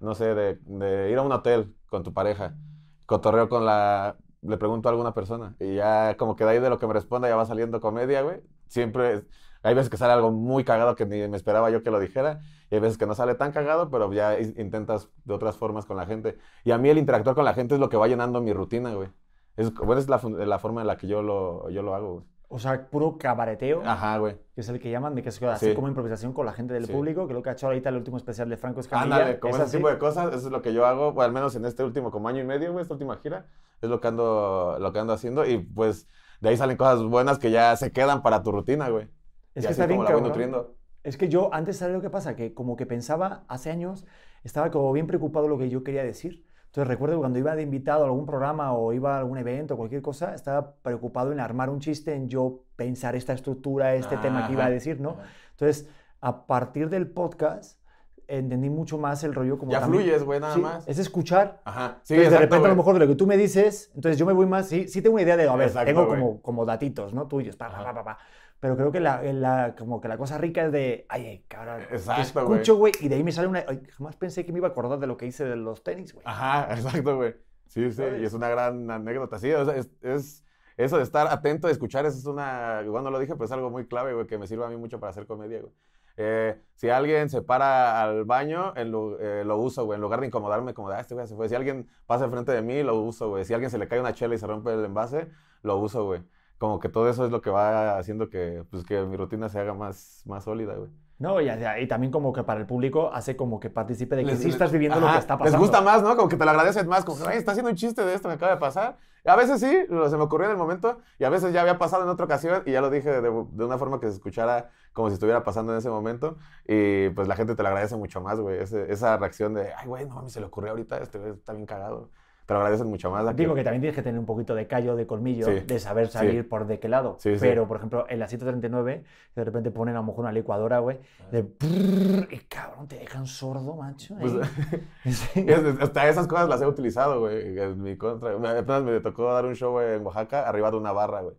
no 0.00 0.14
sé, 0.14 0.34
de, 0.34 0.58
de 0.64 1.10
ir 1.10 1.18
a 1.18 1.22
un 1.22 1.32
hotel 1.32 1.74
con 1.90 2.02
tu 2.02 2.12
pareja, 2.14 2.56
cotorreo 3.04 3.48
con 3.48 3.64
la, 3.66 4.16
le 4.42 4.56
pregunto 4.58 4.88
a 4.88 4.92
alguna 4.92 5.14
persona 5.14 5.56
y 5.58 5.76
ya 5.76 6.16
como 6.16 6.36
que 6.36 6.44
de 6.44 6.50
ahí 6.50 6.60
de 6.60 6.70
lo 6.70 6.78
que 6.78 6.86
me 6.86 6.92
responda 6.92 7.28
ya 7.28 7.36
va 7.36 7.46
saliendo 7.46 7.80
comedia, 7.80 8.22
güey. 8.22 8.40
Siempre, 8.68 9.24
hay 9.62 9.74
veces 9.74 9.90
que 9.90 9.96
sale 9.96 10.12
algo 10.12 10.30
muy 10.32 10.64
cagado 10.64 10.94
que 10.96 11.06
ni 11.06 11.26
me 11.28 11.36
esperaba 11.36 11.70
yo 11.70 11.82
que 11.82 11.90
lo 11.90 12.00
dijera. 12.00 12.40
Y 12.70 12.74
hay 12.76 12.80
veces 12.80 12.98
que 12.98 13.06
no 13.06 13.14
sale 13.14 13.34
tan 13.34 13.52
cagado, 13.52 13.90
pero 13.90 14.12
ya 14.12 14.38
intentas 14.40 15.10
de 15.24 15.34
otras 15.34 15.56
formas 15.56 15.86
con 15.86 15.96
la 15.96 16.06
gente. 16.06 16.38
Y 16.64 16.72
a 16.72 16.78
mí 16.78 16.88
el 16.88 16.98
interactuar 16.98 17.34
con 17.36 17.44
la 17.44 17.54
gente 17.54 17.74
es 17.74 17.80
lo 17.80 17.88
que 17.88 17.96
va 17.96 18.08
llenando 18.08 18.40
mi 18.40 18.52
rutina, 18.52 18.94
güey. 18.94 19.08
Es, 19.56 19.72
bueno, 19.74 20.00
es 20.00 20.08
la, 20.08 20.20
la 20.46 20.58
forma 20.58 20.82
en 20.82 20.86
la 20.86 20.96
que 20.96 21.06
yo 21.08 21.22
lo, 21.22 21.68
yo 21.70 21.82
lo 21.82 21.94
hago, 21.94 22.12
güey. 22.14 22.26
O 22.48 22.58
sea, 22.60 22.88
puro 22.88 23.18
cabareteo, 23.18 23.82
Ajá, 23.84 24.18
güey. 24.18 24.36
que 24.54 24.60
es 24.60 24.68
el 24.68 24.78
que 24.78 24.88
llaman, 24.90 25.14
de 25.16 25.22
que 25.22 25.30
es 25.30 25.42
así 25.42 25.70
Sí. 25.70 25.74
como 25.74 25.88
improvisación 25.88 26.32
con 26.32 26.46
la 26.46 26.52
gente 26.52 26.74
del 26.74 26.86
Sí. 26.86 26.92
público, 26.92 27.26
que 27.26 27.34
lo 27.34 27.42
que 27.42 27.50
ha 27.50 27.52
hecho 27.54 27.66
ahorita 27.66 27.88
el 27.88 27.96
último 27.96 28.16
especial 28.16 28.48
de 28.48 28.56
Franco 28.56 28.80
Escamilla. 28.80 29.16
Ándale, 29.16 29.40
como 29.40 29.50
¿Es 29.50 29.56
ese 29.56 29.64
así? 29.64 29.76
tipo 29.78 29.88
de 29.90 29.98
cosas, 29.98 30.28
eso 30.28 30.46
es 30.46 30.52
lo 30.52 30.62
que 30.62 30.72
yo 30.72 30.86
hago, 30.86 31.20
al 31.20 31.32
menos 31.32 31.56
en 31.56 31.64
este 31.64 31.82
último 31.82 32.10
como 32.12 32.28
año 32.28 32.40
y 32.40 32.44
medio, 32.44 32.70
güey, 32.72 32.82
esta 32.82 32.94
última 32.94 33.16
gira, 33.16 33.46
es 33.82 33.90
lo 33.90 34.00
que 34.00 34.08
ando, 34.08 34.76
lo 34.80 34.92
que 34.92 34.98
ando 35.00 35.12
haciendo. 35.12 35.44
Y 35.44 35.58
pues 35.58 36.08
de 36.40 36.50
ahí 36.50 36.56
salen 36.56 36.76
cosas 36.76 37.02
buenas 37.02 37.38
que 37.38 37.50
ya 37.50 37.74
se 37.76 37.90
quedan 37.90 38.22
para 38.22 38.42
tu 38.44 38.52
rutina, 38.52 38.88
güey. 38.90 39.08
Es 39.54 39.64
y 39.64 39.66
que 39.66 39.72
así 39.72 39.72
está 39.72 39.86
bien 39.86 39.98
como 39.98 40.08
la 40.08 40.14
voy 40.14 40.22
nutriendo. 40.28 40.76
Es 41.02 41.16
que 41.16 41.28
yo 41.28 41.52
antes, 41.52 41.78
¿sabes 41.78 41.94
lo 41.96 42.00
que 42.00 42.10
pasa? 42.10 42.36
Que 42.36 42.54
como 42.54 42.76
que 42.76 42.86
pensaba 42.86 43.44
hace 43.48 43.70
años, 43.70 44.06
estaba 44.44 44.70
como 44.70 44.92
bien 44.92 45.06
preocupado 45.08 45.48
lo 45.48 45.58
que 45.58 45.68
yo 45.68 45.82
quería 45.82 46.04
decir. 46.04 46.46
Entonces 46.76 46.88
recuerdo 46.88 47.16
que 47.16 47.20
cuando 47.20 47.38
iba 47.38 47.56
de 47.56 47.62
invitado 47.62 48.02
a 48.02 48.06
algún 48.06 48.26
programa 48.26 48.74
o 48.74 48.92
iba 48.92 49.16
a 49.16 49.18
algún 49.20 49.38
evento 49.38 49.72
o 49.72 49.76
cualquier 49.78 50.02
cosa, 50.02 50.34
estaba 50.34 50.74
preocupado 50.82 51.32
en 51.32 51.40
armar 51.40 51.70
un 51.70 51.80
chiste, 51.80 52.14
en 52.14 52.28
yo 52.28 52.64
pensar 52.76 53.16
esta 53.16 53.32
estructura, 53.32 53.94
este 53.94 54.18
tema 54.18 54.46
que 54.46 54.52
iba 54.52 54.64
a 54.64 54.66
Ajá. 54.66 54.74
decir, 54.74 55.00
¿no? 55.00 55.16
Entonces, 55.52 55.88
a 56.20 56.46
partir 56.46 56.90
del 56.90 57.08
podcast, 57.08 57.80
entendí 58.28 58.68
mucho 58.68 58.98
más 58.98 59.24
el 59.24 59.34
rollo 59.34 59.56
como 59.56 59.72
Ya 59.72 59.80
también- 59.80 60.02
fluyes, 60.02 60.22
güey, 60.22 60.38
nada 60.38 60.52
Sí, 60.54 60.60
más. 60.60 60.86
Es 60.86 60.98
escuchar. 60.98 61.62
Ajá. 61.64 62.00
Sí, 62.02 62.12
Entonces, 62.12 62.16
de 62.18 62.22
exacto, 62.24 62.40
repente, 62.40 62.56
a 62.56 62.58
güey. 62.58 62.70
lo 62.72 62.76
mejor 62.76 62.92
de 62.92 63.00
lo 63.00 63.06
que 63.06 63.14
tú 63.16 63.26
me 63.26 63.38
dices, 63.38 63.90
entonces 63.94 64.18
yo 64.18 64.26
me 64.26 64.34
voy 64.34 64.44
más, 64.44 64.66
sí, 64.68 64.86
sí 64.86 65.00
tengo 65.00 65.14
una 65.14 65.22
idea 65.22 65.38
de, 65.38 65.48
a 65.48 65.56
ver, 65.56 65.68
Exacto, 65.68 65.86
tengo 65.86 66.06
como, 66.06 66.42
como 66.42 66.66
datitos, 66.66 67.14
¿no? 67.14 67.26
Tuyos, 67.26 67.56
pa, 67.56 67.68
pa, 67.70 67.74
Ajá. 67.76 67.84
pa, 67.84 67.94
pa, 67.94 68.04
pa. 68.04 68.18
Pero 68.60 68.76
creo 68.76 68.90
que 68.90 69.00
la, 69.00 69.22
la- 69.22 69.74
como 69.78 70.00
que 70.00 70.08
la 70.08 70.16
cosa 70.16 70.38
rica 70.38 70.64
es 70.66 70.72
de, 70.72 71.06
ay, 71.08 71.44
cabrón, 71.48 71.82
Exacto, 71.90 72.40
escucho, 72.40 72.76
güey, 72.76 72.92
y 73.00 73.08
de 73.08 73.16
ahí 73.16 73.22
me 73.24 73.32
sale 73.32 73.48
una, 73.48 73.64
ay, 73.68 73.82
jamás 73.96 74.16
pensé 74.16 74.44
que 74.44 74.52
me 74.52 74.58
iba 74.58 74.68
a 74.68 74.70
acordar 74.70 74.98
de 74.98 75.06
lo 75.06 75.16
que 75.16 75.26
hice 75.26 75.44
de 75.44 75.56
los 75.56 75.82
tenis, 75.84 76.12
güey. 76.14 76.24
Ajá, 76.26 76.74
exacto, 76.74 77.16
güey. 77.16 77.34
Sí, 77.68 77.90
sí, 77.92 78.02
y 78.20 78.24
es 78.24 78.32
una 78.32 78.48
gran 78.48 78.90
anécdota. 78.90 79.38
Sí, 79.38 79.52
o 79.52 79.64
sea, 79.64 79.76
es, 79.76 79.90
es- 80.02 80.42
eso 80.78 80.98
de 80.98 81.02
estar 81.04 81.26
atento, 81.28 81.68
de 81.68 81.72
escuchar, 81.72 82.04
eso 82.04 82.18
es 82.18 82.26
una, 82.26 82.82
igual 82.84 83.02
no 83.02 83.10
lo 83.10 83.18
dije, 83.18 83.32
pero 83.34 83.46
es 83.46 83.52
algo 83.52 83.70
muy 83.70 83.86
clave, 83.86 84.12
güey, 84.12 84.26
que 84.26 84.36
me 84.38 84.46
sirve 84.46 84.64
a 84.64 84.68
mí 84.68 84.76
mucho 84.76 85.00
para 85.00 85.10
hacer 85.10 85.26
comedia, 85.26 85.60
güey. 85.60 85.72
Eh, 86.18 86.58
si 86.74 86.88
alguien 86.88 87.28
se 87.28 87.42
para 87.42 88.02
al 88.02 88.24
baño, 88.24 88.72
en 88.76 88.90
lu- 88.90 89.16
eh, 89.20 89.42
lo 89.44 89.58
uso, 89.58 89.84
güey, 89.84 89.96
en 89.96 90.00
lugar 90.02 90.20
de 90.20 90.26
incomodarme, 90.28 90.72
como 90.74 90.88
de, 90.90 90.96
ah, 90.96 91.00
este 91.00 91.14
güey 91.14 91.26
se 91.26 91.34
fue. 91.36 91.48
Si 91.48 91.54
alguien 91.54 91.88
pasa 92.06 92.24
enfrente 92.24 92.52
de 92.52 92.62
mí, 92.62 92.82
lo 92.82 92.94
uso, 93.00 93.28
güey. 93.28 93.44
Si 93.44 93.52
alguien 93.54 93.70
se 93.70 93.76
le 93.78 93.86
cae 93.88 94.00
una 94.00 94.14
chela 94.14 94.34
y 94.34 94.38
se 94.38 94.46
rompe 94.46 94.72
el 94.72 94.84
envase, 94.84 95.28
lo 95.62 95.76
uso, 95.78 96.04
güey. 96.06 96.22
Como 96.58 96.80
que 96.80 96.88
todo 96.88 97.08
eso 97.08 97.24
es 97.26 97.30
lo 97.30 97.40
que 97.42 97.50
va 97.50 97.98
haciendo 97.98 98.28
que, 98.30 98.64
pues, 98.70 98.84
que 98.84 99.02
mi 99.02 99.16
rutina 99.16 99.48
se 99.48 99.58
haga 99.58 99.74
más, 99.74 100.22
más 100.24 100.44
sólida, 100.44 100.74
güey. 100.74 100.90
No, 101.18 101.40
y, 101.40 101.48
y 101.50 101.86
también 101.88 102.12
como 102.12 102.30
que 102.32 102.42
para 102.44 102.60
el 102.60 102.66
público 102.66 103.10
hace 103.12 103.36
como 103.36 103.58
que 103.58 103.70
participe 103.70 104.16
de 104.16 104.24
que 104.24 104.32
Les- 104.32 104.42
sí 104.42 104.50
estás 104.50 104.70
viviendo 104.70 105.00
lo 105.00 105.06
Ajá, 105.06 105.14
que 105.16 105.20
está 105.20 105.38
pasando. 105.38 105.56
Les 105.58 105.60
gusta 105.70 105.80
más, 105.80 106.02
¿no? 106.02 106.14
Como 106.14 106.28
que 106.28 106.36
te 106.36 106.44
lo 106.44 106.50
agradecen 106.50 106.86
más, 106.88 107.04
como 107.06 107.22
que, 107.22 107.28
"Ay, 107.30 107.38
está 107.38 107.52
haciendo 107.52 107.70
un 107.70 107.76
chiste 107.76 108.04
de 108.04 108.14
esto 108.14 108.28
que 108.28 108.34
acaba 108.34 108.52
de 108.52 108.58
pasar. 108.60 108.98
A 109.24 109.34
veces 109.34 109.60
sí, 109.60 109.86
lo- 109.88 110.08
se 110.10 110.16
me 110.18 110.24
ocurrió 110.24 110.46
en 110.46 110.52
el 110.52 110.58
momento, 110.58 110.98
y 111.18 111.24
a 111.24 111.30
veces 111.30 111.52
ya 111.54 111.62
había 111.62 111.78
pasado 111.78 112.02
en 112.04 112.10
otra 112.10 112.26
ocasión, 112.26 112.62
y 112.66 112.72
ya 112.72 112.80
lo 112.82 112.90
dije 112.90 113.10
de, 113.10 113.22
de 113.22 113.64
una 113.64 113.78
forma 113.78 113.98
que 113.98 114.08
se 114.08 114.12
escuchara 114.14 114.70
como 114.92 115.08
si 115.08 115.14
estuviera 115.14 115.42
pasando 115.42 115.72
en 115.72 115.78
ese 115.78 115.88
momento, 115.90 116.36
y 116.66 117.08
pues 117.10 117.26
la 117.28 117.34
gente 117.34 117.54
te 117.56 117.62
lo 117.62 117.68
agradece 117.70 117.96
mucho 117.96 118.20
más, 118.20 118.38
güey. 118.38 118.58
ese- 118.60 118.92
esa 118.92 119.16
reacción 119.16 119.54
de, 119.54 119.72
ay, 119.74 119.86
güey, 119.86 120.06
no 120.06 120.16
mames, 120.16 120.32
se 120.32 120.40
le 120.40 120.46
ocurrió 120.46 120.70
ahorita, 120.72 120.98
este 120.98 121.18
güey 121.18 121.32
está 121.32 121.54
bien 121.54 121.66
cagado. 121.66 122.10
Te 122.46 122.54
lo 122.54 122.60
agradecen 122.60 122.86
mucho 122.86 123.10
más. 123.10 123.24
que- 123.26 123.34
Digo 123.34 123.56
que 123.56 123.64
también 123.64 123.80
tienes 123.82 123.96
que 123.96 124.02
tener 124.02 124.20
un 124.20 124.24
poquito 124.24 124.54
de 124.54 124.68
callo, 124.68 124.94
de 124.94 125.04
colmillo, 125.04 125.46
Sí. 125.46 125.60
de 125.66 125.78
saber 125.80 126.06
Sí. 126.06 126.12
salir 126.12 126.48
por 126.48 126.68
de 126.68 126.78
qué 126.78 126.88
lado. 126.88 127.16
Sí. 127.18 127.34
Pero, 127.40 127.66
por 127.66 127.78
ejemplo, 127.78 128.06
en 128.08 128.20
la 128.20 128.28
139, 128.28 129.02
que 129.34 129.40
de 129.40 129.44
repente 129.44 129.72
ponen 129.72 129.96
a 129.96 129.98
lo 129.98 130.04
mejor 130.04 130.20
una 130.20 130.32
licuadora, 130.32 130.78
güey, 130.78 131.00
de 131.32 131.42
brrr, 131.42 132.28
y 132.32 132.38
cabrón, 132.48 132.86
te 132.86 132.98
dejan 132.98 133.26
sordo, 133.26 133.74
macho. 133.74 134.14
Pues. 134.20 134.32
Es- 135.04 135.80
Hasta 135.80 136.08
esas 136.08 136.28
cosas 136.28 136.48
las 136.48 136.62
he 136.62 136.66
utilizado, 136.66 137.18
güey, 137.18 137.58
en 137.58 137.82
mi 137.82 137.96
contra. 137.96 138.30
Apenas 138.34 138.84
me 138.84 139.00
tocó 139.00 139.32
dar 139.32 139.44
un 139.44 139.56
show 139.56 139.72
güey, 139.72 139.94
en 139.96 140.06
Oaxaca 140.06 140.48
arriba 140.48 140.70
de 140.70 140.76
una 140.76 140.92
barra, 140.92 141.22
güey. 141.22 141.34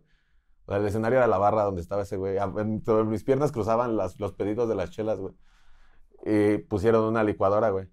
El 0.68 0.84
escenario 0.84 1.16
era 1.16 1.26
la 1.26 1.38
barra 1.38 1.62
donde 1.62 1.80
estaba 1.80 2.02
ese 2.02 2.18
güey. 2.18 2.36
Mis 3.06 3.24
piernas 3.24 3.50
cruzaban 3.50 3.96
las- 3.96 4.20
los 4.20 4.34
pedidos 4.34 4.68
de 4.68 4.74
las 4.74 4.90
chelas, 4.90 5.18
güey. 5.18 5.32
Y 6.26 6.58
pusieron 6.58 7.04
una 7.04 7.24
licuadora, 7.24 7.70
güey. 7.70 7.86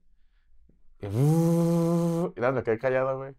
Y, 1.12 2.40
nada, 2.40 2.52
me 2.52 2.64
quedé 2.64 2.78
callado, 2.78 3.18
güey. 3.18 3.34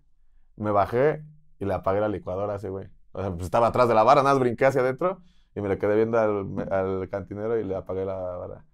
Me 0.57 0.71
bajé 0.71 1.25
y 1.59 1.65
le 1.65 1.75
apagué 1.75 2.01
la 2.01 2.09
licuadora 2.09 2.55
a 2.55 2.57
ese 2.57 2.69
güey. 2.69 2.89
O 3.13 3.21
sea, 3.21 3.31
pues 3.31 3.45
estaba 3.45 3.69
atrás 3.69 3.89
de 3.89 3.95
la 3.95 4.03
barra, 4.03 4.23
nada 4.23 4.35
más 4.35 4.41
brinqué 4.41 4.67
hacia 4.67 4.81
adentro 4.81 5.23
y 5.55 5.61
me 5.61 5.69
le 5.69 5.79
quedé 5.79 5.97
viendo 5.97 6.19
al, 6.19 6.73
al 6.73 7.09
cantinero 7.09 7.59
y 7.59 7.65
le 7.65 7.77
apagué 7.77 8.05
la 8.05 8.15
barra. 8.15 8.65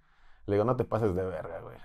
Le 0.47 0.55
digo, 0.55 0.65
no 0.65 0.77
te 0.77 0.85
pases 0.85 1.15
de 1.15 1.25
verga, 1.25 1.61
güey. 1.61 1.77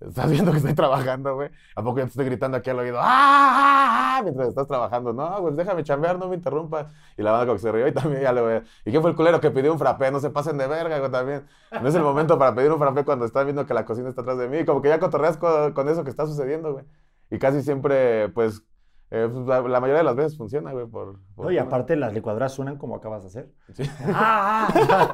Estás 0.00 0.30
viendo 0.30 0.50
que 0.50 0.56
estoy 0.58 0.72
trabajando, 0.74 1.34
güey. 1.34 1.50
¿A 1.76 1.82
poco 1.82 1.98
ya 1.98 2.04
te 2.04 2.10
estoy 2.10 2.24
gritando 2.24 2.56
aquí 2.56 2.70
al 2.70 2.78
oído? 2.78 2.98
¡Ah! 2.98 3.04
ah, 3.04 4.16
ah", 4.18 4.22
Mientras 4.22 4.48
estás 4.48 4.66
trabajando. 4.66 5.12
No, 5.12 5.38
pues 5.42 5.56
déjame 5.56 5.82
chambear, 5.84 6.18
no 6.18 6.28
me 6.28 6.36
interrumpas. 6.36 6.90
Y 7.18 7.22
la 7.22 7.32
banda 7.32 7.46
como 7.46 7.56
que 7.56 7.62
se 7.62 7.70
rió 7.72 7.86
y 7.86 7.92
también 7.92 8.22
ya 8.22 8.32
le 8.32 8.40
voy. 8.40 8.62
¿Y 8.86 8.90
quién 8.90 9.02
fue 9.02 9.10
el 9.10 9.16
culero 9.16 9.40
que 9.40 9.50
pidió 9.50 9.72
un 9.72 9.78
frappé? 9.78 10.10
No 10.10 10.18
se 10.20 10.30
pasen 10.30 10.56
de 10.56 10.66
verga, 10.66 10.98
güey, 10.98 11.10
también. 11.10 11.46
No 11.82 11.86
es 11.88 11.94
el 11.94 12.02
momento 12.02 12.38
para 12.38 12.54
pedir 12.54 12.72
un 12.72 12.78
frappé 12.78 13.04
cuando 13.04 13.26
estás 13.26 13.44
viendo 13.44 13.66
que 13.66 13.74
la 13.74 13.84
cocina 13.84 14.08
está 14.08 14.22
atrás 14.22 14.38
de 14.38 14.48
mí. 14.48 14.64
Como 14.64 14.80
que 14.80 14.88
ya 14.88 14.98
cotorreas 14.98 15.36
con, 15.36 15.72
con 15.74 15.88
eso 15.88 16.02
que 16.02 16.10
está 16.10 16.26
sucediendo, 16.26 16.72
güey. 16.72 16.84
Y 17.30 17.38
casi 17.38 17.62
siempre, 17.62 18.30
pues, 18.30 18.62
eh, 19.10 19.28
pues, 19.30 19.46
la, 19.46 19.60
la 19.60 19.80
mayoría 19.80 19.98
de 19.98 20.04
las 20.04 20.16
veces 20.16 20.36
funciona, 20.38 20.72
güey. 20.72 20.86
Por, 20.86 21.18
por- 21.34 21.44
No, 21.44 21.50
y 21.50 21.58
aparte 21.58 21.94
las 21.96 22.14
licuadoras 22.14 22.52
suenan 22.52 22.78
como 22.78 22.96
acabas 22.96 23.22
de 23.22 23.28
hacer. 23.28 23.50
Sí. 23.74 23.82
¡Ah! 24.14 24.66
ah! 24.90 25.12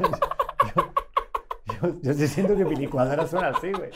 yo, 0.77 0.83
yo, 1.89 2.01
yo 2.03 2.13
sí 2.15 2.29
siento 2.29 2.55
que 2.57 2.65
mi 2.65 2.77
licuadora 2.77 3.27
suena 3.27 3.49
así, 3.49 3.73
güey. 3.73 3.91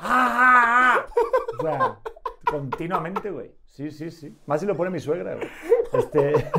¡Ah! 0.00 1.04
O 1.58 1.62
sea, 1.62 1.98
continuamente, 2.50 3.30
güey. 3.30 3.52
Sí, 3.66 3.90
sí, 3.90 4.10
sí. 4.10 4.36
Más 4.46 4.60
si 4.60 4.66
lo 4.66 4.76
pone 4.76 4.90
mi 4.90 5.00
suegra, 5.00 5.36
güey. 5.36 5.48
Este... 5.92 6.34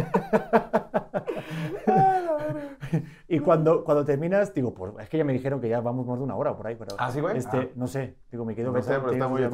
y 3.28 3.40
cuando, 3.40 3.84
cuando 3.84 4.06
terminas, 4.06 4.54
digo, 4.54 4.74
pues, 4.74 4.94
es 5.00 5.10
que 5.10 5.18
ya 5.18 5.24
me 5.24 5.34
dijeron 5.34 5.60
que 5.62 5.70
ya 5.70 5.82
vamos 5.82 6.06
más 6.06 6.18
de 6.18 6.24
una 6.24 6.36
hora 6.36 6.56
por 6.56 6.68
ahí, 6.68 6.76
pero... 6.76 6.96
¿Ah, 6.98 7.12
sí, 7.12 7.20
güey? 7.20 7.38
Este, 7.38 7.58
Ah. 7.58 7.68
no 7.76 7.88
sé, 7.88 8.16
digo, 8.32 8.46
me 8.46 8.56
quedo 8.56 8.72
No 8.72 8.82
sé, 8.82 8.94
No, 8.98 9.30
muy 9.30 9.42
yo 9.42 9.50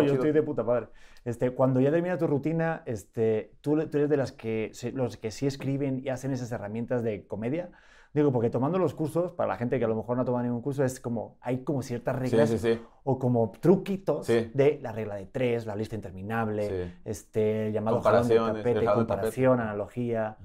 chido. 0.00 0.14
estoy 0.14 0.32
de 0.32 0.42
puta 0.42 0.64
padre. 0.64 0.88
Este, 1.24 1.50
cuando 1.52 1.80
ya 1.80 1.90
termina 1.90 2.18
tu 2.18 2.26
rutina, 2.26 2.82
este, 2.86 3.52
tú, 3.60 3.76
tú 3.88 3.98
eres 3.98 4.10
de 4.10 4.16
las 4.16 4.32
que, 4.32 4.72
los 4.94 5.16
que 5.16 5.30
sí 5.30 5.46
escriben 5.46 6.00
y 6.04 6.08
hacen 6.08 6.32
esas 6.32 6.50
herramientas 6.52 7.02
de 7.02 7.26
comedia. 7.26 7.70
Digo, 8.14 8.30
porque 8.30 8.50
tomando 8.50 8.78
los 8.78 8.92
cursos, 8.92 9.32
para 9.32 9.48
la 9.48 9.56
gente 9.56 9.78
que 9.78 9.86
a 9.86 9.88
lo 9.88 9.96
mejor 9.96 10.18
no 10.18 10.24
toma 10.24 10.42
ningún 10.42 10.60
curso, 10.60 10.84
es 10.84 11.00
como, 11.00 11.38
hay 11.40 11.64
como 11.64 11.80
ciertas 11.82 12.14
Sí, 12.16 12.20
reglas 12.36 12.50
sí, 12.50 12.58
sí. 12.58 12.78
o 13.04 13.18
como 13.18 13.50
truquitos 13.58 14.26
Sí. 14.26 14.50
de 14.52 14.78
la 14.82 14.92
regla 14.92 15.14
de 15.16 15.24
tres, 15.26 15.64
la 15.64 15.74
lista 15.74 15.94
interminable, 15.96 16.68
Sí. 16.68 16.94
este 17.06 17.68
el 17.68 17.72
llamado 17.72 17.96
Comparaciones, 17.98 18.62
tapete, 18.62 18.84
comparación, 18.84 19.56
tapete. 19.56 19.70
analogía. 19.70 20.36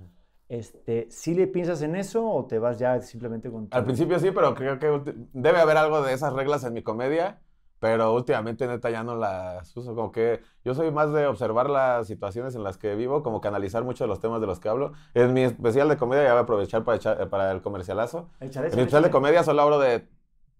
Este, 0.49 1.07
¿Sí 1.11 1.35
le 1.35 1.45
piensas 1.47 1.81
en 1.81 1.97
eso 1.97 2.25
o 2.25 2.45
te 2.45 2.57
vas 2.57 2.79
ya 2.79 3.01
simplemente 3.01 3.51
con 3.51 3.67
tu- 3.67 3.75
Al 3.77 3.83
principio 3.83 4.17
sí, 4.17 4.31
pero 4.31 4.55
creo 4.55 4.79
que 4.79 5.13
debe 5.33 5.59
haber 5.59 5.75
algo 5.75 6.01
de 6.03 6.13
esas 6.13 6.31
reglas 6.31 6.63
en 6.63 6.71
mi 6.73 6.83
comedia, 6.83 7.41
pero 7.79 8.13
últimamente 8.13 8.67
neta 8.67 8.89
ya 8.89 9.03
no 9.03 9.15
las 9.15 9.75
uso. 9.77 9.93
Como 9.95 10.11
que 10.11 10.41
yo 10.63 10.73
soy 10.73 10.91
más 10.91 11.11
de 11.13 11.27
observar 11.27 11.69
las 11.69 12.07
situaciones 12.07 12.55
en 12.55 12.63
las 12.63 12.77
que 12.77 12.95
vivo, 12.95 13.23
como 13.23 13.39
que 13.41 13.47
analizar 13.47 13.83
mucho 13.83 14.03
de 14.03 14.07
los 14.07 14.19
temas 14.19 14.41
de 14.41 14.47
los 14.47 14.59
que 14.59 14.69
hablo. 14.69 14.93
En 15.13 15.33
mi 15.33 15.41
especial 15.43 15.87
de 15.89 15.97
comedia 15.97 16.23
ya 16.23 16.31
voy 16.31 16.39
a 16.39 16.41
aprovechar 16.43 16.83
para, 16.83 16.97
echar- 16.97 17.29
para 17.29 17.51
el 17.51 17.61
comercialazo. 17.61 18.29
En 18.73 18.77
mi 18.77 18.81
especial 18.81 19.03
de 19.03 19.09
comedia 19.11 19.43
solo 19.43 19.61
hablo 19.61 19.79
de 19.79 20.07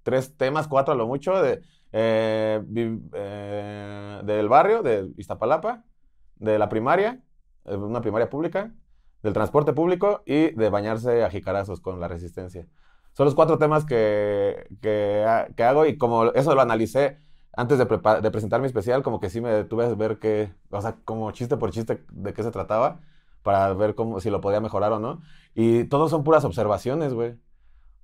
tres 0.03 0.37
temas, 0.37 0.67
cuatro 0.67 0.93
a 0.93 0.97
lo 0.97 1.07
mucho, 1.07 1.41
de, 1.41 1.61
eh, 1.91 2.61
vi- 2.65 3.01
eh, 3.13 4.21
del 4.23 4.47
barrio, 4.49 4.83
de 4.83 5.11
Iztapalapa, 5.17 5.83
de 6.35 6.57
la 6.59 6.69
primaria, 6.69 7.21
eh, 7.65 7.75
una 7.75 8.01
primaria 8.01 8.29
pública, 8.29 8.73
del 9.23 9.33
transporte 9.33 9.73
público 9.73 10.21
y 10.25 10.51
de 10.51 10.69
bañarse 10.69 11.23
a 11.23 11.29
jicarazos 11.29 11.81
con 11.81 11.99
la 11.99 12.07
resistencia. 12.07 12.67
Son 13.17 13.25
los 13.25 13.35
cuatro 13.35 13.57
temas 13.57 13.85
que, 13.85 14.67
que, 14.81 15.25
que 15.55 15.63
hago 15.63 15.85
y 15.87 15.97
como 15.97 16.25
eso 16.33 16.53
lo 16.55 16.61
analicé 16.61 17.17
antes 17.53 17.79
de, 17.79 17.85
de 17.85 18.31
presentar 18.31 18.61
mi 18.61 18.67
especial, 18.67 19.01
como 19.03 19.19
que 19.19 19.29
sí 19.31 19.41
me 19.41 19.49
detuve 19.51 19.85
a 19.85 19.95
ver 19.95 20.19
qué, 20.19 20.53
o 20.69 20.81
sea, 20.81 20.97
como 21.03 21.31
chiste 21.31 21.57
por 21.57 21.71
chiste 21.71 22.03
de 22.11 22.33
qué 22.33 22.43
se 22.43 22.51
trataba, 22.51 23.01
para 23.41 23.73
ver 23.73 23.95
cómo, 23.95 24.19
si 24.19 24.29
lo 24.29 24.41
podía 24.41 24.61
mejorar 24.61 24.91
o 24.93 24.99
no. 24.99 25.21
Y 25.55 25.85
todos 25.85 26.11
son 26.11 26.23
puras 26.23 26.45
observaciones, 26.45 27.13
güey 27.13 27.35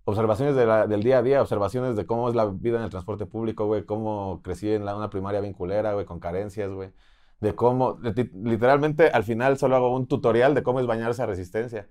observaciones 0.05 0.55
de 0.55 0.65
la- 0.65 0.87
del 0.87 1.03
día 1.03 1.19
a 1.19 1.21
día, 1.23 1.41
observaciones 1.41 1.95
de 1.95 2.05
cómo 2.05 2.29
es 2.29 2.35
la 2.35 2.45
vida 2.45 2.77
en 2.77 2.83
el 2.83 2.89
transporte 2.89 3.25
público, 3.25 3.65
güey, 3.65 3.85
cómo 3.85 4.41
crecí 4.43 4.69
en 4.71 4.85
la, 4.85 4.95
una 4.95 5.09
primaria 5.09 5.39
bien 5.41 5.53
culera, 5.53 5.93
güey, 5.93 6.05
con 6.05 6.19
carencias, 6.19 6.71
güey, 6.71 6.91
de 7.39 7.55
cómo, 7.55 7.93
de 7.95 8.29
literalmente 8.43 9.07
al 9.09 9.23
final 9.23 9.57
solo 9.57 9.75
hago 9.75 9.95
un 9.95 10.07
tutorial 10.07 10.53
de 10.55 10.63
cómo 10.63 10.79
es 10.79 10.87
bañarse 10.87 11.23
a 11.23 11.25
resistencia, 11.25 11.87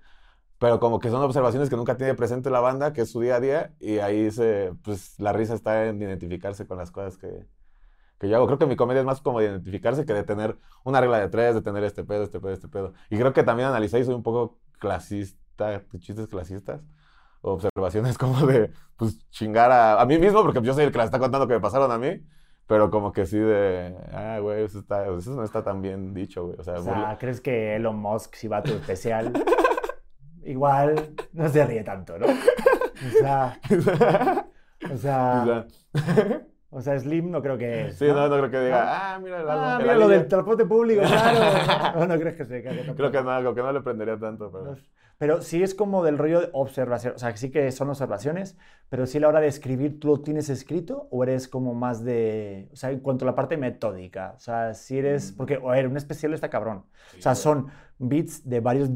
pero 0.59 0.79
como 0.79 0.99
que 0.99 1.09
son 1.09 1.21
observaciones 1.21 1.69
que 1.69 1.75
nunca 1.75 1.97
tiene 1.97 2.15
presente 2.15 2.49
la 2.49 2.59
banda, 2.59 2.93
que 2.93 3.01
es 3.01 3.11
su 3.11 3.21
día 3.21 3.35
a 3.35 3.39
día, 3.39 3.73
y 3.79 3.99
ahí 3.99 4.31
se, 4.31 4.73
pues 4.83 5.19
la 5.19 5.33
risa 5.33 5.53
está 5.53 5.87
en 5.87 6.01
identificarse 6.01 6.65
con 6.67 6.77
las 6.77 6.91
cosas 6.91 7.17
que, 7.17 7.45
que 8.19 8.29
yo 8.29 8.37
hago. 8.37 8.47
Creo 8.47 8.59
que 8.59 8.65
mi 8.65 8.75
comedia 8.75 9.01
es 9.01 9.05
más 9.05 9.21
como 9.21 9.39
de 9.39 9.47
identificarse 9.47 10.05
que 10.05 10.13
de 10.13 10.23
tener 10.23 10.57
una 10.83 11.01
regla 11.01 11.19
de 11.19 11.29
tres, 11.29 11.55
de 11.55 11.61
tener 11.61 11.83
este 11.83 12.03
pedo, 12.03 12.23
este 12.23 12.39
pedo, 12.39 12.53
este 12.53 12.67
pedo. 12.67 12.93
Y 13.09 13.17
creo 13.17 13.33
que 13.33 13.43
también 13.43 13.69
analicé 13.69 13.99
y 13.99 14.05
soy 14.05 14.15
un 14.15 14.23
poco 14.23 14.59
clasista, 14.79 15.83
chistes 15.99 16.27
clasistas 16.27 16.81
observaciones 17.43 18.17
como 18.17 18.47
de, 18.47 18.71
pues, 18.97 19.29
chingar 19.29 19.71
a, 19.71 20.01
a 20.01 20.05
mí 20.05 20.17
mismo, 20.17 20.41
porque 20.41 20.61
yo 20.61 20.73
soy 20.73 20.85
el 20.85 20.91
que 20.91 20.97
las 20.97 21.05
está 21.05 21.19
contando 21.19 21.47
que 21.47 21.53
me 21.53 21.59
pasaron 21.59 21.91
a 21.91 21.97
mí, 21.97 22.23
pero 22.67 22.89
como 22.89 23.11
que 23.11 23.25
sí 23.25 23.37
de, 23.37 23.95
ah, 24.13 24.39
güey, 24.41 24.63
eso, 24.63 24.79
está, 24.79 25.05
eso 25.07 25.31
no 25.31 25.43
está 25.43 25.63
tan 25.63 25.81
bien 25.81 26.13
dicho, 26.13 26.45
güey. 26.45 26.59
O 26.59 26.63
sea, 26.63 26.75
O 26.75 26.83
sea, 26.83 27.17
¿crees 27.19 27.41
que 27.41 27.75
Elon 27.75 27.97
Musk, 27.97 28.35
si 28.35 28.47
va 28.47 28.57
a 28.57 28.63
tu 28.63 28.71
especial, 28.71 29.33
igual 30.45 31.09
no 31.33 31.49
se 31.49 31.65
ríe 31.65 31.83
tanto, 31.83 32.17
¿no? 32.17 32.25
O 33.03 33.19
sea, 33.19 33.59
o 34.93 34.97
sea, 34.97 35.65
o 36.69 36.81
sea, 36.81 36.99
Slim 36.99 37.31
no 37.31 37.41
creo 37.41 37.57
que 37.57 37.87
es. 37.87 37.97
sí, 37.97 38.05
no, 38.07 38.27
no 38.27 38.37
creo 38.37 38.49
que 38.49 38.59
diga, 38.61 39.13
ah, 39.15 39.19
mira, 39.19 39.41
el 39.41 39.49
Ah, 39.49 39.77
mira 39.81 39.93
lo 39.95 40.05
anillo". 40.05 40.19
del 40.19 40.27
transporte 40.27 40.65
público, 40.65 41.01
claro. 41.01 41.99
No, 41.99 42.07
no 42.07 42.19
crees 42.19 42.35
que 42.35 42.45
se 42.45 42.63
Creo 42.63 43.11
que 43.11 43.21
no, 43.21 43.35
como 43.43 43.53
que 43.55 43.61
no 43.61 43.71
le 43.73 43.81
prendería 43.81 44.17
tanto, 44.17 44.51
pero... 44.51 44.77
Pero 45.19 45.41
sí 45.41 45.61
es 45.63 45.75
como 45.75 46.03
del 46.03 46.17
rollo 46.17 46.41
de 46.41 46.49
observación, 46.53 47.13
o 47.15 47.19
sea, 47.19 47.35
sí 47.37 47.51
que 47.51 47.71
son 47.71 47.87
observaciones, 47.89 48.57
pero 48.89 49.05
sí 49.05 49.19
a 49.19 49.21
la 49.21 49.27
hora 49.29 49.39
de 49.41 49.47
escribir, 49.47 49.99
¿tú 49.99 50.07
lo 50.09 50.21
tienes 50.21 50.49
escrito 50.49 51.07
o 51.11 51.23
eres 51.23 51.47
como 51.47 51.73
más 51.75 52.03
de, 52.03 52.67
o 52.73 52.75
sea, 52.75 52.89
en 52.89 52.99
cuanto 52.99 53.23
a 53.23 53.27
la 53.27 53.35
parte 53.35 53.55
metódica? 53.55 54.33
O 54.35 54.39
sea, 54.39 54.73
si 54.73 54.97
eres, 54.97 55.31
Mm. 55.33 55.37
porque, 55.37 55.55
a 55.63 55.71
ver, 55.71 55.87
un 55.87 55.97
especial 55.97 56.33
está 56.33 56.49
cabrón. 56.49 56.85
O 57.17 57.21
sea, 57.21 57.35
son 57.35 57.67
beats 58.09 58.47
de 58.49 58.59
varios, 58.59 58.89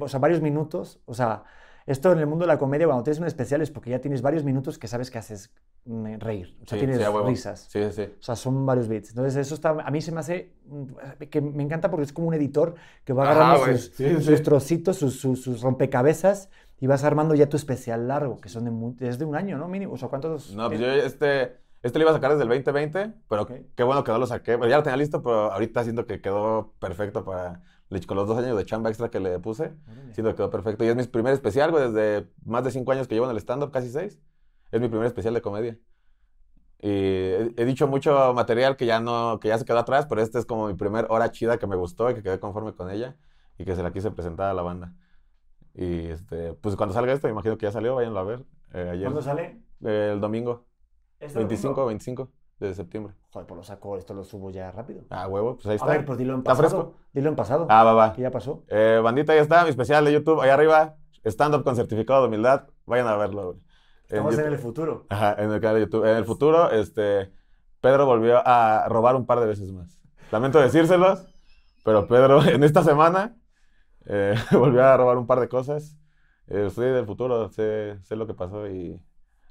o 0.00 0.08
sea, 0.08 0.20
varios 0.20 0.40
minutos, 0.42 1.00
o 1.06 1.14
sea, 1.14 1.44
esto 1.86 2.12
en 2.12 2.18
el 2.18 2.26
mundo 2.26 2.44
de 2.44 2.48
la 2.48 2.58
comedia, 2.58 2.86
cuando 2.86 3.04
tienes 3.04 3.20
un 3.20 3.26
especial 3.26 3.62
es 3.62 3.70
porque 3.70 3.90
ya 3.90 4.00
tienes 4.00 4.22
varios 4.22 4.44
minutos 4.44 4.78
que 4.78 4.88
sabes 4.88 5.10
que 5.10 5.18
haces 5.18 5.52
mm, 5.84 6.16
reír, 6.18 6.56
o 6.62 6.66
sea, 6.66 6.78
Sí, 6.78 6.78
tienes 6.78 6.98
sí, 6.98 7.04
risas. 7.24 7.60
Sí, 7.70 7.92
sí. 7.92 8.08
O 8.18 8.22
sea, 8.22 8.34
son 8.34 8.66
varios 8.66 8.88
bits. 8.88 9.10
Entonces, 9.10 9.36
eso 9.36 9.54
está, 9.54 9.70
a 9.70 9.90
mí 9.90 10.00
se 10.00 10.10
me 10.12 10.20
hace, 10.20 10.52
mm, 10.66 10.84
que 11.30 11.40
me 11.40 11.62
encanta 11.62 11.90
porque 11.90 12.04
es 12.04 12.12
como 12.12 12.28
un 12.28 12.34
editor 12.34 12.74
que 13.04 13.12
va 13.12 13.24
Ajá, 13.24 13.32
agarrando 13.32 13.58
güey. 13.58 13.78
sus, 13.78 13.96
Sí, 13.96 14.20
sus 14.20 14.42
trocitos, 14.42 14.96
sus, 14.96 15.20
sus, 15.20 15.42
sus 15.42 15.60
rompecabezas 15.62 16.48
y 16.80 16.86
vas 16.86 17.04
armando 17.04 17.34
ya 17.34 17.48
tu 17.48 17.56
especial 17.56 18.08
largo, 18.08 18.40
que 18.40 18.48
son 18.48 18.96
de, 18.96 19.08
es 19.08 19.18
de 19.18 19.24
un 19.24 19.36
año, 19.36 19.58
¿no? 19.58 19.68
Mínimo. 19.68 19.92
O 19.94 19.96
sea, 19.96 20.08
¿cuántos? 20.08 20.54
No, 20.54 20.68
pues 20.68 20.80
eh, 20.80 20.84
yo 20.84 20.88
este, 20.92 21.60
este 21.82 21.98
lo 21.98 22.04
iba 22.04 22.10
a 22.10 22.14
sacar 22.14 22.30
desde 22.32 22.42
el 22.44 22.48
2020, 22.48 23.12
pero 23.28 23.42
Ok. 23.42 23.52
qué 23.74 23.82
bueno 23.82 24.04
que 24.04 24.12
no 24.12 24.18
lo 24.18 24.26
saqué. 24.26 24.58
Pero 24.58 24.68
ya 24.68 24.76
lo 24.78 24.82
tenía 24.82 24.96
listo, 24.96 25.22
pero 25.22 25.52
ahorita 25.52 25.82
siento 25.84 26.06
que 26.06 26.20
quedó 26.20 26.74
perfecto 26.78 27.24
para, 27.24 27.62
con 28.06 28.16
los 28.16 28.26
dos 28.28 28.38
años 28.38 28.56
de 28.56 28.64
chamba 28.64 28.90
extra 28.90 29.10
que 29.10 29.20
le 29.20 29.38
puse. 29.38 29.72
órale. 29.90 30.14
Siento 30.14 30.30
que 30.30 30.36
quedó 30.36 30.50
perfecto. 30.50 30.84
Y 30.84 30.88
es 30.88 30.96
mi 30.96 31.04
primer 31.04 31.32
especial, 31.32 31.70
güey, 31.70 31.90
desde 31.92 32.28
más 32.44 32.64
de 32.64 32.70
cinco 32.70 32.92
años 32.92 33.06
que 33.08 33.14
llevo 33.14 33.26
en 33.26 33.32
el 33.32 33.38
stand-up, 33.38 33.70
casi 33.70 33.90
seis. 33.90 34.18
Es 34.72 34.80
mi 34.80 34.88
primer 34.88 35.06
especial 35.06 35.34
de 35.34 35.40
comedia. 35.40 35.78
Y 36.78 36.88
he, 36.90 37.54
he 37.56 37.64
dicho 37.64 37.86
mucho 37.88 38.32
material 38.34 38.76
que 38.76 38.86
ya 38.86 39.00
no, 39.00 39.38
que 39.40 39.48
ya 39.48 39.58
se 39.58 39.64
quedó 39.64 39.78
atrás, 39.78 40.06
pero 40.06 40.20
este 40.20 40.38
es 40.38 40.46
como 40.46 40.66
mi 40.68 40.74
primer 40.74 41.06
hora 41.08 41.30
chida 41.30 41.58
que 41.58 41.66
me 41.66 41.76
gustó 41.76 42.10
y 42.10 42.14
que 42.14 42.22
quedé 42.22 42.38
conforme 42.38 42.74
con 42.74 42.90
ella 42.90 43.16
y 43.58 43.64
que 43.64 43.74
se 43.74 43.82
la 43.82 43.92
quise 43.92 44.10
presentar 44.10 44.50
a 44.50 44.54
la 44.54 44.62
banda. 44.62 44.92
Y 45.74 46.06
este, 46.08 46.54
pues 46.54 46.76
cuando 46.76 46.94
salga 46.94 47.12
esto, 47.12 47.26
me 47.28 47.32
imagino 47.32 47.56
que 47.56 47.66
ya 47.66 47.72
salió, 47.72 47.94
váyanlo 47.94 48.18
a 48.18 48.24
ver. 48.24 48.44
Eh, 48.74 48.88
ayer, 48.92 49.04
¿Cuándo 49.04 49.22
sale? 49.22 49.62
eh, 49.84 50.10
el 50.14 50.20
domingo. 50.20 50.66
¿Este 51.18 51.38
25, 51.38 51.68
domingo? 51.68 51.86
25 51.86 52.32
de 52.58 52.74
septiembre. 52.74 53.14
Joder, 53.30 53.46
pues 53.46 53.56
lo 53.58 53.62
saco, 53.64 53.96
esto 53.98 54.14
lo 54.14 54.24
subo 54.24 54.50
ya 54.50 54.70
rápido. 54.72 55.02
Ah, 55.10 55.28
huevo, 55.28 55.54
pues 55.56 55.66
ahí 55.66 55.72
A 55.72 55.76
está. 55.76 55.86
ver, 55.88 56.04
pues 56.04 56.18
dilo 56.18 56.32
en 56.34 56.38
¿Está 56.40 56.52
pasado. 56.52 56.68
fresco? 56.68 56.94
Dilo 57.12 57.28
en 57.28 57.36
pasado. 57.36 57.66
Ah, 57.68 57.84
va, 57.84 57.92
va. 57.92 58.12
Que 58.14 58.22
ya 58.22 58.30
pasó. 58.30 58.62
Eh, 58.68 59.00
bandita, 59.02 59.34
ya 59.34 59.42
está, 59.42 59.64
mi 59.64 59.70
especial 59.70 60.04
de 60.04 60.12
YouTube, 60.12 60.40
allá 60.40 60.54
arriba, 60.54 60.96
stand-up 61.24 61.64
con 61.64 61.76
certificado 61.76 62.22
de 62.22 62.28
humildad, 62.28 62.68
vayan 62.86 63.06
a 63.08 63.16
verlo, 63.16 63.44
güey. 63.52 63.56
En 64.08 64.18
Estamos 64.18 64.34
en 64.34 64.38
YouTube. 64.40 64.52
el 64.54 64.58
futuro. 64.60 65.06
Ajá, 65.10 65.34
en 65.38 65.50
el 65.52 65.60
canal 65.60 65.76
de 65.76 65.80
YouTube. 65.82 66.04
En 66.06 66.16
el 66.16 66.24
futuro, 66.24 66.70
este, 66.70 67.32
Pedro 67.80 68.06
volvió 68.06 68.40
a 68.46 68.86
robar 68.88 69.16
un 69.16 69.26
par 69.26 69.40
de 69.40 69.46
veces 69.46 69.72
más. 69.72 70.00
Lamento 70.30 70.58
decírselos, 70.60 71.26
pero 71.84 72.06
Pedro 72.06 72.42
en 72.44 72.62
esta 72.64 72.82
semana 72.84 73.36
eh, 74.06 74.34
volvió 74.52 74.84
a 74.84 74.96
robar 74.96 75.18
un 75.18 75.26
par 75.26 75.40
de 75.40 75.48
cosas. 75.48 75.96
Eh, 76.46 76.70
soy 76.70 76.86
del 76.92 77.06
futuro, 77.06 77.48
sé, 77.50 77.98
sé 78.04 78.14
lo 78.16 78.26
que 78.28 78.34
pasó 78.34 78.68
y 78.68 79.02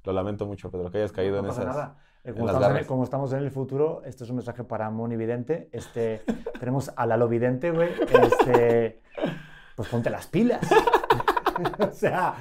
lo 0.05 0.13
lamento 0.13 0.45
mucho, 0.45 0.71
Pedro, 0.71 0.89
que 0.89 0.99
hayas 0.99 1.11
caído 1.11 1.35
No 1.35 1.41
en 1.41 1.47
pasa 1.47 1.61
esas. 1.63 1.75
nada. 1.75 1.97
Como 2.33 2.47
estamos, 2.47 2.79
en, 2.79 2.85
como 2.85 3.03
estamos 3.03 3.33
en 3.33 3.39
el 3.39 3.51
futuro, 3.51 4.01
esto 4.03 4.23
es 4.23 4.29
un 4.31 4.37
mensaje 4.37 4.63
para 4.63 4.89
Moni 4.89 5.15
Vidente. 5.15 5.69
Este, 5.71 6.23
tenemos 6.59 6.91
a 6.95 7.05
Lalo 7.05 7.27
Vidente, 7.27 7.69
güey. 7.69 7.89
Este, 8.01 9.01
pues 9.75 9.89
ponte 9.89 10.09
las 10.09 10.25
pilas. 10.25 10.59
o 11.79 11.91
sea, 11.91 12.33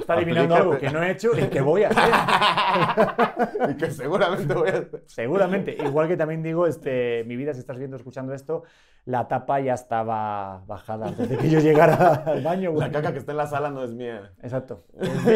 está 0.00 0.14
adivinando 0.14 0.54
algo 0.54 0.78
que 0.78 0.88
no 0.90 1.02
he 1.02 1.10
hecho 1.10 1.38
y 1.38 1.42
que 1.48 1.60
voy 1.60 1.82
a 1.84 1.88
hacer. 1.90 3.70
y 3.70 3.74
que 3.76 3.90
seguramente 3.90 4.54
voy 4.54 4.68
a 4.68 4.72
hacer. 4.72 5.02
Seguramente. 5.06 5.76
Igual 5.78 6.08
que 6.08 6.16
también 6.16 6.42
digo, 6.42 6.66
este, 6.66 7.24
mi 7.26 7.36
vida, 7.36 7.52
si 7.52 7.60
estás 7.60 7.76
viendo, 7.76 7.98
escuchando 7.98 8.32
esto, 8.32 8.62
la 9.04 9.28
tapa 9.28 9.60
ya 9.60 9.74
estaba 9.74 10.64
bajada 10.66 11.08
antes 11.08 11.28
de 11.28 11.36
que 11.36 11.50
yo 11.50 11.60
llegara 11.60 12.22
al 12.26 12.42
baño, 12.42 12.72
güey. 12.72 12.80
La 12.86 12.92
caca 12.92 13.12
que 13.12 13.18
está 13.18 13.32
en 13.32 13.38
la 13.38 13.46
sala 13.46 13.70
no 13.70 13.84
es 13.84 13.92
mía. 13.92 14.32
Exacto. 14.42 14.86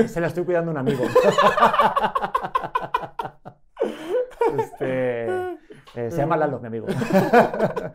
Se 0.07 0.19
la 0.19 0.29
estoy 0.29 0.45
cuidando 0.45 0.71
a 0.71 0.73
un 0.73 0.79
amigo. 0.79 1.05
Este, 4.59 5.27
eh, 5.95 6.11
se 6.11 6.22
llama 6.33 6.47
Lalo, 6.47 6.61
mi 6.61 6.67
amigo. 6.69 6.87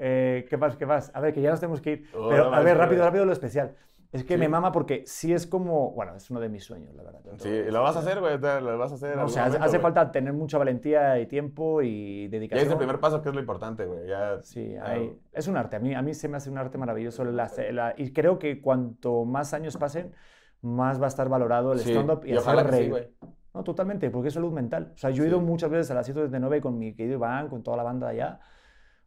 Eh, 0.00 0.46
¿Qué 0.48 0.56
más? 0.56 0.76
¿Qué 0.76 0.86
más? 0.86 1.10
A 1.12 1.20
ver, 1.20 1.34
que 1.34 1.40
ya 1.42 1.50
nos 1.50 1.58
tenemos 1.58 1.80
que 1.80 1.90
ir. 1.90 2.04
Oh, 2.14 2.28
Pero, 2.28 2.50
no 2.50 2.56
a 2.56 2.60
ver, 2.60 2.76
rápido, 2.78 3.02
rápido 3.04 3.24
lo 3.24 3.32
especial. 3.32 3.74
Es 4.12 4.22
que 4.22 4.34
Sí. 4.34 4.38
me 4.40 4.48
mama 4.48 4.70
porque 4.70 5.02
sí 5.06 5.32
es 5.34 5.44
como, 5.46 5.90
bueno, 5.90 6.14
es 6.14 6.30
uno 6.30 6.38
de 6.38 6.48
mis 6.48 6.62
sueños, 6.64 6.94
la 6.94 7.02
verdad. 7.02 7.20
Sí, 7.38 7.64
lo 7.68 7.82
vas 7.82 7.96
a 7.96 7.98
hacer, 7.98 8.20
güey, 8.20 8.38
lo 8.38 8.78
vas 8.78 8.92
a 8.92 8.94
hacer. 8.94 9.16
No, 9.16 9.24
o 9.24 9.28
sea, 9.28 9.42
hace, 9.42 9.50
momento, 9.54 9.64
hace 9.66 9.76
güey. 9.78 9.82
falta 9.82 10.12
tener 10.12 10.32
mucha 10.32 10.56
valentía 10.56 11.18
y 11.18 11.26
tiempo 11.26 11.82
y 11.82 12.24
Ya 12.26 12.30
dedicación. 12.30 12.66
es 12.66 12.72
el 12.72 12.78
primer 12.78 13.00
paso, 13.00 13.20
que 13.20 13.28
es 13.28 13.34
lo 13.34 13.40
importante, 13.40 13.84
güey. 13.86 14.06
Ya, 14.06 14.40
Sí, 14.42 14.72
ya- 14.74 14.84
hay- 14.88 15.18
es 15.32 15.48
un 15.48 15.56
arte. 15.56 15.74
A 15.76 15.80
mí, 15.80 15.92
a 15.94 16.00
mí 16.00 16.14
se 16.14 16.28
me 16.28 16.36
hace 16.36 16.48
un 16.48 16.58
arte 16.58 16.78
maravilloso. 16.78 17.24
la- 17.24 17.50
la- 17.72 17.94
y 17.96 18.12
creo 18.12 18.38
que 18.38 18.62
cuanto 18.62 19.24
más 19.24 19.52
años 19.52 19.76
pasen, 19.76 20.14
más 20.62 21.00
va 21.00 21.06
a 21.06 21.08
estar 21.08 21.28
valorado 21.28 21.72
el 21.72 21.80
Sí, 21.80 21.90
stand-up 21.90 22.22
y, 22.24 22.34
y 22.34 22.36
hacer 22.36 22.56
sí, 22.60 22.64
reír. 22.70 22.90
güey. 22.90 23.08
No, 23.54 23.64
totalmente, 23.64 24.10
porque 24.10 24.28
es 24.28 24.34
salud 24.34 24.52
mental. 24.52 24.92
O 24.94 24.98
sea, 24.98 25.10
yo 25.10 25.24
he 25.24 25.28
ido 25.28 25.38
Sí. 25.38 25.44
muchas 25.44 25.70
veces 25.70 25.90
a 25.90 25.94
las 25.94 26.06
7 26.06 26.60
con 26.60 26.78
mi 26.78 26.94
querido 26.94 27.14
Iván, 27.16 27.48
con 27.48 27.62
toda 27.62 27.76
la 27.76 27.82
banda 27.82 28.06
de 28.08 28.14
allá, 28.14 28.40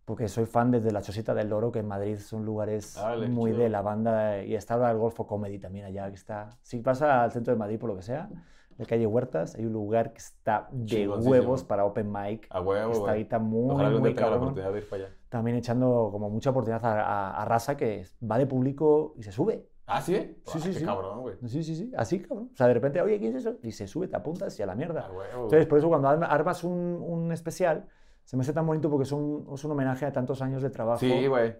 porque 0.06 0.28
soy 0.28 0.46
fan 0.46 0.72
desde 0.72 0.92
la 0.92 1.02
Chosita 1.02 1.34
del 1.34 1.50
Loro, 1.50 1.72
que 1.72 1.80
en 1.80 1.88
Madrid 1.88 2.18
son 2.18 2.44
lugares 2.46 3.00
muy 3.30 3.52
chido. 3.52 3.64
de 3.64 3.70
la 3.70 3.82
banda. 3.82 4.44
Y 4.44 4.56
está 4.56 4.74
ahora 4.74 4.92
el 4.92 4.98
Golfo 4.98 5.26
Comedy 5.28 5.60
también 5.60 5.86
allá, 5.86 6.10
que 6.10 6.16
está... 6.16 6.50
Si 6.62 6.80
pasa 6.80 7.24
al 7.24 7.32
centro 7.32 7.54
de 7.54 7.60
Madrid, 7.60 7.80
por 7.80 7.90
lo 7.90 7.96
que 7.96 8.02
sea, 8.02 8.30
de 8.78 8.86
calle 8.86 9.06
Huertas, 9.06 9.56
hay 9.56 9.66
un 9.66 9.74
lugar 9.74 10.12
que 10.12 10.18
está 10.18 10.68
de 10.72 11.08
huevos 11.08 11.64
para 11.64 11.86
open 11.86 12.12
mic. 12.12 12.48
A 12.50 12.62
huevo, 12.62 12.90
está 12.92 13.00
güey. 13.02 13.12
ahorita 13.12 13.40
muy, 13.40 13.74
Ojalá 13.76 13.90
muy 13.92 14.02
tenga 14.02 14.22
la 14.22 14.28
cabrón 14.28 14.42
oportunidad 14.44 14.74
de 14.74 14.80
ir 14.80 14.90
para 14.90 15.04
allá. 15.06 15.16
también 15.30 15.58
echando 15.58 16.10
como 16.12 16.30
mucha 16.32 16.50
oportunidad 16.50 16.84
a, 16.84 17.02
a- 17.02 17.42
a 17.42 17.46
raza 17.46 17.78
que 17.78 18.06
va 18.30 18.38
de 18.40 18.48
público 18.48 19.14
y 19.18 19.24
se 19.24 19.32
sube. 19.32 19.68
¿Ah, 19.86 20.02
sí? 20.02 20.16
Sí, 20.16 20.36
Ah, 20.46 20.60
sí, 20.60 20.70
qué 20.74 20.80
sí. 20.80 20.86
cabrón, 20.86 21.22
güey. 21.22 21.36
Sí, 21.48 21.64
sí, 21.64 21.76
sí, 21.76 21.92
así, 21.98 22.20
cabrón. 22.22 22.50
O 22.54 22.56
sea, 22.56 22.68
de 22.68 22.74
repente, 22.74 23.02
oye, 23.02 23.20
¿quién 23.20 23.36
es 23.36 23.46
eso? 23.46 23.58
Y 23.62 23.72
se 23.72 23.88
sube, 23.88 24.08
te 24.08 24.16
apuntas 24.16 24.58
y 24.60 24.64
a 24.64 24.66
la 24.66 24.76
mierda. 24.76 25.08
A 25.08 25.12
huevo. 25.12 25.44
Entonces, 25.44 25.66
por 25.68 25.78
eso 25.80 25.90
cuando 25.90 26.08
arma- 26.08 26.28
armas 26.28 26.64
un, 26.64 27.04
un 27.06 27.32
especial, 27.32 27.88
se 28.24 28.38
me 28.38 28.42
hace 28.44 28.54
tan 28.54 28.66
bonito 28.66 28.90
porque 28.90 29.04
es 29.04 29.12
un, 29.12 29.50
es 29.54 29.64
un 29.64 29.72
homenaje 29.72 30.06
a 30.06 30.14
tantos 30.14 30.42
años 30.42 30.62
de 30.62 30.70
trabajo 30.70 31.00
Sí, 31.00 31.28
güey. 31.28 31.56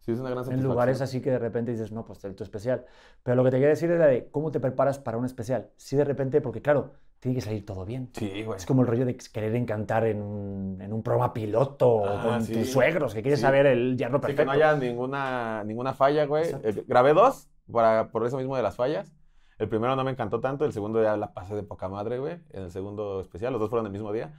Sí, 0.00 0.12
es 0.12 0.20
una 0.20 0.30
gran 0.30 0.52
en 0.52 0.62
lugares 0.62 1.00
así 1.00 1.20
que 1.20 1.30
de 1.30 1.38
repente 1.38 1.72
dices, 1.72 1.90
no, 1.92 2.04
pues 2.04 2.18
tu 2.20 2.42
especial. 2.44 2.84
Pero 3.22 3.34
lo 3.36 3.44
que 3.44 3.50
te 3.50 3.56
quiero 3.56 3.70
decir 3.70 3.90
es 3.90 3.98
la 3.98 4.06
de 4.06 4.30
cómo 4.30 4.50
te 4.50 4.60
preparas 4.60 4.98
para 4.98 5.18
un 5.18 5.24
especial. 5.24 5.70
Si 5.76 5.96
de 5.96 6.04
repente, 6.04 6.40
porque 6.40 6.62
claro, 6.62 6.92
tiene 7.20 7.34
que 7.34 7.40
salir 7.40 7.64
todo 7.66 7.84
bien. 7.84 8.10
Sí, 8.14 8.42
güey. 8.44 8.56
Es 8.56 8.66
como 8.66 8.82
el 8.82 8.88
rollo 8.88 9.04
de 9.04 9.16
querer 9.16 9.54
encantar 9.56 10.04
en 10.06 10.22
un, 10.22 10.80
en 10.80 10.92
un 10.92 11.02
programa 11.02 11.32
piloto 11.32 11.88
o 11.88 12.06
Ah, 12.06 12.22
con 12.22 12.42
sí. 12.42 12.52
tus 12.54 12.70
suegros, 12.70 13.14
que 13.14 13.22
quieres 13.22 13.40
Sí. 13.40 13.44
saber 13.46 13.66
el 13.66 13.96
yerno 13.96 14.20
perfecto. 14.20 14.42
que 14.42 14.46
no 14.46 14.52
haya 14.52 14.74
ninguna, 14.76 15.64
ninguna 15.64 15.94
falla, 15.94 16.26
güey. 16.26 16.44
Eh, 16.62 16.84
grabé 16.86 17.14
dos 17.14 17.48
para, 17.72 18.10
por 18.10 18.24
eso 18.26 18.36
mismo 18.38 18.56
de 18.56 18.62
las 18.62 18.76
fallas. 18.76 19.12
El 19.58 19.68
primero 19.68 19.96
no 19.96 20.04
me 20.04 20.12
encantó 20.12 20.38
tanto, 20.40 20.64
el 20.64 20.72
segundo 20.72 21.02
ya 21.02 21.16
la 21.16 21.32
pasé 21.34 21.56
de 21.56 21.64
poca 21.64 21.88
madre, 21.88 22.18
güey. 22.20 22.34
En 22.50 22.62
el 22.64 22.70
segundo 22.70 23.20
especial, 23.20 23.52
los 23.52 23.60
dos 23.60 23.70
fueron 23.70 23.86
el 23.86 23.92
mismo 23.92 24.12
día. 24.12 24.32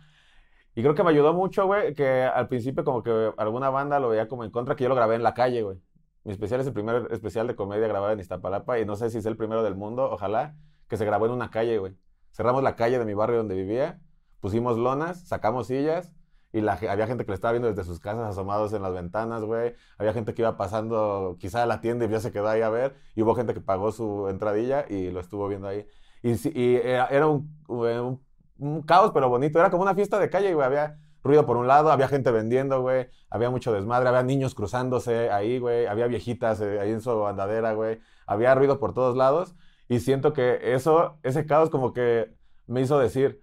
Y 0.75 0.81
creo 0.81 0.95
que 0.95 1.03
me 1.03 1.09
ayudó 1.09 1.33
mucho, 1.33 1.65
güey, 1.65 1.93
que 1.93 2.23
al 2.23 2.47
principio 2.47 2.85
como 2.85 3.03
que 3.03 3.31
alguna 3.37 3.69
banda 3.69 3.99
lo 3.99 4.07
veía 4.07 4.29
como 4.29 4.45
en 4.45 4.51
contra, 4.51 4.77
que 4.77 4.83
yo 4.83 4.89
lo 4.89 4.95
grabé 4.95 5.15
en 5.15 5.23
la 5.23 5.33
calle, 5.33 5.63
güey. 5.63 5.77
Mi 6.23 6.31
especial 6.31 6.61
es 6.61 6.67
el 6.67 6.73
primer 6.73 7.07
especial 7.11 7.47
de 7.47 7.55
comedia 7.55 7.87
grabado 7.87 8.13
en 8.13 8.19
Iztapalapa 8.21 8.79
y 8.79 8.85
no 8.85 8.95
sé 8.95 9.09
si 9.09 9.17
es 9.17 9.25
el 9.25 9.35
primero 9.35 9.63
del 9.63 9.75
mundo, 9.75 10.09
ojalá, 10.09 10.55
que 10.87 10.95
se 10.95 11.03
grabó 11.03 11.25
en 11.25 11.31
una 11.33 11.49
calle, 11.49 11.77
güey. 11.79 11.95
Cerramos 12.31 12.63
la 12.63 12.75
calle 12.75 12.99
de 12.99 13.05
mi 13.05 13.13
barrio 13.13 13.37
donde 13.37 13.55
vivía, 13.55 13.99
pusimos 14.39 14.77
lonas, 14.77 15.27
sacamos 15.27 15.67
sillas 15.67 16.13
y 16.51 16.61
la, 16.61 16.73
había 16.73 17.05
gente 17.05 17.25
que 17.25 17.31
lo 17.31 17.35
estaba 17.35 17.51
viendo 17.51 17.67
desde 17.67 17.83
sus 17.83 17.99
casas 17.99 18.27
asomados 18.27 18.73
en 18.73 18.81
las 18.81 18.93
ventanas, 18.93 19.43
güey. 19.43 19.75
Había 19.97 20.13
gente 20.13 20.33
que 20.33 20.41
iba 20.41 20.57
pasando 20.57 21.37
quizá 21.39 21.63
a 21.63 21.65
la 21.67 21.79
tienda 21.79 22.05
y 22.05 22.09
ya 22.09 22.19
se 22.19 22.31
quedó 22.31 22.47
ahí 22.49 22.61
a 22.61 22.69
ver. 22.69 22.95
Y 23.15 23.21
hubo 23.21 23.35
gente 23.35 23.53
que 23.53 23.61
pagó 23.61 23.91
su 23.91 24.27
entradilla 24.29 24.85
y 24.89 25.11
lo 25.11 25.19
estuvo 25.19 25.47
viendo 25.47 25.67
ahí. 25.67 25.85
Y, 26.23 26.31
y 26.59 26.75
era, 26.77 27.27
un 27.27 28.83
caos, 28.85 29.11
pero 29.13 29.29
bonito. 29.29 29.59
Era 29.59 29.69
como 29.69 29.83
una 29.83 29.93
fiesta 29.93 30.17
de 30.17 30.29
calle, 30.31 30.53
güey. 30.55 30.65
Había 30.65 30.97
ruido 31.23 31.45
por 31.45 31.55
un 31.55 31.67
lado, 31.67 31.91
había 31.91 32.07
gente 32.07 32.31
vendiendo, 32.31 32.81
güey. 32.81 33.09
Había 33.29 33.51
mucho 33.51 33.71
desmadre, 33.71 34.09
había 34.09 34.23
niños 34.23 34.55
cruzándose 34.55 35.29
ahí, 35.29 35.59
güey. 35.59 35.85
Había 35.85 36.07
viejitas 36.07 36.61
eh, 36.61 36.79
ahí 36.79 36.91
en 36.91 37.01
su 37.01 37.27
andadera, 37.27 37.73
güey. 37.73 37.99
Había 38.25 38.55
ruido 38.55 38.79
por 38.79 38.95
todos 38.95 39.15
lados. 39.15 39.55
Y 39.89 39.99
siento 39.99 40.31
que 40.33 40.73
eso, 40.73 41.17
ese 41.23 41.45
caos 41.45 41.69
como 41.69 41.91
que 41.91 42.33
me 42.67 42.81
hizo 42.81 42.99
decir, 42.99 43.41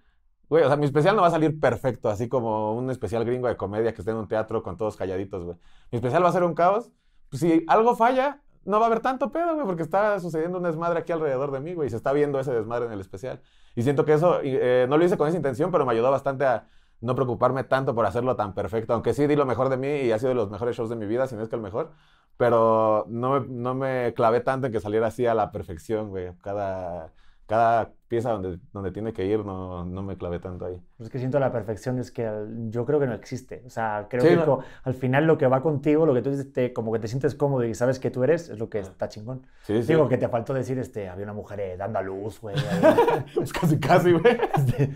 güey, 0.49 0.63
o 0.63 0.67
sea, 0.67 0.77
mi 0.77 0.85
especial 0.85 1.15
no 1.15 1.21
va 1.21 1.27
a 1.27 1.31
salir 1.31 1.59
perfecto, 1.59 2.09
así 2.09 2.29
como 2.29 2.73
un 2.73 2.89
especial 2.89 3.25
gringo 3.25 3.47
de 3.47 3.57
comedia 3.57 3.93
que 3.93 4.01
esté 4.01 4.11
en 4.11 4.17
un 4.17 4.27
teatro 4.27 4.63
con 4.63 4.77
todos 4.77 4.95
calladitos, 4.95 5.43
güey. 5.43 5.57
Mi 5.91 5.97
especial 5.97 6.23
va 6.23 6.29
a 6.29 6.31
ser 6.31 6.43
un 6.43 6.55
caos. 6.55 6.91
Pues, 7.29 7.41
si 7.41 7.65
algo 7.67 7.95
falla, 7.95 8.41
no 8.63 8.79
va 8.79 8.85
a 8.85 8.87
haber 8.87 9.01
tanto 9.01 9.31
pedo, 9.31 9.55
güey, 9.55 9.65
porque 9.65 9.83
está 9.83 10.19
sucediendo 10.21 10.57
un 10.57 10.63
desmadre 10.63 10.99
aquí 10.99 11.11
alrededor 11.11 11.51
de 11.51 11.59
mí, 11.59 11.73
güey, 11.73 11.87
y 11.87 11.89
se 11.89 11.97
está 11.97 12.13
viendo 12.13 12.39
ese 12.39 12.53
desmadre 12.53 12.85
en 12.85 12.93
el 12.93 13.01
especial. 13.01 13.41
Y 13.75 13.83
siento 13.83 14.05
que 14.05 14.13
eso, 14.13 14.39
eh, 14.41 14.87
no 14.89 14.97
lo 14.97 15.05
hice 15.05 15.17
con 15.17 15.27
esa 15.27 15.37
intención, 15.37 15.69
pero 15.71 15.85
me 15.85 15.91
ayudó 15.91 16.11
bastante 16.11 16.45
a 16.45 16.67
no 17.01 17.13
preocuparme 17.13 17.63
tanto 17.63 17.93
por 17.93 18.05
hacerlo 18.05 18.35
tan 18.35 18.53
perfecto, 18.53 18.93
aunque 18.93 19.13
sí 19.13 19.27
di 19.27 19.35
lo 19.35 19.45
mejor 19.45 19.69
de 19.69 19.77
mí 19.77 19.87
y 19.87 20.11
ha 20.11 20.19
sido 20.19 20.29
de 20.29 20.35
los 20.35 20.49
mejores 20.49 20.75
shows 20.75 20.89
de 20.89 20.95
mi 20.95 21.05
vida, 21.05 21.27
si 21.27 21.35
no 21.35 21.43
es 21.43 21.49
que 21.49 21.55
el 21.55 21.61
mejor, 21.61 21.91
pero 22.37 23.05
no 23.09 23.39
me, 23.39 23.47
no 23.49 23.73
me 23.75 24.13
clavé 24.13 24.39
tanto 24.41 24.67
en 24.67 24.73
que 24.73 24.79
saliera 24.79 25.07
así 25.07 25.25
a 25.25 25.33
la 25.33 25.51
perfección, 25.51 26.09
güey. 26.09 26.31
Cada, 26.41 27.11
cada 27.47 27.91
pieza 28.07 28.31
donde, 28.31 28.59
donde 28.71 28.91
tiene 28.91 29.11
que 29.11 29.25
ir 29.25 29.43
no, 29.43 29.83
no 29.83 30.01
me 30.01 30.15
clavé 30.17 30.39
tanto 30.39 30.65
ahí. 30.65 30.79
Pues 30.97 31.07
es 31.07 31.11
que 31.11 31.19
siento 31.19 31.39
la 31.39 31.51
perfección, 31.51 31.99
es 31.99 32.09
que 32.11 32.29
yo 32.69 32.85
creo 32.85 32.99
que 32.99 33.07
no 33.07 33.13
existe. 33.13 33.63
O 33.65 33.69
sea, 33.69 34.07
creo 34.09 34.21
Sí, 34.21 34.29
que 34.29 34.35
no. 34.37 34.59
al 34.83 34.93
final 34.93 35.25
lo 35.25 35.37
que 35.37 35.47
va 35.47 35.61
contigo, 35.61 36.05
lo 36.05 36.13
que 36.13 36.21
tú 36.21 36.29
dices, 36.29 36.53
te- 36.53 36.73
como 36.73 36.91
que 36.93 36.99
te 36.99 37.07
sientes 37.07 37.35
cómodo 37.35 37.63
y 37.65 37.73
sabes 37.73 37.99
que 37.99 38.09
tú 38.11 38.23
eres, 38.23 38.49
es 38.49 38.59
lo 38.59 38.69
que 38.69 38.79
está 38.79 39.09
chingón. 39.09 39.41
Sí, 39.63 39.81
sí. 39.81 39.87
Digo 39.89 40.07
que 40.07 40.17
te 40.17 40.27
faltó 40.29 40.53
decir, 40.53 40.77
este, 40.79 41.09
había 41.09 41.23
una 41.25 41.33
mujer 41.33 41.59
eh, 41.59 41.75
dando 41.77 41.99
a 41.99 42.01
luz, 42.01 42.39
güey. 42.39 42.55
Es 43.41 43.51
casi, 43.51 43.79
casi, 43.79 44.11
güey. 44.13 44.37
este, 44.55 44.91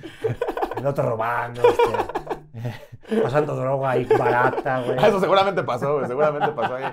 el 0.77 0.85
otro 0.85 1.09
robando, 1.09 1.61
este, 1.61 2.20
pasando 3.23 3.55
droga 3.55 3.91
ahí 3.91 4.05
barata, 4.05 4.83
güey. 4.83 4.97
Ah, 4.99 5.07
Eso 5.07 5.19
seguramente 5.19 5.63
pasó, 5.63 5.95
güey, 5.95 6.07
seguramente 6.07 6.49
pasó 6.51 6.75
ahí. 6.75 6.85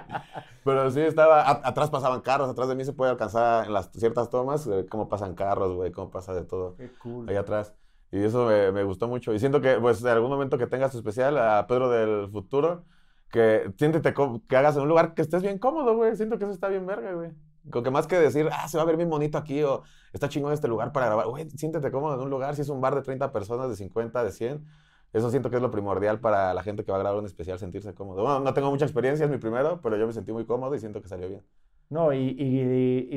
Pero 0.64 0.90
sí 0.90 1.00
estaba, 1.00 1.42
a- 1.42 1.61
atrás 1.68 1.90
pasaban 1.90 2.20
carros, 2.20 2.48
atrás 2.48 2.68
de 2.68 2.74
mí 2.74 2.84
se 2.84 2.92
puede 2.92 3.11
alcanzar 3.11 3.66
en 3.66 3.72
las 3.72 3.90
ciertas 3.92 4.30
tomas 4.30 4.66
eh, 4.66 4.86
cómo 4.90 5.09
pasan 5.09 5.34
carros, 5.34 5.74
güey, 5.74 5.92
cómo 5.92 6.11
pasa 6.11 6.34
de 6.34 6.44
todo 6.44 6.76
Qué 6.76 6.90
cool. 7.02 7.28
ahí 7.28 7.36
atrás. 7.36 7.74
Y 8.11 8.22
eso 8.24 8.46
me, 8.46 8.72
me 8.72 8.84
gustó 8.84 9.06
mucho. 9.09 9.34
Y 9.34 9.38
siento 9.38 9.61
que, 9.61 9.74
pues, 9.80 10.00
en 10.02 10.09
algún 10.09 10.30
momento 10.30 10.56
que 10.56 10.66
tengas 10.66 10.92
tu 10.92 10.98
especial 10.98 11.36
a 11.36 11.66
Pedro 11.66 11.90
del 11.90 12.28
futuro, 12.30 12.84
que 13.30 13.70
siéntete 13.76 14.14
que 14.48 14.56
hagas 14.56 14.76
en 14.76 14.82
un 14.82 14.88
lugar 14.88 15.12
que 15.14 15.20
estés 15.22 15.42
bien 15.42 15.59
cómodo, 15.59 15.94
güey. 15.94 16.16
Siento 16.16 16.38
que 16.38 16.44
eso 16.44 16.52
está 16.54 16.68
bien 16.68 16.86
verga, 16.86 17.12
güey. 17.12 17.32
Como 17.70 17.82
que 17.84 17.90
más 17.90 18.06
que 18.06 18.16
decir, 18.18 18.48
ah, 18.50 18.66
se 18.66 18.78
va 18.78 18.84
a 18.84 18.86
ver 18.86 18.96
bien 18.96 19.11
bonito 19.11 19.36
aquí 19.36 19.62
o 19.62 19.82
está 20.14 20.26
chingón 20.30 20.54
este 20.54 20.68
lugar 20.68 20.90
para 20.92 21.04
grabar. 21.06 21.26
Güey, 21.26 21.50
siéntete 21.50 21.90
cómodo 21.90 22.14
en 22.14 22.20
un 22.22 22.30
lugar. 22.30 22.54
Si 22.56 22.62
es 22.62 22.70
un 22.70 22.80
bar 22.80 22.94
de 22.94 23.02
30 23.02 23.30
personas, 23.30 23.68
de 23.68 23.76
50, 23.76 24.24
de 24.24 24.32
100. 24.32 24.64
Eso 25.12 25.30
siento 25.30 25.50
que 25.50 25.56
es 25.56 25.62
lo 25.62 25.70
primordial 25.70 26.20
para 26.20 26.52
la 26.54 26.62
gente 26.62 26.84
que 26.84 26.92
va 26.92 26.98
a 26.98 27.00
grabar 27.00 27.18
un 27.18 27.26
especial, 27.26 27.59
sentirse 27.59 27.94
cómodo. 27.94 28.22
Bueno, 28.22 28.40
no 28.40 28.54
tengo 28.54 28.70
mucha 28.70 28.84
experiencia, 28.84 29.24
es 29.24 29.30
mi 29.30 29.38
primero, 29.38 29.80
pero 29.82 29.96
yo 29.96 30.06
me 30.06 30.12
sentí 30.12 30.32
muy 30.32 30.44
cómodo 30.46 30.74
y 30.74 30.78
siento 30.80 31.00
que 31.02 31.09
salió 31.09 31.28
bien. 31.28 31.42
No, 31.90 32.12
y, 32.12 32.18
y, 32.38 32.61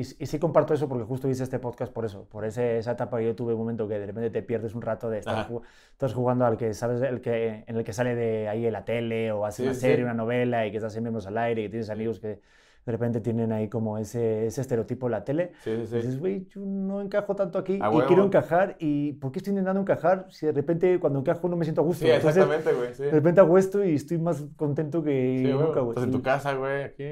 y- 0.18 0.26
sí 0.26 0.38
comparto 0.38 0.72
eso 0.72 0.88
porque 0.88 1.04
justo 1.04 1.28
hice 1.28 1.42
este 1.42 1.58
podcast 1.58 1.92
por 1.92 2.06
eso, 2.06 2.26
por 2.30 2.46
ese, 2.46 2.78
esa 2.78 2.92
etapa 2.92 3.18
que 3.18 3.26
yo 3.26 3.34
tuve 3.36 3.52
un 3.52 3.58
momento 3.60 3.86
que 3.86 3.98
de 3.98 4.06
repente 4.06 4.30
te 4.30 4.42
pierdes 4.42 4.74
un 4.74 4.80
rato 4.80 5.10
de 5.10 5.18
estar 5.18 5.40
Ajá. 5.40 5.48
ju- 5.50 5.62
estás 5.90 6.14
jugando 6.14 6.46
al 6.46 6.56
que 6.56 6.72
sabes 6.72 7.02
el 7.02 7.20
que 7.20 7.64
en 7.66 7.76
el 7.76 7.84
que 7.84 7.92
sale 7.92 8.14
de 8.14 8.48
ahí 8.48 8.64
en 8.64 8.72
la 8.72 8.86
tele 8.86 9.30
o 9.30 9.44
hace 9.44 9.62
Sí, 9.62 9.62
una 9.62 9.74
sí. 9.74 9.80
serie, 9.80 10.04
una 10.04 10.14
novela 10.14 10.66
y 10.66 10.70
que 10.70 10.78
estás 10.78 10.98
miembros 11.02 11.26
al 11.26 11.36
aire 11.36 11.64
y 11.64 11.68
tienes 11.68 11.90
amigos 11.90 12.18
que, 12.18 12.40
de 12.84 12.92
repente 12.92 13.20
tienen 13.20 13.52
ahí 13.52 13.68
como 13.68 13.96
ese, 13.98 14.46
ese 14.46 14.60
estereotipo 14.60 15.08
la 15.08 15.24
tele. 15.24 15.52
Sí, 15.62 15.70
sí, 15.76 15.86
sí. 15.86 15.94
Y 15.94 15.98
dices, 15.98 16.18
güey, 16.20 16.46
yo 16.48 16.60
no 16.62 17.00
encajo 17.00 17.36
tanto 17.36 17.58
aquí 17.58 17.74
y 17.74 17.80
huevo. 17.80 18.04
quiero 18.06 18.24
encajar. 18.24 18.76
¿Y 18.80 19.12
por 19.14 19.30
qué 19.32 19.38
estoy 19.38 19.52
intentando 19.52 19.80
encajar 19.80 20.26
si 20.30 20.46
de 20.46 20.52
repente 20.52 20.98
cuando 20.98 21.20
encajo 21.20 21.48
no 21.48 21.56
me 21.56 21.64
siento 21.64 21.80
a 21.82 21.84
gusto? 21.84 22.04
Sí, 22.04 22.10
Entonces, 22.10 22.42
exactamente, 22.42 22.72
güey. 22.78 22.94
Sí. 22.94 23.02
de 23.04 23.10
repente 23.10 23.40
hago 23.40 23.56
esto 23.58 23.84
y 23.84 23.94
estoy 23.94 24.18
más 24.18 24.44
contento 24.56 25.02
que 25.02 25.42
Sí, 25.44 25.52
nunca, 25.52 25.80
güey. 25.80 25.90
Estás 25.90 26.04
en 26.04 26.10
Sí. 26.12 26.16
tu 26.16 26.22
casa, 26.22 26.54
güey, 26.54 26.82
aquí. 26.84 27.04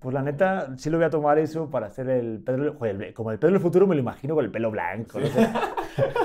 Pues 0.00 0.12
la 0.14 0.22
neta, 0.22 0.76
sí 0.78 0.90
lo 0.90 0.96
voy 0.98 1.04
a 1.06 1.10
tomar 1.10 1.38
eso 1.38 1.70
para 1.70 1.86
hacer 1.86 2.10
el 2.10 2.40
Pedro, 2.42 2.74
joder, 2.76 3.14
como 3.14 3.30
el 3.30 3.38
Pedro 3.38 3.52
del 3.52 3.62
futuro 3.62 3.86
me 3.86 3.94
lo 3.94 4.00
imagino 4.00 4.34
con 4.34 4.44
el 4.44 4.50
pelo 4.50 4.72
blanco, 4.72 5.20
no 5.20 5.26
sé. 5.28 5.48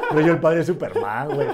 Pero 0.10 0.22
yo 0.26 0.34
el 0.34 0.40
padre 0.40 0.58
de 0.60 0.64
Superman, 0.64 1.28
güey. 1.36 1.48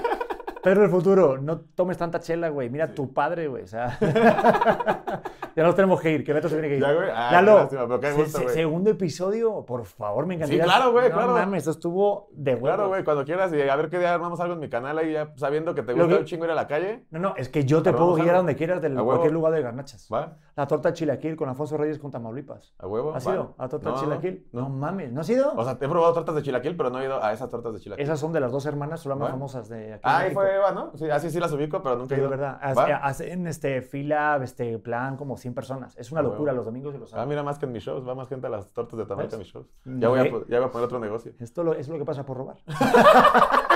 Pedro 0.64 0.80
del 0.82 0.90
futuro, 0.90 1.38
no 1.38 1.60
tomes 1.60 1.96
tanta 1.98 2.18
chela, 2.20 2.48
güey. 2.48 2.70
Mira 2.70 2.94
tu 2.94 3.12
padre, 3.12 3.46
güey. 3.48 3.62
O 3.64 3.66
sea, 3.66 3.98
ya 5.56 5.62
nos 5.62 5.74
tenemos 5.76 6.00
que 6.00 6.10
ir, 6.10 6.24
que 6.24 6.32
Beto 6.32 6.48
se 6.48 6.54
tiene 6.56 6.68
que 6.68 6.76
ir. 6.76 6.82
Ya, 6.82 6.92
güey. 6.92 7.08
Ah, 7.14 7.28
Lalo, 7.32 7.54
lástima, 7.58 7.82
pero 7.86 8.00
qué 8.00 8.06
se- 8.10 8.14
gusto, 8.14 8.38
se- 8.38 8.44
güey. 8.44 8.54
segundo 8.56 8.90
episodio, 8.90 9.64
por 9.64 9.84
favor, 9.84 10.26
me 10.26 10.34
encantaría. 10.34 10.64
claro, 10.64 10.92
güey, 10.92 11.08
no, 11.10 11.14
claro. 11.16 11.32
mames, 11.34 11.58
esto 11.62 11.70
estuvo 11.72 12.28
de 12.32 12.52
huevo. 12.54 12.66
Claro, 12.66 12.88
güey, 12.88 13.04
cuando 13.04 13.24
quieras 13.24 13.52
y 13.52 13.60
a 13.62 13.76
ver 13.76 13.90
qué 13.90 13.98
día 13.98 14.14
armamos 14.14 14.40
algo 14.40 14.54
en 14.54 14.60
mi 14.60 14.68
canal 14.68 14.96
ahí, 14.98 15.12
ya 15.12 15.32
sabiendo 15.36 15.74
que 15.74 15.82
te 15.82 15.92
gusta 15.92 16.08
que- 16.08 16.14
un 16.16 16.24
chingo 16.24 16.44
ir 16.46 16.50
a 16.50 16.54
la 16.54 16.66
calle. 16.66 17.04
No, 17.10 17.18
no, 17.20 17.34
es 17.36 17.48
que 17.48 17.64
yo 17.64 17.82
te 17.82 17.92
Pero 17.92 18.04
puedo 18.06 18.14
guiar 18.22 18.34
a 18.34 18.38
donde 18.38 18.56
quieras, 18.56 18.80
de 18.82 18.92
cualquier 18.94 19.32
lugar 19.32 19.52
de 19.52 19.62
garnachas. 19.62 20.08
¿Va? 20.12 20.38
La 20.56 20.66
torta 20.66 20.92
chilaquil 20.92 21.36
con 21.36 21.48
Alfonso 21.48 21.76
Reyes 21.76 21.98
con 21.98 22.10
Tamaulipas. 22.10 22.74
¿A 22.78 22.86
huevo? 22.86 23.14
¿Has 23.14 23.26
¿Va? 23.26 23.32
ido 23.34 23.54
a 23.58 23.68
torta 23.68 23.90
No, 23.90 24.00
chilaquil? 24.00 24.46
No. 24.52 24.62
No. 24.62 24.68
mames, 24.70 25.12
¿no 25.12 25.20
has 25.20 25.28
ido? 25.28 25.52
O 25.56 25.62
sea, 25.64 25.72
he 25.72 25.88
probado 25.88 26.12
tortas 26.14 26.34
de 26.36 26.42
chilaquil, 26.42 26.76
pero 26.76 26.90
no 26.90 27.00
he 27.00 27.04
ido 27.04 27.22
a 27.22 27.32
esas 27.32 27.50
tortas 27.50 27.74
de 27.74 27.80
chilaquil. 27.80 28.02
Esas 28.02 28.18
son 28.18 28.32
de 28.32 28.40
las 28.40 28.50
dos 28.52 28.64
hermanas, 28.66 29.00
son 29.00 29.10
las 29.10 29.18
más 29.18 29.30
famosas 29.30 29.68
de 29.68 29.94
aquí. 29.94 30.02
Ah, 30.04 30.18
ahí 30.20 30.32
fue 30.32 30.53
Eva, 30.54 30.72
¿no? 30.72 30.92
Sí, 30.96 31.08
así 31.10 31.30
sí 31.30 31.38
las 31.40 31.52
ubico, 31.52 31.82
pero 31.82 31.96
nunca 31.96 32.14
he 32.14 32.18
ido. 32.18 32.28
de 32.30 32.36
verdad. 32.36 32.58
Hacen 33.02 33.46
este, 33.46 33.82
fila, 33.82 34.38
este 34.42 34.78
plan, 34.78 35.16
como 35.16 35.36
100 35.36 35.54
personas. 35.54 35.96
Es 35.96 36.10
una 36.12 36.20
Ah, 36.20 36.24
locura 36.24 36.52
los 36.52 36.64
domingos 36.64 36.94
y 36.94 36.98
los 36.98 37.08
Ah, 37.08 37.12
sábados. 37.12 37.28
mira, 37.28 37.42
más 37.42 37.58
que 37.58 37.66
en 37.66 37.72
mis 37.72 37.82
shows, 37.82 38.06
va 38.06 38.14
más 38.14 38.28
gente 38.28 38.46
a 38.46 38.50
las 38.50 38.72
tortas 38.72 38.98
de 38.98 39.06
tamal 39.06 39.28
que 39.28 39.34
a 39.34 39.38
mis 39.38 39.48
shows. 39.48 39.66
Ya 39.84 40.08
voy, 40.08 40.20
a, 40.20 40.24
ya 40.24 40.58
voy 40.60 40.68
a 40.68 40.70
poner 40.70 40.84
otro 40.86 40.98
negocio. 40.98 41.32
Esto 41.40 41.62
lo- 41.64 41.74
es 41.74 41.88
lo 41.88 41.98
que 41.98 42.04
pasa 42.04 42.24
por 42.24 42.36
robar. 42.38 42.56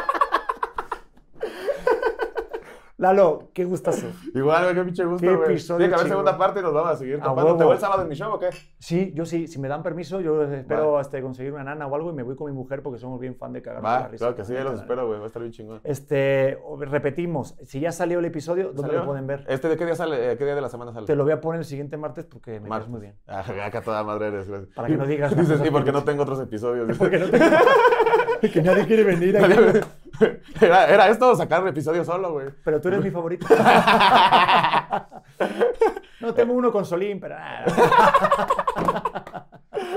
Lalo, 2.99 3.51
qué 3.55 3.65
gustazo. 3.65 4.09
Igual, 4.35 4.65
güey, 4.65 4.75
qué 4.75 4.83
pinche 4.83 5.05
gusto, 5.05 5.25
Qué 5.25 5.33
güey. 5.37 5.51
episodio 5.53 5.79
Tiene 5.79 5.91
que 5.91 6.01
haber 6.01 6.09
segunda 6.09 6.37
parte 6.37 6.59
y 6.59 6.63
nos 6.65 6.75
vamos 6.75 6.91
a 6.91 6.97
seguir 6.97 7.19
huevo. 7.19 7.57
¿Te 7.57 7.63
voy 7.63 7.75
el 7.75 7.79
sábado 7.79 8.03
en 8.03 8.09
mi 8.09 8.17
show 8.17 8.33
o 8.33 8.41
qué? 8.41 8.49
Sí, 8.81 9.13
yo 9.15 9.25
sí, 9.25 9.47
si 9.47 9.61
me 9.61 9.69
dan 9.69 9.85
permiso, 9.85 10.21
yo 10.21 10.43
espero 10.43 10.93
Va. 10.95 11.01
este, 11.01 11.23
conseguir 11.23 11.53
una 11.53 11.63
nana 11.63 11.87
o 11.87 11.95
algo 11.95 12.11
y 12.11 12.13
me 12.13 12.25
voy 12.25 12.35
con 12.35 12.51
mi 12.51 12.57
mujer 12.57 12.83
porque 12.83 12.99
somos 12.99 13.21
bien 13.21 13.37
fan 13.37 13.53
de 13.53 13.63
cagar 13.63 13.85
la 13.85 14.09
risa. 14.09 14.17
claro 14.25 14.35
que 14.35 14.45
sí, 14.45 14.53
ya 14.53 14.65
los 14.65 14.81
espero, 14.81 15.07
güey, 15.07 15.21
va 15.21 15.25
a 15.25 15.29
estar 15.29 15.41
bien 15.41 15.53
chingón. 15.53 15.81
Este, 15.85 16.59
repetimos, 16.81 17.55
si 17.63 17.79
ya 17.79 17.93
salió 17.93 18.19
el 18.19 18.25
episodio, 18.25 18.73
¿dónde 18.73 18.83
¿Salió? 18.83 18.99
lo 18.99 19.07
pueden 19.07 19.29
ver? 19.29 19.45
¿Este 19.47 19.69
de 19.69 19.77
qué 19.77 19.85
día 19.85 19.95
sale? 19.95 20.33
eh, 20.33 20.37
¿Qué 20.37 20.45
día 20.45 20.57
de 20.57 20.61
la 20.61 20.69
semana 20.69 20.93
sale? 20.93 21.07
Te 21.07 21.15
lo 21.15 21.23
voy 21.23 21.33
a 21.35 21.41
poner 21.41 21.61
el 21.61 21.67
siguiente 21.67 21.97
martes 21.97 22.25
porque 22.25 22.59
me 22.59 22.69
Martes. 22.69 22.89
muy 22.89 23.01
bien. 23.01 23.15
Ah, 23.29 23.45
acá 23.65 23.81
toda 23.81 24.03
madre 24.03 24.27
eres, 24.27 24.49
güey. 24.49 24.67
Para 24.75 24.89
que 24.89 24.97
no 24.97 25.07
digas 25.07 25.37
Dices, 25.37 25.61
sí, 25.63 25.71
porque 25.71 25.87
que 25.87 25.93
no 25.93 26.03
tengo 26.03 26.25
otros 26.25 26.41
episodios. 26.41 26.89
Porque 26.99 27.19
no 27.21 27.27
te... 27.31 28.51
que 28.51 28.61
nadie 28.61 28.87
quiere 28.87 29.05
venir 29.05 29.37
aquí. 29.37 29.55
era, 30.61 30.87
era 30.87 31.09
esto 31.09 31.35
sacar 31.37 31.62
un 31.62 31.69
episodio 31.69 32.05
solo, 32.05 32.33
güey. 32.33 32.49
Pero 32.64 32.81
tú 32.81 32.89
eres 32.89 33.03
mi 33.03 33.11
favorito. 33.11 33.47
no, 36.21 36.35
tengo 36.35 36.53
uno 36.55 36.71
con 36.73 36.85
Solín, 36.85 37.21
pero... 37.21 37.37
ah, 37.39 37.64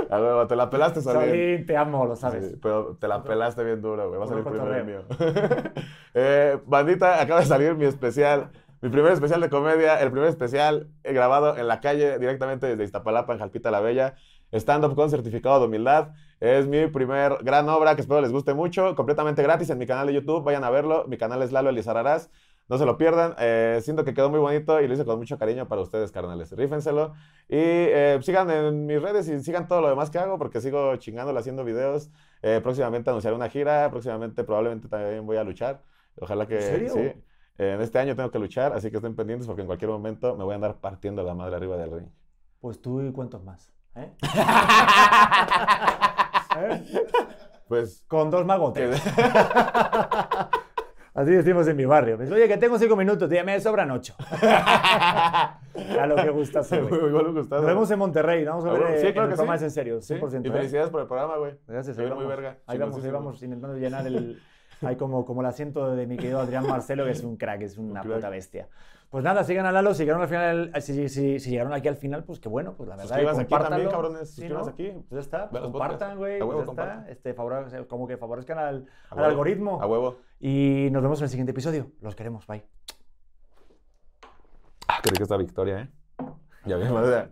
A 0.09 0.19
huevo, 0.21 0.47
te 0.47 0.55
la 0.55 0.69
pelaste, 0.69 1.01
Solín. 1.01 1.29
Solín, 1.29 1.65
te 1.65 1.77
amo, 1.77 2.05
lo 2.05 2.15
sabes. 2.15 2.51
Sí, 2.51 2.59
pero 2.61 2.97
te 2.99 3.07
la 3.07 3.23
pelaste 3.23 3.63
bien 3.63 3.81
duro, 3.81 4.07
güey. 4.07 4.19
Va 4.19 4.25
a 4.25 4.27
salir 4.27 4.43
primero 4.43 4.75
el 4.75 4.85
mío. 4.85 5.03
eh, 6.13 6.59
bandita, 6.65 7.21
acaba 7.21 7.39
de 7.39 7.45
salir 7.45 7.75
mi 7.75 7.85
especial. 7.85 8.51
Mi 8.81 8.89
primer 8.89 9.11
especial 9.11 9.39
de 9.41 9.49
comedia, 9.49 9.99
el 10.01 10.11
primer 10.11 10.29
especial 10.29 10.89
grabado 11.03 11.55
en 11.55 11.67
la 11.67 11.79
calle, 11.81 12.17
directamente 12.17 12.65
desde 12.65 12.83
Iztapalapa, 12.83 13.33
en 13.33 13.39
Jalpita 13.39 13.69
la 13.69 13.79
Bella. 13.79 14.15
Stand-up 14.51 14.95
con 14.95 15.09
certificado 15.09 15.59
de 15.59 15.67
humildad. 15.67 16.09
Es 16.41 16.67
mi 16.67 16.87
primer 16.87 17.37
gran 17.43 17.69
obra 17.69 17.93
que 17.93 18.01
espero 18.01 18.19
les 18.19 18.31
guste 18.31 18.55
mucho. 18.55 18.95
Completamente 18.95 19.43
gratis 19.43 19.69
en 19.69 19.77
mi 19.77 19.85
canal 19.85 20.07
de 20.07 20.13
YouTube. 20.13 20.43
Vayan 20.43 20.63
a 20.63 20.71
verlo. 20.71 21.05
Mi 21.07 21.15
canal 21.15 21.43
es 21.43 21.51
Lalo 21.51 21.69
Elizararás. 21.69 22.31
No 22.67 22.79
se 22.79 22.85
lo 22.85 22.97
pierdan. 22.97 23.35
Eh, 23.37 23.79
siento 23.83 24.03
que 24.03 24.15
quedó 24.15 24.31
muy 24.31 24.39
bonito 24.39 24.81
y 24.81 24.87
lo 24.87 24.95
hice 24.95 25.05
con 25.05 25.19
mucho 25.19 25.37
cariño 25.37 25.67
para 25.67 25.81
ustedes, 25.81 26.11
carnales. 26.11 26.51
Rífenselo. 26.51 27.13
Y 27.47 27.57
eh, 27.59 28.17
sigan 28.23 28.49
en 28.49 28.87
mis 28.87 28.99
redes 28.99 29.27
y 29.27 29.39
sigan 29.43 29.67
todo 29.67 29.81
lo 29.81 29.89
demás 29.89 30.09
que 30.09 30.17
hago 30.17 30.39
porque 30.39 30.61
sigo 30.61 30.95
chingándole 30.95 31.39
haciendo 31.39 31.63
videos. 31.63 32.09
Eh, 32.41 32.59
próximamente 32.63 33.11
anunciaré 33.11 33.35
una 33.35 33.47
gira. 33.47 33.91
Próximamente 33.91 34.43
probablemente 34.43 34.87
también 34.87 35.23
voy 35.27 35.37
a 35.37 35.43
luchar. 35.43 35.83
Ojalá 36.19 36.47
que 36.47 36.55
¿En 36.55 36.61
serio? 36.61 36.91
sí. 36.91 37.13
En 37.59 37.81
este 37.81 37.99
año 37.99 38.15
tengo 38.15 38.31
que 38.31 38.39
luchar, 38.39 38.73
así 38.73 38.89
que 38.89 38.97
estén 38.97 39.15
pendientes 39.15 39.45
porque 39.45 39.61
en 39.61 39.67
cualquier 39.67 39.91
momento 39.91 40.35
me 40.35 40.43
voy 40.43 40.53
a 40.53 40.55
andar 40.55 40.79
partiendo 40.79 41.21
la 41.21 41.35
madre 41.35 41.57
arriba 41.57 41.77
del 41.77 41.91
ring. 41.91 42.07
Pues 42.59 42.81
tú 42.81 42.99
y 42.99 43.11
cuántos 43.11 43.43
más. 43.43 43.71
¿eh? 43.93 44.09
¿Eh? 46.57 46.83
Pues 47.67 48.03
Con 48.07 48.29
dos 48.29 48.45
magotes. 48.45 49.01
Así 51.13 51.31
decimos 51.31 51.67
en 51.67 51.75
mi 51.75 51.83
barrio. 51.85 52.17
Dice, 52.17 52.33
Oye, 52.33 52.47
que 52.47 52.57
tengo 52.57 52.79
cinco 52.79 52.95
minutos, 52.95 53.29
ya 53.29 53.43
me 53.43 53.59
sobran 53.59 53.91
ocho. 53.91 54.15
Ya 55.73 56.05
lo 56.05 56.17
que 56.17 56.29
gusta 56.29 56.61
güey. 56.69 57.07
Igual 57.07 57.31
me 57.31 57.39
gustaba. 57.39 57.61
Nos 57.61 57.69
vemos 57.69 57.89
en 57.91 57.99
Monterrey, 57.99 58.43
vamos 58.43 58.65
a 58.65 58.69
Ah, 58.69 58.73
ver 58.73 58.81
bueno, 58.81 58.95
eh, 58.95 58.99
sí, 58.99 59.07
en 59.07 59.13
claro 59.13 59.29
que 59.29 59.37
sí. 59.37 59.63
En 59.63 59.71
serio, 59.71 59.97
100%. 59.99 60.01
Sí, 60.01 60.13
Y 60.43 60.47
¿eh? 60.47 60.51
felicidades 60.51 60.89
por 60.89 60.99
el 61.01 61.07
programa, 61.07 61.37
güey. 61.37 61.53
Gracias, 61.65 61.97
ahí 61.97 62.11
muy 62.11 62.25
verga, 62.25 62.57
ahí 62.67 62.77
vamos, 62.77 63.03
ahí 63.03 63.09
vamos 63.11 63.41
intentando 63.41 63.77
llenar 63.77 64.05
el... 64.05 64.41
Hay 64.81 64.95
como, 64.97 65.25
como 65.25 65.41
el 65.41 65.47
asiento 65.47 65.95
de 65.95 66.07
mi 66.07 66.17
querido 66.17 66.39
Adrián 66.39 66.67
Marcelo, 66.67 67.05
que 67.05 67.11
es 67.11 67.23
un 67.23 67.37
crack, 67.37 67.61
es 67.61 67.77
una 67.77 68.01
crack. 68.01 68.15
puta 68.15 68.29
bestia. 68.29 68.67
Pues 69.11 69.25
nada, 69.25 69.43
sigan 69.43 69.65
a 69.65 69.73
Lalo, 69.73 69.93
si 69.93 70.03
llegaron, 70.03 70.21
al 70.21 70.29
final, 70.29 70.71
si, 70.81 71.09
si- 71.09 71.39
si 71.39 71.49
llegaron 71.49 71.73
aquí 71.73 71.89
al 71.89 71.97
final, 71.97 72.23
pues 72.23 72.39
qué 72.39 72.47
bueno, 72.47 72.75
pues 72.77 72.87
la 72.87 72.95
verdad. 72.95 73.09
Suscríbanse 73.09 73.41
aquí 73.41 73.53
también, 73.69 73.89
cabrones, 73.89 74.29
Sí, 74.33 74.45
aquí. 74.45 74.91
Pues 75.09 75.09
ya 75.11 75.19
está, 75.19 75.49
los 75.51 75.61
compartan, 75.63 76.17
güey, 76.17 76.39
pues 76.39 76.57
ya 76.65 76.71
está. 76.71 77.05
Este, 77.09 77.35
favore- 77.35 77.87
como 77.87 78.07
que 78.07 78.15
favorezcan 78.15 78.57
al, 78.57 78.65
A 79.09 79.13
al 79.13 79.17
huevo. 79.17 79.29
algoritmo. 79.29 79.81
A 79.81 79.85
huevo. 79.85 80.15
Y 80.39 80.87
nos 80.93 81.03
vemos 81.03 81.19
en 81.19 81.25
el 81.25 81.29
siguiente 81.29 81.51
episodio. 81.51 81.91
Los 81.99 82.15
queremos, 82.15 82.47
bye. 82.47 82.63
Ah, 84.87 84.99
qué 85.03 85.09
rica 85.09 85.23
esta 85.23 85.35
victoria, 85.37 85.81
¿eh? 85.81 85.89
Ya 86.65 86.77
bien, 86.77 86.93
madre. 86.93 87.31